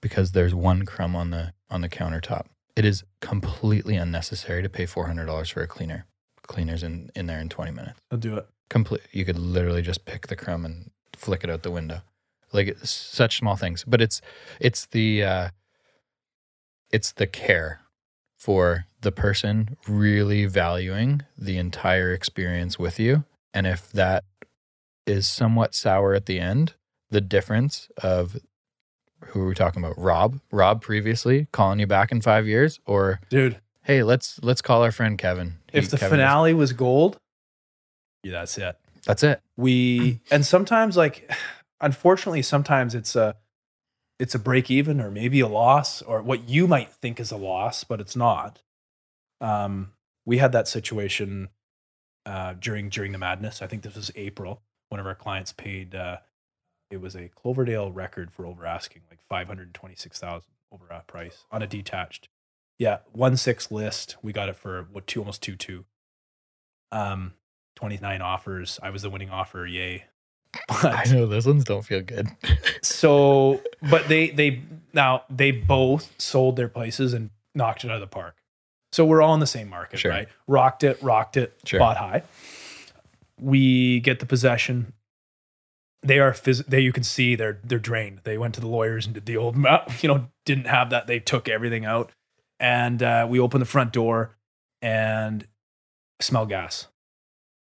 because 0.00 0.32
there's 0.32 0.54
one 0.54 0.84
crumb 0.84 1.16
on 1.16 1.30
the 1.30 1.52
on 1.70 1.80
the 1.80 1.88
countertop. 1.88 2.46
It 2.76 2.84
is 2.84 3.04
completely 3.20 3.96
unnecessary 3.96 4.62
to 4.62 4.68
pay 4.68 4.86
four 4.86 5.06
hundred 5.06 5.26
dollars 5.26 5.50
for 5.50 5.62
a 5.62 5.66
cleaner. 5.66 6.06
Cleaner's 6.42 6.82
in, 6.82 7.10
in 7.14 7.26
there 7.26 7.40
in 7.40 7.48
twenty 7.48 7.70
minutes. 7.70 8.00
I'll 8.10 8.18
do 8.18 8.36
it. 8.36 8.46
Complete. 8.68 9.02
You 9.12 9.24
could 9.24 9.38
literally 9.38 9.82
just 9.82 10.04
pick 10.04 10.28
the 10.28 10.36
crumb 10.36 10.64
and 10.64 10.90
flick 11.16 11.44
it 11.44 11.50
out 11.50 11.62
the 11.62 11.70
window. 11.70 12.00
Like 12.52 12.68
it's 12.68 12.90
such 12.90 13.38
small 13.38 13.56
things, 13.56 13.84
but 13.86 14.00
it's 14.00 14.20
it's 14.60 14.86
the 14.86 15.22
uh, 15.22 15.48
it's 16.90 17.12
the 17.12 17.26
care 17.26 17.80
for 18.38 18.86
the 19.02 19.12
person 19.12 19.76
really 19.86 20.46
valuing 20.46 21.22
the 21.36 21.58
entire 21.58 22.12
experience 22.12 22.78
with 22.78 22.98
you, 22.98 23.24
and 23.52 23.66
if 23.66 23.92
that 23.92 24.24
is 25.06 25.28
somewhat 25.28 25.74
sour 25.74 26.14
at 26.14 26.26
the 26.26 26.40
end, 26.40 26.74
the 27.10 27.20
difference 27.20 27.88
of 28.02 28.36
who 29.28 29.42
are 29.42 29.48
we 29.48 29.54
talking 29.54 29.82
about? 29.84 29.98
Rob, 29.98 30.40
Rob 30.50 30.80
previously 30.82 31.46
calling 31.52 31.78
you 31.78 31.86
back 31.86 32.10
in 32.12 32.20
five 32.20 32.46
years, 32.46 32.80
or 32.86 33.20
Dude, 33.28 33.58
hey, 33.82 34.02
let's 34.02 34.38
let's 34.42 34.62
call 34.62 34.82
our 34.82 34.92
friend 34.92 35.18
Kevin. 35.18 35.54
if 35.72 35.90
the 35.90 35.96
Kevin 35.98 36.18
is- 36.18 36.22
finale 36.24 36.54
was 36.54 36.72
gold, 36.72 37.18
yeah, 38.22 38.32
that's 38.32 38.58
it. 38.58 38.76
that's 39.06 39.22
it. 39.22 39.40
we 39.56 40.20
and 40.30 40.44
sometimes 40.44 40.96
like 40.96 41.30
unfortunately 41.80 42.42
sometimes 42.42 42.94
it's 42.94 43.16
a 43.16 43.36
it's 44.18 44.34
a 44.34 44.38
break 44.38 44.70
even 44.70 45.00
or 45.00 45.10
maybe 45.10 45.40
a 45.40 45.48
loss 45.48 46.02
or 46.02 46.20
what 46.22 46.48
you 46.48 46.66
might 46.68 46.92
think 46.92 47.18
is 47.18 47.30
a 47.32 47.36
loss 47.38 47.84
but 47.84 48.00
it's 48.02 48.14
not 48.14 48.60
um 49.40 49.90
we 50.26 50.36
had 50.36 50.52
that 50.52 50.68
situation 50.68 51.48
uh 52.26 52.52
during 52.60 52.90
during 52.90 53.12
the 53.12 53.18
madness 53.18 53.62
i 53.62 53.66
think 53.66 53.82
this 53.82 53.94
was 53.96 54.10
april 54.16 54.60
one 54.90 55.00
of 55.00 55.06
our 55.06 55.14
clients 55.14 55.54
paid 55.54 55.94
uh 55.94 56.18
it 56.90 57.00
was 57.00 57.14
a 57.14 57.28
cloverdale 57.28 57.90
record 57.92 58.30
for 58.32 58.44
over 58.46 58.66
asking 58.66 59.02
like 59.10 59.20
526000 59.28 60.42
over 60.72 60.92
uh, 60.92 61.00
price 61.06 61.44
on 61.50 61.62
a 61.62 61.66
detached 61.66 62.28
yeah 62.78 62.98
one 63.12 63.36
six 63.36 63.70
list 63.70 64.16
we 64.22 64.32
got 64.32 64.48
it 64.48 64.56
for 64.56 64.86
what 64.92 65.06
two 65.06 65.20
almost 65.20 65.42
two 65.42 65.56
two 65.56 65.84
um 66.92 67.32
29 67.76 68.20
offers. 68.20 68.78
I 68.82 68.90
was 68.90 69.00
the 69.02 69.08
winning 69.08 69.30
offer. 69.30 69.64
Yay. 69.64 70.04
I 70.68 71.04
know 71.10 71.24
those 71.26 71.46
ones 71.46 71.64
don't 71.64 71.80
feel 71.82 72.02
good. 72.02 72.28
so, 72.82 73.62
but 73.88 74.06
they, 74.08 74.28
they, 74.30 74.60
now 74.92 75.22
they 75.30 75.50
both 75.50 76.12
sold 76.18 76.56
their 76.56 76.68
places 76.68 77.14
and 77.14 77.30
knocked 77.54 77.84
it 77.84 77.90
out 77.90 77.94
of 77.94 78.00
the 78.02 78.06
park. 78.06 78.36
So 78.92 79.06
we're 79.06 79.22
all 79.22 79.32
in 79.32 79.40
the 79.40 79.46
same 79.46 79.70
market, 79.70 80.00
Sure. 80.00 80.10
right? 80.10 80.28
Rocked 80.46 80.84
it, 80.84 80.98
rocked 81.02 81.38
it, 81.38 81.54
Sure. 81.64 81.78
bought 81.78 81.96
high. 81.96 82.22
We 83.38 84.00
get 84.00 84.18
the 84.18 84.26
possession. 84.26 84.92
They 86.02 86.18
are 86.18 86.32
phys- 86.32 86.66
they 86.66 86.80
you 86.80 86.92
can 86.92 87.04
see 87.04 87.34
they're 87.34 87.60
they're 87.62 87.78
drained. 87.78 88.20
They 88.24 88.38
went 88.38 88.54
to 88.54 88.60
the 88.60 88.66
lawyers 88.68 89.06
and 89.06 89.14
did 89.14 89.26
the 89.26 89.36
old 89.36 89.56
you 90.00 90.08
know 90.08 90.28
didn't 90.44 90.66
have 90.66 90.90
that. 90.90 91.06
They 91.06 91.20
took 91.20 91.48
everything 91.48 91.84
out. 91.84 92.12
And 92.58 93.02
uh, 93.02 93.26
we 93.28 93.40
open 93.40 93.60
the 93.60 93.66
front 93.66 93.92
door 93.92 94.36
and 94.82 95.46
smell 96.20 96.46
gas. 96.46 96.88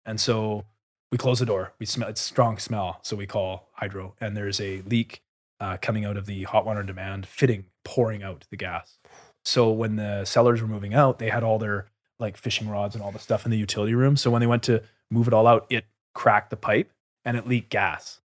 And 0.07 0.20
so 0.20 0.64
we 1.11 1.18
close 1.18 1.39
the 1.39 1.47
door. 1.47 1.72
We 1.78 1.87
smell 1.87 2.09
it's 2.09 2.20
strong 2.20 2.59
smell. 2.59 3.01
So 3.03 3.16
we 3.16 3.26
call 3.26 3.68
hydro 3.72 4.14
and 4.20 4.37
there's 4.37 4.61
a 4.61 4.82
leak 4.82 5.22
uh, 5.61 5.76
coming 5.80 6.05
out 6.05 6.16
of 6.16 6.26
the 6.26 6.45
hot 6.45 6.66
water 6.66 6.82
demand 6.82 7.26
fitting, 7.26 7.66
pouring 7.85 8.22
out 8.22 8.47
the 8.51 8.57
gas. 8.57 8.99
So 9.45 9.70
when 9.70 9.97
the 9.97 10.24
sellers 10.24 10.61
were 10.61 10.68
moving 10.68 10.95
out, 10.95 11.18
they 11.18 11.30
had 11.30 11.43
all 11.43 11.59
their 11.59 11.87
like 12.18 12.37
fishing 12.37 12.68
rods 12.68 12.95
and 12.95 13.03
all 13.03 13.12
the 13.12 13.18
stuff 13.18 13.45
in 13.45 13.51
the 13.51 13.59
utility 13.59 13.95
room. 13.95 14.16
So 14.16 14.30
when 14.30 14.41
they 14.41 14.47
went 14.47 14.62
to 14.64 14.82
move 15.11 15.28
it 15.28 15.35
all 15.35 15.47
out, 15.47 15.66
it 15.70 15.85
cracked 16.14 16.51
the 16.51 16.57
pipe 16.57 16.91
and 17.24 17.37
it 17.37 17.47
leaked 17.47 17.70
gas. 17.70 18.20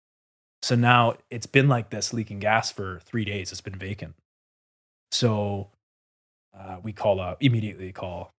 So 0.62 0.76
now 0.76 1.16
it's 1.30 1.45
been 1.45 1.68
like 1.70 1.89
this 1.89 2.14
leaking 2.14 2.39
gas 2.39 2.72
for 2.72 2.99
three 3.05 3.26
days. 3.26 3.51
It's 3.51 3.62
been 3.62 3.76
vacant. 3.80 4.16
So 5.12 5.70
uh, 6.57 6.78
we 6.84 6.91
call 6.93 7.20
up 7.20 7.38
immediately 7.41 7.91
call 7.91 8.34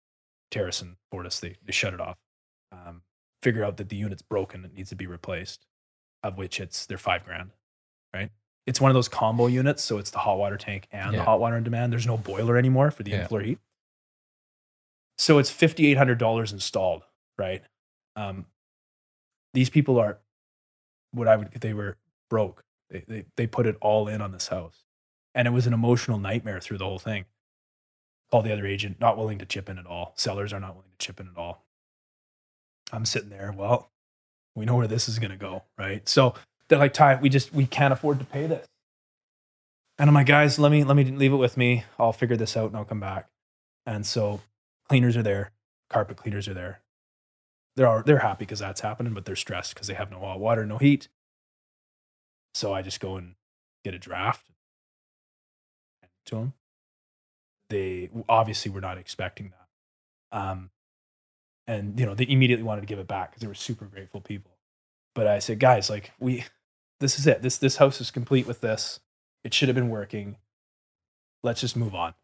Terasen 0.52 0.82
and 0.82 0.96
Fortis. 1.10 1.40
They, 1.40 1.56
they 1.64 1.72
shut 1.72 1.94
it 1.94 2.00
off. 2.00 2.16
Um, 2.72 3.02
figure 3.42 3.64
out 3.64 3.78
that 3.78 3.88
the 3.88 3.96
unit's 3.96 4.22
broken. 4.22 4.64
It 4.64 4.74
needs 4.74 4.90
to 4.90 4.96
be 4.96 5.06
replaced. 5.06 5.66
Of 6.22 6.36
which 6.36 6.60
it's 6.60 6.84
they're 6.84 6.98
five 6.98 7.24
grand, 7.24 7.48
right? 8.12 8.30
It's 8.66 8.78
one 8.78 8.90
of 8.90 8.94
those 8.94 9.08
combo 9.08 9.46
units, 9.46 9.82
so 9.82 9.96
it's 9.96 10.10
the 10.10 10.18
hot 10.18 10.36
water 10.36 10.58
tank 10.58 10.86
and 10.92 11.14
the 11.14 11.22
hot 11.24 11.40
water 11.40 11.56
on 11.56 11.62
demand. 11.62 11.90
There's 11.94 12.06
no 12.06 12.18
boiler 12.18 12.58
anymore 12.58 12.90
for 12.90 13.02
the 13.02 13.12
Yeah. 13.12 13.22
in-floor 13.22 13.40
heat. 13.40 13.58
So 15.16 15.38
it's 15.38 15.48
fifty 15.48 15.86
eight 15.86 15.96
hundred 15.96 16.18
dollars 16.18 16.52
installed, 16.52 17.04
right? 17.38 17.62
Um, 18.16 18.44
these 19.54 19.70
people 19.70 19.98
are 19.98 20.18
what 21.12 21.26
I 21.26 21.36
would 21.36 21.52
they 21.52 21.72
were 21.72 21.96
broke. 22.30 22.64
They, 22.88 23.04
they 23.06 23.24
they 23.36 23.46
put 23.46 23.66
it 23.66 23.76
all 23.82 24.08
in 24.08 24.22
on 24.22 24.32
this 24.32 24.48
house, 24.48 24.84
and 25.34 25.46
it 25.46 25.50
was 25.50 25.66
an 25.66 25.74
emotional 25.74 26.18
nightmare 26.18 26.60
through 26.60 26.78
the 26.78 26.86
whole 26.86 26.98
thing. 26.98 27.26
Call 28.30 28.42
the 28.42 28.52
other 28.52 28.66
agent, 28.66 29.00
not 29.00 29.18
willing 29.18 29.38
to 29.38 29.44
chip 29.44 29.68
in 29.68 29.78
at 29.78 29.86
all. 29.86 30.14
Sellers 30.16 30.52
are 30.52 30.60
not 30.60 30.74
willing 30.74 30.90
to 30.96 31.04
chip 31.04 31.20
in 31.20 31.28
at 31.28 31.36
all. 31.36 31.66
I'm 32.92 33.04
sitting 33.04 33.28
there. 33.28 33.52
Well, 33.54 33.90
we 34.54 34.64
know 34.64 34.76
where 34.76 34.86
this 34.86 35.08
is 35.08 35.18
going 35.18 35.30
to 35.30 35.36
go, 35.36 35.64
right? 35.76 36.08
So 36.08 36.34
they're 36.68 36.78
like, 36.78 36.94
Ty, 36.94 37.16
we 37.20 37.28
just 37.28 37.52
we 37.52 37.66
can't 37.66 37.92
afford 37.92 38.18
to 38.20 38.24
pay 38.24 38.46
this. 38.46 38.66
And 39.98 40.08
I'm 40.08 40.14
like, 40.14 40.26
guys, 40.26 40.58
let 40.58 40.72
me 40.72 40.84
let 40.84 40.96
me 40.96 41.04
leave 41.04 41.32
it 41.32 41.36
with 41.36 41.56
me. 41.56 41.84
I'll 41.98 42.12
figure 42.12 42.36
this 42.36 42.56
out 42.56 42.68
and 42.68 42.76
I'll 42.76 42.84
come 42.84 43.00
back. 43.00 43.28
And 43.84 44.06
so 44.06 44.40
cleaners 44.88 45.16
are 45.16 45.22
there, 45.22 45.50
carpet 45.88 46.16
cleaners 46.16 46.48
are 46.48 46.54
there. 46.54 46.80
They're 47.76 47.86
all, 47.86 48.02
they're 48.02 48.18
happy 48.18 48.44
because 48.44 48.58
that's 48.58 48.80
happening, 48.80 49.14
but 49.14 49.24
they're 49.24 49.36
stressed 49.36 49.74
because 49.74 49.86
they 49.86 49.94
have 49.94 50.10
no 50.10 50.18
water, 50.18 50.66
no 50.66 50.78
heat. 50.78 51.08
So 52.54 52.72
I 52.72 52.82
just 52.82 53.00
go 53.00 53.16
and 53.16 53.34
get 53.84 53.94
a 53.94 53.98
draft 53.98 54.44
to 56.26 56.34
them. 56.36 56.52
They 57.68 58.10
obviously 58.28 58.70
were 58.70 58.80
not 58.80 58.98
expecting 58.98 59.52
that. 59.52 60.38
Um, 60.38 60.70
and 61.66 61.98
you 61.98 62.06
know 62.06 62.14
they 62.14 62.26
immediately 62.28 62.64
wanted 62.64 62.80
to 62.80 62.86
give 62.86 62.98
it 62.98 63.06
back 63.06 63.30
because 63.30 63.40
they 63.42 63.46
were 63.46 63.54
super 63.54 63.84
grateful 63.84 64.20
people. 64.20 64.50
But 65.14 65.26
I 65.26 65.38
said, 65.38 65.60
guys, 65.60 65.88
like 65.88 66.12
we, 66.18 66.44
this 66.98 67.18
is 67.18 67.26
it. 67.26 67.42
This 67.42 67.58
this 67.58 67.76
house 67.76 68.00
is 68.00 68.10
complete 68.10 68.46
with 68.46 68.60
this. 68.60 69.00
It 69.44 69.54
should 69.54 69.68
have 69.68 69.76
been 69.76 69.88
working. 69.88 70.36
Let's 71.42 71.60
just 71.60 71.76
move 71.76 71.94
on. 71.94 72.14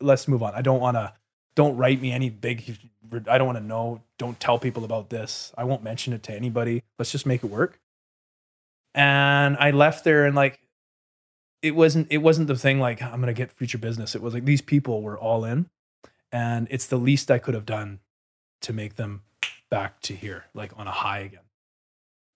Let's 0.00 0.28
move 0.28 0.42
on. 0.42 0.54
I 0.54 0.62
don't 0.62 0.80
want 0.80 0.96
to. 0.96 1.12
Don't 1.56 1.76
write 1.76 2.00
me 2.00 2.10
any 2.10 2.30
big. 2.30 2.78
I 3.28 3.38
don't 3.38 3.46
want 3.46 3.58
to 3.58 3.64
know. 3.64 4.02
Don't 4.18 4.38
tell 4.40 4.58
people 4.58 4.84
about 4.84 5.10
this. 5.10 5.52
I 5.56 5.64
won't 5.64 5.82
mention 5.84 6.12
it 6.12 6.22
to 6.24 6.34
anybody. 6.34 6.82
Let's 6.98 7.12
just 7.12 7.26
make 7.26 7.44
it 7.44 7.50
work. 7.50 7.80
And 8.94 9.56
I 9.58 9.70
left 9.72 10.04
there 10.04 10.24
and 10.24 10.34
like, 10.36 10.60
it 11.62 11.74
wasn't. 11.74 12.08
It 12.10 12.18
wasn't 12.18 12.48
the 12.48 12.56
thing 12.56 12.78
like 12.78 13.00
I'm 13.00 13.20
gonna 13.20 13.32
get 13.32 13.50
future 13.50 13.78
business. 13.78 14.14
It 14.14 14.20
was 14.20 14.34
like 14.34 14.44
these 14.44 14.60
people 14.60 15.00
were 15.00 15.18
all 15.18 15.46
in, 15.46 15.70
and 16.30 16.68
it's 16.70 16.86
the 16.86 16.98
least 16.98 17.30
I 17.30 17.38
could 17.38 17.54
have 17.54 17.64
done 17.64 18.00
to 18.60 18.74
make 18.74 18.96
them 18.96 19.22
back 19.70 20.00
to 20.02 20.14
here, 20.14 20.44
like 20.54 20.72
on 20.76 20.86
a 20.86 20.92
high 20.92 21.20
again. 21.20 21.40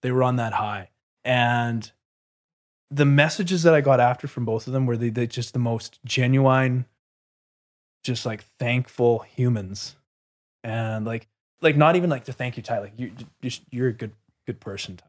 They 0.01 0.11
were 0.11 0.23
on 0.23 0.37
that 0.37 0.53
high. 0.53 0.89
And 1.23 1.91
the 2.89 3.05
messages 3.05 3.63
that 3.63 3.73
I 3.73 3.81
got 3.81 3.99
after 3.99 4.27
from 4.27 4.45
both 4.45 4.67
of 4.67 4.73
them 4.73 4.85
were 4.85 4.97
they, 4.97 5.09
they 5.09 5.27
just 5.27 5.53
the 5.53 5.59
most 5.59 5.99
genuine, 6.03 6.85
just 8.03 8.25
like 8.25 8.43
thankful 8.57 9.19
humans. 9.19 9.95
And 10.63 11.05
like, 11.05 11.27
like 11.61 11.77
not 11.77 11.95
even 11.95 12.09
like 12.09 12.25
to 12.25 12.33
thank 12.33 12.57
you, 12.57 12.63
Ty. 12.63 12.79
Like 12.79 12.93
you 12.97 13.11
just 13.41 13.61
you're 13.71 13.89
a 13.89 13.93
good 13.93 14.11
good 14.45 14.59
person, 14.59 14.97
Ty. 14.97 15.05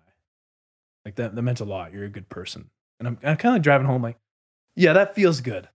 Like 1.05 1.17
that 1.17 1.35
that 1.35 1.43
meant 1.43 1.61
a 1.61 1.65
lot. 1.65 1.93
You're 1.93 2.05
a 2.05 2.09
good 2.11 2.29
person. 2.29 2.71
And 2.99 3.09
I'm 3.09 3.19
I'm 3.23 3.37
kind 3.37 3.53
of 3.53 3.57
like 3.57 3.63
driving 3.63 3.87
home 3.87 4.03
like, 4.03 4.19
yeah, 4.77 4.93
that 4.93 5.15
feels 5.15 5.41
good. 5.41 5.69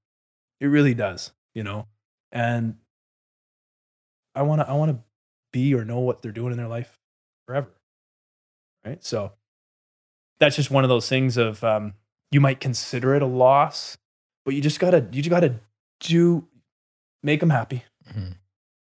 It 0.61 0.67
really 0.67 0.93
does, 0.93 1.31
you 1.53 1.63
know? 1.63 1.87
And 2.31 2.75
I 4.35 4.41
wanna 4.43 4.63
I 4.67 4.73
wanna 4.73 4.99
be 5.51 5.73
or 5.73 5.85
know 5.85 5.99
what 5.99 6.21
they're 6.21 6.31
doing 6.31 6.51
in 6.51 6.57
their 6.57 6.67
life 6.67 6.99
forever. 7.47 7.69
Right. 8.85 9.03
So 9.03 9.33
that's 10.39 10.55
just 10.55 10.69
one 10.71 10.83
of 10.83 10.89
those 10.89 11.07
things 11.09 11.37
of 11.37 11.63
um, 11.63 11.93
you 12.31 12.41
might 12.41 12.59
consider 12.59 13.15
it 13.15 13.21
a 13.21 13.25
loss, 13.25 13.97
but 14.43 14.53
you 14.53 14.61
just 14.61 14.79
gotta 14.79 15.07
you 15.11 15.21
just 15.21 15.29
gotta 15.29 15.59
do 16.01 16.47
make 17.23 17.39
them 17.39 17.49
happy. 17.49 17.83
Mhm. 18.07 18.35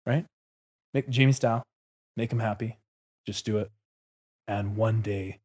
Right? 0.06 0.26
Make 0.94 1.10
Jamie 1.10 1.32
style, 1.34 1.64
make 2.16 2.30
them 2.30 2.40
happy. 2.40 2.78
Just 3.26 3.46
do 3.46 3.58
it. 3.60 3.72
And 4.48 4.76
one 4.76 5.02
day 5.02 5.40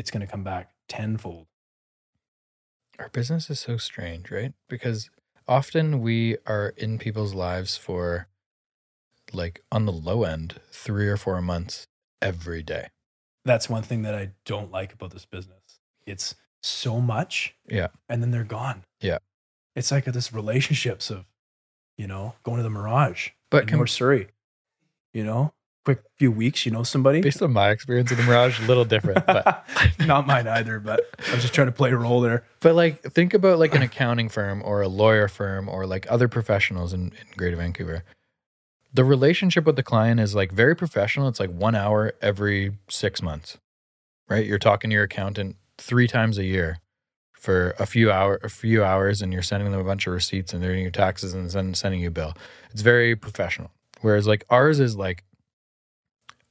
it's 0.00 0.10
gonna 0.10 0.26
come 0.26 0.42
back 0.42 0.70
tenfold. 0.88 1.46
Our 2.98 3.10
business 3.10 3.50
is 3.50 3.60
so 3.60 3.76
strange, 3.76 4.30
right? 4.30 4.54
Because 4.66 5.10
often 5.46 6.00
we 6.00 6.38
are 6.46 6.72
in 6.78 6.98
people's 6.98 7.34
lives 7.34 7.76
for 7.76 8.26
like 9.32 9.62
on 9.70 9.84
the 9.84 9.92
low 9.92 10.24
end, 10.24 10.58
three 10.72 11.06
or 11.06 11.18
four 11.18 11.42
months 11.42 11.86
every 12.22 12.62
day. 12.62 12.88
That's 13.44 13.68
one 13.68 13.82
thing 13.82 14.00
that 14.02 14.14
I 14.14 14.30
don't 14.46 14.70
like 14.70 14.94
about 14.94 15.10
this 15.10 15.26
business. 15.26 15.60
It's 16.06 16.34
so 16.62 16.98
much. 16.98 17.54
Yeah. 17.68 17.88
And 18.08 18.22
then 18.22 18.30
they're 18.30 18.42
gone. 18.42 18.84
Yeah. 19.00 19.18
It's 19.76 19.90
like 19.90 20.06
this 20.06 20.32
relationships 20.32 21.10
of, 21.10 21.26
you 21.98 22.06
know, 22.06 22.34
going 22.42 22.56
to 22.56 22.62
the 22.62 22.70
Mirage. 22.70 23.30
But 23.50 23.64
in 23.64 23.68
com- 23.68 23.78
North 23.78 23.90
Surrey. 23.90 24.28
You 25.12 25.24
know, 25.24 25.52
quick 25.84 26.02
few 26.18 26.30
weeks, 26.30 26.66
you 26.66 26.72
know 26.72 26.82
somebody. 26.82 27.20
based 27.20 27.42
on 27.42 27.52
my 27.52 27.70
experience 27.70 28.10
in 28.10 28.16
the 28.18 28.22
Mirage, 28.24 28.60
a 28.60 28.66
little 28.66 28.84
different. 28.84 29.24
But 29.26 29.64
Not 29.98 30.26
mine 30.26 30.46
either, 30.46 30.78
but 30.80 31.00
I 31.28 31.32
was 31.32 31.42
just 31.42 31.54
trying 31.54 31.68
to 31.68 31.72
play 31.72 31.90
a 31.90 31.96
role 31.96 32.20
there. 32.20 32.44
But 32.60 32.74
like, 32.74 33.02
think 33.02 33.34
about 33.34 33.58
like 33.58 33.74
an 33.74 33.82
accounting 33.82 34.28
firm 34.28 34.62
or 34.64 34.82
a 34.82 34.88
lawyer 34.88 35.28
firm 35.28 35.68
or 35.68 35.86
like 35.86 36.06
other 36.10 36.28
professionals 36.28 36.92
in, 36.92 37.12
in 37.12 37.26
Greater 37.36 37.56
Vancouver. 37.56 38.04
The 38.92 39.04
relationship 39.04 39.64
with 39.64 39.76
the 39.76 39.82
client 39.82 40.20
is 40.20 40.34
like 40.34 40.52
very 40.52 40.74
professional. 40.74 41.28
It's 41.28 41.40
like 41.40 41.50
one 41.50 41.74
hour 41.74 42.12
every 42.20 42.72
six 42.88 43.22
months, 43.22 43.58
right? 44.28 44.44
You're 44.44 44.58
talking 44.58 44.90
to 44.90 44.94
your 44.94 45.04
accountant 45.04 45.56
three 45.78 46.08
times 46.08 46.38
a 46.38 46.44
year 46.44 46.80
for 47.32 47.74
a 47.78 47.86
few 47.86 48.10
hour, 48.10 48.38
a 48.42 48.50
few 48.50 48.84
hours, 48.84 49.22
and 49.22 49.32
you're 49.32 49.42
sending 49.42 49.70
them 49.70 49.80
a 49.80 49.84
bunch 49.84 50.06
of 50.06 50.12
receipts 50.12 50.52
and 50.52 50.62
they're 50.62 50.72
doing 50.72 50.82
your 50.82 50.90
taxes 50.90 51.32
and 51.32 51.50
send, 51.50 51.76
sending 51.76 52.00
you 52.00 52.08
a 52.08 52.10
bill. 52.10 52.34
It's 52.72 52.82
very 52.82 53.16
professional. 53.16 53.70
Whereas 54.02 54.26
like 54.26 54.44
ours 54.50 54.80
is 54.80 54.96
like 54.96 55.24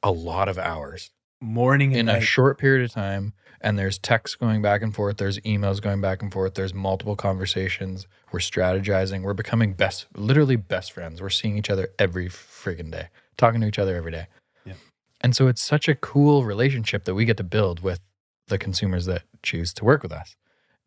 a 0.03 0.11
lot 0.11 0.47
of 0.47 0.57
hours 0.57 1.11
Morning 1.41 1.95
and 1.95 2.09
in 2.09 2.15
a 2.15 2.19
short 2.19 2.57
period 2.57 2.83
of 2.83 2.91
time 2.91 3.33
and 3.61 3.79
there's 3.79 3.97
texts 3.97 4.35
going 4.35 4.61
back 4.61 4.81
and 4.81 4.93
forth 4.93 5.17
there's 5.17 5.39
emails 5.39 5.81
going 5.81 6.01
back 6.01 6.21
and 6.21 6.33
forth 6.33 6.55
there's 6.55 6.73
multiple 6.73 7.15
conversations. 7.15 8.07
We're 8.33 8.39
strategizing. 8.39 9.21
We're 9.21 9.33
becoming 9.33 9.73
best 9.73 10.07
literally 10.15 10.57
best 10.57 10.91
friends. 10.91 11.21
We're 11.21 11.29
seeing 11.29 11.57
each 11.57 11.69
other 11.69 11.89
every 11.97 12.27
friggin' 12.27 12.91
day 12.91 13.07
talking 13.37 13.61
to 13.61 13.67
each 13.67 13.79
other 13.79 13.95
every 13.95 14.11
day. 14.11 14.27
Yeah. 14.65 14.73
and 15.21 15.33
so 15.33 15.47
it's 15.47 15.61
such 15.61 15.87
a 15.87 15.95
cool 15.95 16.43
relationship 16.43 17.05
that 17.05 17.15
we 17.15 17.23
get 17.23 17.37
to 17.37 17.43
build 17.43 17.79
with 17.79 18.01
the 18.47 18.57
consumers 18.57 19.05
that 19.05 19.23
choose 19.41 19.73
to 19.75 19.85
work 19.85 20.03
with 20.03 20.11
us. 20.11 20.35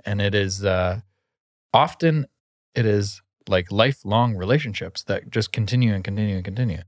And 0.05 0.21
it 0.21 0.35
is 0.35 0.65
uh, 0.65 1.01
often 1.73 2.27
it 2.75 2.85
is 2.85 3.23
like 3.49 3.73
lifelong 3.73 4.37
relationships 4.37 5.03
that 5.05 5.31
just 5.31 5.51
continue 5.51 5.95
and 5.95 6.05
continue 6.05 6.37
and 6.37 6.45
continue 6.45 6.83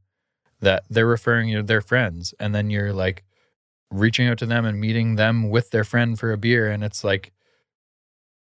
that 0.64 0.84
they're 0.90 1.06
referring 1.06 1.48
you 1.48 1.58
to 1.58 1.62
their 1.62 1.80
friends 1.80 2.34
and 2.40 2.54
then 2.54 2.70
you're 2.70 2.92
like 2.92 3.22
reaching 3.90 4.26
out 4.26 4.38
to 4.38 4.46
them 4.46 4.64
and 4.64 4.80
meeting 4.80 5.16
them 5.16 5.48
with 5.50 5.70
their 5.70 5.84
friend 5.84 6.18
for 6.18 6.32
a 6.32 6.36
beer 6.38 6.70
and 6.70 6.82
it's 6.82 7.04
like 7.04 7.32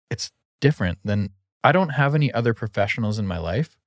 it's 0.09 0.31
different 0.61 0.97
than 1.03 1.29
I 1.63 1.71
don't 1.71 1.89
have 1.89 2.15
any 2.15 2.31
other 2.33 2.53
professionals 2.53 3.19
in 3.19 3.27
my 3.27 3.37
life 3.37 3.77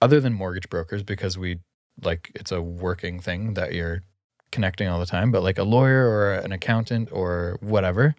other 0.00 0.20
than 0.20 0.32
mortgage 0.32 0.68
brokers 0.68 1.02
because 1.02 1.38
we 1.38 1.58
like 2.02 2.30
it's 2.34 2.52
a 2.52 2.60
working 2.62 3.20
thing 3.20 3.54
that 3.54 3.72
you're 3.72 4.02
connecting 4.52 4.86
all 4.88 5.00
the 5.00 5.06
time 5.06 5.30
but 5.32 5.42
like 5.42 5.58
a 5.58 5.64
lawyer 5.64 6.08
or 6.08 6.34
an 6.34 6.52
accountant 6.52 7.08
or 7.10 7.56
whatever 7.60 8.14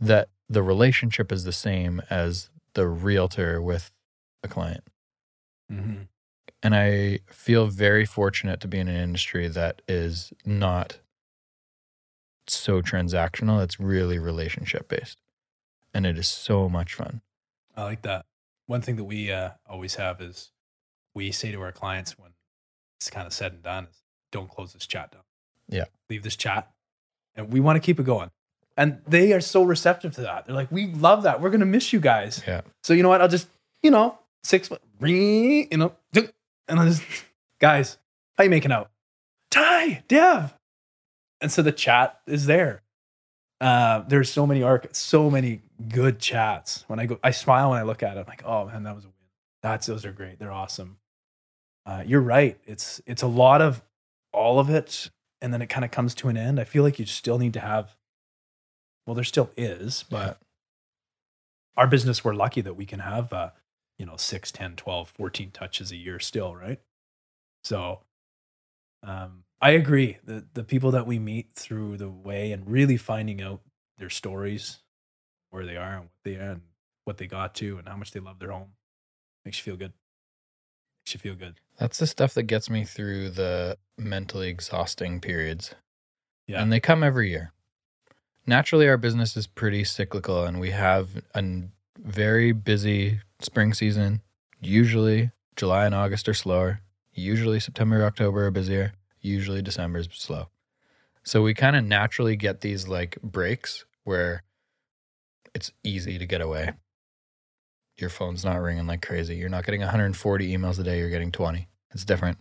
that 0.00 0.28
the 0.48 0.62
relationship 0.62 1.32
is 1.32 1.44
the 1.44 1.52
same 1.52 2.00
as 2.08 2.48
the 2.74 2.86
realtor 2.86 3.60
with 3.60 3.90
a 4.42 4.48
client 4.48 4.84
Mhm. 5.70 6.06
And 6.62 6.74
I 6.74 7.20
feel 7.30 7.66
very 7.66 8.04
fortunate 8.04 8.60
to 8.60 8.68
be 8.68 8.78
in 8.78 8.88
an 8.88 8.96
industry 8.96 9.48
that 9.48 9.82
is 9.86 10.32
not 10.44 10.98
so 12.48 12.80
transactional. 12.80 13.62
It's 13.62 13.78
really 13.78 14.18
relationship 14.18 14.88
based. 14.88 15.18
And 15.92 16.06
it 16.06 16.18
is 16.18 16.28
so 16.28 16.68
much 16.68 16.94
fun. 16.94 17.20
I 17.76 17.84
like 17.84 18.02
that. 18.02 18.24
one 18.66 18.80
thing 18.80 18.96
that 18.96 19.04
we 19.04 19.30
uh, 19.30 19.50
always 19.68 19.96
have 19.96 20.20
is 20.20 20.50
we 21.14 21.30
say 21.30 21.52
to 21.52 21.60
our 21.60 21.72
clients 21.72 22.18
when 22.18 22.32
it's 22.98 23.10
kind 23.10 23.26
of 23.26 23.32
said 23.32 23.52
and 23.52 23.62
done 23.62 23.84
is 23.84 24.02
don't 24.32 24.48
close 24.48 24.72
this 24.72 24.86
chat 24.86 25.12
down. 25.12 25.22
Yeah. 25.68 25.84
Leave 26.10 26.22
this 26.22 26.36
chat. 26.36 26.70
And 27.34 27.52
we 27.52 27.60
want 27.60 27.76
to 27.76 27.80
keep 27.80 28.00
it 28.00 28.04
going. 28.04 28.30
And 28.76 29.00
they 29.06 29.32
are 29.32 29.40
so 29.40 29.62
receptive 29.62 30.14
to 30.16 30.22
that. 30.22 30.46
They're 30.46 30.54
like, 30.54 30.70
we 30.70 30.86
love 30.86 31.22
that. 31.22 31.40
We're 31.40 31.50
going 31.50 31.60
to 31.60 31.66
miss 31.66 31.92
you 31.92 32.00
guys. 32.00 32.42
Yeah. 32.46 32.62
So 32.82 32.92
you 32.92 33.02
know 33.02 33.08
what? 33.08 33.20
I'll 33.20 33.28
just, 33.28 33.48
you 33.82 33.90
know, 33.90 34.18
six, 34.42 34.70
you 35.00 35.66
know, 35.72 35.92
and 36.68 36.78
I'll 36.78 36.86
just, 36.86 37.02
guys, 37.60 37.98
how 38.36 38.44
you 38.44 38.50
making 38.50 38.72
out? 38.72 38.90
Ty, 39.50 40.02
Dev. 40.08 40.54
And 41.40 41.52
so 41.52 41.62
the 41.62 41.72
chat 41.72 42.20
is 42.26 42.46
there. 42.46 42.82
Uh, 43.60 44.00
there's 44.08 44.30
so 44.30 44.46
many 44.46 44.62
arc, 44.62 44.88
so 44.94 45.30
many 45.30 45.62
good 45.88 46.18
chats. 46.18 46.84
When 46.88 46.98
I 46.98 47.06
go, 47.06 47.18
I 47.22 47.30
smile 47.30 47.70
when 47.70 47.78
I 47.78 47.82
look 47.82 48.02
at 48.02 48.16
it. 48.16 48.20
I'm 48.20 48.26
like, 48.26 48.42
oh 48.44 48.66
man, 48.66 48.82
that 48.82 48.94
was 48.94 49.04
a 49.04 49.08
win. 49.08 49.14
That's 49.62 49.86
those 49.86 50.04
are 50.04 50.12
great. 50.12 50.38
They're 50.38 50.52
awesome. 50.52 50.98
Uh, 51.86 52.02
you're 52.04 52.20
right. 52.20 52.58
It's 52.66 53.00
it's 53.06 53.22
a 53.22 53.26
lot 53.26 53.62
of 53.62 53.82
all 54.32 54.58
of 54.58 54.68
it, 54.68 55.10
and 55.40 55.54
then 55.54 55.62
it 55.62 55.68
kind 55.68 55.84
of 55.84 55.90
comes 55.90 56.14
to 56.16 56.28
an 56.28 56.36
end. 56.36 56.60
I 56.60 56.64
feel 56.64 56.82
like 56.82 56.98
you 56.98 57.06
still 57.06 57.38
need 57.38 57.54
to 57.54 57.60
have. 57.60 57.96
Well, 59.06 59.14
there 59.14 59.24
still 59.24 59.50
is, 59.56 60.04
but 60.10 60.38
our 61.76 61.86
business, 61.86 62.24
we're 62.24 62.34
lucky 62.34 62.60
that 62.60 62.74
we 62.74 62.86
can 62.86 63.00
have, 63.00 63.32
uh, 63.32 63.50
you 63.98 64.06
know, 64.06 64.16
6, 64.16 64.52
10, 64.52 64.76
12, 64.76 65.08
14 65.08 65.50
touches 65.50 65.90
a 65.90 65.96
year 65.96 66.18
still, 66.18 66.54
right? 66.54 66.80
So 67.64 68.00
um, 69.02 69.44
I 69.60 69.70
agree. 69.70 70.18
The 70.24 70.44
the 70.54 70.64
people 70.64 70.90
that 70.92 71.06
we 71.06 71.18
meet 71.18 71.54
through 71.54 71.96
the 71.96 72.08
way 72.08 72.52
and 72.52 72.68
really 72.68 72.96
finding 72.96 73.40
out 73.40 73.60
their 73.98 74.10
stories, 74.10 74.78
where 75.50 75.64
they 75.64 75.76
are 75.76 75.94
and 75.94 76.02
what 76.02 76.10
they 76.24 76.36
are 76.36 76.50
and 76.50 76.62
what 77.04 77.18
they 77.18 77.26
got 77.26 77.54
to 77.56 77.78
and 77.78 77.88
how 77.88 77.96
much 77.96 78.10
they 78.10 78.20
love 78.20 78.38
their 78.38 78.50
home 78.50 78.72
makes 79.44 79.58
you 79.58 79.62
feel 79.62 79.76
good. 79.76 79.92
Makes 81.04 81.14
you 81.14 81.20
feel 81.20 81.34
good. 81.34 81.60
That's 81.78 81.98
the 81.98 82.06
stuff 82.06 82.34
that 82.34 82.44
gets 82.44 82.68
me 82.68 82.84
through 82.84 83.30
the 83.30 83.78
mentally 83.96 84.48
exhausting 84.48 85.20
periods. 85.20 85.74
Yeah. 86.46 86.60
And 86.60 86.72
they 86.72 86.80
come 86.80 87.02
every 87.02 87.30
year. 87.30 87.52
Naturally, 88.46 88.88
our 88.88 88.96
business 88.96 89.36
is 89.36 89.46
pretty 89.46 89.84
cyclical 89.84 90.44
and 90.44 90.60
we 90.60 90.70
have 90.70 91.16
a 91.34 91.38
n- 91.38 91.72
very 91.98 92.52
busy 92.52 93.20
spring 93.40 93.74
season. 93.74 94.22
Usually, 94.60 95.30
July 95.56 95.86
and 95.86 95.94
August 95.94 96.28
are 96.28 96.34
slower. 96.34 96.80
Usually, 97.12 97.60
September, 97.60 98.04
October 98.04 98.46
are 98.46 98.50
busier. 98.50 98.92
Usually, 99.20 99.62
December 99.62 100.00
is 100.00 100.08
slow. 100.12 100.48
So, 101.24 101.42
we 101.42 101.54
kind 101.54 101.76
of 101.76 101.84
naturally 101.84 102.36
get 102.36 102.60
these 102.60 102.86
like 102.88 103.18
breaks 103.22 103.84
where 104.04 104.44
it's 105.54 105.72
easy 105.82 106.18
to 106.18 106.26
get 106.26 106.40
away. 106.40 106.72
Your 107.98 108.10
phone's 108.10 108.44
not 108.44 108.60
ringing 108.60 108.86
like 108.86 109.00
crazy. 109.00 109.36
You're 109.36 109.48
not 109.48 109.64
getting 109.64 109.80
140 109.80 110.56
emails 110.56 110.78
a 110.78 110.82
day, 110.82 110.98
you're 110.98 111.10
getting 111.10 111.32
20. 111.32 111.66
It's 111.92 112.04
different. 112.04 112.38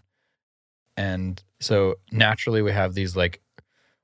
And 0.97 1.41
so 1.59 1.95
naturally 2.11 2.61
we 2.61 2.71
have 2.71 2.93
these 2.93 3.15
like 3.15 3.41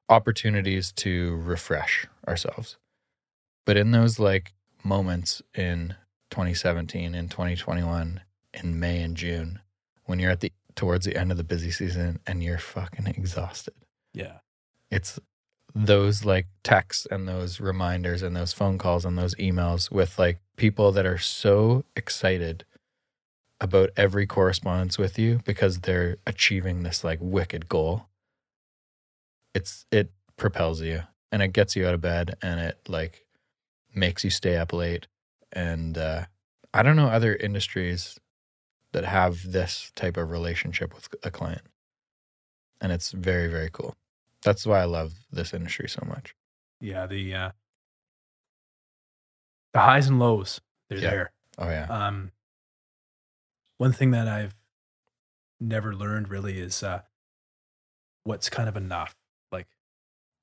opportunities 0.09 0.91
to 0.93 1.35
refresh 1.43 2.07
ourselves. 2.27 2.77
But 3.65 3.77
in 3.77 3.91
those 3.91 4.17
like 4.17 4.53
moments 4.83 5.41
in 5.55 5.95
2017 6.29 7.13
and 7.13 7.29
2021 7.29 8.21
in 8.53 8.79
May 8.79 9.01
and 9.01 9.15
June 9.15 9.59
when 10.05 10.19
you're 10.19 10.31
at 10.31 10.39
the 10.39 10.51
towards 10.75 11.05
the 11.05 11.17
end 11.17 11.31
of 11.31 11.37
the 11.37 11.43
busy 11.43 11.71
season 11.71 12.19
and 12.25 12.43
you're 12.43 12.57
fucking 12.57 13.07
exhausted. 13.07 13.73
Yeah. 14.13 14.37
It's 14.89 15.19
those 15.73 16.25
like 16.25 16.47
texts 16.63 17.07
and 17.09 17.27
those 17.27 17.59
reminders 17.59 18.21
and 18.21 18.35
those 18.35 18.53
phone 18.53 18.77
calls 18.77 19.05
and 19.05 19.17
those 19.17 19.35
emails 19.35 19.91
with 19.91 20.19
like 20.19 20.39
people 20.57 20.91
that 20.91 21.05
are 21.05 21.17
so 21.17 21.83
excited 21.95 22.65
about 23.59 23.91
every 23.95 24.25
correspondence 24.25 24.97
with 24.97 25.19
you 25.19 25.39
because 25.45 25.79
they're 25.79 26.17
achieving 26.25 26.83
this 26.83 27.03
like 27.03 27.19
wicked 27.21 27.69
goal. 27.69 28.07
It's 29.53 29.85
it 29.91 30.11
propels 30.35 30.81
you 30.81 31.03
and 31.31 31.41
it 31.41 31.53
gets 31.53 31.75
you 31.75 31.85
out 31.85 31.93
of 31.93 32.01
bed 32.01 32.35
and 32.41 32.59
it 32.59 32.79
like 32.87 33.25
makes 33.93 34.23
you 34.23 34.29
stay 34.29 34.57
up 34.57 34.73
late 34.73 35.07
and 35.51 35.97
uh 35.97 36.25
I 36.73 36.83
don't 36.83 36.95
know 36.95 37.07
other 37.07 37.35
industries 37.35 38.17
that 38.93 39.03
have 39.05 39.51
this 39.51 39.91
type 39.95 40.17
of 40.17 40.29
relationship 40.29 40.93
with 40.93 41.07
a 41.23 41.31
client. 41.31 41.61
And 42.79 42.91
it's 42.91 43.11
very 43.11 43.47
very 43.47 43.69
cool. 43.71 43.95
That's 44.43 44.65
why 44.65 44.81
I 44.81 44.85
love 44.85 45.13
this 45.31 45.53
industry 45.53 45.87
so 45.89 46.03
much. 46.07 46.33
Yeah. 46.79 47.05
The 47.07 47.33
uh, 47.35 47.51
the 49.73 49.79
highs 49.79 50.07
and 50.07 50.19
lows, 50.19 50.61
they're 50.89 50.99
Yeah. 50.99 51.09
there. 51.09 51.31
Oh 51.57 51.69
yeah. 51.69 51.85
Um, 51.89 52.31
one 53.77 53.93
thing 53.93 54.11
that 54.11 54.27
I've 54.27 54.55
never 55.59 55.93
learned 55.95 56.29
really 56.29 56.59
is 56.59 56.83
uh, 56.83 57.01
what's 58.23 58.49
kind 58.49 58.67
of 58.67 58.75
enough. 58.77 59.15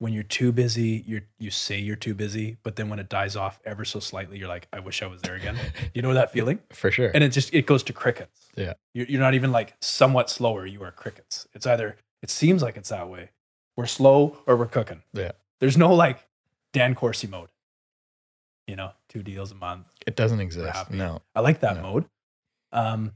When 0.00 0.12
you're 0.12 0.22
too 0.22 0.52
busy, 0.52 1.02
you're 1.06 1.22
you 1.38 1.50
say 1.50 1.78
you're 1.78 1.96
too 1.96 2.14
busy, 2.14 2.56
but 2.62 2.76
then 2.76 2.88
when 2.88 3.00
it 3.00 3.08
dies 3.08 3.34
off 3.34 3.58
ever 3.64 3.84
so 3.84 3.98
slightly, 3.98 4.38
you're 4.38 4.48
like, 4.48 4.68
I 4.72 4.78
wish 4.78 5.02
I 5.02 5.06
was 5.08 5.22
there 5.22 5.34
again. 5.34 5.56
you 5.94 6.02
know 6.02 6.14
that 6.14 6.30
feeling? 6.30 6.60
For 6.72 6.90
sure. 6.92 7.10
And 7.12 7.24
it 7.24 7.30
just 7.30 7.52
it 7.52 7.66
goes 7.66 7.82
to 7.84 7.92
crickets. 7.92 8.46
Yeah. 8.56 8.74
You're, 8.94 9.06
you're 9.06 9.20
not 9.20 9.34
even 9.34 9.50
like 9.50 9.74
somewhat 9.80 10.30
slower. 10.30 10.66
You 10.66 10.82
are 10.84 10.92
crickets. 10.92 11.48
It's 11.52 11.66
either 11.66 11.96
it 12.22 12.30
seems 12.30 12.62
like 12.62 12.76
it's 12.76 12.90
that 12.90 13.08
way. 13.08 13.30
We're 13.76 13.86
slow 13.86 14.38
or 14.46 14.56
we're 14.56 14.66
cooking. 14.66 15.02
Yeah. 15.12 15.32
There's 15.60 15.76
no 15.76 15.92
like 15.92 16.24
Dan 16.72 16.94
Corsie 16.94 17.28
mode. 17.28 17.48
You 18.68 18.76
know, 18.76 18.92
two 19.08 19.22
deals 19.24 19.50
a 19.50 19.54
month. 19.56 19.86
It 20.06 20.14
doesn't 20.14 20.40
exist. 20.40 20.90
No. 20.92 21.22
I 21.34 21.40
like 21.40 21.60
that 21.60 21.76
No. 21.76 21.82
mode. 21.82 22.04
Um, 22.70 23.12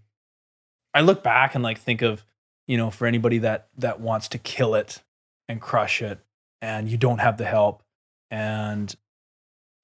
I 0.94 1.02
look 1.02 1.22
back 1.22 1.54
and 1.54 1.62
like 1.62 1.78
think 1.78 2.02
of, 2.02 2.24
you 2.66 2.76
know, 2.76 2.90
for 2.90 3.06
anybody 3.06 3.38
that 3.38 3.68
that 3.78 4.00
wants 4.00 4.26
to 4.28 4.38
kill 4.38 4.74
it 4.74 5.00
and 5.48 5.60
crush 5.60 6.02
it, 6.02 6.18
and 6.62 6.88
you 6.88 6.96
don't 6.96 7.18
have 7.18 7.36
the 7.36 7.44
help. 7.44 7.82
And 8.30 8.88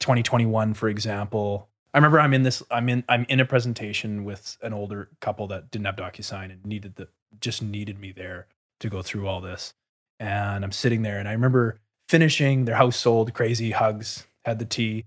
2021, 0.00 0.72
for 0.72 0.88
example, 0.88 1.68
I 1.92 1.98
remember 1.98 2.20
I'm 2.20 2.32
in 2.32 2.44
this. 2.44 2.62
I'm 2.70 2.88
in. 2.88 3.04
I'm 3.08 3.26
in 3.28 3.40
a 3.40 3.44
presentation 3.44 4.24
with 4.24 4.56
an 4.62 4.72
older 4.72 5.10
couple 5.20 5.46
that 5.48 5.70
didn't 5.70 5.84
have 5.84 5.96
DocuSign 5.96 6.50
and 6.50 6.64
needed 6.64 6.96
the 6.96 7.08
just 7.40 7.60
needed 7.60 7.98
me 7.98 8.12
there 8.12 8.46
to 8.80 8.88
go 8.88 9.02
through 9.02 9.26
all 9.26 9.42
this. 9.42 9.74
And 10.18 10.64
I'm 10.64 10.72
sitting 10.72 11.02
there, 11.02 11.18
and 11.18 11.28
I 11.28 11.32
remember 11.32 11.78
finishing 12.08 12.64
their 12.64 12.76
house 12.76 12.96
sold, 12.96 13.34
crazy 13.34 13.72
hugs, 13.72 14.26
had 14.44 14.58
the 14.58 14.64
tea, 14.64 15.04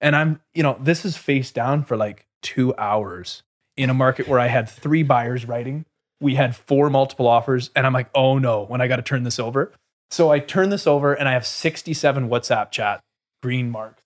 and 0.00 0.14
I'm, 0.14 0.40
you 0.52 0.62
know, 0.62 0.76
this 0.80 1.04
is 1.06 1.16
face 1.16 1.50
down 1.50 1.82
for 1.82 1.96
like 1.96 2.26
two 2.42 2.74
hours 2.76 3.42
in 3.76 3.90
a 3.90 3.94
market 3.94 4.28
where 4.28 4.38
I 4.38 4.48
had 4.48 4.68
three 4.68 5.02
buyers 5.02 5.46
writing. 5.46 5.86
We 6.20 6.34
had 6.34 6.54
four 6.54 6.90
multiple 6.90 7.26
offers. 7.26 7.70
And 7.74 7.86
I'm 7.86 7.94
like, 7.94 8.10
oh 8.14 8.38
no, 8.38 8.64
when 8.64 8.82
I 8.82 8.86
got 8.86 8.96
to 8.96 9.02
turn 9.02 9.22
this 9.22 9.38
over. 9.38 9.72
So 10.14 10.30
I 10.30 10.38
turn 10.38 10.68
this 10.70 10.86
over 10.86 11.12
and 11.12 11.28
I 11.28 11.32
have 11.32 11.44
67 11.44 12.28
WhatsApp 12.28 12.70
chat 12.70 13.00
green 13.42 13.68
marks. 13.68 14.00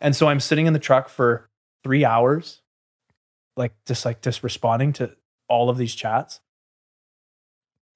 And 0.00 0.16
so 0.16 0.28
I'm 0.28 0.40
sitting 0.40 0.64
in 0.64 0.72
the 0.72 0.78
truck 0.78 1.10
for 1.10 1.50
three 1.84 2.06
hours, 2.06 2.62
like 3.54 3.74
just 3.84 4.06
like 4.06 4.22
just 4.22 4.42
responding 4.42 4.94
to 4.94 5.14
all 5.46 5.68
of 5.68 5.76
these 5.76 5.94
chats. 5.94 6.40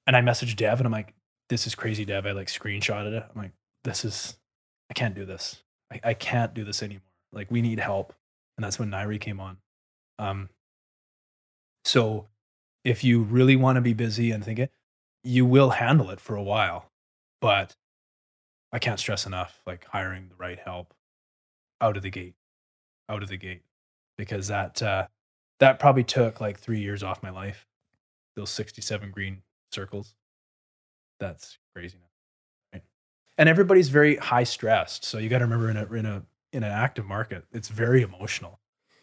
And 0.06 0.14
I 0.14 0.20
message 0.20 0.54
Dev 0.54 0.80
and 0.80 0.86
I'm 0.86 0.92
like, 0.92 1.14
this 1.48 1.66
is 1.66 1.74
crazy, 1.74 2.04
Dev. 2.04 2.26
I 2.26 2.32
like 2.32 2.48
screenshotted 2.48 3.14
it. 3.14 3.24
I'm 3.34 3.40
like, 3.40 3.52
this 3.84 4.04
is, 4.04 4.36
I 4.90 4.92
can't 4.92 5.14
do 5.14 5.24
this. 5.24 5.62
I, 5.90 6.00
I 6.04 6.12
can't 6.12 6.52
do 6.52 6.62
this 6.62 6.82
anymore. 6.82 7.00
Like 7.32 7.50
we 7.50 7.62
need 7.62 7.80
help. 7.80 8.12
And 8.58 8.64
that's 8.66 8.78
when 8.78 8.90
Nairi 8.90 9.18
came 9.18 9.40
on. 9.40 9.56
Um, 10.18 10.50
so 11.86 12.26
if 12.84 13.02
you 13.02 13.22
really 13.22 13.56
want 13.56 13.76
to 13.76 13.80
be 13.80 13.94
busy 13.94 14.30
and 14.30 14.44
think 14.44 14.58
it, 14.58 14.72
you 15.24 15.46
will 15.46 15.70
handle 15.70 16.10
it 16.10 16.20
for 16.20 16.36
a 16.36 16.42
while. 16.42 16.89
But 17.40 17.76
I 18.72 18.78
can't 18.78 19.00
stress 19.00 19.26
enough 19.26 19.60
like 19.66 19.84
hiring 19.86 20.28
the 20.28 20.36
right 20.36 20.58
help 20.58 20.94
out 21.80 21.96
of 21.96 22.02
the 22.02 22.10
gate, 22.10 22.34
out 23.08 23.22
of 23.22 23.28
the 23.28 23.36
gate, 23.36 23.62
because 24.18 24.48
that 24.48 24.82
uh, 24.82 25.06
that 25.60 25.78
probably 25.78 26.04
took 26.04 26.40
like 26.40 26.58
three 26.58 26.80
years 26.80 27.02
off 27.02 27.22
my 27.22 27.30
life. 27.30 27.66
Those 28.36 28.50
sixty-seven 28.50 29.10
green 29.10 29.42
circles. 29.72 30.14
That's 31.18 31.58
crazy 31.74 31.98
right? 32.72 32.82
And 33.38 33.48
everybody's 33.48 33.88
very 33.88 34.16
high 34.16 34.44
stressed, 34.44 35.04
so 35.04 35.18
you 35.18 35.28
got 35.28 35.38
to 35.38 35.44
remember 35.44 35.70
in 35.70 35.76
a 35.76 35.92
in 35.94 36.06
a 36.06 36.22
in 36.52 36.62
an 36.64 36.72
active 36.72 37.06
market, 37.06 37.44
it's 37.52 37.68
very 37.68 38.02
emotional. 38.02 38.60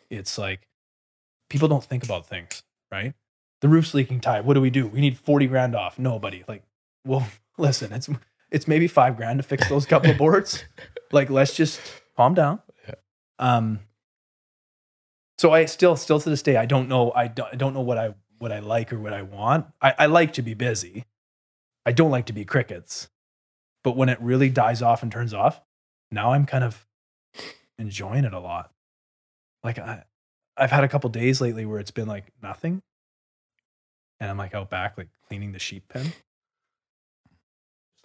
It's 0.10 0.38
like 0.38 0.68
people 1.50 1.68
don't 1.68 1.84
think 1.84 2.04
about 2.04 2.28
things, 2.28 2.64
right? 2.92 3.14
The 3.62 3.70
roof's 3.70 3.94
leaking. 3.94 4.22
Ty, 4.22 4.42
what 4.42 4.54
do 4.54 4.62
we 4.62 4.70
do? 4.70 4.88
We 4.88 5.02
need 5.02 5.18
forty 5.18 5.48
grand 5.48 5.76
off. 5.76 6.00
Nobody 6.00 6.44
like. 6.48 6.64
Well, 7.06 7.26
listen, 7.58 7.92
it's 7.94 8.10
it's 8.52 8.68
maybe 8.68 8.88
five 8.88 9.18
grand 9.18 9.40
to 9.40 9.44
fix 9.44 9.68
those 9.70 9.86
couple 9.86 10.12
of 10.12 10.18
boards. 10.18 10.64
Like, 11.10 11.30
let's 11.30 11.54
just 11.54 11.80
calm 12.18 12.34
down. 12.34 12.60
Yeah. 12.86 12.96
Um. 13.40 13.80
So 15.38 15.54
I 15.54 15.64
still, 15.64 15.96
still 15.96 16.20
to 16.20 16.30
this 16.30 16.42
day, 16.42 16.58
I 16.58 16.66
don't 16.66 16.90
know. 16.90 17.14
I 17.16 17.30
don't, 17.30 17.48
I 17.54 17.56
don't 17.56 17.74
know 17.74 17.80
what 17.80 17.98
I 17.98 18.14
what 18.40 18.52
I 18.52 18.60
like 18.60 18.92
or 18.92 19.00
what 19.00 19.14
I 19.14 19.22
want. 19.22 19.68
I, 19.82 19.94
I 20.00 20.06
like 20.08 20.34
to 20.34 20.42
be 20.42 20.54
busy. 20.54 21.06
I 21.86 21.94
don't 21.94 22.12
like 22.12 22.26
to 22.26 22.34
be 22.34 22.44
crickets. 22.44 23.08
But 23.86 23.96
when 23.96 24.10
it 24.10 24.20
really 24.22 24.50
dies 24.50 24.82
off 24.82 25.02
and 25.02 25.10
turns 25.10 25.34
off, 25.34 25.62
now 26.12 26.34
I'm 26.34 26.46
kind 26.46 26.66
of 26.66 26.86
enjoying 27.80 28.26
it 28.26 28.34
a 28.34 28.40
lot. 28.40 28.72
Like 29.64 29.80
I, 29.80 30.04
I've 30.58 30.72
had 30.72 30.84
a 30.84 30.90
couple 30.90 31.10
days 31.10 31.40
lately 31.40 31.66
where 31.66 31.80
it's 31.80 31.92
been 31.92 32.08
like 32.08 32.26
nothing. 32.44 32.82
And 34.20 34.30
I'm 34.30 34.38
like 34.38 34.56
out 34.56 34.70
back, 34.70 34.98
like 34.98 35.10
cleaning 35.28 35.52
the 35.52 35.60
sheep 35.60 35.88
pen. 35.88 36.12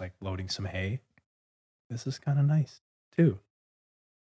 Like 0.02 0.14
loading 0.20 0.48
some 0.48 0.64
hay. 0.64 0.98
This 1.88 2.08
is 2.08 2.18
kind 2.18 2.40
of 2.40 2.44
nice 2.44 2.80
too. 3.16 3.38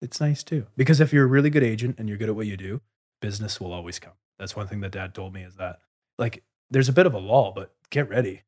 It's 0.01 0.23
nice 0.23 0.43
too. 0.43 0.69
Because 0.75 1.01
if 1.01 1.13
you're 1.13 1.25
a 1.25 1.29
really 1.29 1.51
good 1.51 1.63
agent 1.63 1.97
and 1.99 2.09
you're 2.09 2.17
good 2.17 2.31
at 2.31 2.35
what 2.35 2.47
you 2.47 2.57
do, 2.57 2.81
business 3.21 3.61
will 3.61 3.75
always 3.75 3.99
come. 3.99 4.15
That's 4.39 4.57
one 4.57 4.69
thing 4.69 4.81
that 4.81 4.93
dad 4.93 5.15
told 5.15 5.35
me 5.35 5.43
is 5.43 5.57
that 5.57 5.81
like 6.19 6.43
there's 6.71 6.89
a 6.89 6.95
bit 6.95 7.05
of 7.05 7.13
a 7.13 7.19
lull, 7.19 7.53
but 7.55 7.75
get 7.91 8.09
ready. 8.09 8.41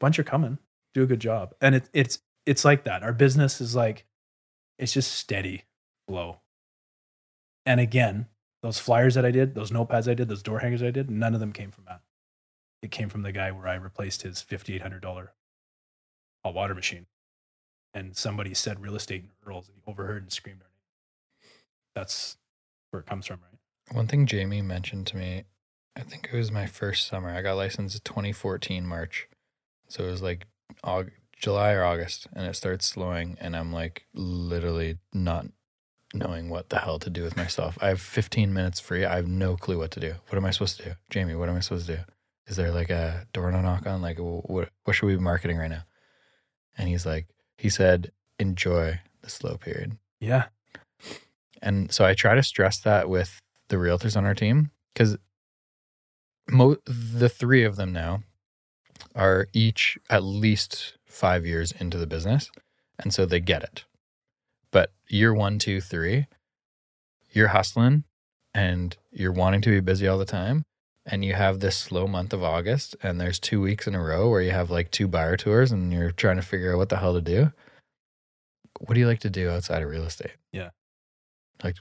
Bunch 0.00 0.18
are 0.18 0.24
coming. 0.24 0.58
Do 0.94 1.04
a 1.04 1.06
good 1.06 1.20
job. 1.20 1.54
And 1.60 1.76
it, 1.76 1.88
it's 1.92 2.18
it's 2.44 2.64
like 2.64 2.82
that. 2.82 3.04
Our 3.04 3.12
business 3.12 3.60
is 3.60 3.76
like 3.76 4.04
it's 4.80 4.92
just 4.92 5.12
steady 5.12 5.62
flow. 6.08 6.40
And 7.64 7.78
again, 7.78 8.26
those 8.64 8.80
flyers 8.80 9.14
that 9.14 9.24
I 9.24 9.30
did, 9.30 9.54
those 9.54 9.70
notepads 9.70 10.10
I 10.10 10.14
did, 10.14 10.26
those 10.26 10.42
door 10.42 10.58
hangers 10.58 10.82
I 10.82 10.90
did, 10.90 11.08
none 11.08 11.34
of 11.34 11.40
them 11.40 11.52
came 11.52 11.70
from 11.70 11.84
that. 11.86 12.00
It 12.82 12.90
came 12.90 13.08
from 13.08 13.22
the 13.22 13.30
guy 13.30 13.52
where 13.52 13.68
I 13.68 13.76
replaced 13.76 14.22
his 14.22 14.42
$5,800 14.42 15.28
hot 16.44 16.54
water 16.54 16.74
machine. 16.74 17.06
And 17.94 18.16
somebody 18.16 18.54
said 18.54 18.80
real 18.80 18.96
estate 18.96 19.24
Earls 19.46 19.68
and 19.68 19.76
he 19.76 19.90
overheard 19.90 20.22
and 20.22 20.32
screamed 20.32 20.60
our 20.62 20.68
name. 20.68 21.50
That's 21.94 22.36
where 22.90 23.00
it 23.00 23.06
comes 23.06 23.26
from, 23.26 23.40
right? 23.40 23.96
One 23.96 24.06
thing 24.06 24.26
Jamie 24.26 24.62
mentioned 24.62 25.06
to 25.08 25.16
me, 25.16 25.44
I 25.96 26.02
think 26.02 26.28
it 26.32 26.36
was 26.36 26.52
my 26.52 26.66
first 26.66 27.08
summer. 27.08 27.30
I 27.30 27.42
got 27.42 27.56
licensed 27.56 27.96
in 27.96 28.00
2014 28.04 28.86
March. 28.86 29.28
So 29.88 30.04
it 30.04 30.10
was 30.10 30.22
like 30.22 30.46
Aug- 30.84 31.10
July 31.36 31.72
or 31.72 31.84
August 31.84 32.26
and 32.34 32.46
it 32.46 32.56
starts 32.56 32.86
slowing 32.86 33.36
and 33.40 33.56
I'm 33.56 33.72
like 33.72 34.04
literally 34.14 34.98
not 35.14 35.46
knowing 36.14 36.48
what 36.48 36.68
the 36.68 36.78
hell 36.78 36.98
to 36.98 37.10
do 37.10 37.22
with 37.22 37.36
myself. 37.36 37.78
I 37.80 37.88
have 37.88 38.00
15 38.00 38.52
minutes 38.52 38.80
free. 38.80 39.04
I 39.04 39.16
have 39.16 39.28
no 39.28 39.56
clue 39.56 39.78
what 39.78 39.90
to 39.92 40.00
do. 40.00 40.14
What 40.28 40.38
am 40.38 40.44
I 40.44 40.50
supposed 40.50 40.78
to 40.78 40.84
do? 40.84 40.92
Jamie, 41.10 41.34
what 41.34 41.48
am 41.48 41.56
I 41.56 41.60
supposed 41.60 41.86
to 41.86 41.96
do? 41.96 42.02
Is 42.46 42.56
there 42.56 42.70
like 42.70 42.90
a 42.90 43.26
door 43.32 43.50
to 43.50 43.62
knock 43.62 43.86
on? 43.86 44.00
Like 44.02 44.18
what 44.18 44.70
what 44.84 44.94
should 44.94 45.06
we 45.06 45.16
be 45.16 45.20
marketing 45.20 45.58
right 45.58 45.70
now? 45.70 45.84
And 46.78 46.88
he's 46.88 47.04
like 47.04 47.26
he 47.58 47.68
said 47.68 48.12
enjoy 48.38 49.00
the 49.22 49.28
slow 49.28 49.56
period. 49.56 49.98
Yeah. 50.20 50.46
And 51.60 51.92
so 51.92 52.04
I 52.04 52.14
try 52.14 52.34
to 52.34 52.42
stress 52.42 52.78
that 52.80 53.08
with 53.08 53.40
the 53.68 53.76
realtors 53.76 54.16
on 54.16 54.24
our 54.24 54.34
team 54.34 54.70
because 54.94 55.18
mo- 56.48 56.78
the 56.86 57.28
three 57.28 57.64
of 57.64 57.76
them 57.76 57.92
now 57.92 58.22
are 59.14 59.48
each 59.52 59.98
at 60.08 60.22
least 60.22 60.96
five 61.04 61.44
years 61.44 61.72
into 61.72 61.98
the 61.98 62.06
business. 62.06 62.50
And 62.98 63.12
so 63.12 63.26
they 63.26 63.40
get 63.40 63.62
it. 63.62 63.84
But 64.70 64.92
year 65.08 65.34
one, 65.34 65.58
two, 65.58 65.80
three, 65.80 66.26
you're 67.32 67.48
hustling 67.48 68.04
and 68.54 68.96
you're 69.10 69.32
wanting 69.32 69.60
to 69.62 69.70
be 69.70 69.80
busy 69.80 70.06
all 70.06 70.18
the 70.18 70.24
time. 70.24 70.64
And 71.10 71.24
you 71.24 71.32
have 71.32 71.60
this 71.60 71.74
slow 71.74 72.06
month 72.06 72.34
of 72.34 72.42
August, 72.42 72.94
and 73.02 73.18
there's 73.18 73.38
two 73.38 73.62
weeks 73.62 73.86
in 73.86 73.94
a 73.94 74.02
row 74.02 74.28
where 74.28 74.42
you 74.42 74.50
have 74.50 74.70
like 74.70 74.90
two 74.90 75.08
buyer 75.08 75.38
tours 75.38 75.72
and 75.72 75.90
you're 75.90 76.10
trying 76.10 76.36
to 76.36 76.42
figure 76.42 76.74
out 76.74 76.78
what 76.78 76.90
the 76.90 76.98
hell 76.98 77.14
to 77.14 77.22
do. 77.22 77.50
What 78.78 78.92
do 78.92 79.00
you 79.00 79.06
like 79.06 79.20
to 79.20 79.30
do 79.30 79.48
outside 79.48 79.82
of 79.82 79.88
real 79.88 80.04
estate? 80.04 80.32
Yeah. 80.52 80.70
Like 81.64 81.76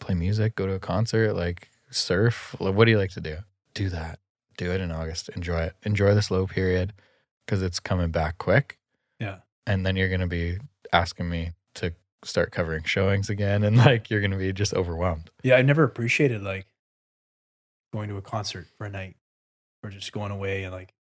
play 0.00 0.16
music, 0.16 0.56
go 0.56 0.66
to 0.66 0.74
a 0.74 0.80
concert, 0.80 1.34
like 1.34 1.68
surf. 1.90 2.56
What 2.58 2.84
do 2.84 2.90
you 2.90 2.98
like 2.98 3.12
to 3.12 3.20
do? 3.20 3.36
Do 3.74 3.88
that. 3.90 4.18
Do 4.56 4.72
it 4.72 4.80
in 4.80 4.90
August. 4.90 5.28
Enjoy 5.30 5.60
it. 5.60 5.76
Enjoy 5.84 6.12
the 6.14 6.22
slow 6.22 6.48
period 6.48 6.92
because 7.46 7.62
it's 7.62 7.78
coming 7.78 8.10
back 8.10 8.38
quick. 8.38 8.76
Yeah. 9.20 9.36
And 9.66 9.86
then 9.86 9.94
you're 9.94 10.08
going 10.08 10.20
to 10.20 10.26
be 10.26 10.58
asking 10.92 11.30
me 11.30 11.52
to 11.74 11.94
start 12.24 12.50
covering 12.50 12.82
showings 12.82 13.30
again. 13.30 13.62
And 13.62 13.76
like, 13.76 14.10
you're 14.10 14.20
going 14.20 14.32
to 14.32 14.36
be 14.36 14.52
just 14.52 14.74
overwhelmed. 14.74 15.30
Yeah, 15.44 15.54
I 15.54 15.62
never 15.62 15.84
appreciated 15.84 16.42
like 16.42 16.66
going 17.92 18.08
to 18.08 18.16
a 18.16 18.22
concert 18.22 18.66
for 18.76 18.86
a 18.86 18.90
night 18.90 19.16
or 19.82 19.90
just 19.90 20.12
going 20.12 20.30
away 20.32 20.64
and 20.64 20.72
like 20.72 20.92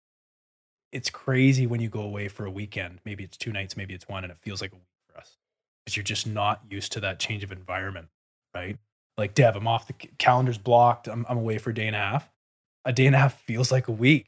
it's 0.92 1.10
crazy 1.10 1.68
when 1.68 1.82
you 1.82 1.90
go 1.90 2.02
away 2.02 2.28
for 2.28 2.46
a 2.46 2.50
weekend. 2.52 3.00
Maybe 3.04 3.24
it's 3.24 3.36
two 3.38 3.52
nights, 3.52 3.76
maybe 3.76 3.94
it's 3.94 4.08
one, 4.08 4.24
and 4.24 4.32
it 4.32 4.38
feels 4.42 4.62
like 4.62 4.72
a 4.72 4.76
week 4.76 4.84
for 5.12 5.20
us 5.20 5.38
because 5.84 5.98
you're 5.98 6.04
just 6.04 6.26
not 6.26 6.62
used 6.70 6.94
to 6.94 7.00
that 7.02 7.20
change 7.20 7.44
of 7.44 7.52
environment, 7.52 8.08
right? 8.56 8.78
Like 9.18 9.34
Dev, 9.34 9.56
I'm 9.56 9.68
off 9.68 9.88
the 9.88 9.94
calendar's 10.18 10.58
blocked. 10.58 11.08
I'm, 11.08 11.26
I'm 11.28 11.38
away 11.38 11.58
for 11.58 11.72
a 11.72 11.74
day 11.74 11.88
and 11.88 11.96
a 11.96 12.00
half. 12.00 12.30
A 12.86 12.94
day 12.94 13.06
and 13.06 13.16
a 13.16 13.20
half 13.20 13.42
feels 13.42 13.72
like 13.72 13.88
a 13.88 13.92
week. 13.92 14.28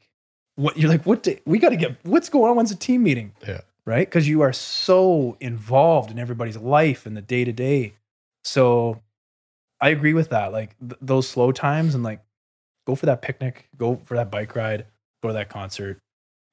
What 0.56 0.76
you're 0.76 0.90
like? 0.90 1.06
What 1.06 1.22
day? 1.22 1.40
We 1.46 1.58
got 1.58 1.70
to 1.70 1.76
get. 1.76 1.96
What's 2.02 2.28
going 2.28 2.50
on? 2.50 2.56
When's 2.56 2.70
a 2.72 2.76
team 2.76 3.02
meeting? 3.02 3.32
Yeah. 3.46 3.60
right? 3.86 4.06
Because 4.06 4.28
you 4.28 4.42
are 4.42 4.52
so 4.52 5.36
involved 5.40 6.10
in 6.10 6.18
everybody's 6.18 6.58
life 6.58 7.06
and 7.06 7.16
the 7.16 7.22
day 7.22 7.44
to 7.44 7.52
day. 7.52 7.94
So 8.44 9.00
I 9.80 9.88
agree 9.90 10.12
with 10.12 10.28
that. 10.30 10.52
Like 10.52 10.76
th- 10.78 10.98
those 11.00 11.26
slow 11.26 11.52
times 11.52 11.94
and 11.94 12.04
like 12.04 12.20
go 12.90 12.96
for 12.96 13.06
that 13.06 13.22
picnic, 13.22 13.68
go 13.78 14.00
for 14.04 14.16
that 14.16 14.30
bike 14.32 14.56
ride, 14.56 14.86
go 15.22 15.28
to 15.28 15.32
that 15.34 15.48
concert, 15.48 15.98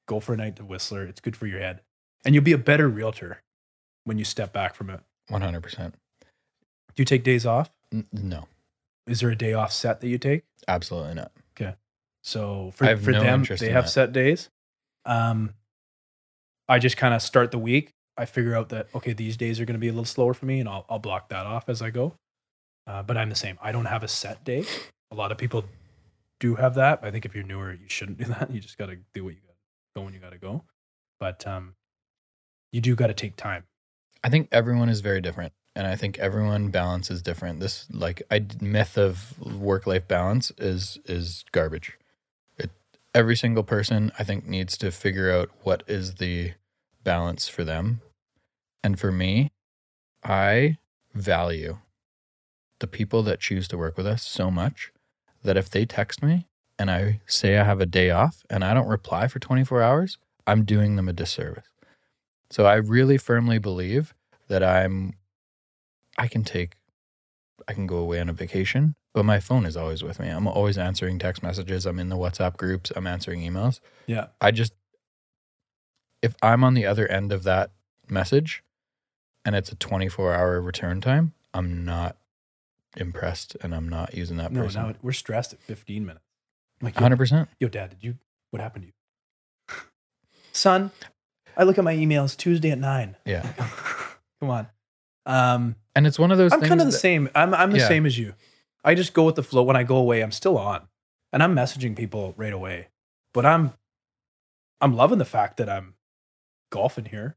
go 0.06 0.20
for 0.20 0.34
a 0.34 0.36
night 0.36 0.54
to 0.56 0.64
Whistler. 0.64 1.04
It's 1.04 1.20
good 1.20 1.34
for 1.36 1.46
your 1.48 1.58
head. 1.58 1.80
And 2.24 2.32
you'll 2.34 2.44
be 2.44 2.52
a 2.52 2.58
better 2.58 2.88
realtor 2.88 3.42
when 4.04 4.18
you 4.18 4.24
step 4.24 4.52
back 4.52 4.76
from 4.76 4.88
it. 4.90 5.00
100%. 5.30 5.92
Do 5.92 5.92
you 6.96 7.04
take 7.04 7.24
days 7.24 7.44
off? 7.44 7.70
N- 7.92 8.06
no, 8.12 8.46
Is 9.08 9.18
there 9.20 9.30
a 9.30 9.36
day 9.36 9.52
off 9.52 9.72
set 9.72 10.00
that 10.00 10.08
you 10.08 10.18
take? 10.18 10.44
absolutely 10.68 11.14
not. 11.14 11.32
Okay. 11.60 11.74
So 12.22 12.70
for, 12.74 12.96
for 12.96 13.10
no 13.10 13.20
them, 13.20 13.42
they 13.58 13.70
have 13.70 13.84
that. 13.84 13.90
set 13.90 14.12
days. 14.12 14.48
Um, 15.06 15.54
I 16.68 16.78
just 16.78 16.96
kind 16.96 17.14
of 17.14 17.22
start 17.22 17.50
the 17.50 17.58
week. 17.58 17.90
I 18.16 18.26
figure 18.26 18.54
out 18.54 18.68
that 18.68 18.88
okay, 18.94 19.12
these 19.12 19.36
days 19.36 19.58
are 19.60 19.64
going 19.64 19.74
to 19.74 19.80
be 19.80 19.88
a 19.88 19.92
little 19.92 20.04
slower 20.04 20.34
for 20.34 20.44
me, 20.46 20.60
and 20.60 20.68
I'll 20.68 20.84
I'll 20.90 20.98
block 20.98 21.28
that 21.30 21.46
off 21.46 21.68
as 21.68 21.80
I 21.80 21.90
go. 21.90 22.14
Uh, 22.86 23.02
but 23.02 23.16
I'm 23.16 23.28
the 23.30 23.34
same. 23.36 23.56
I 23.62 23.72
don't 23.72 23.86
have 23.86 24.02
a 24.02 24.08
set 24.08 24.44
day. 24.44 24.64
A 25.10 25.14
lot 25.14 25.32
of 25.32 25.38
people 25.38 25.64
do 26.40 26.54
have 26.56 26.74
that. 26.74 27.00
I 27.02 27.10
think 27.10 27.24
if 27.24 27.34
you're 27.34 27.44
newer, 27.44 27.72
you 27.72 27.88
shouldn't 27.88 28.18
do 28.18 28.24
that. 28.38 28.50
You 28.50 28.60
just 28.60 28.78
got 28.78 28.86
to 28.86 28.96
do 29.14 29.24
what 29.24 29.34
you 29.34 29.40
got 29.40 29.54
go 29.96 30.04
when 30.04 30.14
you 30.14 30.20
got 30.20 30.32
to 30.32 30.38
go. 30.38 30.64
But 31.18 31.46
um, 31.46 31.74
you 32.72 32.80
do 32.80 32.94
got 32.94 33.08
to 33.08 33.14
take 33.14 33.36
time. 33.36 33.64
I 34.22 34.30
think 34.30 34.48
everyone 34.52 34.88
is 34.88 35.00
very 35.00 35.20
different. 35.20 35.52
And 35.74 35.86
I 35.86 35.94
think 35.94 36.18
everyone 36.18 36.70
balance 36.70 37.08
is 37.10 37.22
different. 37.22 37.60
This 37.60 37.86
like 37.92 38.22
I 38.32 38.44
myth 38.60 38.98
of 38.98 39.38
work 39.38 39.86
life 39.86 40.08
balance 40.08 40.50
is 40.58 40.98
is 41.04 41.44
garbage. 41.52 41.96
It 42.56 42.70
every 43.14 43.36
single 43.36 43.62
person 43.62 44.10
I 44.18 44.24
think 44.24 44.44
needs 44.44 44.76
to 44.78 44.90
figure 44.90 45.30
out 45.30 45.50
what 45.62 45.84
is 45.86 46.16
the 46.16 46.54
balance 47.04 47.48
for 47.48 47.62
them. 47.62 48.00
And 48.82 48.98
for 48.98 49.12
me, 49.12 49.52
I 50.24 50.78
value 51.14 51.78
the 52.80 52.88
people 52.88 53.22
that 53.24 53.38
choose 53.38 53.68
to 53.68 53.78
work 53.78 53.96
with 53.96 54.06
us 54.06 54.26
so 54.26 54.50
much 54.50 54.90
that 55.48 55.56
if 55.56 55.70
they 55.70 55.86
text 55.86 56.22
me 56.22 56.46
and 56.78 56.90
I 56.90 57.22
say 57.26 57.56
I 57.56 57.64
have 57.64 57.80
a 57.80 57.86
day 57.86 58.10
off 58.10 58.44
and 58.50 58.62
I 58.62 58.74
don't 58.74 58.86
reply 58.86 59.28
for 59.28 59.38
24 59.38 59.80
hours, 59.80 60.18
I'm 60.46 60.66
doing 60.66 60.96
them 60.96 61.08
a 61.08 61.14
disservice. 61.14 61.64
So 62.50 62.66
I 62.66 62.74
really 62.74 63.16
firmly 63.16 63.58
believe 63.58 64.12
that 64.48 64.62
I'm 64.62 65.14
I 66.18 66.28
can 66.28 66.44
take 66.44 66.74
I 67.66 67.72
can 67.72 67.86
go 67.86 67.96
away 67.96 68.20
on 68.20 68.28
a 68.28 68.34
vacation, 68.34 68.94
but 69.14 69.24
my 69.24 69.40
phone 69.40 69.64
is 69.64 69.74
always 69.74 70.02
with 70.02 70.20
me. 70.20 70.28
I'm 70.28 70.46
always 70.46 70.76
answering 70.76 71.18
text 71.18 71.42
messages, 71.42 71.86
I'm 71.86 71.98
in 71.98 72.10
the 72.10 72.16
WhatsApp 72.16 72.58
groups, 72.58 72.92
I'm 72.94 73.06
answering 73.06 73.40
emails. 73.40 73.80
Yeah. 74.06 74.26
I 74.42 74.50
just 74.50 74.74
if 76.20 76.34
I'm 76.42 76.62
on 76.62 76.74
the 76.74 76.84
other 76.84 77.10
end 77.10 77.32
of 77.32 77.44
that 77.44 77.70
message 78.06 78.62
and 79.46 79.56
it's 79.56 79.72
a 79.72 79.76
24-hour 79.76 80.60
return 80.60 81.00
time, 81.00 81.32
I'm 81.54 81.86
not 81.86 82.18
impressed 82.96 83.56
and 83.62 83.74
I'm 83.74 83.88
not 83.88 84.14
using 84.14 84.36
that 84.38 84.52
No, 84.52 84.62
person. 84.62 84.82
now 84.82 84.94
we're 85.02 85.12
stressed 85.12 85.52
at 85.52 85.60
15 85.62 86.06
minutes. 86.06 86.24
I'm 86.80 86.86
like, 86.86 86.98
yo, 86.98 87.06
100%. 87.06 87.48
yo, 87.60 87.68
dad, 87.68 87.90
did 87.90 88.04
you? 88.04 88.16
What 88.50 88.62
happened 88.62 88.84
to 88.84 88.88
you, 88.88 89.74
son? 90.52 90.90
I 91.56 91.64
look 91.64 91.76
at 91.78 91.84
my 91.84 91.94
emails 91.94 92.36
Tuesday 92.36 92.70
at 92.70 92.78
nine. 92.78 93.16
Yeah. 93.24 93.42
Come 94.40 94.50
on. 94.50 94.68
Um, 95.26 95.74
And 95.94 96.06
it's 96.06 96.18
one 96.18 96.30
of 96.30 96.38
those 96.38 96.52
I'm 96.52 96.60
kind 96.60 96.80
of 96.80 96.86
the 96.86 96.92
that- 96.92 96.98
same. 96.98 97.28
I'm 97.34 97.52
I'm 97.52 97.72
the 97.72 97.78
Yeah. 97.78 97.88
same 97.88 98.06
as 98.06 98.16
you. 98.16 98.34
I 98.84 98.94
just 98.94 99.12
go 99.12 99.24
with 99.24 99.34
the 99.34 99.42
flow. 99.42 99.62
When 99.64 99.76
I 99.76 99.82
go 99.82 99.96
away, 99.96 100.22
I'm 100.22 100.30
still 100.32 100.56
on, 100.56 100.88
and 101.32 101.42
I'm 101.42 101.54
messaging 101.54 101.96
people 101.96 102.32
right 102.36 102.52
away. 102.52 102.88
But 103.34 103.44
I'm 103.44 103.72
I'm 104.80 104.94
loving 104.94 105.18
the 105.18 105.24
fact 105.24 105.56
that 105.58 105.68
I'm 105.68 105.94
golfing 106.70 107.06
here 107.06 107.36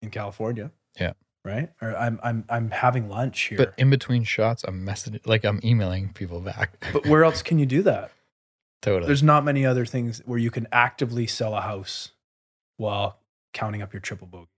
in 0.00 0.10
California. 0.10 0.70
Yeah. 0.98 1.12
Right. 1.44 1.70
Or 1.80 1.96
I'm 1.96 2.20
I'm 2.22 2.44
I'm 2.48 2.70
having 2.70 3.08
lunch 3.08 3.40
here. 3.42 3.56
but 3.56 3.74
in 3.78 3.88
between 3.88 4.24
shots 4.24 4.62
I'm 4.64 4.84
messaging 4.86 5.26
like 5.26 5.44
I'm 5.44 5.60
emailing 5.64 6.12
people 6.12 6.40
back. 6.40 6.84
but 6.92 7.06
where 7.06 7.24
else 7.24 7.42
can 7.42 7.58
you 7.58 7.66
do 7.66 7.82
that? 7.82 8.12
totally. 8.82 9.06
There's 9.06 9.22
not 9.22 9.44
many 9.44 9.64
other 9.64 9.86
things 9.86 10.22
where 10.26 10.38
you 10.38 10.50
can 10.50 10.66
actively 10.72 11.26
sell 11.26 11.54
a 11.54 11.60
house 11.60 12.12
while 12.76 13.18
counting 13.52 13.82
up 13.82 13.92
your 13.92 14.00
triple 14.00 14.26
bogey. 14.26 14.48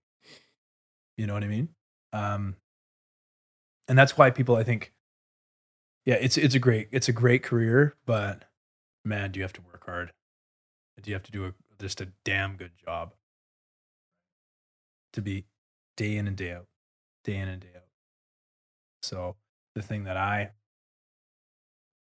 You 1.17 1.27
know 1.27 1.35
what 1.35 1.45
I 1.45 1.49
mean? 1.49 1.69
Um, 2.13 2.57
and 3.89 3.99
that's 3.99 4.17
why 4.17 4.31
people, 4.31 4.57
I 4.57 4.63
think, 4.63 4.93
yeah, 6.05 6.15
it's 6.15 6.37
it's 6.37 6.55
a 6.55 6.59
great 6.59 6.89
it's 6.91 7.09
a 7.09 7.13
great 7.13 7.43
career, 7.43 7.95
but 8.07 8.45
man, 9.05 9.31
do 9.31 9.39
you 9.39 9.45
have 9.45 9.53
to 9.55 9.61
work 9.61 9.85
hard? 9.87 10.13
Do 11.01 11.11
you 11.11 11.15
have 11.15 11.23
to 11.25 11.33
do 11.33 11.47
a, 11.47 11.53
just 11.81 12.01
a 12.01 12.09
damn 12.25 12.57
good 12.57 12.73
job 12.85 13.13
to 15.13 15.23
be 15.23 15.45
day 15.97 16.17
in 16.17 16.27
and 16.27 16.37
day 16.37 16.53
out, 16.53 16.67
day 17.25 17.37
in 17.37 17.49
and 17.49 17.61
day 17.61 17.69
out. 17.75 17.83
So 19.03 19.37
the 19.75 19.83
thing 19.83 20.05
that 20.05 20.17
I 20.17 20.51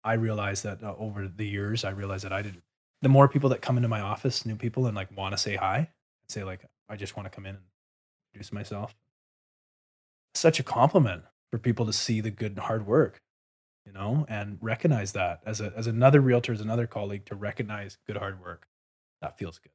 I 0.03 0.14
realized 0.14 0.64
that 0.64 0.84
uh, 0.84 0.95
over 0.98 1.27
the 1.27 1.45
years, 1.45 1.84
I 1.84 1.91
realized 1.91 2.26
that 2.26 2.34
I 2.34 2.41
did. 2.41 2.61
The 3.02 3.10
more 3.10 3.27
people 3.27 3.49
that 3.49 3.61
come 3.61 3.77
into 3.77 3.89
my 3.89 4.02
office, 4.02 4.45
new 4.45 4.56
people, 4.56 4.88
and 4.88 4.95
like 4.95 5.15
want 5.15 5.34
to 5.34 5.38
say 5.38 5.56
hi, 5.56 5.89
say 6.27 6.43
like, 6.43 6.65
I 6.89 6.95
just 6.95 7.15
want 7.15 7.26
to 7.26 7.35
come 7.35 7.45
in 7.45 7.56
and 7.56 7.64
introduce 8.34 8.52
myself. 8.52 8.95
Such 10.34 10.60
a 10.60 10.64
compliment 10.64 11.23
for 11.52 11.57
people 11.57 11.85
to 11.85 11.93
see 11.93 12.22
the 12.22 12.31
good 12.31 12.52
and 12.52 12.60
hard 12.60 12.88
work, 12.88 13.22
you 13.85 13.91
know, 13.91 14.26
and 14.30 14.57
recognize 14.61 15.14
that 15.14 15.41
as 15.45 15.61
a 15.61 15.73
as 15.76 15.88
another 15.88 16.22
realtor, 16.22 16.53
as 16.53 16.61
another 16.61 16.88
colleague, 16.88 17.26
to 17.26 17.35
recognize 17.35 17.98
good 18.07 18.18
hard 18.18 18.41
work. 18.41 18.68
That 19.22 19.38
feels 19.38 19.60
good. 19.60 19.72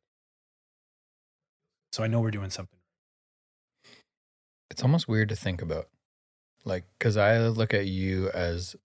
So 1.93 2.03
I 2.03 2.09
know 2.09 2.21
we're 2.21 2.31
doing 2.31 2.51
something. 2.51 2.79
It's 4.77 4.83
almost 4.83 5.09
weird 5.09 5.31
to 5.31 5.37
think 5.37 5.63
about. 5.63 5.89
Like, 6.67 6.85
because 6.99 7.17
I 7.17 7.39
look 7.49 7.73
at 7.73 7.87
you 7.87 8.29
as 8.29 8.77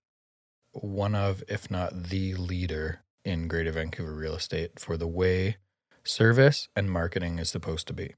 one 0.71 1.13
of, 1.15 1.43
if 1.49 1.69
not 1.69 2.03
the 2.03 2.33
leader 2.35 3.01
in 3.25 3.49
Greater 3.49 3.73
Vancouver 3.73 4.13
real 4.13 4.35
estate 4.35 4.79
for 4.79 4.95
the 4.95 5.05
way 5.07 5.57
service 6.05 6.69
and 6.77 6.89
marketing 6.89 7.39
is 7.39 7.49
supposed 7.49 7.87
to 7.87 7.93
be. 7.93 8.15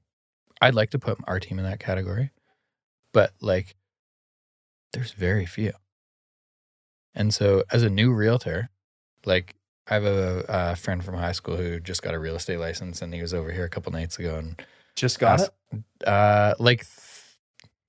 I'd 0.62 0.76
like 0.76 0.90
to 0.90 1.00
put 1.00 1.18
our 1.26 1.40
team 1.40 1.58
in 1.58 1.64
that 1.64 1.80
category, 1.80 2.30
but 3.12 3.32
like, 3.40 3.74
there's 4.92 5.10
very 5.10 5.44
few. 5.44 5.72
And 7.12 7.34
so, 7.34 7.64
as 7.72 7.82
a 7.82 7.90
new 7.90 8.12
realtor, 8.12 8.70
like, 9.26 9.56
I 9.88 9.94
have 9.94 10.04
a, 10.04 10.44
a 10.48 10.76
friend 10.76 11.04
from 11.04 11.16
high 11.16 11.32
school 11.32 11.56
who 11.56 11.80
just 11.80 12.02
got 12.02 12.14
a 12.14 12.20
real 12.20 12.36
estate 12.36 12.58
license, 12.60 13.02
and 13.02 13.12
he 13.12 13.20
was 13.20 13.34
over 13.34 13.50
here 13.50 13.64
a 13.64 13.68
couple 13.68 13.90
nights 13.90 14.16
ago, 14.16 14.36
and 14.36 14.62
Just 14.94 15.18
got 15.18 15.40
Ask- 15.40 15.50
it. 15.72 16.08
uh, 16.08 16.54
like 16.60 16.84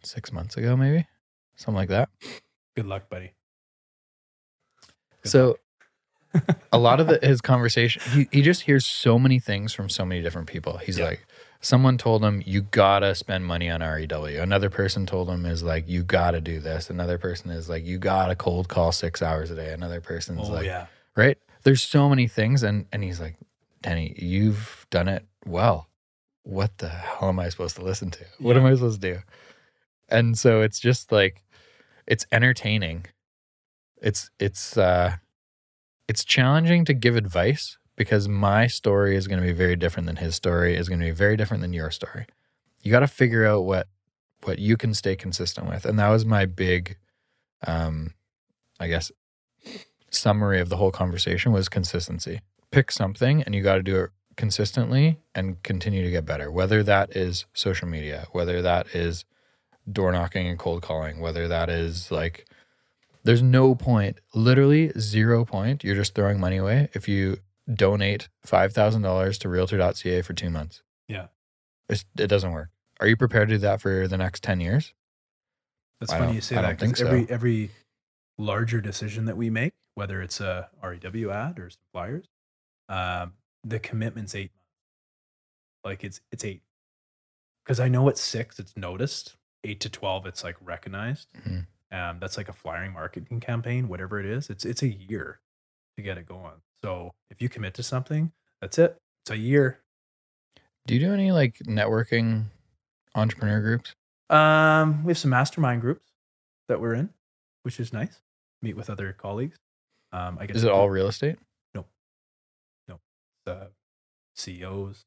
six 0.06 0.32
months 0.32 0.57
ago, 0.57 0.76
maybe 0.76 1.07
something 1.56 1.76
like 1.77 1.90
that. 1.90 2.10
Good 2.76 2.86
luck, 2.86 3.10
buddy. 3.10 3.34
Good 5.23 5.30
so 5.30 5.57
a 6.72 6.77
lot 6.77 6.99
of 6.99 7.07
the, 7.07 7.19
his 7.26 7.40
conversation, 7.41 8.02
he, 8.11 8.27
he 8.32 8.41
just 8.41 8.64
hears 8.64 8.86
so 8.86 9.18
many 9.18 9.40
things 9.40 9.73
from 9.73 9.88
so 9.90 10.06
many 10.06 10.22
different 10.22 10.48
people. 10.48 10.77
He's 10.77 10.99
Yeah. 10.99 11.06
like, 11.06 11.26
someone 11.61 11.98
told 11.98 12.23
him, 12.23 12.44
you 12.45 12.61
gotta 12.61 13.15
spend 13.15 13.45
money 13.45 13.69
on 13.69 13.82
REW. 13.82 14.41
Another 14.41 14.69
person 14.69 15.06
told 15.06 15.30
him 15.30 15.45
is 15.45 15.64
like, 15.64 15.88
you 15.88 16.03
gotta 16.03 16.41
do 16.41 16.60
this. 16.60 16.90
Another 16.90 17.18
person 17.18 17.49
is 17.52 17.69
like, 17.69 17.86
you 17.86 17.98
gotta 17.98 18.36
cold 18.36 18.68
call 18.68 18.91
six 18.91 19.22
hours 19.22 19.49
a 19.49 19.56
day. 19.56 19.72
Another 19.72 20.02
person's 20.02 20.49
Oh 20.49 20.53
like, 20.53 20.65
yeah. 20.65 20.88
right? 21.15 21.38
There's 21.64 21.82
so 21.82 22.10
many 22.10 22.27
things. 22.27 22.61
And, 22.64 22.86
and 22.91 23.02
he's 23.03 23.19
like, 23.22 23.38
Denny, 23.82 24.14
you've 24.18 24.86
done 24.90 25.07
it 25.07 25.26
well. 25.45 25.88
What 26.44 26.77
the 26.80 26.90
hell 26.90 27.30
am 27.30 27.40
I 27.40 27.49
supposed 27.49 27.77
to 27.77 27.82
listen 27.84 28.11
to? 28.11 28.26
What 28.40 28.56
Yeah. 28.56 28.61
am 28.61 28.68
I 28.68 28.73
supposed 28.76 29.02
to 29.02 29.14
do? 29.14 29.19
And 30.10 30.38
so 30.38 30.61
it's 30.61 30.80
just 30.80 31.11
like, 31.11 31.44
it's 32.07 32.26
entertaining. 32.32 33.06
It's, 34.02 34.30
it's, 34.40 34.77
uh, 34.77 35.15
it's 36.07 36.23
challenging 36.23 36.86
to 36.86 36.94
give 36.94 37.15
advice 37.15 37.77
because 37.95 38.27
my 38.27 38.68
story 38.68 39.15
is 39.15 39.27
going 39.27 39.40
to 39.40 39.45
be 39.45 39.53
very 39.53 39.76
different 39.76 40.06
than 40.06 40.18
his 40.18 40.36
story 40.36 40.76
is 40.76 40.90
going 40.90 40.99
to 40.99 41.06
be 41.06 41.11
very 41.11 41.36
different 41.38 41.61
than 41.61 41.73
your 41.73 41.90
story. 41.91 42.27
You 42.84 42.91
got 42.91 42.99
to 42.99 43.07
figure 43.07 43.45
out 43.45 43.65
what, 43.65 43.88
what 44.44 44.60
you 44.60 44.77
can 44.77 44.94
stay 44.94 45.15
consistent 45.15 45.68
with. 45.68 45.86
And 45.86 45.98
that 45.98 46.10
was 46.10 46.26
my 46.26 46.45
big, 46.45 46.98
um, 47.65 48.14
I 48.80 48.88
guess, 48.88 49.11
summary 50.11 50.60
of 50.60 50.69
the 50.69 50.77
whole 50.77 50.91
conversation 50.91 51.52
was 51.52 51.68
consistency. 51.69 52.41
Pick 52.72 52.91
something 52.91 53.41
and 53.41 53.56
you 53.56 53.64
got 53.64 53.76
to 53.76 53.84
do 53.84 53.95
it 54.02 54.11
consistently 54.36 55.19
and 55.34 55.64
continue 55.64 56.03
to 56.03 56.11
get 56.11 56.26
better. 56.26 56.52
Whether 56.52 56.84
that 56.84 57.15
is 57.15 57.45
social 57.53 57.88
media, 57.88 58.27
whether 58.32 58.61
that 58.61 58.94
is 58.94 59.26
door 59.91 60.12
knocking 60.12 60.48
and 60.48 60.60
cold 60.60 60.82
calling, 60.82 61.20
whether 61.20 61.48
that 61.48 61.70
is 61.70 62.12
like 62.12 62.45
there's 63.24 63.41
no 63.41 63.74
point, 63.76 64.20
literally 64.34 64.91
zero 64.99 65.45
point. 65.45 65.84
You're 65.84 65.95
just 65.95 66.14
throwing 66.14 66.40
money 66.40 66.57
away 66.57 66.90
if 66.94 67.07
you 67.07 67.38
donate 67.72 68.30
$5,000 68.45 69.40
to 69.40 69.49
realtor.ca 69.49 70.22
for 70.22 70.34
2 70.34 70.49
months. 70.52 70.84
Yeah. 71.07 71.28
It's, 71.90 72.06
it 72.18 72.28
doesn't 72.28 72.52
work. 72.52 72.70
Are 72.99 73.07
you 73.07 73.18
prepared 73.18 73.49
to 73.49 73.56
do 73.56 73.60
that 73.60 73.82
for 73.82 74.07
the 74.07 74.18
next 74.18 74.44
10 74.44 74.60
years? 74.62 74.94
That's 75.99 76.12
I 76.12 76.20
funny 76.20 76.36
you 76.36 76.41
say 76.41 76.56
I 76.56 76.62
that 76.62 76.80
think 76.80 76.94
because 76.94 77.07
every 77.07 77.26
so. 77.26 77.34
every 77.34 77.72
larger 78.38 78.82
decision 78.82 79.26
that 79.26 79.38
we 79.38 79.49
make, 79.49 79.74
whether 79.95 80.22
it's 80.22 80.40
a 80.40 80.70
REW 80.84 81.32
ad 81.32 81.57
or 81.57 81.70
suppliers, 81.70 82.28
um, 82.90 83.34
the 83.64 83.80
commitment's 83.80 84.36
eight 84.36 84.52
months. 84.52 84.62
Like 85.84 86.03
it's 86.03 86.22
it's 86.32 86.44
eight. 86.44 86.62
Because 87.64 87.80
I 87.80 87.88
know 87.88 88.07
it's 88.10 88.22
six 88.22 88.60
it's 88.60 88.76
noticed. 88.76 89.36
Eight 89.66 89.80
to 89.82 89.90
twelve, 89.90 90.26
it's 90.26 90.44
like 90.44 90.56
recognized. 90.62 91.28
Mhm. 91.34 91.66
Um, 91.92 92.20
that's 92.20 92.38
like 92.38 92.50
a 92.50 92.54
flyering 92.54 92.94
marketing 92.94 93.40
campaign, 93.40 93.88
whatever 93.88 94.20
it 94.20 94.26
is. 94.26 94.50
It's 94.50 94.64
it's 94.66 94.82
a 94.84 94.88
year 94.88 95.40
to 95.98 96.04
get 96.04 96.18
it 96.18 96.26
going. 96.26 96.62
So 96.82 97.14
if 97.30 97.42
you 97.42 97.50
commit 97.50 97.74
to 97.76 97.84
something, 97.84 98.32
that's 98.62 98.78
it. 98.78 99.02
It's 99.24 99.32
a 99.32 99.38
year. 99.38 99.82
Do 100.86 100.94
you 100.94 101.00
do 101.00 101.14
any 101.14 101.32
like 101.32 101.58
networking 101.60 102.46
entrepreneur 103.16 103.62
groups? 103.62 103.96
Um, 104.30 105.04
we 105.04 105.12
have 105.12 105.18
some 105.18 105.32
mastermind 105.32 105.82
groups 105.82 106.06
that 106.68 106.80
we're 106.80 106.94
in, 106.94 107.10
which 107.64 107.80
is 107.80 107.92
nice. 107.94 108.22
Meet 108.62 108.76
with 108.76 108.90
other 108.90 109.14
colleagues. 109.14 109.58
Um, 110.12 110.38
I 110.40 110.46
guess 110.46 110.58
Is 110.58 110.64
it 110.64 110.72
all 110.72 110.90
real 110.90 111.08
estate? 111.08 111.38
No, 111.74 111.86
no. 112.88 113.00
Uh, 113.48 113.68
CEOs, 114.36 115.06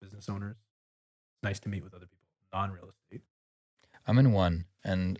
business 0.00 0.28
owners. 0.28 0.56
It's 0.56 1.42
nice 1.42 1.60
to 1.60 1.68
meet 1.68 1.82
with 1.82 1.94
other 1.94 2.06
people, 2.06 2.28
non 2.52 2.70
real 2.72 2.88
estate. 2.90 3.22
I'm 4.06 4.18
in 4.18 4.32
one, 4.32 4.64
and 4.84 5.18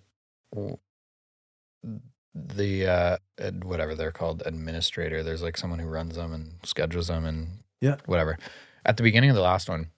the 2.35 2.87
uh, 2.87 3.17
whatever 3.63 3.95
they're 3.95 4.13
called, 4.13 4.43
administrator. 4.45 5.23
There's 5.23 5.43
like 5.43 5.57
someone 5.57 5.79
who 5.79 5.89
runs 5.89 6.17
them 6.17 6.33
and 6.33 6.55
schedules 6.65 7.09
them, 7.09 7.25
and 7.25 7.63
Yeah. 7.81 7.97
whatever. 8.07 8.39
At 8.85 8.97
the 8.97 9.03
beginning 9.03 9.31
of 9.31 9.37
the 9.37 9.43
last 9.43 9.69
one, 9.69 9.91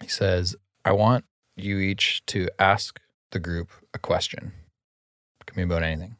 he 0.00 0.08
says, 0.08 0.56
"I 0.84 0.92
want 0.92 1.24
you 1.56 1.78
each 1.78 2.24
to 2.26 2.48
ask 2.58 3.00
the 3.30 3.38
group 3.38 3.70
a 3.92 3.98
question. 3.98 4.52
It 5.40 5.46
can 5.46 5.56
be 5.56 5.62
about 5.62 5.82
anything." 5.82 6.16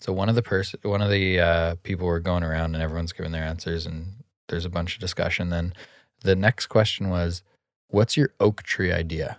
So 0.00 0.12
one 0.12 0.28
of 0.28 0.34
the 0.34 0.42
person, 0.42 0.80
one 0.82 1.00
of 1.02 1.10
the 1.10 1.38
uh, 1.38 1.74
people 1.82 2.06
were 2.06 2.18
going 2.20 2.42
around, 2.42 2.74
and 2.74 2.82
everyone's 2.82 3.12
giving 3.12 3.32
their 3.32 3.44
answers, 3.44 3.86
and 3.86 4.24
there's 4.48 4.64
a 4.64 4.70
bunch 4.70 4.94
of 4.94 5.00
discussion. 5.00 5.50
Then 5.50 5.74
the 6.22 6.34
next 6.34 6.66
question 6.66 7.08
was, 7.08 7.42
"What's 7.88 8.16
your 8.16 8.30
oak 8.40 8.62
tree 8.62 8.90
idea?" 8.92 9.38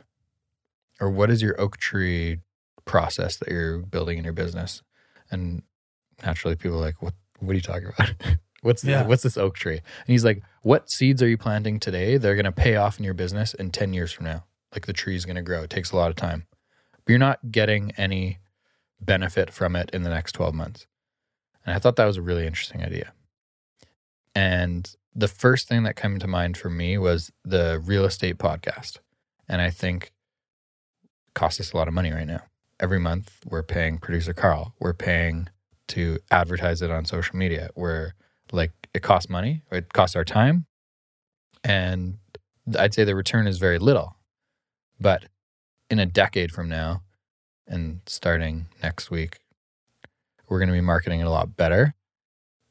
Or 1.03 1.09
what 1.09 1.29
is 1.29 1.41
your 1.41 1.59
oak 1.59 1.77
tree 1.77 2.39
process 2.85 3.37
that 3.37 3.49
you're 3.49 3.79
building 3.79 4.17
in 4.17 4.23
your 4.23 4.33
business? 4.33 4.81
And 5.31 5.63
naturally, 6.23 6.55
people 6.55 6.77
are 6.77 6.81
like, 6.81 7.01
what 7.01 7.13
What 7.39 7.51
are 7.51 7.55
you 7.55 7.61
talking 7.61 7.89
about? 7.97 8.11
what's 8.61 8.83
Yeah. 8.83 8.99
this, 8.99 9.07
what's 9.07 9.23
this 9.23 9.37
oak 9.37 9.55
tree? 9.55 9.77
And 9.77 10.07
he's 10.07 10.23
like, 10.25 10.41
what 10.61 10.89
seeds 10.89 11.21
are 11.21 11.27
you 11.27 11.37
planting 11.37 11.79
today? 11.79 12.17
They're 12.17 12.35
going 12.35 12.45
to 12.45 12.51
pay 12.51 12.75
off 12.77 12.97
in 12.99 13.03
your 13.05 13.13
business 13.13 13.53
in 13.53 13.71
ten 13.71 13.93
years 13.93 14.11
from 14.11 14.25
now. 14.25 14.45
Like 14.73 14.85
the 14.85 14.93
tree's 14.93 15.25
going 15.25 15.35
to 15.35 15.41
grow. 15.41 15.63
It 15.63 15.69
takes 15.69 15.91
a 15.91 15.95
lot 15.97 16.09
of 16.09 16.15
time, 16.15 16.47
but 17.05 17.09
you're 17.11 17.19
not 17.19 17.51
getting 17.51 17.91
any 17.97 18.39
benefit 19.01 19.51
from 19.51 19.75
it 19.75 19.89
in 19.91 20.03
the 20.03 20.09
next 20.09 20.31
twelve 20.31 20.53
months. 20.55 20.87
And 21.65 21.75
I 21.75 21.79
thought 21.79 21.95
that 21.97 22.05
was 22.05 22.17
a 22.17 22.21
really 22.21 22.47
interesting 22.47 22.81
idea. 22.83 23.13
And 24.35 24.95
the 25.15 25.27
first 25.27 25.67
thing 25.67 25.83
that 25.83 25.95
came 25.95 26.17
to 26.19 26.27
mind 26.27 26.57
for 26.57 26.69
me 26.69 26.97
was 26.97 27.31
the 27.43 27.81
real 27.83 28.05
estate 28.05 28.37
podcast. 28.37 28.97
And 29.47 29.61
I 29.61 29.69
think 29.69 30.11
costs 31.33 31.59
us 31.59 31.73
a 31.73 31.77
lot 31.77 31.87
of 31.87 31.93
money 31.93 32.11
right 32.11 32.27
now. 32.27 32.41
Every 32.79 32.99
month 32.99 33.39
we're 33.45 33.63
paying 33.63 33.97
producer 33.97 34.33
Carl. 34.33 34.73
We're 34.79 34.93
paying 34.93 35.49
to 35.89 36.17
advertise 36.31 36.81
it 36.81 36.91
on 36.91 37.05
social 37.05 37.35
media. 37.35 37.69
We're 37.75 38.13
like 38.51 38.71
it 38.93 39.01
costs 39.01 39.29
money. 39.29 39.61
It 39.71 39.93
costs 39.93 40.15
our 40.15 40.23
time. 40.23 40.65
And 41.63 42.17
I'd 42.77 42.93
say 42.93 43.03
the 43.03 43.15
return 43.15 43.47
is 43.47 43.57
very 43.57 43.79
little. 43.79 44.15
But 44.99 45.25
in 45.89 45.99
a 45.99 46.05
decade 46.05 46.51
from 46.51 46.69
now 46.69 47.01
and 47.67 48.01
starting 48.05 48.67
next 48.81 49.09
week, 49.09 49.39
we're 50.49 50.59
going 50.59 50.69
to 50.69 50.73
be 50.73 50.81
marketing 50.81 51.19
it 51.19 51.27
a 51.27 51.31
lot 51.31 51.55
better 51.55 51.95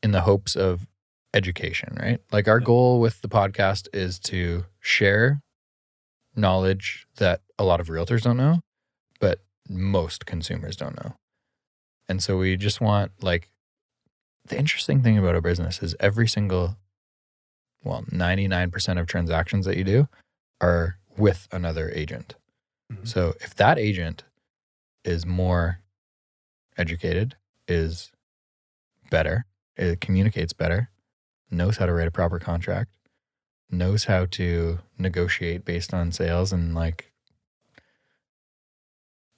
in 0.02 0.12
the 0.12 0.22
hopes 0.22 0.56
of 0.56 0.86
education, 1.34 1.96
right? 2.00 2.20
Like 2.30 2.48
our 2.48 2.60
goal 2.60 3.00
with 3.00 3.22
the 3.22 3.28
podcast 3.28 3.88
is 3.92 4.18
to 4.20 4.64
share 4.80 5.40
knowledge 6.34 7.06
that 7.16 7.42
a 7.58 7.64
lot 7.64 7.80
of 7.80 7.88
realtors 7.88 8.22
don't 8.22 8.36
know, 8.36 8.60
but 9.20 9.40
most 9.68 10.26
consumers 10.26 10.76
don't 10.76 10.96
know. 11.02 11.16
And 12.08 12.22
so 12.22 12.36
we 12.38 12.56
just 12.56 12.80
want 12.80 13.12
like 13.22 13.50
the 14.46 14.58
interesting 14.58 15.02
thing 15.02 15.16
about 15.18 15.34
our 15.34 15.40
business 15.40 15.82
is 15.82 15.94
every 16.00 16.28
single 16.28 16.76
well, 17.84 18.04
99% 18.12 19.00
of 19.00 19.08
transactions 19.08 19.66
that 19.66 19.76
you 19.76 19.82
do 19.82 20.08
are 20.60 20.98
with 21.16 21.48
another 21.50 21.90
agent. 21.92 22.36
Mhm. 22.92 23.08
So 23.08 23.34
if 23.40 23.54
that 23.56 23.76
agent 23.76 24.22
is 25.04 25.26
more 25.26 25.80
educated, 26.76 27.34
is 27.66 28.12
better, 29.10 29.46
it 29.76 30.00
communicates 30.00 30.52
better, 30.52 30.90
knows 31.50 31.78
how 31.78 31.86
to 31.86 31.92
write 31.92 32.06
a 32.06 32.12
proper 32.12 32.38
contract, 32.38 32.94
knows 33.72 34.04
how 34.04 34.26
to 34.26 34.78
negotiate 34.98 35.64
based 35.64 35.94
on 35.94 36.12
sales 36.12 36.52
and 36.52 36.74
like 36.74 37.12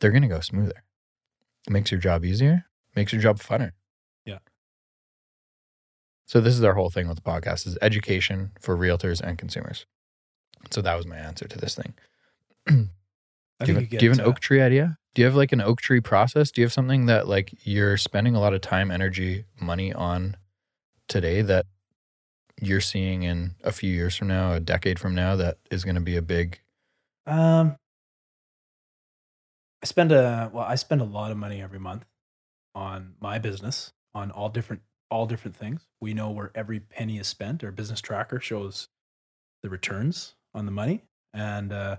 they're 0.01 0.11
going 0.11 0.23
to 0.23 0.29
go 0.29 0.41
smoother. 0.41 0.83
It 1.67 1.73
makes 1.73 1.91
your 1.91 2.01
job 2.01 2.25
easier, 2.25 2.67
makes 2.95 3.13
your 3.13 3.23
job 3.23 3.39
funner. 3.39 3.73
Yeah. 4.27 4.39
So 6.27 6.41
this 6.41 6.55
is 6.55 6.65
our 6.65 6.75
whole 6.75 6.91
thing 6.91 7.09
with 7.09 7.17
the 7.17 7.23
podcast 7.23 7.67
is 7.67 7.79
education 7.81 8.53
for 8.61 8.77
realtors 8.77 9.21
and 9.21 9.39
consumers. 9.39 9.87
So 10.71 10.83
that 10.83 10.97
was 10.97 11.07
my 11.07 11.17
answer 11.17 11.47
to 11.47 11.59
this 11.59 11.75
thing. 11.75 11.95
Do, 13.63 13.73
you 13.73 13.75
have, 13.75 13.93
you 13.93 13.99
do 13.99 14.05
you 14.05 14.11
have 14.11 14.19
an 14.19 14.25
oak 14.25 14.41
tree 14.41 14.61
idea? 14.61 14.99
Do 15.15 15.23
you 15.23 15.27
have 15.27 15.37
like 15.37 15.53
an 15.53 15.61
oak 15.61 15.81
tree 15.81 16.01
process? 16.01 16.51
Do 16.51 16.61
you 16.61 16.65
have 16.67 16.73
something 16.73 17.07
that 17.07 17.29
like 17.29 17.55
you're 17.63 17.97
spending 17.97 18.35
a 18.35 18.41
lot 18.41 18.53
of 18.53 18.61
time, 18.61 18.91
energy, 18.91 19.45
money 19.61 19.93
on 19.93 20.37
today 21.09 21.41
that 21.43 21.67
you're 22.61 22.81
seeing 22.81 23.23
in 23.25 23.55
a 23.63 23.73
few 23.73 23.91
years 23.93 24.17
from 24.17 24.29
now, 24.29 24.53
a 24.53 24.61
decade 24.61 24.99
from 24.99 25.15
now, 25.15 25.37
that 25.37 25.59
is 25.71 25.85
going 25.85 25.97
to 25.97 26.01
be 26.01 26.17
a 26.17 26.23
big 26.23 26.61
Um, 27.27 27.77
I 29.83 29.87
spend 29.87 30.13
a 30.13 30.51
well, 30.53 30.65
I 30.65 30.77
spend 30.77 31.01
a 31.01 31.05
lot 31.05 31.31
of 31.31 31.37
money 31.37 31.61
every 31.61 31.79
month 31.79 32.05
on 32.75 33.15
my 33.21 33.39
business 33.39 33.93
on 34.15 34.31
all 34.31 34.49
different 34.49 34.83
all 35.11 35.27
different 35.27 35.57
things. 35.57 35.87
We 36.01 36.15
know 36.15 36.31
where 36.31 36.51
every 36.55 36.81
penny 36.81 37.19
is 37.19 37.29
spent. 37.29 37.63
Our 37.63 37.71
business 37.71 38.01
tracker 38.01 38.41
shows 38.41 38.89
the 39.63 39.69
returns 39.69 40.35
on 40.55 40.67
the 40.67 40.73
money, 40.73 41.03
and 41.33 41.73
uh, 41.73 41.97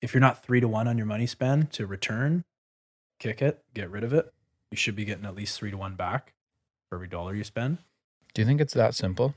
if 0.00 0.14
you're 0.14 0.20
not 0.20 0.44
three 0.44 0.60
to 0.60 0.68
one 0.68 0.86
on 0.86 0.98
your 0.98 1.06
money 1.06 1.26
spend 1.26 1.72
to 1.72 1.86
return, 1.86 2.44
kick 3.18 3.42
it, 3.42 3.64
get 3.74 3.90
rid 3.90 4.04
of 4.04 4.12
it. 4.12 4.32
You 4.70 4.76
should 4.76 4.96
be 4.96 5.04
getting 5.04 5.24
at 5.24 5.34
least 5.34 5.58
three 5.58 5.70
to 5.70 5.76
one 5.76 5.94
back 5.94 6.34
for 6.88 6.96
every 6.96 7.08
dollar 7.08 7.34
you 7.34 7.44
spend. 7.44 7.78
Do 8.34 8.42
you 8.42 8.46
think 8.46 8.60
it's 8.60 8.74
that 8.74 8.94
simple? 8.94 9.34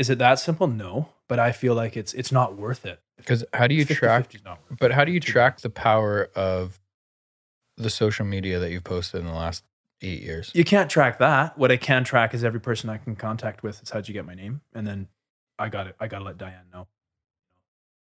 Is 0.00 0.08
it 0.08 0.16
that 0.16 0.38
simple? 0.38 0.66
No, 0.66 1.10
but 1.28 1.38
I 1.38 1.52
feel 1.52 1.74
like 1.74 1.94
it's 1.94 2.14
it's 2.14 2.32
not 2.32 2.56
worth 2.56 2.86
it. 2.86 3.02
Because 3.18 3.44
how 3.52 3.66
do 3.66 3.74
you 3.74 3.84
50-50 3.84 3.96
track? 3.96 4.58
But 4.78 4.92
how 4.92 5.04
do 5.04 5.12
you 5.12 5.20
track 5.20 5.60
the 5.60 5.68
power 5.68 6.30
of 6.34 6.80
the 7.76 7.90
social 7.90 8.24
media 8.24 8.58
that 8.60 8.70
you've 8.70 8.82
posted 8.82 9.20
in 9.20 9.26
the 9.26 9.34
last 9.34 9.62
eight 10.00 10.22
years? 10.22 10.52
You 10.54 10.64
can't 10.64 10.88
track 10.88 11.18
that. 11.18 11.58
What 11.58 11.70
I 11.70 11.76
can 11.76 12.02
track 12.02 12.32
is 12.32 12.44
every 12.44 12.60
person 12.60 12.88
I 12.88 12.96
can 12.96 13.14
contact 13.14 13.62
with. 13.62 13.82
Is 13.82 13.90
how'd 13.90 14.08
you 14.08 14.14
get 14.14 14.24
my 14.24 14.32
name? 14.32 14.62
And 14.74 14.86
then 14.86 15.08
I 15.58 15.68
got 15.68 15.86
it. 15.86 15.96
I 16.00 16.06
got 16.06 16.20
to 16.20 16.24
let 16.24 16.38
Diane 16.38 16.64
know. 16.72 16.86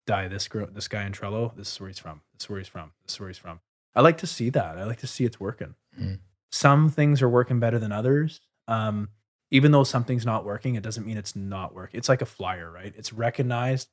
Di, 0.07 0.29
this 0.29 0.47
girl, 0.47 0.69
this 0.73 0.87
guy 0.87 1.05
in 1.05 1.11
Trello. 1.11 1.57
This 1.57 1.73
is 1.73 1.81
where 1.81 1.89
he's 1.89 1.99
from. 1.99 2.20
This 2.33 2.45
is 2.45 2.49
where 2.49 2.61
he's 2.61 2.69
from. 2.69 2.93
This 3.05 3.15
is 3.15 3.19
where 3.20 3.29
he's 3.29 3.39
from. 3.39 3.59
I 3.97 4.03
like 4.03 4.19
to 4.19 4.27
see 4.29 4.51
that. 4.51 4.79
I 4.79 4.85
like 4.85 5.01
to 5.01 5.09
see 5.09 5.25
it's 5.25 5.41
working. 5.41 5.75
Mm. 6.01 6.20
Some 6.53 6.91
things 6.91 7.23
are 7.23 7.29
working 7.29 7.59
better 7.59 7.81
than 7.81 7.91
others. 7.91 8.41
Um, 8.69 9.09
even 9.51 9.73
though 9.73 9.85
something's 9.85 10.27
not 10.27 10.45
working, 10.45 10.75
it 10.75 10.83
doesn't 10.83 11.07
mean 11.07 11.16
it's 11.16 11.35
not 11.37 11.75
working. 11.75 11.99
It's 11.99 12.09
like 12.09 12.23
a 12.23 12.27
flyer, 12.27 12.70
right? 12.70 12.93
It's 12.97 13.12
recognized, 13.12 13.89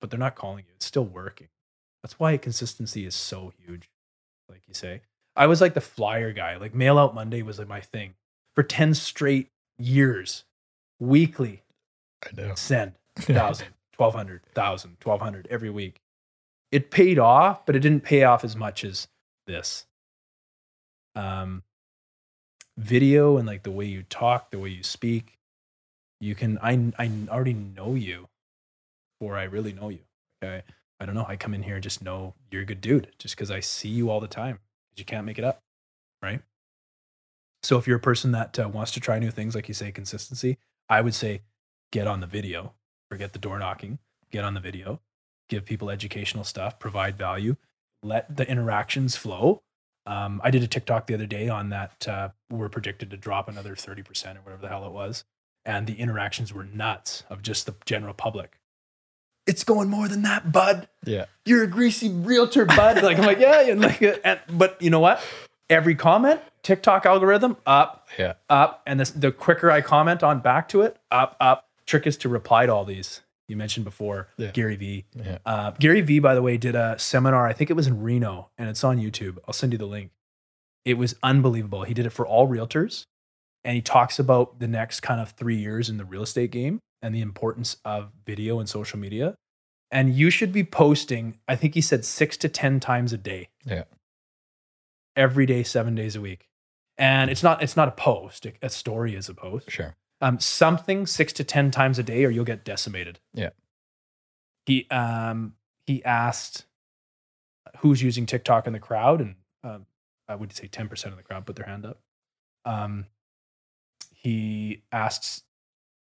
but 0.00 0.10
they're 0.10 0.18
not 0.18 0.34
calling 0.34 0.64
you. 0.66 0.72
It's 0.74 0.86
still 0.86 1.04
working. 1.04 1.48
That's 2.02 2.18
why 2.18 2.36
consistency 2.36 3.06
is 3.06 3.14
so 3.14 3.52
huge. 3.64 3.90
Like 4.48 4.62
you 4.68 4.74
say, 4.74 5.02
I 5.34 5.46
was 5.46 5.60
like 5.60 5.74
the 5.74 5.80
flyer 5.80 6.32
guy. 6.32 6.56
Like 6.56 6.74
Mail 6.74 6.98
Out 6.98 7.14
Monday 7.14 7.42
was 7.42 7.58
like 7.58 7.68
my 7.68 7.80
thing 7.80 8.14
for 8.54 8.62
10 8.62 8.94
straight 8.94 9.50
years, 9.78 10.44
weekly, 10.98 11.62
I 12.24 12.40
know. 12.40 12.54
send 12.54 12.92
1,000, 13.26 13.68
1,200, 13.96 14.42
1,000, 14.54 14.96
1,200 15.02 15.46
every 15.50 15.70
week. 15.70 16.00
It 16.72 16.90
paid 16.90 17.18
off, 17.18 17.64
but 17.64 17.76
it 17.76 17.80
didn't 17.80 18.02
pay 18.02 18.24
off 18.24 18.44
as 18.44 18.56
much 18.56 18.82
as 18.84 19.08
this. 19.46 19.86
Um, 21.14 21.62
video 22.76 23.36
and 23.36 23.46
like 23.46 23.62
the 23.62 23.70
way 23.70 23.84
you 23.84 24.02
talk, 24.04 24.50
the 24.50 24.58
way 24.58 24.68
you 24.68 24.82
speak, 24.82 25.38
you 26.20 26.34
can, 26.34 26.58
I, 26.62 26.92
I 26.98 27.10
already 27.28 27.54
know 27.54 27.94
you 27.94 28.28
before 29.18 29.36
I 29.36 29.44
really 29.44 29.72
know 29.72 29.88
you. 29.88 30.00
Okay. 30.42 30.62
I 30.98 31.06
don't 31.06 31.14
know. 31.14 31.26
I 31.28 31.36
come 31.36 31.54
in 31.54 31.62
here 31.62 31.74
and 31.74 31.82
just 31.82 32.02
know 32.02 32.34
you're 32.50 32.62
a 32.62 32.66
good 32.66 32.80
dude 32.80 33.08
just 33.18 33.36
because 33.36 33.50
I 33.50 33.60
see 33.60 33.88
you 33.88 34.10
all 34.10 34.20
the 34.20 34.28
time. 34.28 34.60
You 34.96 35.04
can't 35.04 35.26
make 35.26 35.38
it 35.38 35.44
up. 35.44 35.62
Right. 36.22 36.40
So 37.62 37.78
if 37.78 37.86
you're 37.86 37.96
a 37.98 38.00
person 38.00 38.32
that 38.32 38.58
uh, 38.58 38.68
wants 38.68 38.92
to 38.92 39.00
try 39.00 39.18
new 39.18 39.30
things, 39.30 39.54
like 39.54 39.68
you 39.68 39.74
say, 39.74 39.92
consistency, 39.92 40.58
I 40.88 41.00
would 41.00 41.14
say 41.14 41.42
get 41.92 42.06
on 42.06 42.20
the 42.20 42.26
video, 42.26 42.74
forget 43.10 43.32
the 43.32 43.38
door 43.38 43.58
knocking, 43.58 43.98
get 44.30 44.44
on 44.44 44.54
the 44.54 44.60
video, 44.60 45.00
give 45.48 45.64
people 45.64 45.90
educational 45.90 46.44
stuff, 46.44 46.78
provide 46.78 47.18
value, 47.18 47.56
let 48.02 48.36
the 48.36 48.48
interactions 48.48 49.16
flow. 49.16 49.62
Um, 50.06 50.40
I 50.44 50.50
did 50.50 50.62
a 50.62 50.66
TikTok 50.68 51.06
the 51.06 51.14
other 51.14 51.26
day 51.26 51.48
on 51.48 51.70
that. 51.70 52.06
Uh, 52.08 52.28
we're 52.50 52.68
predicted 52.68 53.10
to 53.10 53.16
drop 53.16 53.48
another 53.48 53.74
30% 53.74 53.98
or 54.36 54.40
whatever 54.42 54.62
the 54.62 54.68
hell 54.68 54.86
it 54.86 54.92
was. 54.92 55.24
And 55.64 55.86
the 55.86 55.94
interactions 55.94 56.52
were 56.52 56.64
nuts 56.64 57.24
of 57.28 57.42
just 57.42 57.66
the 57.66 57.74
general 57.84 58.14
public. 58.14 58.58
It's 59.46 59.64
going 59.64 59.88
more 59.88 60.08
than 60.08 60.22
that, 60.22 60.50
bud 60.52 60.88
Yeah. 61.04 61.26
you're 61.44 61.62
a 61.62 61.66
greasy 61.68 62.08
realtor, 62.08 62.64
bud. 62.64 63.02
Like 63.02 63.18
I'm 63.18 63.24
like, 63.26 63.38
yeah, 63.38 63.62
and 63.62 63.80
like, 63.80 64.02
uh, 64.02 64.16
and, 64.24 64.40
but 64.50 64.80
you 64.80 64.90
know 64.90 65.00
what? 65.00 65.20
Every 65.70 65.94
comment, 65.96 66.40
TikTok 66.62 67.04
algorithm 67.06 67.56
up, 67.66 68.08
Yeah. 68.18 68.34
up, 68.48 68.82
and 68.86 68.98
this, 69.00 69.10
the 69.10 69.32
quicker 69.32 69.70
I 69.70 69.80
comment 69.80 70.22
on 70.22 70.40
back 70.40 70.68
to 70.70 70.82
it, 70.82 70.96
up, 71.10 71.36
up. 71.40 71.64
Trick 71.86 72.06
is 72.06 72.16
to 72.18 72.28
reply 72.28 72.66
to 72.66 72.72
all 72.72 72.84
these. 72.84 73.20
You 73.48 73.56
mentioned 73.56 73.84
before, 73.84 74.28
Yeah. 74.38 74.50
Gary 74.50 74.76
Vee. 74.76 75.04
Yeah. 75.14 75.38
Uh, 75.46 75.70
Gary 75.72 76.00
Vee, 76.00 76.18
by 76.18 76.34
the 76.34 76.42
way, 76.42 76.56
did 76.56 76.74
a 76.74 76.98
seminar. 76.98 77.46
I 77.46 77.52
think 77.52 77.70
it 77.70 77.74
was 77.74 77.86
in 77.86 78.02
Reno, 78.02 78.50
and 78.58 78.68
it's 78.68 78.82
on 78.82 78.98
YouTube. 78.98 79.38
I'll 79.46 79.54
send 79.54 79.72
you 79.72 79.78
the 79.78 79.86
link. 79.86 80.10
It 80.84 80.94
was 80.98 81.14
unbelievable. 81.22 81.84
He 81.84 81.94
did 81.94 82.06
it 82.06 82.10
for 82.10 82.26
all 82.26 82.48
realtors, 82.48 83.04
and 83.64 83.74
he 83.76 83.82
talks 83.82 84.18
about 84.18 84.58
the 84.58 84.68
next 84.68 85.00
kind 85.00 85.20
of 85.20 85.30
three 85.30 85.56
years 85.56 85.88
in 85.88 85.96
the 85.96 86.04
real 86.04 86.22
estate 86.22 86.50
game 86.50 86.80
and 87.02 87.14
the 87.14 87.20
importance 87.20 87.76
of 87.84 88.10
video 88.24 88.58
and 88.58 88.68
social 88.68 88.98
media. 88.98 89.34
And 89.92 90.12
you 90.14 90.30
should 90.30 90.52
be 90.52 90.64
posting. 90.64 91.38
I 91.46 91.54
think 91.54 91.74
he 91.74 91.80
said 91.80 92.04
six 92.04 92.36
to 92.38 92.48
ten 92.48 92.80
times 92.80 93.12
a 93.12 93.16
day. 93.18 93.48
Yeah. 93.64 93.84
Every 95.14 95.46
day, 95.46 95.62
seven 95.62 95.94
days 95.94 96.16
a 96.16 96.20
week. 96.20 96.48
And 96.98 97.30
it's 97.30 97.42
not 97.42 97.62
it's 97.62 97.76
not 97.76 97.88
a 97.88 97.92
post. 97.92 98.46
A 98.62 98.68
story 98.70 99.14
is 99.14 99.28
a 99.28 99.34
post 99.34 99.70
Sure. 99.70 99.94
Um, 100.20 100.38
something 100.40 101.06
six 101.06 101.32
to 101.34 101.44
ten 101.44 101.70
times 101.70 101.98
a 101.98 102.02
day, 102.02 102.24
or 102.24 102.30
you'll 102.30 102.44
get 102.44 102.64
decimated. 102.64 103.20
Yeah. 103.34 103.50
He 104.64 104.88
um 104.90 105.54
he 105.86 106.04
asked 106.04 106.64
who's 107.78 108.02
using 108.02 108.26
TikTok 108.26 108.66
in 108.66 108.72
the 108.72 108.80
crowd, 108.80 109.20
and 109.20 109.34
um, 109.62 109.86
I 110.28 110.34
would 110.34 110.52
say 110.54 110.66
ten 110.66 110.88
percent 110.88 111.12
of 111.12 111.18
the 111.18 111.22
crowd 111.22 111.46
put 111.46 111.56
their 111.56 111.66
hand 111.66 111.86
up. 111.86 112.00
Um, 112.64 113.06
he 114.14 114.82
asked 114.90 115.44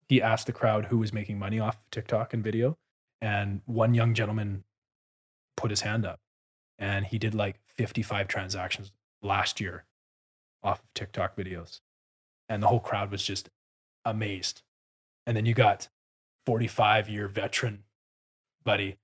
he 0.08 0.20
asked 0.20 0.46
the 0.46 0.52
crowd 0.52 0.86
who 0.86 0.98
was 0.98 1.12
making 1.12 1.38
money 1.38 1.58
off 1.58 1.78
TikTok 1.90 2.34
and 2.34 2.44
video, 2.44 2.76
and 3.20 3.62
one 3.64 3.94
young 3.94 4.12
gentleman 4.14 4.64
put 5.56 5.70
his 5.70 5.82
hand 5.82 6.04
up, 6.04 6.20
and 6.78 7.06
he 7.06 7.18
did 7.18 7.34
like 7.34 7.60
fifty 7.68 8.02
five 8.02 8.28
transactions 8.28 8.92
last 9.22 9.60
year 9.60 9.84
off 10.62 10.80
of 10.80 10.94
TikTok 10.94 11.36
videos, 11.36 11.80
and 12.48 12.62
the 12.62 12.66
whole 12.66 12.80
crowd 12.80 13.10
was 13.10 13.22
just 13.22 13.48
amazed. 14.04 14.62
And 15.26 15.36
then 15.36 15.46
you 15.46 15.54
got 15.54 15.88
45 16.46 17.08
year 17.08 17.28
veteran 17.28 17.84
buddy 18.64 18.98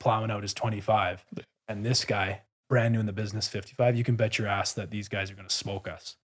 plowing 0.00 0.30
out 0.30 0.42
his 0.42 0.54
25. 0.54 1.24
And 1.68 1.84
this 1.84 2.04
guy, 2.04 2.42
brand 2.68 2.94
new 2.94 3.00
in 3.00 3.06
the 3.06 3.12
business, 3.12 3.48
55. 3.48 3.96
You 3.96 4.04
can 4.04 4.16
bet 4.16 4.38
your 4.38 4.48
ass 4.48 4.72
that 4.74 4.90
these 4.90 5.08
guys 5.08 5.30
are 5.30 5.34
going 5.34 5.48
to 5.48 5.54
smoke 5.54 5.88
us. 5.88 6.16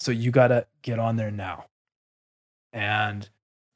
So 0.00 0.10
you 0.10 0.30
got 0.30 0.48
to 0.48 0.66
get 0.82 0.98
on 0.98 1.16
there 1.16 1.30
now. 1.30 1.66
And 2.72 3.28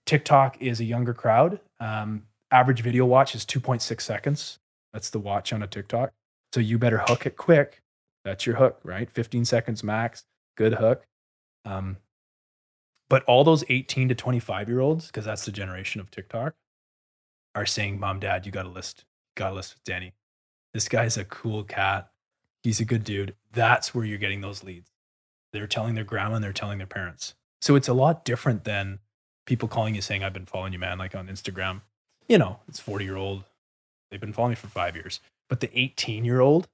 TikTok 0.07 0.61
is 0.61 0.81
a 0.81 0.85
younger 0.85 1.15
crowd. 1.15 1.61
Um, 1.81 2.25
average 2.51 2.83
video 2.83 3.05
watch 3.05 3.35
is 3.35 3.45
2.6 3.45 4.01
seconds. 4.01 4.59
That's 4.93 5.11
the 5.11 5.19
watch 5.19 5.53
on 5.53 5.63
a 5.63 5.67
TikTok. 5.67 6.13
So 6.55 6.61
you 6.61 6.79
better 6.79 6.99
hook 6.99 7.27
it 7.27 7.37
quick. 7.37 7.83
That's 8.25 8.47
your 8.47 8.57
hook, 8.57 8.81
right? 8.83 9.11
15 9.11 9.45
seconds 9.45 9.85
max. 9.85 10.25
Good 10.57 10.75
hook. 10.75 11.07
Um, 11.65 11.99
but 13.09 13.23
all 13.25 13.45
those 13.45 13.65
18 13.69 14.09
to 14.09 14.15
25 14.15 14.69
year 14.69 14.81
olds, 14.81 15.07
because 15.07 15.25
that's 15.25 15.45
the 15.45 15.53
generation 15.53 16.01
of 16.01 16.11
TikTok, 16.11 16.55
are 17.55 17.67
saying, 17.67 18.01
Mom, 18.01 18.21
Dad, 18.21 18.47
you 18.47 18.53
got 18.53 18.65
to 18.65 18.69
list, 18.69 19.05
got 19.35 19.51
to 19.51 19.55
list 19.55 19.75
with 19.75 19.85
Danny. 19.85 20.15
This 20.75 20.89
guy's 20.89 21.17
a 21.17 21.25
cool 21.25 21.65
cat. 21.65 22.11
He's 22.63 22.81
a 22.81 22.85
good 22.85 23.05
dude. 23.05 23.35
That's 23.53 23.95
where 23.95 24.05
you're 24.05 24.19
getting 24.19 24.41
those 24.41 24.63
leads. 24.65 24.91
They're 25.53 25.67
telling 25.67 25.95
their 25.95 26.05
grandma 26.05 26.37
and 26.37 26.45
they're 26.45 26.53
telling 26.53 26.79
their 26.79 26.87
parents. 26.87 27.35
So 27.61 27.77
it's 27.77 27.89
a 27.89 27.95
lot 27.95 28.25
different 28.25 28.65
than 28.65 28.99
people 29.47 29.69
calling 29.69 29.95
you 29.95 30.03
saying, 30.03 30.23
I've 30.23 30.33
been 30.33 30.47
following 30.47 30.73
you, 30.73 30.79
man, 30.79 30.99
like 30.99 31.15
on 31.15 31.29
Instagram. 31.29 31.83
You 32.29 32.39
know, 32.39 32.59
it's 32.69 32.81
40 32.81 33.05
year 33.05 33.17
old. 33.17 33.45
They've 34.11 34.21
been 34.21 34.33
following 34.33 34.51
me 34.51 34.57
for 34.57 34.67
five 34.67 34.97
years. 34.97 35.21
But 35.49 35.61
the 35.61 35.71
18 35.79 36.25
year 36.25 36.41
old, 36.41 36.69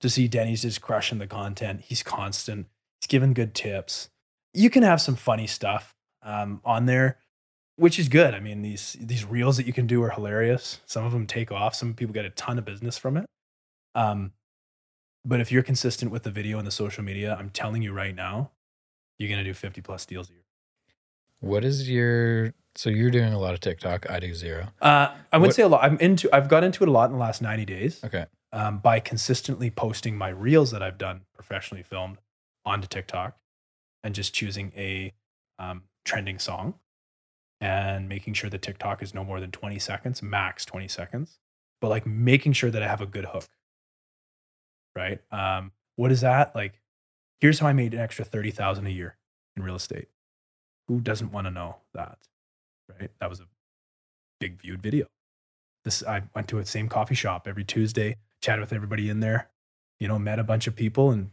to 0.00 0.08
see 0.08 0.28
Denny's 0.28 0.62
just 0.62 0.80
crushing 0.80 1.18
the 1.18 1.26
content, 1.26 1.82
he's 1.82 2.02
constant, 2.02 2.68
he's 3.00 3.06
giving 3.08 3.34
good 3.34 3.54
tips 3.54 4.08
you 4.54 4.70
can 4.70 4.82
have 4.82 5.00
some 5.00 5.16
funny 5.16 5.46
stuff 5.46 5.94
um, 6.22 6.60
on 6.64 6.86
there, 6.86 7.18
which 7.76 7.98
is 7.98 8.08
good. 8.08 8.34
I 8.34 8.40
mean, 8.40 8.62
these 8.62 8.96
these 9.00 9.24
reels 9.24 9.56
that 9.56 9.66
you 9.66 9.72
can 9.72 9.86
do 9.86 10.02
are 10.02 10.10
hilarious. 10.10 10.80
Some 10.86 11.04
of 11.04 11.12
them 11.12 11.26
take 11.26 11.50
off. 11.52 11.74
Some 11.74 11.94
people 11.94 12.12
get 12.12 12.24
a 12.24 12.30
ton 12.30 12.58
of 12.58 12.64
business 12.64 12.98
from 12.98 13.16
it. 13.16 13.26
Um, 13.94 14.32
but 15.24 15.40
if 15.40 15.52
you're 15.52 15.62
consistent 15.62 16.10
with 16.10 16.22
the 16.22 16.30
video 16.30 16.58
and 16.58 16.66
the 16.66 16.70
social 16.72 17.04
media, 17.04 17.36
I'm 17.38 17.50
telling 17.50 17.82
you 17.82 17.92
right 17.92 18.14
now, 18.14 18.50
you're 19.18 19.28
gonna 19.30 19.44
do 19.44 19.54
50 19.54 19.80
plus 19.82 20.06
deals 20.06 20.30
a 20.30 20.32
year. 20.32 20.42
What 21.40 21.64
is 21.64 21.88
your 21.88 22.52
so 22.76 22.88
you're 22.90 23.10
doing 23.10 23.32
a 23.32 23.38
lot 23.38 23.54
of 23.54 23.60
TikTok? 23.60 24.08
I 24.10 24.20
do 24.20 24.34
zero. 24.34 24.68
Uh, 24.80 25.14
I 25.32 25.38
would 25.38 25.48
What- 25.48 25.56
say 25.56 25.62
a 25.62 25.68
lot. 25.68 25.82
I'm 25.82 25.98
into. 25.98 26.28
I've 26.34 26.48
got 26.48 26.64
into 26.64 26.84
it 26.84 26.88
a 26.88 26.92
lot 26.92 27.06
in 27.06 27.12
the 27.12 27.18
last 27.18 27.40
90 27.42 27.64
days 27.64 28.02
Okay. 28.04 28.26
um, 28.52 28.78
by 28.78 29.00
consistently 29.00 29.70
posting 29.70 30.16
my 30.16 30.28
reels 30.28 30.70
that 30.70 30.82
I've 30.82 30.98
done 30.98 31.22
professionally 31.34 31.82
filmed 31.82 32.18
onto 32.64 32.86
TikTok, 32.86 33.36
and 34.02 34.14
just 34.14 34.34
choosing 34.34 34.72
a 34.76 35.12
um, 35.58 35.82
trending 36.04 36.38
song 36.38 36.74
and 37.60 38.08
making 38.08 38.34
sure 38.34 38.48
that 38.50 38.62
TikTok 38.62 39.02
is 39.02 39.14
no 39.14 39.22
more 39.22 39.40
than 39.40 39.50
20 39.50 39.78
seconds, 39.78 40.22
max 40.22 40.64
20 40.64 40.88
seconds, 40.88 41.38
but 41.80 41.88
like 41.88 42.06
making 42.06 42.52
sure 42.52 42.70
that 42.70 42.82
I 42.82 42.88
have 42.88 43.00
a 43.00 43.06
good 43.06 43.26
hook. 43.26 43.48
Right. 44.96 45.20
Um, 45.30 45.72
what 45.96 46.10
is 46.10 46.22
that? 46.22 46.54
Like, 46.54 46.80
here's 47.40 47.58
how 47.58 47.66
I 47.68 47.72
made 47.72 47.94
an 47.94 48.00
extra 48.00 48.24
30,000 48.24 48.86
a 48.86 48.90
year 48.90 49.16
in 49.56 49.62
real 49.62 49.76
estate. 49.76 50.08
Who 50.88 51.00
doesn't 51.00 51.32
want 51.32 51.46
to 51.46 51.50
know 51.50 51.76
that? 51.94 52.18
Right. 52.88 53.10
That 53.20 53.30
was 53.30 53.40
a 53.40 53.46
big 54.40 54.60
viewed 54.60 54.82
video. 54.82 55.06
This, 55.84 56.02
I 56.02 56.22
went 56.34 56.48
to 56.48 56.58
a 56.58 56.66
same 56.66 56.88
coffee 56.88 57.14
shop 57.14 57.46
every 57.46 57.64
Tuesday, 57.64 58.16
chatted 58.40 58.60
with 58.60 58.72
everybody 58.72 59.08
in 59.08 59.20
there, 59.20 59.48
you 59.98 60.08
know, 60.08 60.18
met 60.18 60.38
a 60.38 60.44
bunch 60.44 60.66
of 60.66 60.74
people 60.74 61.10
and 61.10 61.30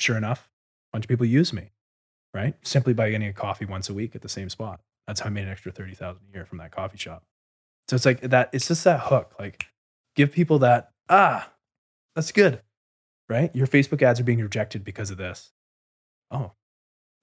sure 0.00 0.16
enough, 0.16 0.50
a 0.90 0.96
bunch 0.96 1.04
of 1.04 1.08
people 1.08 1.26
use 1.26 1.52
me, 1.52 1.70
right? 2.34 2.54
Simply 2.62 2.92
by 2.92 3.10
getting 3.10 3.28
a 3.28 3.32
coffee 3.32 3.64
once 3.64 3.88
a 3.88 3.94
week 3.94 4.14
at 4.14 4.22
the 4.22 4.28
same 4.28 4.48
spot. 4.48 4.80
That's 5.06 5.20
how 5.20 5.26
I 5.26 5.30
made 5.30 5.44
an 5.44 5.50
extra 5.50 5.72
30,000 5.72 6.20
a 6.28 6.34
year 6.34 6.44
from 6.44 6.58
that 6.58 6.70
coffee 6.70 6.98
shop. 6.98 7.24
So 7.88 7.96
it's 7.96 8.04
like 8.04 8.20
that, 8.20 8.50
it's 8.52 8.68
just 8.68 8.84
that 8.84 9.00
hook. 9.00 9.34
Like 9.38 9.66
give 10.14 10.32
people 10.32 10.58
that, 10.60 10.90
ah, 11.08 11.50
that's 12.14 12.32
good, 12.32 12.60
right? 13.28 13.54
Your 13.54 13.66
Facebook 13.66 14.02
ads 14.02 14.20
are 14.20 14.24
being 14.24 14.40
rejected 14.40 14.84
because 14.84 15.10
of 15.10 15.16
this. 15.16 15.52
Oh, 16.30 16.52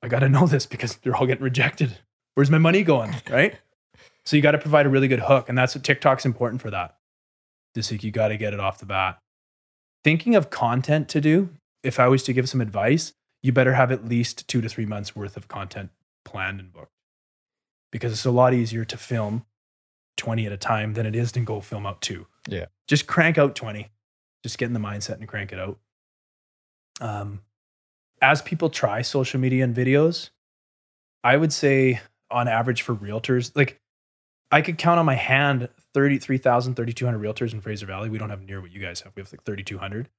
I 0.02 0.08
got 0.08 0.20
to 0.20 0.30
know 0.30 0.48
this 0.48 0.66
because 0.66 0.96
they're 0.98 1.16
all 1.16 1.28
getting 1.28 1.44
rejected. 1.44 2.00
Where's 2.34 2.52
my 2.52 2.58
money 2.58 2.84
going, 2.84 3.16
right? 3.30 3.56
so 4.26 4.36
you 4.36 4.42
got 4.42 4.52
to 4.52 4.58
provide 4.58 4.86
a 4.86 4.90
really 4.90 5.08
good 5.08 5.20
hook. 5.20 5.50
And 5.50 5.58
that's 5.58 5.76
what 5.76 5.84
TikTok's 5.84 6.26
important 6.26 6.62
for 6.62 6.72
that. 6.72 6.96
Just 7.76 7.92
like 7.92 8.04
you 8.04 8.12
got 8.12 8.30
to 8.30 8.38
get 8.38 8.54
it 8.54 8.60
off 8.60 8.80
the 8.80 8.86
bat. 8.86 9.20
Thinking 10.04 10.36
of 10.36 10.50
content 10.50 11.10
to 11.10 11.22
do, 11.22 11.50
if 11.84 12.00
I 12.00 12.08
was 12.08 12.24
to 12.24 12.34
give 12.34 12.50
some 12.50 12.62
advice, 12.62 13.14
you 13.46 13.52
better 13.52 13.74
have 13.76 13.92
at 13.92 14.04
least 14.04 14.48
two 14.48 14.60
to 14.60 14.68
three 14.68 14.88
months 14.88 15.16
worth 15.16 15.38
of 15.38 15.48
content 15.48 15.92
planned 16.24 16.60
and 16.60 16.74
booked 16.74 16.92
because 17.92 18.12
it's 18.12 18.26
a 18.26 18.32
lot 18.32 18.56
easier 18.56 18.84
to 18.84 18.98
film 18.98 19.46
20 20.18 20.48
at 20.48 20.52
a 20.52 20.58
time 20.58 20.96
than 20.96 21.06
it 21.06 21.16
is 21.16 21.32
to 21.32 21.40
go 21.42 21.62
film 21.62 21.86
out 21.86 22.02
two. 22.02 22.26
Yeah. 22.48 22.66
Just 22.88 23.06
crank 23.06 23.38
out 23.38 23.56
20. 23.56 23.92
Just 24.42 24.58
get 24.58 24.66
in 24.66 24.74
the 24.74 24.80
mindset 24.80 25.20
and 25.20 25.28
crank 25.28 25.54
it 25.54 25.60
out. 25.60 25.78
Um, 27.00 27.42
as 28.20 28.42
people 28.42 28.72
try 28.72 29.04
social 29.04 29.40
media 29.40 29.64
and 29.64 29.76
videos, 29.76 30.32
I 31.24 31.38
would 31.38 31.54
say 31.54 32.02
on 32.32 32.48
average 32.48 32.82
for 32.82 32.96
realtors, 32.96 33.52
like 33.56 33.80
I 34.52 34.64
could 34.64 34.80
count 34.80 34.98
on 34.98 35.06
my 35.06 35.14
hand 35.14 35.70
33,000, 35.94 36.74
3,200 36.74 37.22
realtors 37.22 37.54
in 37.54 37.62
Fraser 37.62 37.86
Valley. 37.86 38.10
We 38.10 38.18
don't 38.18 38.32
have 38.32 38.42
near 38.42 38.60
what 38.60 38.72
you 38.72 38.82
guys 38.82 39.02
have. 39.02 39.14
We 39.16 39.22
have 39.22 39.32
like 39.32 39.44
3,200. 39.44 40.10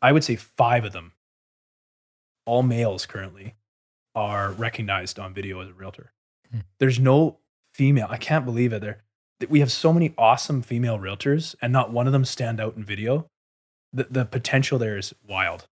I 0.00 0.12
would 0.12 0.24
say 0.24 0.36
five 0.36 0.86
of 0.86 0.94
them, 0.94 1.12
all 2.46 2.62
males 2.62 3.06
currently, 3.06 3.54
are 4.14 4.52
recognized 4.52 5.18
on 5.18 5.34
video 5.34 5.60
as 5.60 5.68
a 5.70 5.72
realtor. 5.72 6.12
Hmm. 6.50 6.60
There's 6.78 7.00
no 7.00 7.38
female. 7.72 8.06
I 8.10 8.16
can't 8.16 8.44
believe 8.44 8.72
it. 8.72 8.80
There, 8.80 9.02
we 9.48 9.60
have 9.60 9.72
so 9.72 9.92
many 9.92 10.14
awesome 10.16 10.62
female 10.62 10.98
realtors, 10.98 11.54
and 11.60 11.72
not 11.72 11.92
one 11.92 12.06
of 12.06 12.12
them 12.12 12.24
stand 12.24 12.60
out 12.60 12.76
in 12.76 12.84
video. 12.84 13.26
The 13.92 14.06
the 14.10 14.24
potential 14.24 14.78
there 14.78 14.96
is 14.96 15.14
wild. 15.26 15.66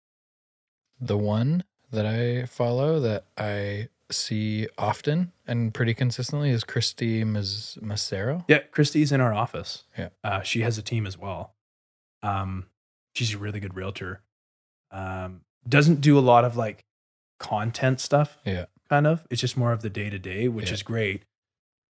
The 0.99 1.17
one 1.17 1.63
that 1.91 2.05
I 2.05 2.45
follow 2.45 2.99
that 2.99 3.25
I 3.37 3.87
see 4.11 4.67
often 4.77 5.31
and 5.47 5.73
pretty 5.73 5.93
consistently 5.93 6.49
is 6.49 6.63
Christy 6.63 7.23
Mas- 7.23 7.77
Macero. 7.81 8.43
Yeah, 8.47 8.59
Christy's 8.71 9.11
in 9.11 9.21
our 9.21 9.33
office. 9.33 9.83
Yeah. 9.97 10.09
uh, 10.23 10.41
she 10.41 10.61
has 10.61 10.77
a 10.77 10.81
team 10.81 11.05
as 11.05 11.17
well. 11.17 11.53
Um, 12.23 12.65
she's 13.13 13.33
a 13.33 13.37
really 13.37 13.59
good 13.59 13.75
realtor. 13.75 14.21
Um, 14.91 15.41
doesn't 15.67 16.01
do 16.01 16.17
a 16.17 16.21
lot 16.21 16.45
of 16.45 16.55
like 16.57 16.85
content 17.39 17.99
stuff. 17.99 18.37
Yeah. 18.45 18.65
kind 18.89 19.05
of. 19.05 19.27
It's 19.29 19.39
just 19.41 19.55
more 19.55 19.71
of 19.71 19.81
the 19.83 19.89
day 19.89 20.09
to 20.09 20.17
day, 20.17 20.47
which 20.47 20.69
Yeah. 20.69 20.73
is 20.73 20.83
great, 20.83 21.23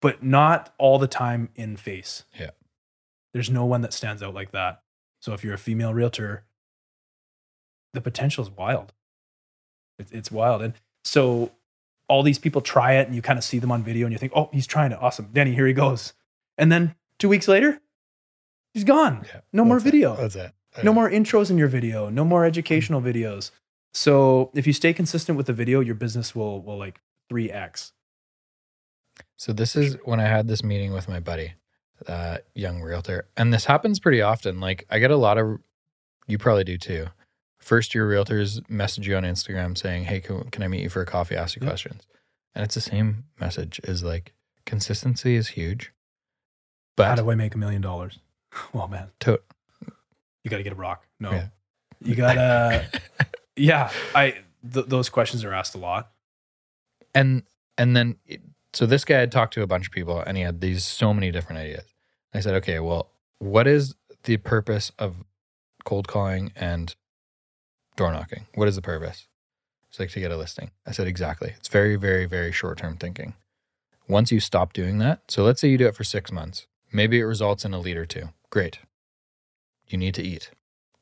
but 0.02 0.22
not 0.24 0.74
all 0.78 1.00
the 1.00 1.08
time 1.08 1.50
in 1.56 1.78
face. 1.78 2.24
Yeah. 2.38 2.50
There's 3.34 3.50
no 3.50 3.64
one 3.66 3.82
that 3.82 3.94
stands 3.94 4.22
out 4.22 4.34
like 4.34 4.52
that. 4.52 4.82
So 5.22 5.34
if 5.34 5.44
you're 5.44 5.54
a 5.54 5.58
female 5.58 5.94
realtor, 5.94 6.44
the 7.94 8.02
potential 8.02 8.44
is 8.44 8.50
wild. 8.52 8.94
It's, 9.98 10.12
it's 10.12 10.32
wild. 10.32 10.62
And 10.62 10.74
so 11.04 11.52
all 12.08 12.24
these 12.24 12.40
people 12.40 12.62
try 12.62 12.94
it 12.94 13.08
and 13.08 13.16
you 13.16 13.22
kind 13.22 13.38
of 13.38 13.44
see 13.46 13.60
them 13.60 13.72
on 13.72 13.84
video 13.84 14.06
and 14.06 14.12
you 14.14 14.20
think, 14.20 14.34
oh, 14.36 14.50
he's 14.52 14.68
trying 14.68 14.92
it. 14.92 14.98
Awesome. 15.02 15.30
Danny, 15.32 15.54
here 15.54 15.68
he 15.68 15.74
goes. 15.74 16.14
And 16.58 16.72
then 16.72 16.96
two 17.18 17.30
weeks 17.30 17.48
later, 17.48 17.80
he's 18.74 18.84
gone. 18.84 19.26
Yeah. 19.34 19.42
No 19.54 19.64
more 19.64 19.80
video. 19.80 20.16
That's 20.16 20.36
it. 20.36 20.52
No 20.84 20.94
more 20.94 21.10
intros 21.10 21.50
in 21.50 21.58
your 21.58 21.68
video, 21.68 22.10
no 22.10 22.24
more 22.24 22.46
educational 22.46 23.02
videos. 23.02 23.52
So 23.94 24.52
if 24.54 24.68
you 24.68 24.74
stay 24.74 24.94
consistent 24.94 25.36
with 25.38 25.48
the 25.48 25.54
video, 25.54 25.80
your 25.80 25.96
business 25.96 26.36
will 26.36 26.62
will 26.62 26.78
like 26.78 27.00
3x. 27.32 27.92
So 29.38 29.54
this 29.54 29.76
is 29.76 29.98
when 30.04 30.20
I 30.20 30.28
had 30.28 30.48
this 30.48 30.64
meeting 30.64 30.94
with 30.94 31.08
my 31.10 31.20
buddy, 31.20 31.54
uh, 32.08 32.38
young 32.56 32.82
realtor, 32.82 33.28
and 33.38 33.54
this 33.54 33.66
happens 33.66 34.00
pretty 34.00 34.22
often. 34.22 34.60
Like 34.60 34.86
I 34.90 35.00
get 35.00 35.12
a 35.12 35.18
lot 35.18 35.38
of, 35.38 35.60
you 36.28 36.38
probably 36.38 36.64
do 36.64 36.78
too. 36.78 37.08
First 37.60 37.94
year 37.96 38.08
realtors 38.08 38.68
message 38.70 39.08
you 39.08 39.16
on 39.18 39.24
Instagram 39.24 39.78
saying, 39.78 40.06
"Hey, 40.06 40.22
can, 40.22 40.50
can 40.50 40.64
I 40.64 40.68
meet 40.68 40.82
you 40.84 40.90
for 40.90 41.02
a 41.02 41.06
coffee? 41.06 41.36
Ask 41.36 41.56
you 41.56 41.62
Yeah. 41.62 41.70
questions," 41.70 42.04
and 42.56 42.64
it's 42.64 42.76
the 42.76 42.82
same 42.82 43.26
message. 43.40 43.80
Is 43.84 44.04
like 44.04 44.34
consistency 44.66 45.36
is 45.36 45.50
huge, 45.50 45.92
But 46.96 47.08
How 47.08 47.16
do 47.16 47.32
I 47.32 47.36
make 47.36 47.56
a 47.56 47.58
million 47.58 47.82
dollars? 47.82 48.20
Well, 48.74 48.88
man, 48.88 49.10
to- 49.22 49.42
you 50.44 50.50
got 50.52 50.58
to 50.58 50.64
get 50.64 50.74
a 50.74 50.76
rock. 50.76 51.06
No, 51.20 51.32
Yeah. 51.32 51.48
you 52.02 52.16
gotta. 52.16 52.88
yeah, 53.56 53.92
I 54.16 54.38
th- 54.74 54.86
those 54.88 55.10
questions 55.10 55.44
are 55.44 55.54
asked 55.54 55.76
a 55.76 55.80
lot. 55.80 56.12
and 57.16 57.44
and 57.78 57.96
then 57.96 58.16
so 58.74 58.86
this 58.86 59.04
guy 59.06 59.18
had 59.20 59.32
talked 59.32 59.54
to 59.56 59.62
a 59.64 59.68
bunch 59.68 59.88
of 59.88 59.92
people 59.92 60.20
and 60.20 60.38
he 60.38 60.44
had 60.44 60.62
these 60.62 60.86
so 60.86 61.14
many 61.14 61.32
different 61.32 61.60
ideas. 61.60 61.86
I 62.34 62.40
said 62.42 62.54
okay 62.56 62.80
well 62.80 63.10
what 63.40 63.68
is 63.68 63.96
the 64.24 64.38
purpose 64.38 64.92
of 65.00 65.16
cold 65.86 66.08
calling 66.08 66.52
and 66.56 66.96
door 67.96 68.12
knocking? 68.12 68.46
What 68.56 68.68
is 68.68 68.76
the 68.76 68.82
purpose? 68.82 69.28
It's 69.90 70.00
like 70.00 70.10
to 70.12 70.20
get 70.20 70.32
a 70.32 70.38
listing. 70.38 70.72
I 70.86 70.92
said 70.92 71.08
exactly. 71.08 71.54
It's 71.58 71.68
very 71.70 71.96
very 71.96 72.26
very 72.26 72.52
short 72.52 72.78
term 72.78 72.98
thinking. 72.98 73.34
Once 74.08 74.32
you 74.32 74.40
stop 74.40 74.74
doing 74.74 74.98
that 75.00 75.22
so 75.30 75.44
let's 75.44 75.60
say 75.62 75.68
you 75.70 75.78
do 75.78 75.88
it 75.88 75.96
for 75.96 76.04
six 76.04 76.32
months. 76.32 76.68
Maybe 76.92 77.20
it 77.20 77.24
results 77.26 77.66
in 77.66 77.74
a 77.74 77.80
lead 77.80 77.98
or 77.98 78.06
two. 78.06 78.30
Great 78.50 78.80
you 79.90 79.98
need 79.98 80.16
to 80.16 80.24
eat 80.24 80.52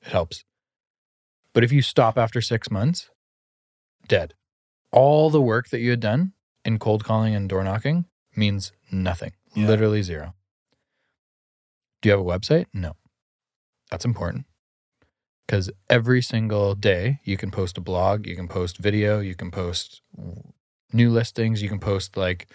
it 0.01 0.09
helps 0.09 0.43
but 1.53 1.63
if 1.63 1.71
you 1.71 1.81
stop 1.81 2.17
after 2.17 2.41
six 2.41 2.71
months 2.71 3.09
dead 4.07 4.33
all 4.91 5.29
the 5.29 5.41
work 5.41 5.69
that 5.69 5.79
you 5.79 5.91
had 5.91 5.99
done 5.99 6.33
in 6.65 6.79
cold 6.79 7.03
calling 7.03 7.35
and 7.35 7.49
door 7.49 7.63
knocking 7.63 8.05
means 8.35 8.71
nothing. 8.91 9.33
Yeah. 9.55 9.67
Literally 9.67 10.01
zero. 10.01 10.33
Do 12.01 12.09
you 12.09 12.11
have 12.11 12.19
a 12.19 12.23
website? 12.23 12.65
No. 12.73 12.93
That's 13.89 14.05
important. 14.05 14.45
Because 15.45 15.71
every 15.89 16.21
single 16.21 16.75
day 16.75 17.19
you 17.23 17.37
can 17.37 17.51
post 17.51 17.77
a 17.77 17.81
blog, 17.81 18.27
you 18.27 18.35
can 18.35 18.47
post 18.47 18.77
video, 18.77 19.19
you 19.19 19.33
can 19.33 19.49
post 19.49 20.01
new 20.91 21.09
listings, 21.09 21.61
you 21.61 21.69
can 21.69 21.79
post 21.79 22.17
like 22.17 22.47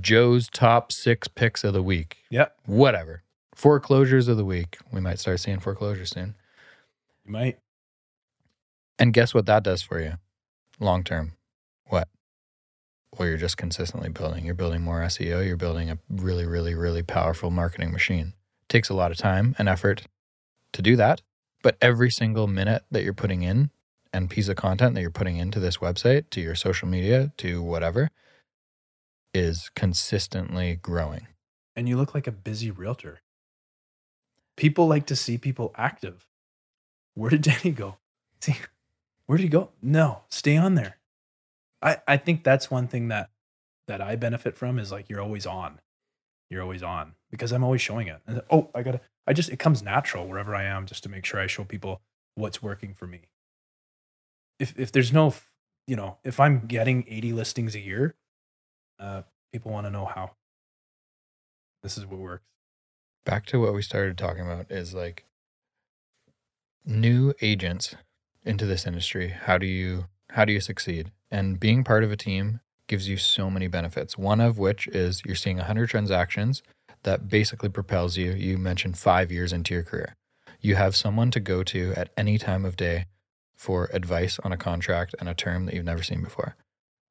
Joe's 0.00 0.48
top 0.48 0.90
six 0.90 1.28
picks 1.28 1.64
of 1.64 1.74
the 1.74 1.82
week. 1.82 2.18
Yep. 2.30 2.56
Whatever. 2.64 3.22
Foreclosures 3.56 4.28
of 4.28 4.36
the 4.36 4.44
week. 4.44 4.76
We 4.92 5.00
might 5.00 5.18
start 5.18 5.40
seeing 5.40 5.60
foreclosures 5.60 6.10
soon. 6.10 6.34
You 7.24 7.32
might. 7.32 7.58
And 8.98 9.14
guess 9.14 9.32
what 9.32 9.46
that 9.46 9.62
does 9.62 9.80
for 9.80 9.98
you 9.98 10.18
long 10.78 11.02
term? 11.02 11.32
What? 11.86 12.06
Well, 13.16 13.26
you're 13.26 13.38
just 13.38 13.56
consistently 13.56 14.10
building. 14.10 14.44
You're 14.44 14.54
building 14.54 14.82
more 14.82 15.00
SEO. 15.00 15.46
You're 15.46 15.56
building 15.56 15.90
a 15.90 15.98
really, 16.10 16.44
really, 16.44 16.74
really 16.74 17.02
powerful 17.02 17.50
marketing 17.50 17.92
machine. 17.92 18.34
It 18.64 18.68
takes 18.68 18.90
a 18.90 18.94
lot 18.94 19.10
of 19.10 19.16
time 19.16 19.56
and 19.58 19.70
effort 19.70 20.02
to 20.72 20.82
do 20.82 20.94
that. 20.96 21.22
But 21.62 21.78
every 21.80 22.10
single 22.10 22.46
minute 22.46 22.84
that 22.90 23.04
you're 23.04 23.14
putting 23.14 23.40
in 23.40 23.70
and 24.12 24.28
piece 24.28 24.48
of 24.48 24.56
content 24.56 24.94
that 24.94 25.00
you're 25.00 25.10
putting 25.10 25.38
into 25.38 25.60
this 25.60 25.78
website, 25.78 26.28
to 26.32 26.42
your 26.42 26.54
social 26.54 26.88
media, 26.88 27.32
to 27.38 27.62
whatever, 27.62 28.10
is 29.32 29.70
consistently 29.74 30.76
growing. 30.76 31.28
And 31.74 31.88
you 31.88 31.96
look 31.96 32.14
like 32.14 32.26
a 32.26 32.32
busy 32.32 32.70
realtor. 32.70 33.20
People 34.56 34.86
like 34.86 35.06
to 35.06 35.16
see 35.16 35.38
people 35.38 35.72
active. 35.76 36.26
Where 37.14 37.30
did 37.30 37.42
Denny 37.42 37.72
go? 37.72 37.96
See, 38.40 38.56
where 39.26 39.36
did 39.38 39.44
he 39.44 39.48
go? 39.48 39.70
No, 39.82 40.22
stay 40.28 40.56
on 40.56 40.74
there. 40.74 40.98
I, 41.82 41.98
I 42.08 42.16
think 42.16 42.42
that's 42.42 42.70
one 42.70 42.88
thing 42.88 43.08
that 43.08 43.30
that 43.88 44.00
I 44.00 44.16
benefit 44.16 44.56
from 44.56 44.78
is 44.78 44.90
like 44.90 45.08
you're 45.08 45.20
always 45.20 45.46
on. 45.46 45.80
You're 46.50 46.62
always 46.62 46.82
on 46.82 47.14
because 47.30 47.52
I'm 47.52 47.62
always 47.62 47.80
showing 47.80 48.08
it. 48.08 48.20
And, 48.26 48.42
oh, 48.50 48.70
I 48.74 48.82
gotta 48.82 49.00
I 49.26 49.32
just 49.32 49.50
it 49.50 49.58
comes 49.58 49.82
natural 49.82 50.26
wherever 50.26 50.54
I 50.54 50.64
am 50.64 50.86
just 50.86 51.02
to 51.04 51.08
make 51.08 51.24
sure 51.24 51.40
I 51.40 51.46
show 51.46 51.64
people 51.64 52.00
what's 52.34 52.62
working 52.62 52.94
for 52.94 53.06
me. 53.06 53.22
If 54.58 54.78
if 54.78 54.90
there's 54.90 55.12
no 55.12 55.34
you 55.86 55.96
know, 55.96 56.18
if 56.24 56.40
I'm 56.40 56.66
getting 56.66 57.04
80 57.08 57.32
listings 57.32 57.74
a 57.74 57.80
year, 57.80 58.16
uh, 58.98 59.22
people 59.52 59.70
want 59.70 59.86
to 59.86 59.90
know 59.90 60.04
how. 60.04 60.32
This 61.82 61.96
is 61.96 62.04
what 62.04 62.18
works. 62.18 62.44
Back 63.26 63.44
to 63.44 63.60
what 63.60 63.74
we 63.74 63.82
started 63.82 64.16
talking 64.16 64.46
about 64.46 64.70
is 64.70 64.94
like 64.94 65.24
new 66.86 67.34
agents 67.42 67.94
into 68.44 68.64
this 68.64 68.86
industry 68.86 69.28
how 69.28 69.58
do 69.58 69.66
you 69.66 70.06
how 70.30 70.44
do 70.46 70.52
you 70.52 70.60
succeed 70.60 71.10
and 71.30 71.60
being 71.60 71.84
part 71.84 72.02
of 72.02 72.10
a 72.10 72.16
team 72.16 72.60
gives 72.86 73.08
you 73.08 73.16
so 73.16 73.50
many 73.50 73.66
benefits. 73.66 74.16
One 74.16 74.40
of 74.40 74.58
which 74.58 74.86
is 74.88 75.22
you're 75.24 75.34
seeing 75.34 75.56
100 75.56 75.88
transactions 75.88 76.62
that 77.02 77.28
basically 77.28 77.68
propels 77.68 78.16
you. 78.16 78.32
You 78.32 78.58
mentioned 78.58 78.98
five 78.98 79.32
years 79.32 79.52
into 79.52 79.74
your 79.74 79.82
career. 79.82 80.14
You 80.60 80.76
have 80.76 80.96
someone 80.96 81.30
to 81.32 81.40
go 81.40 81.62
to 81.64 81.92
at 81.96 82.10
any 82.16 82.38
time 82.38 82.64
of 82.64 82.76
day 82.76 83.06
for 83.54 83.90
advice 83.92 84.38
on 84.44 84.52
a 84.52 84.56
contract 84.56 85.14
and 85.18 85.28
a 85.28 85.34
term 85.34 85.66
that 85.66 85.74
you've 85.74 85.84
never 85.84 86.02
seen 86.02 86.22
before. 86.22 86.56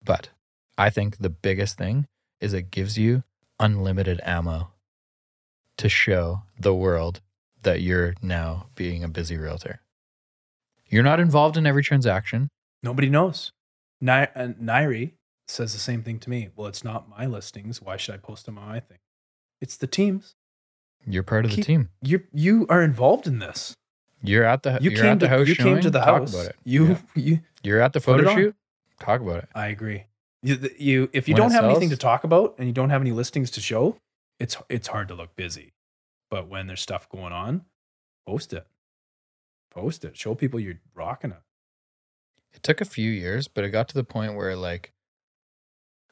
But 0.04 0.30
I 0.78 0.90
think 0.90 1.18
the 1.18 1.30
biggest 1.30 1.78
thing 1.78 2.08
is 2.40 2.54
it 2.54 2.72
gives 2.72 2.98
you 2.98 3.24
unlimited 3.60 4.20
ammo 4.24 4.72
to 5.78 5.90
show 5.90 6.44
the 6.60 6.74
world 6.74 7.22
that 7.64 7.82
you're 7.82 8.14
now 8.22 8.68
being 8.76 9.04
a 9.04 9.08
busy 9.08 9.38
realtor. 9.38 9.82
You're 10.88 11.04
not 11.04 11.20
involved 11.20 11.58
in 11.58 11.66
every 11.66 11.84
transaction. 11.84 12.50
Nobody 12.84 13.10
knows. 13.10 13.52
Ni- 14.00 14.12
uh, 14.12 14.50
Nairi 14.62 15.14
says 15.48 15.74
the 15.74 15.80
same 15.80 16.04
thing 16.04 16.20
to 16.20 16.30
me. 16.30 16.50
Well, 16.56 16.68
it's 16.68 16.84
not 16.84 17.10
my 17.10 17.26
listings. 17.26 17.82
Why 17.82 17.98
should 17.98 18.16
I 18.16 18.18
post 18.18 18.46
them 18.46 18.58
on 18.58 18.68
my 18.70 18.80
thing? 18.80 19.00
It's 19.62 19.78
the 19.78 19.88
teams. 19.88 20.36
You're 21.08 21.24
part 21.24 21.46
of 21.46 21.56
the 21.56 21.62
team. 21.62 21.90
You 22.02 22.24
you 22.34 22.66
are 22.70 22.82
involved 22.82 23.28
in 23.28 23.40
this. 23.40 23.74
You're 24.24 24.44
at 24.44 24.64
the 24.64 24.80
You 24.82 24.92
you're 24.92 25.02
came 25.02 25.12
at 25.14 25.20
the 25.20 25.28
to 25.28 25.30
house 25.30 25.48
you 25.48 25.54
showing, 25.56 25.74
came 25.76 25.82
to 25.84 25.90
the 25.92 26.00
talk 26.00 26.20
house. 26.22 26.34
about 26.34 26.48
it. 26.48 26.56
You 26.64 26.88
Yeah. 26.88 26.98
you. 27.16 27.40
You're 27.64 27.82
at 27.82 27.94
the 27.94 28.00
photo 28.00 28.30
on. 28.30 28.36
shoot. 28.36 28.56
Talk 29.00 29.22
about 29.22 29.38
it. 29.44 29.50
I 29.54 29.68
agree. 29.68 30.06
You, 30.42 30.70
you 30.78 31.10
if 31.14 31.28
you 31.28 31.34
When 31.34 31.44
don't 31.44 31.52
have 31.52 31.66
anything 31.66 31.90
to 31.90 31.98
talk 31.98 32.24
about 32.24 32.56
and 32.58 32.68
you 32.68 32.74
don't 32.74 32.90
have 32.92 33.02
any 33.02 33.12
listings 33.12 33.50
to 33.52 33.62
show, 33.62 33.98
it's 34.40 34.58
it's 34.70 34.88
hard 34.88 35.08
to 35.10 35.16
look 35.16 35.36
busy. 35.36 35.74
But 36.30 36.48
when 36.48 36.68
there's 36.68 36.82
stuff 36.82 37.08
going 37.10 37.34
on, 37.34 37.66
post 38.28 38.54
it. 38.54 38.68
Post 39.72 40.06
it. 40.06 40.18
Show 40.18 40.36
people 40.36 40.60
you're 40.60 40.80
rocking 40.94 41.32
it. 41.32 41.42
It 42.54 42.64
took 42.64 42.82
a 42.82 42.86
few 42.86 43.12
years, 43.12 43.48
but 43.48 43.64
it 43.64 43.70
got 43.70 43.88
to 43.90 43.96
the 43.96 44.04
point 44.04 44.36
where 44.36 44.56
like 44.56 44.94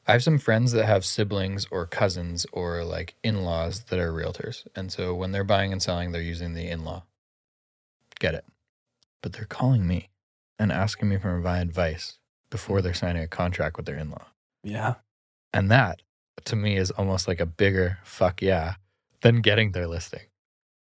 I 0.06 0.12
have 0.12 0.22
some 0.22 0.38
friends 0.38 0.72
that 0.72 0.84
have 0.84 1.04
siblings 1.04 1.66
or 1.70 1.86
cousins 1.86 2.46
or 2.52 2.84
like 2.84 3.14
in-laws 3.22 3.84
that 3.84 3.98
are 3.98 4.12
realtors. 4.12 4.66
And 4.76 4.92
so 4.92 5.14
when 5.14 5.32
they're 5.32 5.44
buying 5.44 5.72
and 5.72 5.82
selling, 5.82 6.12
they're 6.12 6.20
using 6.20 6.52
the 6.52 6.68
in-law. 6.68 7.04
Get 8.20 8.34
it. 8.34 8.44
But 9.22 9.32
they're 9.32 9.46
calling 9.46 9.86
me 9.86 10.10
and 10.58 10.70
asking 10.70 11.08
me 11.08 11.16
for 11.16 11.38
my 11.38 11.58
advice 11.60 12.18
before 12.50 12.82
they're 12.82 12.92
signing 12.92 13.22
a 13.22 13.28
contract 13.28 13.78
with 13.78 13.86
their 13.86 13.96
in-law. 13.96 14.26
Yeah. 14.62 14.96
And 15.54 15.70
that 15.70 16.02
to 16.44 16.56
me 16.56 16.76
is 16.76 16.90
almost 16.92 17.26
like 17.28 17.40
a 17.40 17.46
bigger 17.46 17.98
fuck 18.04 18.42
yeah 18.42 18.74
than 19.22 19.40
getting 19.40 19.72
their 19.72 19.86
listing. 19.86 20.20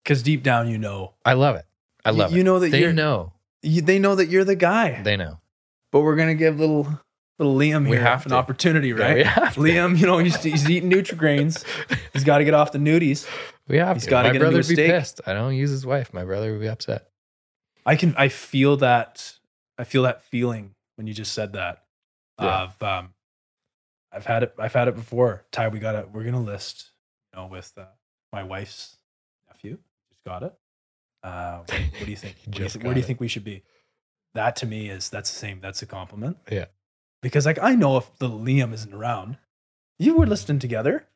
Because 0.05 0.23
deep 0.23 0.43
down, 0.43 0.69
you 0.69 0.79
know, 0.79 1.15
I 1.25 1.35
love 1.35 1.57
it. 1.57 1.65
I 2.05 2.11
You- 2.11 2.17
love 2.17 2.33
you 2.33 2.41
it. 2.41 2.45
know 2.45 2.59
that 2.59 2.71
they 2.71 2.81
you're- 2.81 2.93
know. 2.93 3.33
you, 3.63 3.83
they 3.83 3.99
know 3.99 4.15
that 4.15 4.27
you're 4.29 4.45
the 4.45 4.57
guy. 4.57 5.03
They 5.03 5.17
know. 5.17 5.41
but 5.93 6.01
we're 6.01 6.17
gonna 6.17 6.35
give 6.35 6.59
little 6.61 7.01
little 7.39 7.55
Liam 7.55 7.85
We 7.85 7.97
here 7.97 8.01
have 8.05 8.27
an 8.27 8.31
to. 8.31 8.37
opportunity, 8.37 8.89
Yeah, 8.89 8.95
right? 8.95 9.17
we 9.17 9.23
have 9.23 9.55
to. 9.55 9.61
Liam, 9.61 9.97
you 9.99 10.07
know, 10.07 10.19
he's, 10.19 10.43
he's 10.43 10.69
eating 10.69 10.91
Nutrigrains. 10.91 11.65
He's 12.13 12.25
got 12.25 12.39
to 12.39 12.45
get 12.45 12.53
off 12.53 12.73
the 12.73 12.79
nudies. 12.79 13.29
We 13.69 13.77
have 13.79 13.95
He's 13.97 14.05
to. 14.05 14.11
gotta 14.11 14.31
My 14.31 14.33
get 14.33 14.39
brother 14.41 14.57
would 14.57 14.67
be 14.69 14.75
steak. 14.75 14.91
pissed. 14.91 15.21
I 15.25 15.35
don't 15.35 15.55
use 15.55 15.71
his 15.71 15.87
wife. 15.87 16.13
My 16.13 16.25
brother 16.25 16.51
would 16.53 16.61
be 16.61 16.69
upset. 16.69 17.09
I 17.87 17.95
can 17.97 18.15
I 18.19 18.29
feel 18.29 18.77
that 18.79 19.35
I 19.79 19.85
feel 19.85 20.03
that 20.03 20.23
feeling 20.25 20.75
when 20.97 21.07
you 21.07 21.15
just 21.15 21.33
said 21.33 21.53
that. 21.53 21.85
Yeah. 22.41 22.63
Of 22.65 22.83
um 22.83 23.15
I've 24.13 24.27
had 24.27 24.43
it 24.45 24.55
I've 24.59 24.73
had 24.73 24.89
it 24.89 24.95
before. 24.95 25.45
Ty, 25.53 25.69
we 25.69 25.79
got 25.79 25.95
it. 25.95 26.09
we're 26.13 26.25
gonna 26.25 26.41
list, 26.41 26.91
you 27.33 27.41
know, 27.41 27.47
with 27.47 27.73
uh, 27.77 27.85
my 28.33 28.43
wife's 28.43 28.97
nephew. 29.49 29.79
Just 30.11 30.25
got 30.25 30.43
it. 30.43 30.55
Uh 31.23 31.59
what, 31.59 31.71
what 31.71 32.05
do 32.05 32.11
you 32.11 32.17
think? 32.17 32.37
He 32.45 32.47
What 32.51 32.55
do 32.55 32.59
you 32.61 32.65
just 32.65 32.75
thi- 32.75 32.79
got 32.81 32.87
where 32.87 32.95
do 32.95 33.01
you 33.01 33.07
think 33.07 33.21
we 33.21 33.29
should 33.29 33.45
be? 33.45 33.63
That 34.35 34.57
to 34.57 34.67
me 34.67 34.89
is 34.89 35.11
that's 35.11 35.31
the 35.33 35.39
same, 35.39 35.61
that's 35.61 35.83
a 35.83 35.87
compliment. 35.87 36.37
Yeah. 36.51 36.67
Because 37.23 37.47
like 37.47 37.59
I 37.61 37.75
know 37.75 37.97
if 37.97 38.09
the 38.19 38.29
Liam 38.29 38.73
isn't 38.73 38.95
around, 38.95 39.39
you 39.99 40.15
were 40.15 40.27
listening 40.27 40.59
together, 40.61 41.07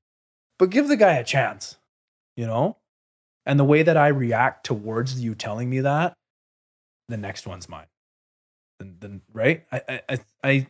but 0.59 0.71
give 0.71 0.89
the 0.89 0.97
guy 0.97 1.13
a 1.15 1.25
chance, 1.25 1.77
you 2.37 2.47
know? 2.47 2.79
And 3.47 3.59
the 3.59 3.65
way 3.65 3.83
that 3.83 3.97
I 3.97 4.09
react 4.09 4.65
towards 4.67 5.21
you 5.21 5.35
telling 5.35 5.69
me 5.71 5.81
that, 5.81 6.15
the 7.09 7.17
next 7.17 7.47
one's 7.47 7.69
mine. 7.69 7.87
Then, 8.79 8.97
then 9.01 9.21
right? 9.33 9.65
I, 9.73 10.01
I, 10.09 10.19
I, 10.45 10.67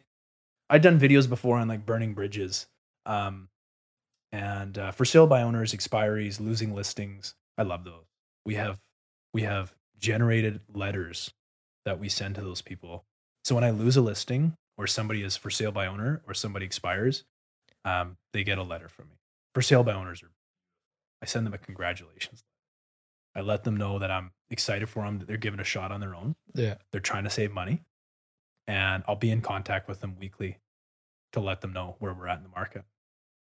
I, 0.72 0.76
I 0.76 0.78
done 0.78 0.98
videos 0.98 1.28
before 1.28 1.58
on 1.58 1.68
like 1.68 1.86
burning 1.86 2.14
bridges, 2.14 2.66
um, 3.06 3.48
and 4.32 4.78
uh, 4.78 4.90
for 4.90 5.04
sale 5.04 5.26
by 5.26 5.42
owners, 5.42 5.74
expiries, 5.74 6.40
losing 6.40 6.74
listings. 6.74 7.34
I 7.58 7.62
love 7.62 7.84
those. 7.84 8.06
We 8.46 8.54
have, 8.54 8.80
we 9.34 9.42
have 9.42 9.74
generated 9.98 10.60
letters 10.72 11.32
that 11.84 12.00
we 12.00 12.08
send 12.08 12.36
to 12.36 12.40
those 12.40 12.62
people. 12.62 13.04
So 13.44 13.54
when 13.54 13.64
I 13.64 13.70
lose 13.70 13.96
a 13.96 14.00
listing 14.00 14.54
or 14.78 14.86
somebody 14.86 15.22
is 15.22 15.36
for 15.36 15.50
sale 15.50 15.72
by 15.72 15.86
owner 15.86 16.22
or 16.26 16.32
somebody 16.32 16.64
expires, 16.64 17.24
um, 17.84 18.16
they 18.32 18.42
get 18.42 18.58
a 18.58 18.62
letter 18.62 18.88
from 18.88 19.10
me. 19.10 19.16
For 19.54 19.60
sale 19.60 19.84
by 19.84 19.92
owners, 19.92 20.22
are, 20.22 20.30
I 21.20 21.26
send 21.26 21.44
them 21.44 21.52
a 21.52 21.58
congratulations. 21.58 22.42
I 23.34 23.42
let 23.42 23.64
them 23.64 23.76
know 23.76 23.98
that 23.98 24.10
I'm 24.10 24.30
excited 24.50 24.88
for 24.88 25.04
them, 25.04 25.18
that 25.18 25.28
they're 25.28 25.36
giving 25.36 25.60
a 25.60 25.64
shot 25.64 25.92
on 25.92 26.00
their 26.00 26.14
own. 26.14 26.34
Yeah. 26.54 26.76
They're 26.90 27.00
trying 27.00 27.24
to 27.24 27.30
save 27.30 27.52
money. 27.52 27.82
And 28.66 29.02
I'll 29.08 29.16
be 29.16 29.30
in 29.30 29.42
contact 29.42 29.88
with 29.88 30.00
them 30.00 30.16
weekly 30.18 30.58
to 31.32 31.40
let 31.40 31.60
them 31.60 31.72
know 31.72 31.96
where 31.98 32.12
we're 32.12 32.28
at 32.28 32.38
in 32.38 32.44
the 32.44 32.48
market. 32.50 32.84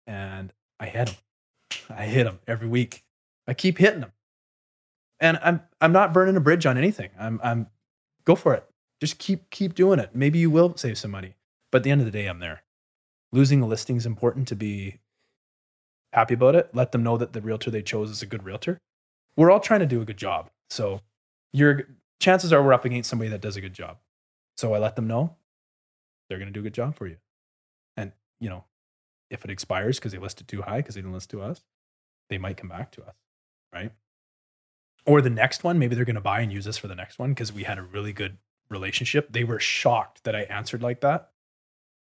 And 0.07 0.51
I 0.79 0.87
hit 0.87 1.07
them. 1.07 1.15
I 1.89 2.05
hit 2.05 2.25
them 2.25 2.39
every 2.47 2.67
week. 2.67 3.03
I 3.47 3.53
keep 3.53 3.77
hitting 3.77 4.01
them. 4.01 4.11
And 5.19 5.39
I'm 5.41 5.61
I'm 5.79 5.91
not 5.91 6.13
burning 6.13 6.35
a 6.35 6.41
bridge 6.41 6.65
on 6.65 6.77
anything. 6.77 7.09
I'm 7.19 7.39
I'm 7.43 7.67
go 8.25 8.35
for 8.35 8.53
it. 8.53 8.65
Just 8.99 9.19
keep 9.19 9.49
keep 9.49 9.75
doing 9.75 9.99
it. 9.99 10.11
Maybe 10.13 10.39
you 10.39 10.49
will 10.49 10.75
save 10.75 10.97
some 10.97 11.11
money. 11.11 11.35
But 11.71 11.79
at 11.79 11.83
the 11.83 11.91
end 11.91 12.01
of 12.01 12.05
the 12.05 12.11
day, 12.11 12.27
I'm 12.27 12.39
there. 12.39 12.63
Losing 13.31 13.61
a 13.61 13.67
listing 13.67 13.95
is 13.95 14.05
important 14.05 14.47
to 14.49 14.55
be 14.55 14.99
happy 16.11 16.35
about 16.35 16.55
it. 16.55 16.69
Let 16.73 16.91
them 16.91 17.03
know 17.03 17.17
that 17.17 17.33
the 17.33 17.41
realtor 17.41 17.71
they 17.71 17.81
chose 17.81 18.11
is 18.11 18.21
a 18.21 18.27
good 18.27 18.43
realtor. 18.43 18.77
We're 19.35 19.49
all 19.49 19.59
trying 19.59 19.79
to 19.79 19.85
do 19.85 20.01
a 20.01 20.05
good 20.05 20.17
job. 20.17 20.51
So 20.69 21.01
your 21.51 21.87
chances 22.19 22.53
are 22.53 22.61
we're 22.61 22.73
up 22.73 22.85
against 22.85 23.09
somebody 23.09 23.29
that 23.31 23.41
does 23.41 23.57
a 23.57 23.61
good 23.61 23.73
job. 23.73 23.97
So 24.57 24.73
I 24.73 24.79
let 24.79 24.95
them 24.95 25.07
know 25.07 25.35
they're 26.29 26.37
going 26.37 26.47
to 26.47 26.53
do 26.53 26.59
a 26.59 26.63
good 26.63 26.73
job 26.73 26.95
for 26.95 27.07
you. 27.07 27.17
You 28.39 28.49
know, 28.49 28.63
if 29.29 29.43
it 29.43 29.51
expires 29.51 29.99
because 29.99 30.11
they 30.11 30.17
listed 30.17 30.47
too 30.47 30.61
high 30.61 30.77
because 30.77 30.95
they 30.95 31.01
didn't 31.01 31.13
list 31.13 31.29
to 31.31 31.41
us, 31.41 31.63
they 32.29 32.37
might 32.37 32.57
come 32.57 32.69
back 32.69 32.91
to 32.93 33.03
us, 33.03 33.15
right? 33.73 33.91
Or 35.05 35.21
the 35.21 35.29
next 35.29 35.63
one, 35.63 35.79
maybe 35.79 35.95
they're 35.95 36.05
going 36.05 36.15
to 36.15 36.21
buy 36.21 36.39
and 36.41 36.51
use 36.51 36.67
us 36.67 36.77
for 36.77 36.87
the 36.87 36.95
next 36.95 37.19
one 37.19 37.31
because 37.31 37.51
we 37.51 37.63
had 37.63 37.77
a 37.77 37.83
really 37.83 38.13
good 38.13 38.37
relationship. 38.69 39.31
They 39.31 39.43
were 39.43 39.59
shocked 39.59 40.23
that 40.23 40.35
I 40.35 40.41
answered 40.43 40.81
like 40.81 41.01
that. 41.01 41.29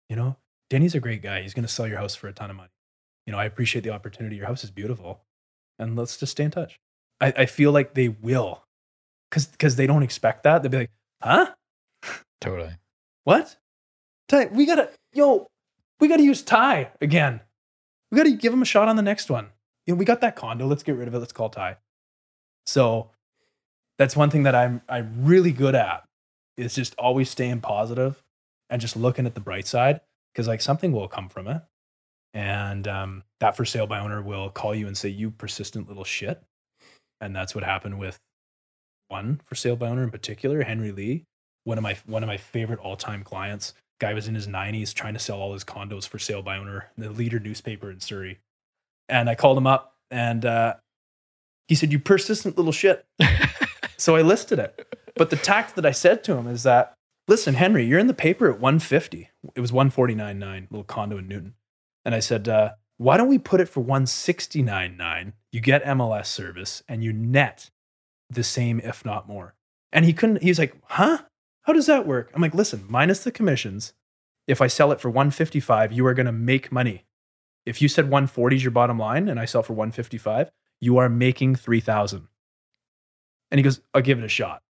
You 0.08 0.16
know, 0.16 0.36
Denny's 0.70 0.94
a 0.94 1.00
great 1.00 1.22
guy. 1.22 1.42
He's 1.42 1.54
going 1.54 1.66
to 1.66 1.72
sell 1.72 1.86
your 1.86 1.98
house 1.98 2.14
for 2.14 2.28
a 2.28 2.32
ton 2.32 2.50
of 2.50 2.56
money. 2.56 2.70
You 3.26 3.32
know, 3.32 3.38
I 3.38 3.44
appreciate 3.44 3.82
the 3.82 3.90
opportunity. 3.90 4.36
Your 4.36 4.46
house 4.46 4.64
is 4.64 4.70
beautiful. 4.70 5.20
And 5.78 5.96
let's 5.96 6.16
just 6.16 6.32
stay 6.32 6.44
in 6.44 6.50
touch. 6.50 6.80
I, 7.20 7.32
I 7.36 7.46
feel 7.46 7.72
like 7.72 7.94
they 7.94 8.08
will 8.08 8.64
because 9.30 9.46
because 9.46 9.76
they 9.76 9.86
don't 9.86 10.02
expect 10.02 10.44
that. 10.44 10.62
They'll 10.62 10.70
be 10.70 10.78
like, 10.78 10.90
huh? 11.22 11.52
Totally. 12.40 12.74
What? 13.24 13.56
We 14.52 14.66
gotta, 14.66 14.90
yo, 15.12 15.48
we 16.00 16.08
gotta 16.08 16.22
use 16.22 16.42
Ty 16.42 16.90
again. 17.00 17.40
We 18.10 18.16
gotta 18.16 18.32
give 18.32 18.52
him 18.52 18.62
a 18.62 18.66
shot 18.66 18.88
on 18.88 18.96
the 18.96 19.02
next 19.02 19.30
one. 19.30 19.48
You 19.86 19.94
know, 19.94 19.98
we 19.98 20.04
got 20.04 20.20
that 20.20 20.36
condo. 20.36 20.66
Let's 20.66 20.82
get 20.82 20.96
rid 20.96 21.08
of 21.08 21.14
it. 21.14 21.18
Let's 21.18 21.32
call 21.32 21.50
Ty. 21.50 21.76
So 22.66 23.10
that's 23.98 24.16
one 24.16 24.30
thing 24.30 24.44
that 24.44 24.54
I'm 24.54 24.82
I'm 24.88 25.24
really 25.24 25.52
good 25.52 25.74
at 25.74 26.04
is 26.56 26.74
just 26.74 26.94
always 26.96 27.30
staying 27.30 27.60
positive 27.60 28.22
and 28.70 28.80
just 28.80 28.96
looking 28.96 29.26
at 29.26 29.34
the 29.34 29.40
bright 29.40 29.66
side 29.66 30.00
because 30.32 30.48
like 30.48 30.60
something 30.60 30.92
will 30.92 31.08
come 31.08 31.28
from 31.28 31.48
it. 31.48 31.62
And 32.34 32.86
um, 32.86 33.24
that 33.40 33.56
for 33.56 33.64
sale 33.64 33.86
by 33.86 34.00
owner 34.00 34.20
will 34.20 34.50
call 34.50 34.74
you 34.74 34.86
and 34.86 34.96
say, 34.96 35.08
you 35.08 35.30
persistent 35.30 35.88
little 35.88 36.04
shit. 36.04 36.42
And 37.20 37.34
that's 37.34 37.54
what 37.54 37.64
happened 37.64 37.98
with 37.98 38.18
one 39.08 39.40
for 39.44 39.54
sale 39.54 39.76
by 39.76 39.88
owner 39.88 40.02
in 40.02 40.10
particular, 40.10 40.62
Henry 40.62 40.92
Lee 40.92 41.24
one 41.68 41.76
of 41.76 41.82
my 41.82 41.96
one 42.06 42.22
of 42.22 42.26
my 42.26 42.36
favorite 42.36 42.80
all-time 42.80 43.22
clients. 43.22 43.74
Guy 44.00 44.14
was 44.14 44.28
in 44.28 44.34
his 44.34 44.46
90s 44.46 44.94
trying 44.94 45.14
to 45.14 45.20
sell 45.20 45.40
all 45.40 45.52
his 45.52 45.64
condos 45.64 46.06
for 46.06 46.18
sale 46.18 46.42
by 46.42 46.56
owner, 46.56 46.90
the 46.96 47.10
leader 47.10 47.40
newspaper 47.40 47.90
in 47.90 48.00
Surrey. 48.00 48.38
And 49.08 49.28
I 49.28 49.34
called 49.34 49.58
him 49.58 49.66
up 49.66 49.96
and 50.10 50.44
uh, 50.44 50.74
he 51.66 51.74
said, 51.74 51.92
You 51.92 51.98
persistent 51.98 52.56
little 52.56 52.72
shit. 52.72 53.06
so 53.96 54.16
I 54.16 54.22
listed 54.22 54.58
it. 54.58 54.96
But 55.16 55.30
the 55.30 55.36
tact 55.36 55.74
that 55.76 55.86
I 55.86 55.90
said 55.90 56.22
to 56.24 56.36
him 56.36 56.46
is 56.46 56.62
that, 56.62 56.94
listen, 57.26 57.54
Henry, 57.54 57.84
you're 57.84 57.98
in 57.98 58.06
the 58.06 58.14
paper 58.14 58.46
at 58.50 58.60
150. 58.60 59.30
It 59.54 59.60
was 59.60 59.72
149.9, 59.72 60.70
little 60.70 60.84
condo 60.84 61.18
in 61.18 61.28
Newton. 61.28 61.54
And 62.04 62.14
I 62.14 62.20
said, 62.20 62.48
uh, 62.48 62.70
why 62.96 63.16
don't 63.16 63.28
we 63.28 63.38
put 63.38 63.60
it 63.60 63.68
for 63.68 63.82
169.9? 63.82 65.32
You 65.52 65.60
get 65.60 65.84
MLS 65.84 66.26
service 66.26 66.82
and 66.88 67.02
you 67.02 67.12
net 67.12 67.70
the 68.30 68.44
same, 68.44 68.80
if 68.80 69.04
not 69.04 69.28
more. 69.28 69.54
And 69.92 70.04
he 70.04 70.12
couldn't, 70.12 70.42
he's 70.42 70.58
like, 70.58 70.74
huh? 70.84 71.18
How 71.68 71.74
does 71.74 71.84
that 71.84 72.06
work? 72.06 72.30
I'm 72.34 72.40
like, 72.40 72.54
listen, 72.54 72.86
minus 72.88 73.22
the 73.22 73.30
commissions, 73.30 73.92
if 74.46 74.62
I 74.62 74.68
sell 74.68 74.90
it 74.90 75.02
for 75.02 75.10
155, 75.10 75.92
you 75.92 76.06
are 76.06 76.14
going 76.14 76.24
to 76.24 76.32
make 76.32 76.72
money. 76.72 77.04
If 77.66 77.82
you 77.82 77.88
said 77.88 78.06
140 78.06 78.56
is 78.56 78.64
your 78.64 78.70
bottom 78.70 78.98
line 78.98 79.28
and 79.28 79.38
I 79.38 79.44
sell 79.44 79.62
for 79.62 79.74
155, 79.74 80.50
you 80.80 80.96
are 80.96 81.10
making 81.10 81.56
3000. 81.56 82.26
And 83.50 83.58
he 83.58 83.62
goes, 83.62 83.82
I'll 83.92 84.00
give 84.00 84.18
it 84.18 84.24
a 84.24 84.28
shot. 84.28 84.62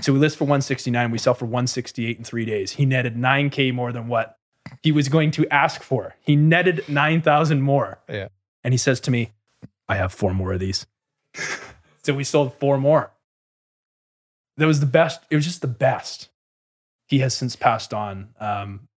So 0.00 0.14
we 0.14 0.18
list 0.18 0.38
for 0.38 0.44
169, 0.44 1.10
we 1.10 1.18
sell 1.18 1.34
for 1.34 1.44
168 1.44 2.16
in 2.16 2.24
3 2.24 2.44
days. 2.46 2.72
He 2.72 2.86
netted 2.86 3.14
9k 3.14 3.74
more 3.74 3.92
than 3.92 4.08
what 4.08 4.38
he 4.82 4.92
was 4.92 5.10
going 5.10 5.32
to 5.32 5.46
ask 5.52 5.82
for. 5.82 6.16
He 6.22 6.34
netted 6.34 6.88
9,000 6.88 7.60
more. 7.60 8.00
Yeah. 8.08 8.28
And 8.64 8.72
he 8.72 8.78
says 8.78 9.00
to 9.00 9.10
me, 9.10 9.32
I 9.86 9.96
have 9.96 10.14
four 10.14 10.32
more 10.32 10.54
of 10.54 10.60
these. 10.60 10.86
so 12.02 12.14
we 12.14 12.24
sold 12.24 12.54
four 12.54 12.78
more. 12.78 13.12
That 14.56 14.66
was 14.66 14.80
the 14.80 14.86
best. 14.86 15.20
It 15.30 15.36
was 15.36 15.44
just 15.44 15.60
the 15.60 15.68
best. 15.68 16.28
He 17.08 17.18
has 17.20 17.34
since 17.34 17.56
passed 17.56 17.92
on. 17.94 18.30
Um, 18.40 18.88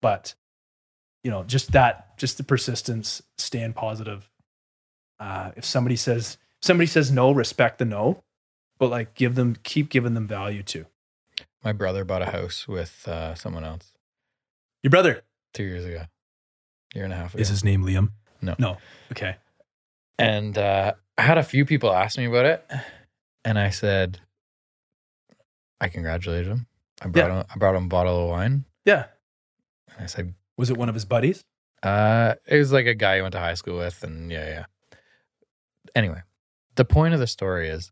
but, 0.00 0.34
you 1.22 1.30
know, 1.30 1.44
just 1.44 1.72
that, 1.72 2.16
just 2.18 2.36
the 2.38 2.44
persistence, 2.44 3.22
staying 3.36 3.74
positive. 3.74 4.30
Uh, 5.20 5.52
if 5.56 5.64
somebody 5.64 5.96
says, 5.96 6.38
somebody 6.60 6.86
says 6.86 7.10
no, 7.10 7.30
respect 7.32 7.78
the 7.78 7.84
no, 7.84 8.22
but 8.78 8.90
like 8.90 9.14
give 9.14 9.34
them, 9.34 9.56
keep 9.62 9.90
giving 9.90 10.14
them 10.14 10.26
value 10.26 10.62
too. 10.62 10.86
My 11.62 11.72
brother 11.72 12.04
bought 12.04 12.22
a 12.22 12.30
house 12.30 12.66
with 12.66 13.06
uh, 13.06 13.34
someone 13.36 13.64
else 13.64 13.92
Your 14.82 14.90
brother, 14.90 15.22
two 15.54 15.62
years 15.62 15.84
ago, 15.84 16.04
year 16.94 17.04
and 17.04 17.12
a 17.12 17.16
half 17.16 17.34
ago. 17.34 17.40
is 17.40 17.48
his 17.48 17.62
name 17.62 17.84
Liam? 17.84 18.10
No. 18.40 18.56
No. 18.58 18.78
Okay. 19.12 19.36
And 20.18 20.58
uh, 20.58 20.94
I 21.16 21.22
had 21.22 21.38
a 21.38 21.44
few 21.44 21.64
people 21.64 21.92
ask 21.92 22.18
me 22.18 22.24
about 22.24 22.46
it, 22.46 22.68
and 23.44 23.58
I 23.58 23.70
said, 23.70 24.20
I 25.82 25.88
congratulated 25.88 26.46
him. 26.46 26.66
I 27.02 27.08
brought 27.08 27.30
him. 27.30 27.44
I 27.54 27.58
brought 27.58 27.74
him 27.74 27.84
a 27.84 27.88
bottle 27.88 28.22
of 28.24 28.30
wine. 28.30 28.64
Yeah. 28.84 29.06
And 29.88 30.04
I 30.04 30.06
said, 30.06 30.34
Was 30.56 30.70
it 30.70 30.76
one 30.76 30.88
of 30.88 30.94
his 30.94 31.04
buddies? 31.04 31.44
uh, 31.82 32.34
it 32.46 32.56
was 32.56 32.72
like 32.72 32.86
a 32.86 32.94
guy 32.94 33.16
he 33.16 33.22
went 33.22 33.32
to 33.32 33.40
high 33.40 33.54
school 33.54 33.78
with, 33.78 34.04
and 34.04 34.30
yeah, 34.30 34.46
yeah. 34.48 34.64
Anyway, 35.96 36.22
the 36.76 36.84
point 36.84 37.12
of 37.12 37.18
the 37.18 37.26
story 37.26 37.68
is, 37.68 37.90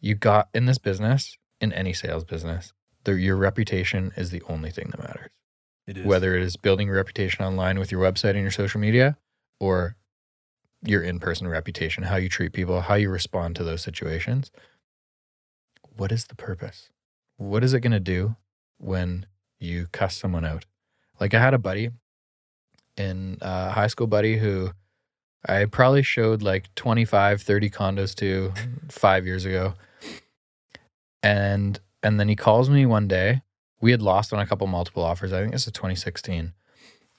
you 0.00 0.14
got 0.14 0.48
in 0.54 0.64
this 0.64 0.78
business, 0.78 1.36
in 1.60 1.70
any 1.74 1.92
sales 1.92 2.24
business, 2.24 2.72
the, 3.04 3.12
your 3.12 3.36
reputation 3.36 4.12
is 4.16 4.30
the 4.30 4.42
only 4.48 4.70
thing 4.70 4.88
that 4.90 5.00
matters. 5.00 5.30
It 5.86 5.96
is. 5.98 6.04
whether 6.04 6.36
it 6.36 6.42
is 6.42 6.56
building 6.56 6.90
a 6.90 6.92
reputation 6.92 7.44
online 7.44 7.78
with 7.78 7.90
your 7.90 8.02
website 8.02 8.30
and 8.30 8.40
your 8.42 8.50
social 8.50 8.78
media 8.78 9.16
or 9.58 9.96
your 10.82 11.02
in-person 11.02 11.48
reputation 11.48 12.02
how 12.04 12.16
you 12.16 12.28
treat 12.28 12.52
people 12.52 12.82
how 12.82 12.94
you 12.94 13.08
respond 13.08 13.56
to 13.56 13.64
those 13.64 13.80
situations 13.82 14.50
what 15.98 16.10
is 16.10 16.26
the 16.26 16.34
purpose 16.34 16.90
what 17.36 17.62
is 17.62 17.74
it 17.74 17.80
going 17.80 17.92
to 17.92 18.00
do 18.00 18.36
when 18.78 19.26
you 19.58 19.86
cuss 19.92 20.16
someone 20.16 20.44
out 20.44 20.64
like 21.20 21.34
i 21.34 21.40
had 21.40 21.54
a 21.54 21.58
buddy 21.58 21.90
in 22.96 23.38
uh, 23.42 23.70
high 23.70 23.86
school 23.86 24.06
buddy 24.06 24.38
who 24.38 24.70
i 25.46 25.64
probably 25.66 26.02
showed 26.02 26.42
like 26.42 26.74
25 26.74 27.42
30 27.42 27.70
condos 27.70 28.14
to 28.14 28.52
five 28.88 29.26
years 29.26 29.44
ago 29.44 29.74
and 31.22 31.80
and 32.02 32.18
then 32.18 32.28
he 32.28 32.36
calls 32.36 32.70
me 32.70 32.86
one 32.86 33.06
day 33.06 33.42
we 33.80 33.90
had 33.90 34.02
lost 34.02 34.32
on 34.32 34.40
a 34.40 34.46
couple 34.46 34.66
multiple 34.66 35.02
offers. 35.02 35.32
I 35.32 35.40
think 35.40 35.52
this 35.52 35.66
is 35.66 35.72
2016. 35.72 36.52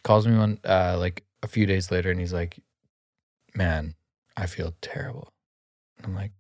Calls 0.04 0.28
me 0.28 0.38
one 0.38 0.60
uh 0.66 0.98
like 0.98 1.24
a 1.44 1.48
few 1.48 1.66
days 1.66 1.92
later 1.92 2.12
and 2.12 2.20
he's 2.20 2.34
like, 2.34 2.60
Man, 3.56 3.96
I 4.38 4.46
feel 4.46 4.74
terrible. 4.82 5.34
I'm 6.04 6.16
like, 6.16 6.32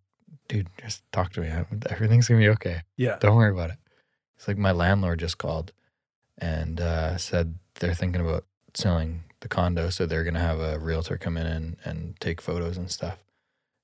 dude, 0.49 0.67
just 0.81 1.03
talk 1.13 1.31
to 1.33 1.41
me. 1.41 1.47
Everything's 1.89 2.27
gonna 2.27 2.41
be 2.41 2.49
okay. 2.49 2.81
yeah. 2.97 3.17
Don't 3.19 3.37
worry 3.37 3.51
about 3.51 3.69
it. 3.69 3.77
It's 4.35 4.47
like 4.47 4.57
my 4.57 4.71
landlord 4.71 5.19
just 5.19 5.37
called 5.37 5.71
and 6.37 6.81
uh 6.81 7.17
said 7.17 7.55
they're 7.75 7.93
thinking 7.93 8.21
about 8.21 8.43
selling 8.73 9.23
the 9.39 9.47
condo, 9.47 9.89
so 9.89 10.05
they're 10.05 10.25
gonna 10.25 10.39
have 10.39 10.59
a 10.59 10.77
realtor 10.77 11.17
come 11.17 11.37
in 11.37 11.47
and, 11.47 11.77
and 11.85 12.19
take 12.19 12.41
photos 12.41 12.75
and 12.77 12.91
stuff. 12.91 13.19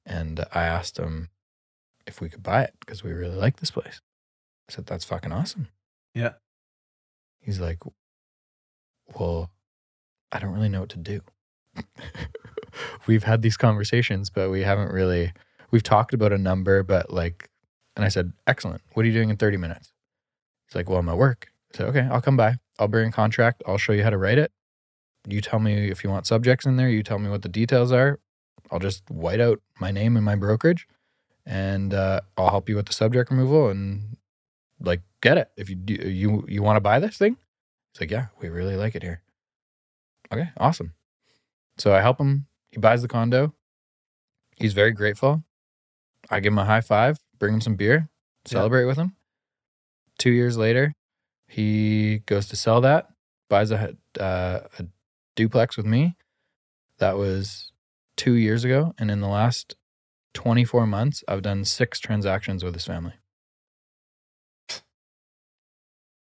And 0.05 0.43
I 0.53 0.63
asked 0.63 0.97
him 0.99 1.29
if 2.05 2.21
we 2.21 2.29
could 2.29 2.43
buy 2.43 2.63
it 2.63 2.73
because 2.79 3.03
we 3.03 3.11
really 3.11 3.35
like 3.35 3.57
this 3.57 3.71
place. 3.71 4.01
I 4.69 4.73
said, 4.73 4.85
That's 4.85 5.05
fucking 5.05 5.31
awesome. 5.31 5.69
Yeah. 6.13 6.33
He's 7.39 7.59
like, 7.59 7.79
Well, 9.17 9.51
I 10.31 10.39
don't 10.39 10.53
really 10.53 10.69
know 10.69 10.81
what 10.81 10.89
to 10.89 10.97
do. 10.97 11.21
we've 13.07 13.23
had 13.23 13.41
these 13.41 13.57
conversations, 13.57 14.29
but 14.29 14.49
we 14.49 14.61
haven't 14.61 14.91
really, 14.91 15.33
we've 15.75 15.83
talked 15.83 16.13
about 16.13 16.31
a 16.31 16.37
number, 16.37 16.83
but 16.83 17.11
like, 17.11 17.49
and 17.97 18.05
I 18.05 18.07
said, 18.07 18.31
Excellent. 18.47 18.81
What 18.93 19.03
are 19.03 19.07
you 19.07 19.13
doing 19.13 19.29
in 19.29 19.35
30 19.35 19.57
minutes? 19.57 19.91
He's 20.67 20.75
like, 20.75 20.89
Well, 20.89 20.99
I'm 20.99 21.09
at 21.09 21.17
work. 21.17 21.49
Said, 21.73 21.87
Okay, 21.87 22.07
I'll 22.09 22.21
come 22.21 22.37
by. 22.37 22.55
I'll 22.79 22.87
bring 22.87 23.09
a 23.09 23.11
contract. 23.11 23.61
I'll 23.67 23.77
show 23.77 23.91
you 23.91 24.03
how 24.03 24.09
to 24.09 24.17
write 24.17 24.37
it. 24.37 24.53
You 25.27 25.41
tell 25.41 25.59
me 25.59 25.89
if 25.89 26.01
you 26.01 26.09
want 26.09 26.27
subjects 26.27 26.65
in 26.65 26.77
there. 26.77 26.87
You 26.87 27.03
tell 27.03 27.19
me 27.19 27.29
what 27.29 27.41
the 27.41 27.49
details 27.49 27.91
are. 27.91 28.21
I'll 28.71 28.79
just 28.79 29.03
white 29.09 29.41
out 29.41 29.59
my 29.81 29.91
name 29.91 30.15
and 30.15 30.23
my 30.23 30.35
brokerage 30.35 30.87
and 31.45 31.93
uh, 31.93 32.21
I'll 32.37 32.49
help 32.49 32.69
you 32.69 32.77
with 32.77 32.85
the 32.85 32.93
subject 32.93 33.29
removal 33.29 33.67
and 33.67 34.15
like 34.79 35.01
get 35.21 35.37
it. 35.37 35.49
If 35.57 35.69
you 35.69 35.75
do, 35.75 35.93
you 35.93 36.45
you 36.47 36.63
want 36.63 36.77
to 36.77 36.81
buy 36.81 36.99
this 36.99 37.17
thing, 37.17 37.35
it's 37.91 37.99
like 37.99 38.11
yeah, 38.11 38.27
we 38.39 38.47
really 38.47 38.77
like 38.77 38.95
it 38.95 39.03
here. 39.03 39.21
Okay, 40.31 40.49
awesome. 40.57 40.93
So 41.77 41.93
I 41.93 41.99
help 41.99 42.19
him. 42.19 42.47
He 42.71 42.79
buys 42.79 43.01
the 43.01 43.07
condo. 43.07 43.53
He's 44.55 44.73
very 44.73 44.91
grateful. 44.91 45.43
I 46.29 46.39
give 46.39 46.53
him 46.53 46.59
a 46.59 46.65
high 46.65 46.81
five, 46.81 47.17
bring 47.39 47.53
him 47.53 47.61
some 47.61 47.75
beer, 47.75 48.09
celebrate 48.45 48.85
with 48.85 48.97
him. 48.97 49.15
Two 50.17 50.31
years 50.31 50.57
later, 50.57 50.93
he 51.47 52.19
goes 52.25 52.47
to 52.47 52.55
sell 52.55 52.81
that, 52.81 53.07
buys 53.49 53.71
a 53.71 53.95
uh, 54.19 54.61
a 54.79 54.85
duplex 55.35 55.77
with 55.77 55.85
me. 55.85 56.15
That 56.99 57.17
was 57.17 57.71
two 58.15 58.33
years 58.33 58.63
ago, 58.63 58.93
and 58.97 59.11
in 59.11 59.19
the 59.19 59.27
last 59.27 59.75
24 60.33 60.87
months, 60.87 61.23
I've 61.27 61.41
done 61.41 61.65
six 61.65 61.99
transactions 61.99 62.63
with 62.63 62.73
his 62.73 62.85
family. 62.85 63.13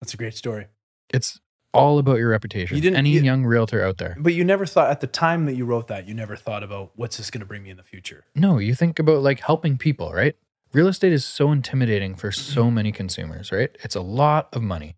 That's 0.02 0.14
a 0.14 0.18
great 0.18 0.36
story. 0.36 0.68
It's 1.14 1.40
all 1.74 1.98
about 2.00 2.18
your 2.18 2.30
reputation. 2.30 2.76
You 2.76 2.82
didn't- 2.82 2.98
Any 2.98 3.10
you- 3.12 3.22
young 3.22 3.46
realtor 3.46 3.84
out 3.84 3.98
there. 3.98 4.16
But 4.20 4.34
you 4.34 4.44
never 4.44 4.66
thought 4.66 4.90
at 4.92 5.02
the 5.02 5.08
time 5.08 5.46
that 5.46 5.56
you 5.56 5.66
wrote 5.66 5.88
that, 5.88 6.08
you 6.08 6.14
never 6.14 6.36
thought 6.36 6.64
about 6.64 6.92
what's 6.96 7.18
this 7.18 7.32
going 7.32 7.40
to 7.40 7.46
bring 7.46 7.64
me 7.64 7.70
in 7.72 7.78
the 7.78 7.84
future. 7.84 8.26
No, 8.36 8.60
you 8.60 8.76
think 8.76 9.00
about 9.00 9.22
like 9.24 9.40
helping 9.40 9.78
people, 9.78 10.12
right? 10.14 10.36
Real 10.72 10.88
estate 10.88 11.14
is 11.14 11.24
so 11.26 11.52
intimidating 11.52 12.16
for 12.16 12.32
so 12.32 12.66
Mm-hmm. 12.66 12.76
many 12.76 12.92
consumers, 12.92 13.52
right? 13.52 13.70
It's 13.84 13.96
a 13.96 14.02
lot 14.02 14.50
of 14.54 14.62
money. 14.62 14.96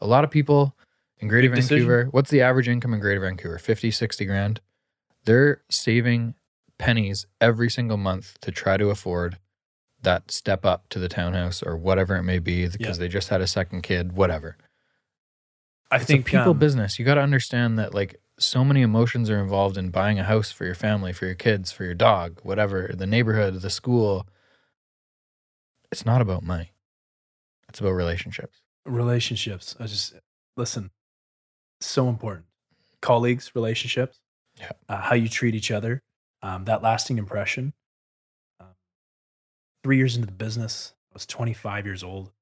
A 0.00 0.06
lot 0.06 0.24
of 0.24 0.30
people 0.30 0.76
in 1.18 1.28
Greater 1.28 1.48
Big 1.48 1.56
decision. 1.56 1.86
Vancouver, 1.86 2.08
what's 2.10 2.30
the 2.30 2.40
average 2.42 2.68
income 2.68 2.92
in 2.94 3.00
Greater 3.00 3.20
Vancouver? 3.20 3.58
50, 3.58 3.90
60 3.90 4.24
grand. 4.24 4.60
They're 5.24 5.62
saving 5.70 6.34
pennies 6.78 7.26
every 7.40 7.70
single 7.70 7.96
month 7.96 8.38
to 8.40 8.50
try 8.50 8.76
to 8.76 8.90
afford 8.90 9.38
that 10.02 10.30
step 10.32 10.64
up 10.66 10.88
to 10.88 10.98
the 10.98 11.08
townhouse 11.08 11.62
or 11.62 11.76
whatever 11.76 12.16
it 12.16 12.24
may 12.24 12.40
be 12.40 12.66
because 12.66 12.98
they 12.98 13.06
just 13.06 13.28
had 13.28 13.40
a 13.40 13.46
second 13.46 13.82
kid, 13.82 14.14
whatever. 14.16 14.56
I 15.92 15.96
it's 15.96 16.06
think 16.06 16.26
a 16.26 16.30
people 16.30 16.52
um, 16.52 16.58
business. 16.58 16.98
You 16.98 17.04
got 17.04 17.14
to 17.14 17.20
understand 17.20 17.78
that 17.78 17.92
like 17.92 18.18
so 18.38 18.64
many 18.64 18.80
emotions 18.80 19.28
are 19.28 19.38
involved 19.38 19.76
in 19.76 19.90
buying 19.90 20.18
a 20.18 20.24
house 20.24 20.50
for 20.50 20.64
your 20.64 20.74
family, 20.74 21.12
for 21.12 21.26
your 21.26 21.34
kids, 21.34 21.70
for 21.70 21.84
your 21.84 21.94
dog, 21.94 22.40
whatever, 22.42 22.90
the 22.94 23.06
neighborhood, 23.06 23.60
the 23.60 23.68
school. 23.68 24.26
It's 25.92 26.06
not 26.06 26.22
about 26.22 26.42
money. 26.42 26.72
It's 27.68 27.78
about 27.78 27.90
relationships. 27.90 28.62
relationships. 28.86 29.76
I 29.78 29.86
just 29.86 30.14
listen. 30.56 30.90
So 31.82 32.08
important. 32.08 32.46
Colleagues, 33.02 33.52
relationships. 33.54 34.20
Yeah. 34.58 34.72
Uh, 34.88 34.96
how 34.96 35.14
you 35.14 35.28
treat 35.28 35.54
each 35.54 35.70
other. 35.70 36.02
Um, 36.42 36.64
that 36.64 36.82
lasting 36.82 37.18
impression. 37.18 37.74
Um, 38.60 38.74
three 39.84 39.98
years 39.98 40.16
into 40.16 40.26
the 40.26 40.32
business, 40.32 40.94
I 41.10 41.14
was 41.14 41.26
25 41.26 41.84
years 41.84 42.02
old, 42.02 42.32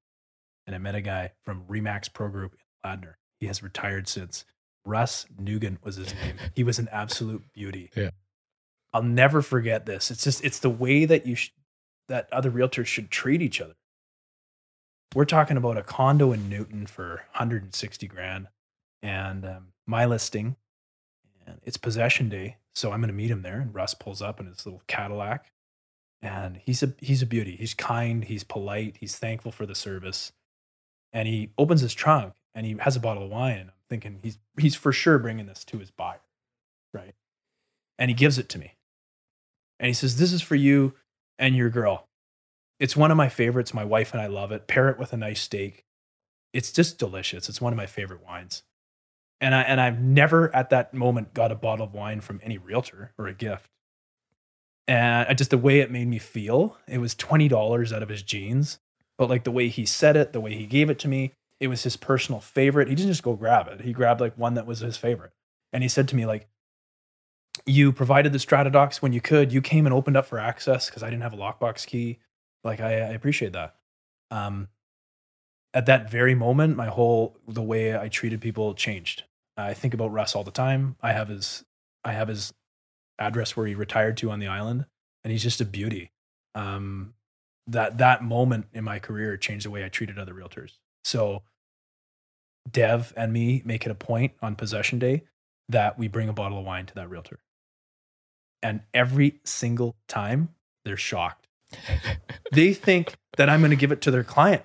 and 0.65 0.73
I 0.73 0.79
met 0.79 0.95
a 0.95 1.01
guy 1.01 1.33
from 1.43 1.63
Remax 1.69 2.11
Pro 2.11 2.29
Group 2.29 2.53
in 2.53 2.89
Ladner. 2.89 3.15
He 3.41 3.47
has 3.47 3.61
retired 3.61 4.07
since. 4.07 4.45
Russ 4.85 5.25
Nugent 5.37 5.83
was 5.83 5.95
his 5.95 6.13
name. 6.13 6.35
He 6.55 6.63
was 6.63 6.79
an 6.79 6.87
absolute 6.91 7.43
beauty. 7.53 7.89
Yeah. 7.95 8.11
I'll 8.93 9.03
never 9.03 9.41
forget 9.41 9.85
this. 9.85 10.11
It's 10.11 10.23
just 10.23 10.43
it's 10.43 10.59
the 10.59 10.69
way 10.69 11.05
that 11.05 11.25
you 11.25 11.35
sh- 11.35 11.51
that 12.07 12.31
other 12.31 12.51
realtors 12.51 12.85
should 12.85 13.09
treat 13.09 13.41
each 13.41 13.59
other. 13.59 13.75
We're 15.15 15.25
talking 15.25 15.57
about 15.57 15.77
a 15.77 15.83
condo 15.83 16.31
in 16.31 16.49
Newton 16.49 16.85
for 16.85 17.23
160 17.31 18.07
grand, 18.07 18.47
and 19.01 19.45
um, 19.45 19.67
my 19.85 20.05
listing, 20.05 20.55
and 21.45 21.59
it's 21.63 21.77
possession 21.77 22.29
day, 22.29 22.57
so 22.73 22.91
I'm 22.91 23.01
going 23.01 23.09
to 23.09 23.13
meet 23.13 23.31
him 23.31 23.41
there. 23.41 23.59
And 23.59 23.73
Russ 23.73 23.93
pulls 23.93 24.21
up 24.21 24.39
in 24.39 24.45
his 24.45 24.65
little 24.65 24.81
Cadillac, 24.87 25.51
and 26.21 26.57
he's 26.57 26.83
a 26.83 26.93
he's 26.99 27.21
a 27.21 27.27
beauty. 27.27 27.55
He's 27.55 27.73
kind, 27.73 28.23
he's 28.25 28.43
polite, 28.43 28.97
he's 28.99 29.17
thankful 29.17 29.51
for 29.51 29.65
the 29.65 29.75
service, 29.75 30.31
and 31.13 31.27
he 31.27 31.51
opens 31.57 31.81
his 31.81 31.93
trunk 31.93 32.33
and 32.53 32.65
he 32.65 32.75
has 32.79 32.95
a 32.95 32.99
bottle 32.99 33.23
of 33.23 33.29
wine. 33.29 33.59
And 33.59 33.69
I'm 33.69 33.75
thinking 33.89 34.19
he's 34.21 34.37
he's 34.59 34.75
for 34.75 34.91
sure 34.91 35.19
bringing 35.19 35.45
this 35.45 35.63
to 35.65 35.77
his 35.77 35.91
buyer, 35.91 36.21
right? 36.93 37.15
And 37.97 38.09
he 38.09 38.15
gives 38.15 38.37
it 38.37 38.49
to 38.49 38.59
me, 38.59 38.75
and 39.79 39.87
he 39.87 39.93
says, 39.93 40.17
"This 40.17 40.33
is 40.33 40.41
for 40.41 40.55
you 40.55 40.93
and 41.37 41.55
your 41.55 41.69
girl." 41.69 42.07
It's 42.79 42.97
one 42.97 43.11
of 43.11 43.17
my 43.17 43.29
favorites. 43.29 43.75
My 43.75 43.85
wife 43.85 44.11
and 44.11 44.21
I 44.21 44.25
love 44.25 44.51
it. 44.51 44.67
Pair 44.67 44.89
it 44.89 44.97
with 44.97 45.13
a 45.13 45.17
nice 45.17 45.41
steak. 45.41 45.85
It's 46.51 46.71
just 46.71 46.97
delicious. 46.97 47.47
It's 47.47 47.61
one 47.61 47.71
of 47.71 47.77
my 47.77 47.85
favorite 47.85 48.25
wines. 48.25 48.63
And 49.39 49.55
I 49.55 49.61
and 49.61 49.79
I've 49.79 49.99
never 49.99 50.53
at 50.55 50.71
that 50.71 50.93
moment 50.93 51.33
got 51.33 51.51
a 51.51 51.55
bottle 51.55 51.85
of 51.85 51.93
wine 51.93 52.21
from 52.21 52.39
any 52.43 52.57
realtor 52.57 53.13
or 53.17 53.27
a 53.27 53.33
gift. 53.33 53.69
And 54.87 55.37
just 55.37 55.51
the 55.51 55.57
way 55.57 55.79
it 55.79 55.91
made 55.91 56.07
me 56.07 56.17
feel, 56.17 56.77
it 56.87 56.97
was 56.97 57.15
twenty 57.15 57.47
dollars 57.47 57.93
out 57.93 58.03
of 58.03 58.09
his 58.09 58.23
jeans. 58.23 58.79
But 59.17 59.29
like 59.29 59.43
the 59.43 59.51
way 59.51 59.67
he 59.67 59.85
said 59.85 60.17
it, 60.17 60.33
the 60.33 60.41
way 60.41 60.55
he 60.55 60.65
gave 60.65 60.89
it 60.89 60.97
to 60.99 61.07
me, 61.07 61.33
it 61.61 61.67
was 61.67 61.83
his 61.83 61.95
personal 61.95 62.41
favorite. 62.41 62.89
He 62.89 62.95
didn't 62.95 63.11
just 63.11 63.23
go 63.23 63.35
grab 63.35 63.67
it. 63.67 63.81
He 63.81 63.93
grabbed 63.93 64.19
like 64.19 64.37
one 64.37 64.55
that 64.55 64.65
was 64.65 64.79
his 64.79 64.97
favorite. 64.97 65.31
And 65.71 65.83
he 65.83 65.87
said 65.87 66.07
to 66.09 66.15
me, 66.15 66.25
like, 66.25 66.47
you 67.67 67.93
provided 67.93 68.33
the 68.33 68.39
Stratadox 68.39 68.97
when 68.97 69.13
you 69.13 69.21
could. 69.21 69.53
You 69.53 69.61
came 69.61 69.85
and 69.85 69.93
opened 69.93 70.17
up 70.17 70.25
for 70.25 70.39
access 70.39 70.87
because 70.87 71.03
I 71.03 71.11
didn't 71.11 71.21
have 71.21 71.33
a 71.33 71.37
lockbox 71.37 71.85
key. 71.85 72.17
Like, 72.63 72.79
I, 72.79 72.93
I 72.93 73.11
appreciate 73.11 73.53
that. 73.53 73.75
Um, 74.31 74.69
at 75.73 75.85
that 75.85 76.09
very 76.09 76.33
moment, 76.33 76.75
my 76.77 76.87
whole 76.87 77.37
the 77.47 77.61
way 77.61 77.97
I 77.97 78.09
treated 78.09 78.41
people 78.41 78.73
changed. 78.73 79.23
I 79.55 79.75
think 79.75 79.93
about 79.93 80.11
Russ 80.11 80.35
all 80.35 80.43
the 80.43 80.51
time. 80.51 80.95
I 81.01 81.13
have 81.13 81.27
his 81.27 81.63
I 82.03 82.13
have 82.13 82.27
his 82.27 82.53
address 83.19 83.55
where 83.55 83.67
he 83.67 83.75
retired 83.75 84.17
to 84.17 84.31
on 84.31 84.39
the 84.39 84.47
island, 84.47 84.85
and 85.23 85.31
he's 85.31 85.43
just 85.43 85.61
a 85.61 85.65
beauty. 85.65 86.11
Um, 86.55 87.13
that 87.67 87.99
that 87.99 88.23
moment 88.23 88.65
in 88.73 88.83
my 88.83 88.97
career 88.97 89.37
changed 89.37 89.65
the 89.65 89.69
way 89.69 89.85
I 89.85 89.89
treated 89.89 90.17
other 90.17 90.33
realtors. 90.33 90.79
So, 91.03 91.43
Dev 92.69 93.13
and 93.15 93.33
me 93.33 93.61
make 93.65 93.85
it 93.85 93.91
a 93.91 93.95
point 93.95 94.33
on 94.41 94.55
possession 94.55 94.99
day 94.99 95.23
that 95.69 95.97
we 95.97 96.07
bring 96.07 96.29
a 96.29 96.33
bottle 96.33 96.59
of 96.59 96.65
wine 96.65 96.85
to 96.85 96.95
that 96.95 97.09
realtor, 97.09 97.39
and 98.61 98.81
every 98.93 99.39
single 99.43 99.95
time 100.07 100.49
they're 100.85 100.97
shocked. 100.97 101.47
they 102.51 102.73
think 102.73 103.15
that 103.37 103.49
I'm 103.49 103.61
going 103.61 103.71
to 103.71 103.77
give 103.77 103.91
it 103.91 104.01
to 104.01 104.11
their 104.11 104.23
client. 104.23 104.63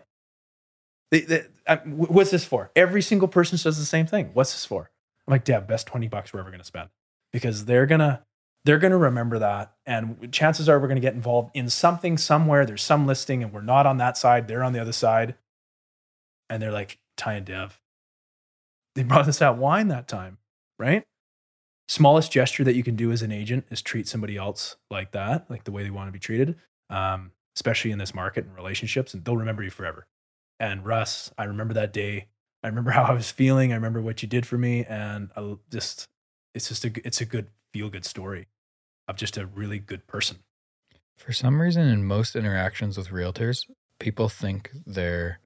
They, 1.10 1.20
they, 1.20 1.44
I, 1.68 1.76
what's 1.76 2.30
this 2.30 2.44
for? 2.44 2.70
Every 2.74 3.02
single 3.02 3.28
person 3.28 3.58
says 3.58 3.78
the 3.78 3.84
same 3.84 4.06
thing. 4.06 4.30
What's 4.32 4.52
this 4.52 4.64
for? 4.64 4.90
I'm 5.26 5.32
like, 5.32 5.44
Dev, 5.44 5.66
best 5.66 5.86
20 5.86 6.08
bucks 6.08 6.32
we're 6.32 6.40
ever 6.40 6.50
going 6.50 6.60
to 6.60 6.66
spend 6.66 6.88
because 7.32 7.64
they're 7.64 7.86
going 7.86 8.00
to, 8.00 8.22
they're 8.64 8.78
going 8.78 8.92
to 8.92 8.96
remember 8.96 9.38
that. 9.38 9.72
And 9.84 10.32
chances 10.32 10.68
are 10.68 10.78
we're 10.78 10.88
going 10.88 10.96
to 10.96 11.00
get 11.02 11.14
involved 11.14 11.50
in 11.54 11.70
something 11.70 12.18
somewhere. 12.18 12.66
There's 12.66 12.82
some 12.82 13.06
listing 13.06 13.42
and 13.42 13.52
we're 13.52 13.60
not 13.60 13.86
on 13.86 13.98
that 13.98 14.16
side. 14.16 14.48
They're 14.48 14.64
on 14.64 14.72
the 14.72 14.80
other 14.80 14.92
side. 14.92 15.36
And 16.50 16.62
they're 16.62 16.72
like, 16.72 16.98
Ty 17.16 17.34
and 17.34 17.46
Dev, 17.46 17.80
they 18.96 19.04
brought 19.04 19.28
us 19.28 19.40
out 19.40 19.58
wine 19.58 19.88
that 19.88 20.08
time, 20.08 20.38
right? 20.78 21.04
Smallest 21.88 22.32
gesture 22.32 22.64
that 22.64 22.74
you 22.74 22.82
can 22.82 22.96
do 22.96 23.12
as 23.12 23.22
an 23.22 23.30
agent 23.30 23.66
is 23.70 23.80
treat 23.80 24.08
somebody 24.08 24.36
else 24.36 24.76
like 24.90 25.12
that, 25.12 25.48
like 25.48 25.62
the 25.62 25.70
way 25.70 25.84
they 25.84 25.90
want 25.90 26.08
to 26.08 26.12
be 26.12 26.18
treated, 26.18 26.56
um, 26.90 27.30
especially 27.54 27.92
in 27.92 27.98
this 27.98 28.14
market 28.14 28.44
and 28.44 28.56
relationships. 28.56 29.14
And 29.14 29.24
they'll 29.24 29.36
remember 29.36 29.62
you 29.62 29.70
forever. 29.70 30.06
And 30.58 30.84
Russ, 30.84 31.30
I 31.38 31.44
remember 31.44 31.74
that 31.74 31.92
day. 31.92 32.26
I 32.64 32.68
remember 32.68 32.90
how 32.92 33.04
I 33.04 33.12
was 33.12 33.30
feeling. 33.30 33.72
I 33.72 33.76
remember 33.76 34.00
what 34.00 34.22
you 34.22 34.28
did 34.28 34.46
for 34.46 34.58
me, 34.58 34.84
and 34.84 35.30
I 35.36 35.54
just 35.70 36.08
it's 36.54 36.68
just 36.68 36.84
a 36.84 36.92
it's 37.04 37.20
a 37.20 37.26
good 37.26 37.48
feel 37.72 37.90
good 37.90 38.06
story 38.06 38.48
of 39.06 39.16
just 39.16 39.36
a 39.36 39.46
really 39.46 39.78
good 39.78 40.06
person. 40.06 40.38
For 41.16 41.32
some 41.32 41.60
reason, 41.60 41.86
in 41.86 42.04
most 42.04 42.34
interactions 42.34 42.96
with 42.96 43.08
realtors, 43.08 43.66
people 44.00 44.28
think 44.28 44.70
their 44.86 45.40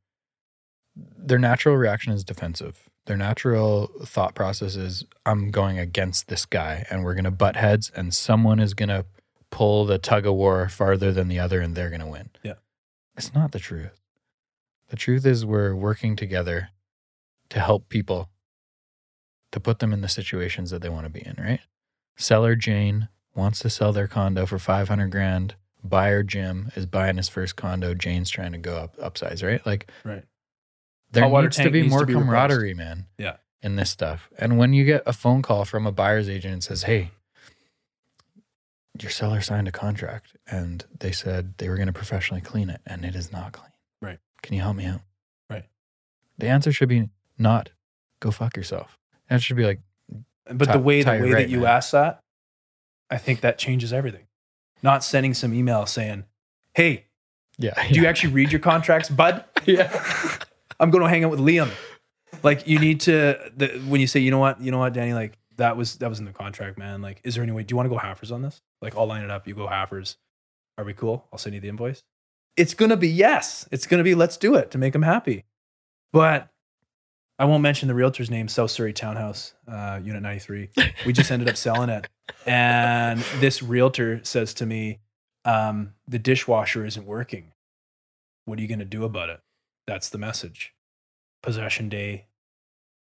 their 0.96 1.38
natural 1.38 1.76
reaction 1.76 2.12
is 2.12 2.24
defensive. 2.24 2.89
Their 3.10 3.16
natural 3.16 3.90
thought 4.04 4.36
process 4.36 4.76
is, 4.76 5.04
"I'm 5.26 5.50
going 5.50 5.80
against 5.80 6.28
this 6.28 6.46
guy, 6.46 6.86
and 6.88 7.02
we're 7.02 7.14
going 7.14 7.24
to 7.24 7.32
butt 7.32 7.56
heads, 7.56 7.90
and 7.96 8.14
someone 8.14 8.60
is 8.60 8.72
going 8.72 8.90
to 8.90 9.04
pull 9.50 9.84
the 9.84 9.98
tug 9.98 10.26
of 10.26 10.34
war 10.34 10.68
farther 10.68 11.10
than 11.10 11.26
the 11.26 11.40
other, 11.40 11.60
and 11.60 11.74
they're 11.74 11.88
going 11.88 12.02
to 12.02 12.06
win." 12.06 12.30
Yeah, 12.44 12.54
it's 13.16 13.34
not 13.34 13.50
the 13.50 13.58
truth. 13.58 14.00
The 14.90 14.96
truth 14.96 15.26
is, 15.26 15.44
we're 15.44 15.74
working 15.74 16.14
together 16.14 16.68
to 17.48 17.58
help 17.58 17.88
people 17.88 18.30
to 19.50 19.58
put 19.58 19.80
them 19.80 19.92
in 19.92 20.02
the 20.02 20.08
situations 20.08 20.70
that 20.70 20.80
they 20.80 20.88
want 20.88 21.04
to 21.06 21.10
be 21.10 21.26
in, 21.26 21.34
right? 21.36 21.62
Seller 22.14 22.54
Jane 22.54 23.08
wants 23.34 23.58
to 23.58 23.70
sell 23.70 23.92
their 23.92 24.06
condo 24.06 24.46
for 24.46 24.60
500 24.60 25.10
grand. 25.10 25.56
Buyer 25.82 26.22
Jim 26.22 26.70
is 26.76 26.86
buying 26.86 27.16
his 27.16 27.28
first 27.28 27.56
condo. 27.56 27.92
Jane's 27.92 28.30
trying 28.30 28.52
to 28.52 28.58
go 28.58 28.76
up 28.76 28.96
upsize, 28.98 29.44
right? 29.44 29.66
Like, 29.66 29.90
right. 30.04 30.22
There 31.12 31.28
needs 31.28 31.56
to 31.56 31.70
be 31.70 31.82
needs 31.82 31.90
more 31.90 32.00
to 32.00 32.06
be 32.06 32.14
camaraderie, 32.14 32.68
replaced. 32.70 32.88
man. 32.88 33.06
Yeah. 33.18 33.36
In 33.62 33.76
this 33.76 33.90
stuff. 33.90 34.30
And 34.38 34.56
when 34.58 34.72
you 34.72 34.84
get 34.84 35.02
a 35.06 35.12
phone 35.12 35.42
call 35.42 35.64
from 35.64 35.86
a 35.86 35.92
buyer's 35.92 36.28
agent 36.28 36.52
and 36.54 36.64
says, 36.64 36.84
Hey, 36.84 37.10
your 39.00 39.10
seller 39.10 39.40
signed 39.40 39.68
a 39.68 39.72
contract 39.72 40.36
and 40.50 40.84
they 40.98 41.12
said 41.12 41.54
they 41.58 41.68
were 41.68 41.76
going 41.76 41.86
to 41.86 41.92
professionally 41.92 42.40
clean 42.40 42.70
it 42.70 42.80
and 42.86 43.04
it 43.04 43.14
is 43.14 43.32
not 43.32 43.52
clean. 43.52 43.72
Right. 44.00 44.18
Can 44.42 44.54
you 44.54 44.62
help 44.62 44.76
me 44.76 44.86
out? 44.86 45.00
Right. 45.48 45.64
The 46.38 46.48
answer 46.48 46.72
should 46.72 46.88
be 46.88 47.08
not 47.38 47.70
go 48.20 48.30
fuck 48.30 48.56
yourself. 48.56 48.98
That 49.28 49.42
should 49.42 49.56
be 49.56 49.64
like, 49.64 49.80
but 50.52 50.72
the 50.72 50.78
way 50.78 51.02
the 51.02 51.10
way 51.12 51.20
right, 51.20 51.32
that 51.32 51.48
you 51.48 51.60
man. 51.60 51.76
ask 51.76 51.92
that, 51.92 52.20
I 53.10 53.16
think 53.16 53.40
that 53.40 53.58
changes 53.58 53.92
everything. 53.92 54.26
Not 54.82 55.04
sending 55.04 55.34
some 55.34 55.54
email 55.54 55.86
saying, 55.86 56.24
"Hey, 56.74 57.04
yeah, 57.58 57.74
do 57.74 57.94
yeah. 57.94 58.00
you 58.02 58.06
actually 58.08 58.32
read 58.32 58.50
your 58.50 58.60
contracts, 58.60 59.08
bud? 59.08 59.44
yeah, 59.64 59.88
I'm 60.80 60.90
going 60.90 61.04
to 61.04 61.08
hang 61.08 61.24
out 61.24 61.30
with 61.30 61.40
Liam. 61.40 61.70
Like, 62.42 62.66
you 62.66 62.78
need 62.78 63.00
to 63.02 63.38
the, 63.56 63.68
when 63.86 64.00
you 64.00 64.06
say, 64.08 64.20
you 64.20 64.30
know 64.30 64.38
what, 64.38 64.60
you 64.60 64.70
know 64.72 64.78
what, 64.78 64.92
Denny, 64.92 65.14
like 65.14 65.38
that 65.56 65.76
was 65.76 65.96
that 65.96 66.08
was 66.08 66.18
in 66.18 66.24
the 66.24 66.32
contract, 66.32 66.78
man. 66.78 67.02
Like, 67.02 67.20
is 67.22 67.34
there 67.34 67.44
any 67.44 67.52
way? 67.52 67.62
Do 67.62 67.72
you 67.72 67.76
want 67.76 67.88
to 67.88 67.94
go 67.94 68.00
halfers 68.00 68.32
on 68.32 68.42
this? 68.42 68.60
Like, 68.82 68.96
I'll 68.96 69.06
line 69.06 69.22
it 69.22 69.30
up. 69.30 69.46
You 69.46 69.54
go 69.54 69.68
halfers. 69.68 70.16
Are 70.78 70.84
we 70.84 70.94
cool? 70.94 71.28
I'll 71.32 71.38
send 71.38 71.54
you 71.54 71.60
the 71.60 71.68
invoice 71.68 72.02
it's 72.56 72.74
to 72.74 72.96
be 72.96 73.08
yes. 73.08 73.68
It's 73.70 73.86
to 73.86 74.02
be 74.02 74.14
let's 74.14 74.36
do 74.36 74.54
it 74.54 74.70
to 74.72 74.78
make 74.78 74.92
them 74.92 75.02
happy. 75.02 75.44
But 76.12 76.48
I 77.38 77.46
won't 77.46 77.62
mention 77.62 77.88
the 77.88 77.94
realtor's 77.94 78.30
name, 78.30 78.48
South 78.48 78.70
Surrey 78.70 78.92
Townhouse, 78.92 79.54
uh, 79.66 80.00
Unit 80.02 80.22
93. 80.22 80.68
We 81.06 81.12
just 81.12 81.30
ended 81.30 81.48
up 81.48 81.56
selling 81.56 81.88
it. 81.88 82.06
And 82.44 83.20
this 83.38 83.62
realtor 83.62 84.20
says 84.24 84.52
to 84.54 84.66
me, 84.66 84.98
um, 85.44 85.94
the 86.06 86.18
dishwasher 86.18 86.84
isn't 86.84 87.06
working. 87.06 87.52
What 88.44 88.58
are 88.58 88.62
you 88.62 88.68
going 88.68 88.80
to 88.80 88.84
do 88.84 89.04
about 89.04 89.30
it? 89.30 89.40
That's 89.86 90.08
the 90.08 90.18
message. 90.18 90.74
Possession 91.42 91.88
day 91.88 92.26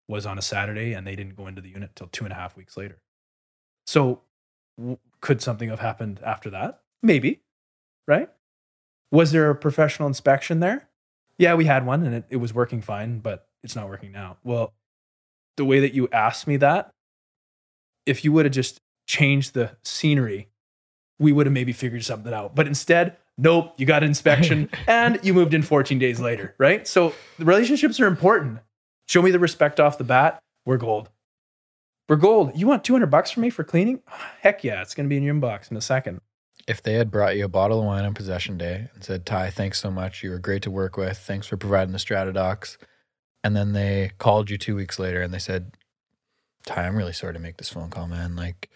was 0.07 0.25
on 0.25 0.37
a 0.37 0.41
Saturday 0.41 0.93
and 0.93 1.05
they 1.05 1.15
didn't 1.15 1.35
go 1.35 1.47
into 1.47 1.61
the 1.61 1.69
unit 1.69 1.91
till 1.95 2.07
two 2.07 2.25
and 2.25 2.31
a 2.31 2.35
half 2.35 2.55
weeks 2.55 2.77
later. 2.77 3.01
So, 3.87 4.21
w- 4.77 4.97
could 5.21 5.41
something 5.41 5.69
have 5.69 5.79
happened 5.79 6.19
after 6.23 6.49
that? 6.51 6.81
Maybe, 7.01 7.41
right? 8.07 8.29
Was 9.11 9.31
there 9.31 9.49
a 9.49 9.55
professional 9.55 10.07
inspection 10.07 10.59
there? 10.59 10.87
Yeah, 11.37 11.55
we 11.55 11.65
had 11.65 11.85
one 11.85 12.03
and 12.03 12.15
it, 12.15 12.25
it 12.29 12.37
was 12.37 12.53
working 12.53 12.81
fine, 12.81 13.19
but 13.19 13.47
it's 13.63 13.75
not 13.75 13.89
working 13.89 14.11
now. 14.11 14.37
Well, 14.43 14.73
the 15.57 15.65
way 15.65 15.79
that 15.79 15.93
you 15.93 16.07
asked 16.11 16.47
me 16.47 16.57
that, 16.57 16.91
if 18.05 18.23
you 18.23 18.31
would 18.31 18.45
have 18.45 18.53
just 18.53 18.79
changed 19.07 19.53
the 19.53 19.75
scenery, 19.83 20.49
we 21.19 21.31
would 21.31 21.45
have 21.45 21.53
maybe 21.53 21.73
figured 21.73 22.03
something 22.03 22.33
out. 22.33 22.55
But 22.55 22.67
instead, 22.67 23.17
nope, 23.37 23.73
you 23.77 23.85
got 23.85 24.03
an 24.03 24.09
inspection 24.09 24.69
and 24.87 25.19
you 25.23 25.33
moved 25.33 25.53
in 25.53 25.61
14 25.61 25.99
days 25.99 26.19
later, 26.19 26.55
right? 26.57 26.87
So 26.87 27.13
the 27.37 27.45
relationships 27.45 27.99
are 27.99 28.07
important. 28.07 28.59
Show 29.07 29.21
me 29.21 29.31
the 29.31 29.39
respect 29.39 29.79
off 29.79 29.97
the 29.97 30.03
bat. 30.03 30.39
We're 30.65 30.77
gold. 30.77 31.09
We're 32.07 32.15
gold. 32.15 32.51
You 32.55 32.67
want 32.67 32.83
200 32.83 33.07
bucks 33.07 33.31
from 33.31 33.41
me 33.41 33.49
for 33.49 33.63
cleaning? 33.63 34.01
Heck 34.41 34.63
yeah, 34.63 34.81
it's 34.81 34.95
going 34.95 35.05
to 35.05 35.09
be 35.09 35.17
in 35.17 35.23
your 35.23 35.35
inbox 35.35 35.71
in 35.71 35.77
a 35.77 35.81
second 35.81 36.21
if 36.67 36.81
they 36.81 36.93
had 36.93 37.11
brought 37.11 37.37
you 37.37 37.45
a 37.45 37.49
bottle 37.49 37.79
of 37.79 37.85
wine 37.85 38.05
on 38.05 38.13
possession 38.13 38.57
day 38.57 38.89
and 38.93 39.03
said, 39.03 39.25
Ty, 39.25 39.51
thanks 39.51 39.79
so 39.79 39.91
much. 39.91 40.23
You 40.23 40.31
were 40.31 40.39
great 40.39 40.63
to 40.63 40.71
work 40.71 40.97
with. 40.97 41.17
Thanks 41.17 41.47
for 41.47 41.57
providing 41.57 41.91
the 41.91 41.99
Stratadox. 41.99 42.77
And 43.43 43.55
then 43.55 43.73
they 43.73 44.11
called 44.17 44.49
you 44.49 44.57
two 44.57 44.75
weeks 44.75 44.97
later 44.97 45.21
and 45.21 45.33
they 45.33 45.39
said, 45.39 45.73
Ty, 46.65 46.87
I'm 46.87 46.95
really 46.95 47.13
sorry 47.13 47.33
to 47.33 47.39
make 47.39 47.57
this 47.57 47.69
phone 47.69 47.91
call, 47.91 48.07
man. 48.07 48.35
Like, 48.35 48.71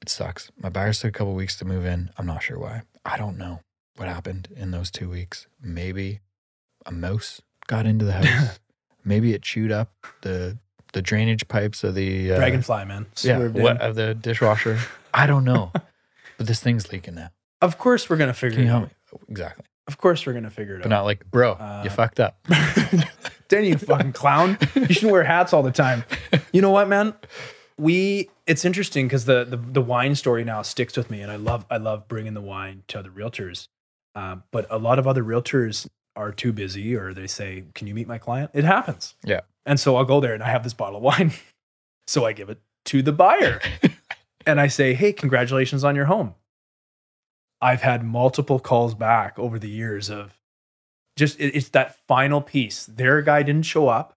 it 0.00 0.08
sucks. 0.08 0.52
My 0.56 0.68
buyers 0.68 1.00
took 1.00 1.08
a 1.08 1.18
couple 1.18 1.34
weeks 1.34 1.56
to 1.56 1.64
move 1.64 1.84
in. 1.84 2.10
I'm 2.16 2.26
not 2.26 2.44
sure 2.44 2.58
why. 2.58 2.82
I 3.04 3.16
don't 3.16 3.36
know 3.36 3.60
what 3.98 4.08
happened 4.08 4.48
in 4.56 4.70
those 4.70 4.90
two 4.90 5.08
weeks. 5.10 5.46
Maybe 5.60 6.20
a 6.86 6.92
mouse 6.92 7.42
got 7.66 7.84
into 7.86 8.04
the 8.04 8.12
house. 8.12 8.58
Maybe 9.04 9.32
it 9.34 9.42
chewed 9.42 9.72
up 9.72 9.92
the 10.22 10.58
the 10.94 11.02
drainage 11.02 11.46
pipes 11.48 11.84
of 11.84 11.94
the 11.94 12.32
uh, 12.32 12.36
dragonfly, 12.36 12.84
man. 12.86 13.06
yeah, 13.22 13.46
what, 13.48 13.80
of 13.80 13.94
the 13.94 14.14
dishwasher. 14.14 14.78
I 15.12 15.26
don't 15.26 15.44
know. 15.44 15.72
But 16.38 16.46
this 16.46 16.60
thing's 16.60 16.92
leaking 16.92 17.16
now. 17.16 17.30
Of 17.60 17.78
course, 17.78 18.08
we're 18.08 18.16
gonna 18.16 18.32
figure 18.32 18.58
Can 18.58 18.66
you 18.66 18.68
it 18.68 18.70
help 18.70 18.82
out. 18.84 18.90
me? 19.12 19.18
Exactly. 19.28 19.64
Of 19.88 19.98
course, 19.98 20.24
we're 20.24 20.34
gonna 20.34 20.50
figure 20.50 20.76
it 20.76 20.82
But 20.82 20.86
out. 20.92 20.96
not 20.98 21.02
like, 21.04 21.28
bro, 21.28 21.52
Uh, 21.54 21.80
you 21.82 21.90
fucked 21.90 22.20
up. 22.20 22.38
Denny, 23.48 23.70
you 23.70 23.76
fucking 23.78 24.12
clown. 24.12 24.56
You 24.76 24.86
shouldn't 24.92 25.10
wear 25.10 25.24
hats 25.24 25.52
all 25.52 25.62
the 25.64 25.72
time. 25.72 26.04
You 26.52 26.60
know 26.62 26.70
what, 26.70 26.88
man? 26.88 27.14
We 27.76 28.30
it's 28.46 28.64
interesting 28.64 29.06
because 29.06 29.24
the, 29.24 29.44
the 29.44 29.56
the 29.56 29.80
wine 29.82 30.14
story 30.14 30.44
now 30.44 30.62
sticks 30.62 30.96
with 30.96 31.10
me, 31.10 31.22
and 31.22 31.30
I 31.32 31.36
love 31.36 31.66
I 31.70 31.76
love 31.78 32.06
bringing 32.08 32.34
the 32.34 32.40
wine 32.40 32.82
to 32.88 32.98
other 33.00 33.10
realtors. 33.10 33.66
Um, 34.18 34.42
but 34.50 34.66
a 34.68 34.78
lot 34.78 34.98
of 34.98 35.06
other 35.06 35.22
realtors 35.22 35.86
are 36.16 36.32
too 36.32 36.52
busy, 36.52 36.96
or 36.96 37.14
they 37.14 37.28
say, 37.28 37.64
"Can 37.74 37.86
you 37.86 37.94
meet 37.94 38.08
my 38.08 38.18
client?" 38.18 38.50
It 38.52 38.64
happens. 38.64 39.14
Yeah. 39.24 39.42
And 39.64 39.78
so 39.78 39.94
I'll 39.96 40.04
go 40.04 40.20
there, 40.20 40.34
and 40.34 40.42
I 40.42 40.48
have 40.48 40.64
this 40.64 40.74
bottle 40.74 40.96
of 40.96 41.02
wine, 41.04 41.32
so 42.08 42.26
I 42.26 42.32
give 42.32 42.50
it 42.50 42.58
to 42.86 43.00
the 43.02 43.12
buyer, 43.12 43.60
and 44.46 44.60
I 44.60 44.66
say, 44.66 44.94
"Hey, 44.94 45.12
congratulations 45.12 45.84
on 45.84 45.94
your 45.94 46.06
home." 46.06 46.34
I've 47.60 47.82
had 47.82 48.04
multiple 48.04 48.58
calls 48.58 48.94
back 48.94 49.38
over 49.38 49.58
the 49.58 49.70
years 49.70 50.10
of 50.10 50.40
just 51.16 51.38
it, 51.38 51.54
it's 51.54 51.68
that 51.70 51.96
final 52.08 52.40
piece. 52.40 52.86
Their 52.86 53.22
guy 53.22 53.44
didn't 53.44 53.66
show 53.66 53.88
up. 53.88 54.14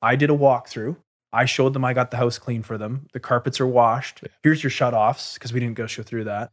I 0.00 0.16
did 0.16 0.30
a 0.30 0.34
walkthrough. 0.34 0.96
I 1.32 1.44
showed 1.44 1.74
them 1.74 1.84
I 1.84 1.92
got 1.92 2.10
the 2.10 2.16
house 2.16 2.38
clean 2.38 2.62
for 2.62 2.78
them. 2.78 3.08
The 3.12 3.20
carpets 3.20 3.60
are 3.60 3.66
washed. 3.66 4.24
Here's 4.42 4.62
your 4.62 4.70
shut 4.70 4.94
offs 4.94 5.34
because 5.34 5.52
we 5.52 5.60
didn't 5.60 5.76
go 5.76 5.86
show 5.86 6.02
through 6.02 6.24
that. 6.24 6.52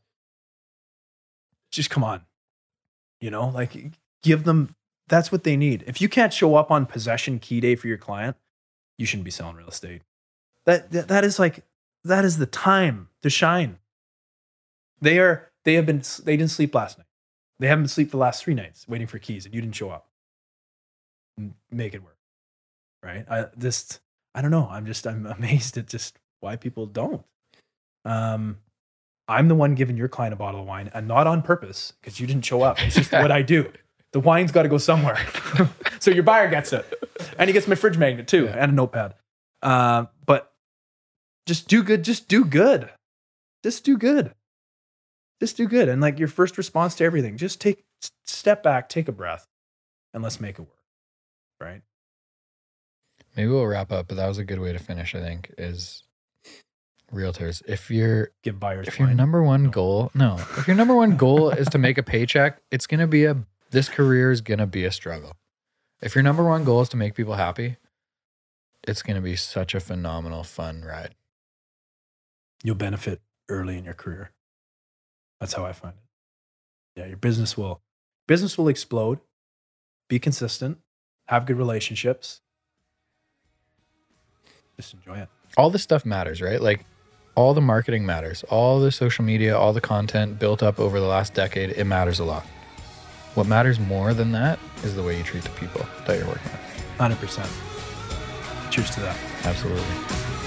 Just 1.72 1.90
come 1.90 2.04
on. 2.04 2.24
You 3.24 3.32
know, 3.32 3.48
like 3.48 3.74
give 4.22 4.44
them 4.44 4.76
That's 5.08 5.32
what 5.32 5.46
they 5.46 5.56
need. 5.56 5.86
If 5.88 6.02
you 6.02 6.10
can't 6.10 6.34
show 6.34 6.56
up 6.56 6.72
on 6.72 6.86
possession 6.86 7.40
key 7.40 7.62
day 7.62 7.76
for 7.76 7.88
your 7.88 7.98
client, 7.98 8.36
you 8.98 9.06
shouldn't 9.06 9.24
be 9.24 9.32
selling 9.32 9.56
real 9.56 9.70
estate. 9.70 10.02
That, 10.66 10.92
that, 10.92 11.08
that 11.08 11.24
is 11.24 11.40
like, 11.40 11.64
that 12.04 12.26
is 12.26 12.38
the 12.38 12.46
time 12.46 13.08
to 13.22 13.30
shine. 13.30 13.80
They 15.00 15.20
are, 15.20 15.52
they 15.64 15.76
have 15.76 15.86
been, 15.86 16.02
they 16.26 16.36
didn't 16.36 16.52
sleep 16.52 16.76
last 16.76 16.98
night. 16.98 17.08
They 17.60 17.68
haven't 17.68 17.84
been 17.84 17.90
sleep 17.90 18.12
the 18.12 18.18
last 18.18 18.44
three 18.44 18.56
nights 18.56 18.90
waiting 18.90 19.08
for 19.08 19.20
keys 19.20 19.46
and 19.46 19.56
you 19.56 19.62
didn't 19.62 19.76
show 19.76 19.90
up. 19.90 20.10
Make 21.72 21.94
it 21.94 22.04
work. 22.04 22.18
Right. 23.02 23.26
I 23.30 23.46
just, 23.58 24.02
I 24.36 24.42
don't 24.42 24.52
know. 24.52 24.68
I'm 24.70 24.86
just, 24.86 25.08
I'm 25.08 25.26
amazed 25.38 25.78
at 25.78 25.88
just 25.88 26.20
why 26.42 26.58
people 26.58 26.88
don't. 26.88 27.24
Um, 28.04 28.58
I'm 29.28 29.48
the 29.48 29.56
one 29.56 29.76
giving 29.76 29.96
your 29.96 30.08
client 30.08 30.34
a 30.34 30.36
bottle 30.36 30.62
of 30.62 30.68
wine 30.68 30.92
and 30.94 31.08
not 31.08 31.28
on 31.28 31.42
purpose 31.42 31.94
because 32.02 32.20
you 32.20 32.28
didn't 32.28 32.46
show 32.46 32.62
up. 32.62 32.82
It's 32.84 32.96
just 32.96 33.12
what 33.12 33.32
I 33.32 33.42
do. 33.42 33.72
The 34.12 34.20
wine's 34.20 34.52
got 34.52 34.64
to 34.64 34.70
go 34.70 34.78
somewhere. 34.78 35.18
so 36.00 36.12
your 36.12 36.24
buyer 36.24 36.50
gets 36.50 36.74
it. 36.74 36.86
And 37.38 37.48
he 37.48 37.54
gets 37.54 37.68
my 37.68 37.76
fridge 37.76 37.98
magnet 37.98 38.28
too 38.28 38.48
and 38.48 38.72
a 38.72 38.76
notepad. 38.76 39.16
Uh, 39.62 40.06
but 40.26 40.52
just 41.46 41.68
do 41.68 41.84
good. 41.84 42.04
Just 42.04 42.28
do 42.28 42.44
good. 42.44 42.90
Just 43.64 43.86
do 43.86 43.98
good. 43.98 44.34
Just 45.40 45.58
do 45.58 45.68
good. 45.68 45.90
And 45.90 46.02
like 46.02 46.20
your 46.20 46.28
first 46.28 46.58
response 46.58 46.96
to 46.96 47.04
everything, 47.06 47.38
just 47.38 47.60
take, 47.60 47.86
step 48.26 48.62
back, 48.62 48.90
take 48.90 49.08
a 49.08 49.12
breath, 49.12 49.48
and 50.14 50.22
let's 50.22 50.40
make 50.40 50.60
it 50.60 50.62
work. 50.62 50.70
Right. 51.60 51.82
Maybe 53.36 53.50
we'll 53.50 53.66
wrap 53.66 53.92
up, 53.92 54.08
but 54.10 54.16
that 54.18 54.28
was 54.28 54.38
a 54.38 54.46
good 54.46 54.60
way 54.60 54.74
to 54.74 54.80
finish, 54.80 55.16
I 55.16 55.22
think, 55.22 55.54
is 55.58 56.04
realtors. 57.14 57.62
If 57.68 57.90
you're 57.92 58.32
Give 58.44 58.60
buyers 58.60 58.88
if 58.88 59.00
your 59.00 59.08
wine. 59.10 59.18
number 59.18 59.44
one 59.44 59.70
goal 59.70 60.12
no, 60.14 60.38
if 60.58 60.68
your 60.68 60.76
number 60.76 60.96
one 60.96 61.16
goal 61.26 61.50
is 61.50 61.68
to 61.70 61.78
make 61.78 61.98
a 61.98 62.04
paycheck, 62.04 62.62
it's 62.72 62.88
gonna 62.88 63.08
be 63.08 63.26
a 63.26 63.38
this 63.72 63.90
career 63.90 64.32
is 64.32 64.42
gonna 64.42 64.68
be 64.68 64.86
a 64.86 64.92
struggle. 64.92 65.34
If 66.02 66.16
your 66.16 66.24
number 66.24 66.44
one 66.44 66.64
goal 66.64 66.82
is 66.82 66.90
to 66.90 66.98
make 66.98 67.16
people 67.16 67.36
happy, 67.36 67.78
it's 68.88 69.02
gonna 69.02 69.22
be 69.22 69.36
such 69.36 69.74
a 69.74 69.80
phenomenal, 69.80 70.44
fun 70.44 70.82
ride. 70.84 71.16
you'll 72.64 72.76
benefit 72.76 73.22
early 73.50 73.78
in 73.78 73.86
your 73.86 73.94
career. 73.94 74.32
That's 75.40 75.54
how 75.54 75.66
I 75.66 75.74
find 75.74 75.94
it. 75.98 77.00
Yeah, 77.00 77.08
your 77.08 77.18
business 77.18 77.58
will 77.58 77.82
business 78.28 78.58
will 78.58 78.68
explode. 78.68 79.20
Be 80.10 80.20
consistent, 80.20 80.80
have 81.28 81.46
good 81.46 81.58
relationships. 81.58 82.42
Just 84.78 84.94
enjoy 84.94 85.18
it. 85.20 85.30
All 85.58 85.70
this 85.70 85.84
stuff 85.84 86.06
matters, 86.06 86.42
right? 86.42 86.62
Like 86.62 86.86
all 87.36 87.54
the 87.54 87.62
marketing 87.62 88.06
matters, 88.06 88.44
all 88.50 88.80
the 88.80 88.92
social 88.92 89.26
media, 89.26 89.58
all 89.58 89.74
the 89.74 89.82
content 89.82 90.38
built 90.40 90.62
up 90.62 90.80
over 90.80 91.00
the 91.00 91.08
last 91.08 91.34
decade, 91.34 91.72
it 91.72 91.86
matters 91.86 92.20
a 92.20 92.24
lot. 92.24 92.46
What 93.36 93.48
matters 93.48 93.80
more 93.80 94.14
than 94.14 94.32
that 94.34 94.60
is 94.84 94.96
the 94.96 95.02
way 95.02 95.18
you 95.18 95.24
treat 95.24 95.44
the 95.44 95.50
people 95.52 95.86
that 96.06 96.18
you're 96.18 96.28
working 96.28 96.52
with. 96.52 96.98
100%. 97.00 98.72
Cheers 98.72 98.92
to 98.92 99.00
that. 99.00 99.18
Absolutely. 99.44 100.43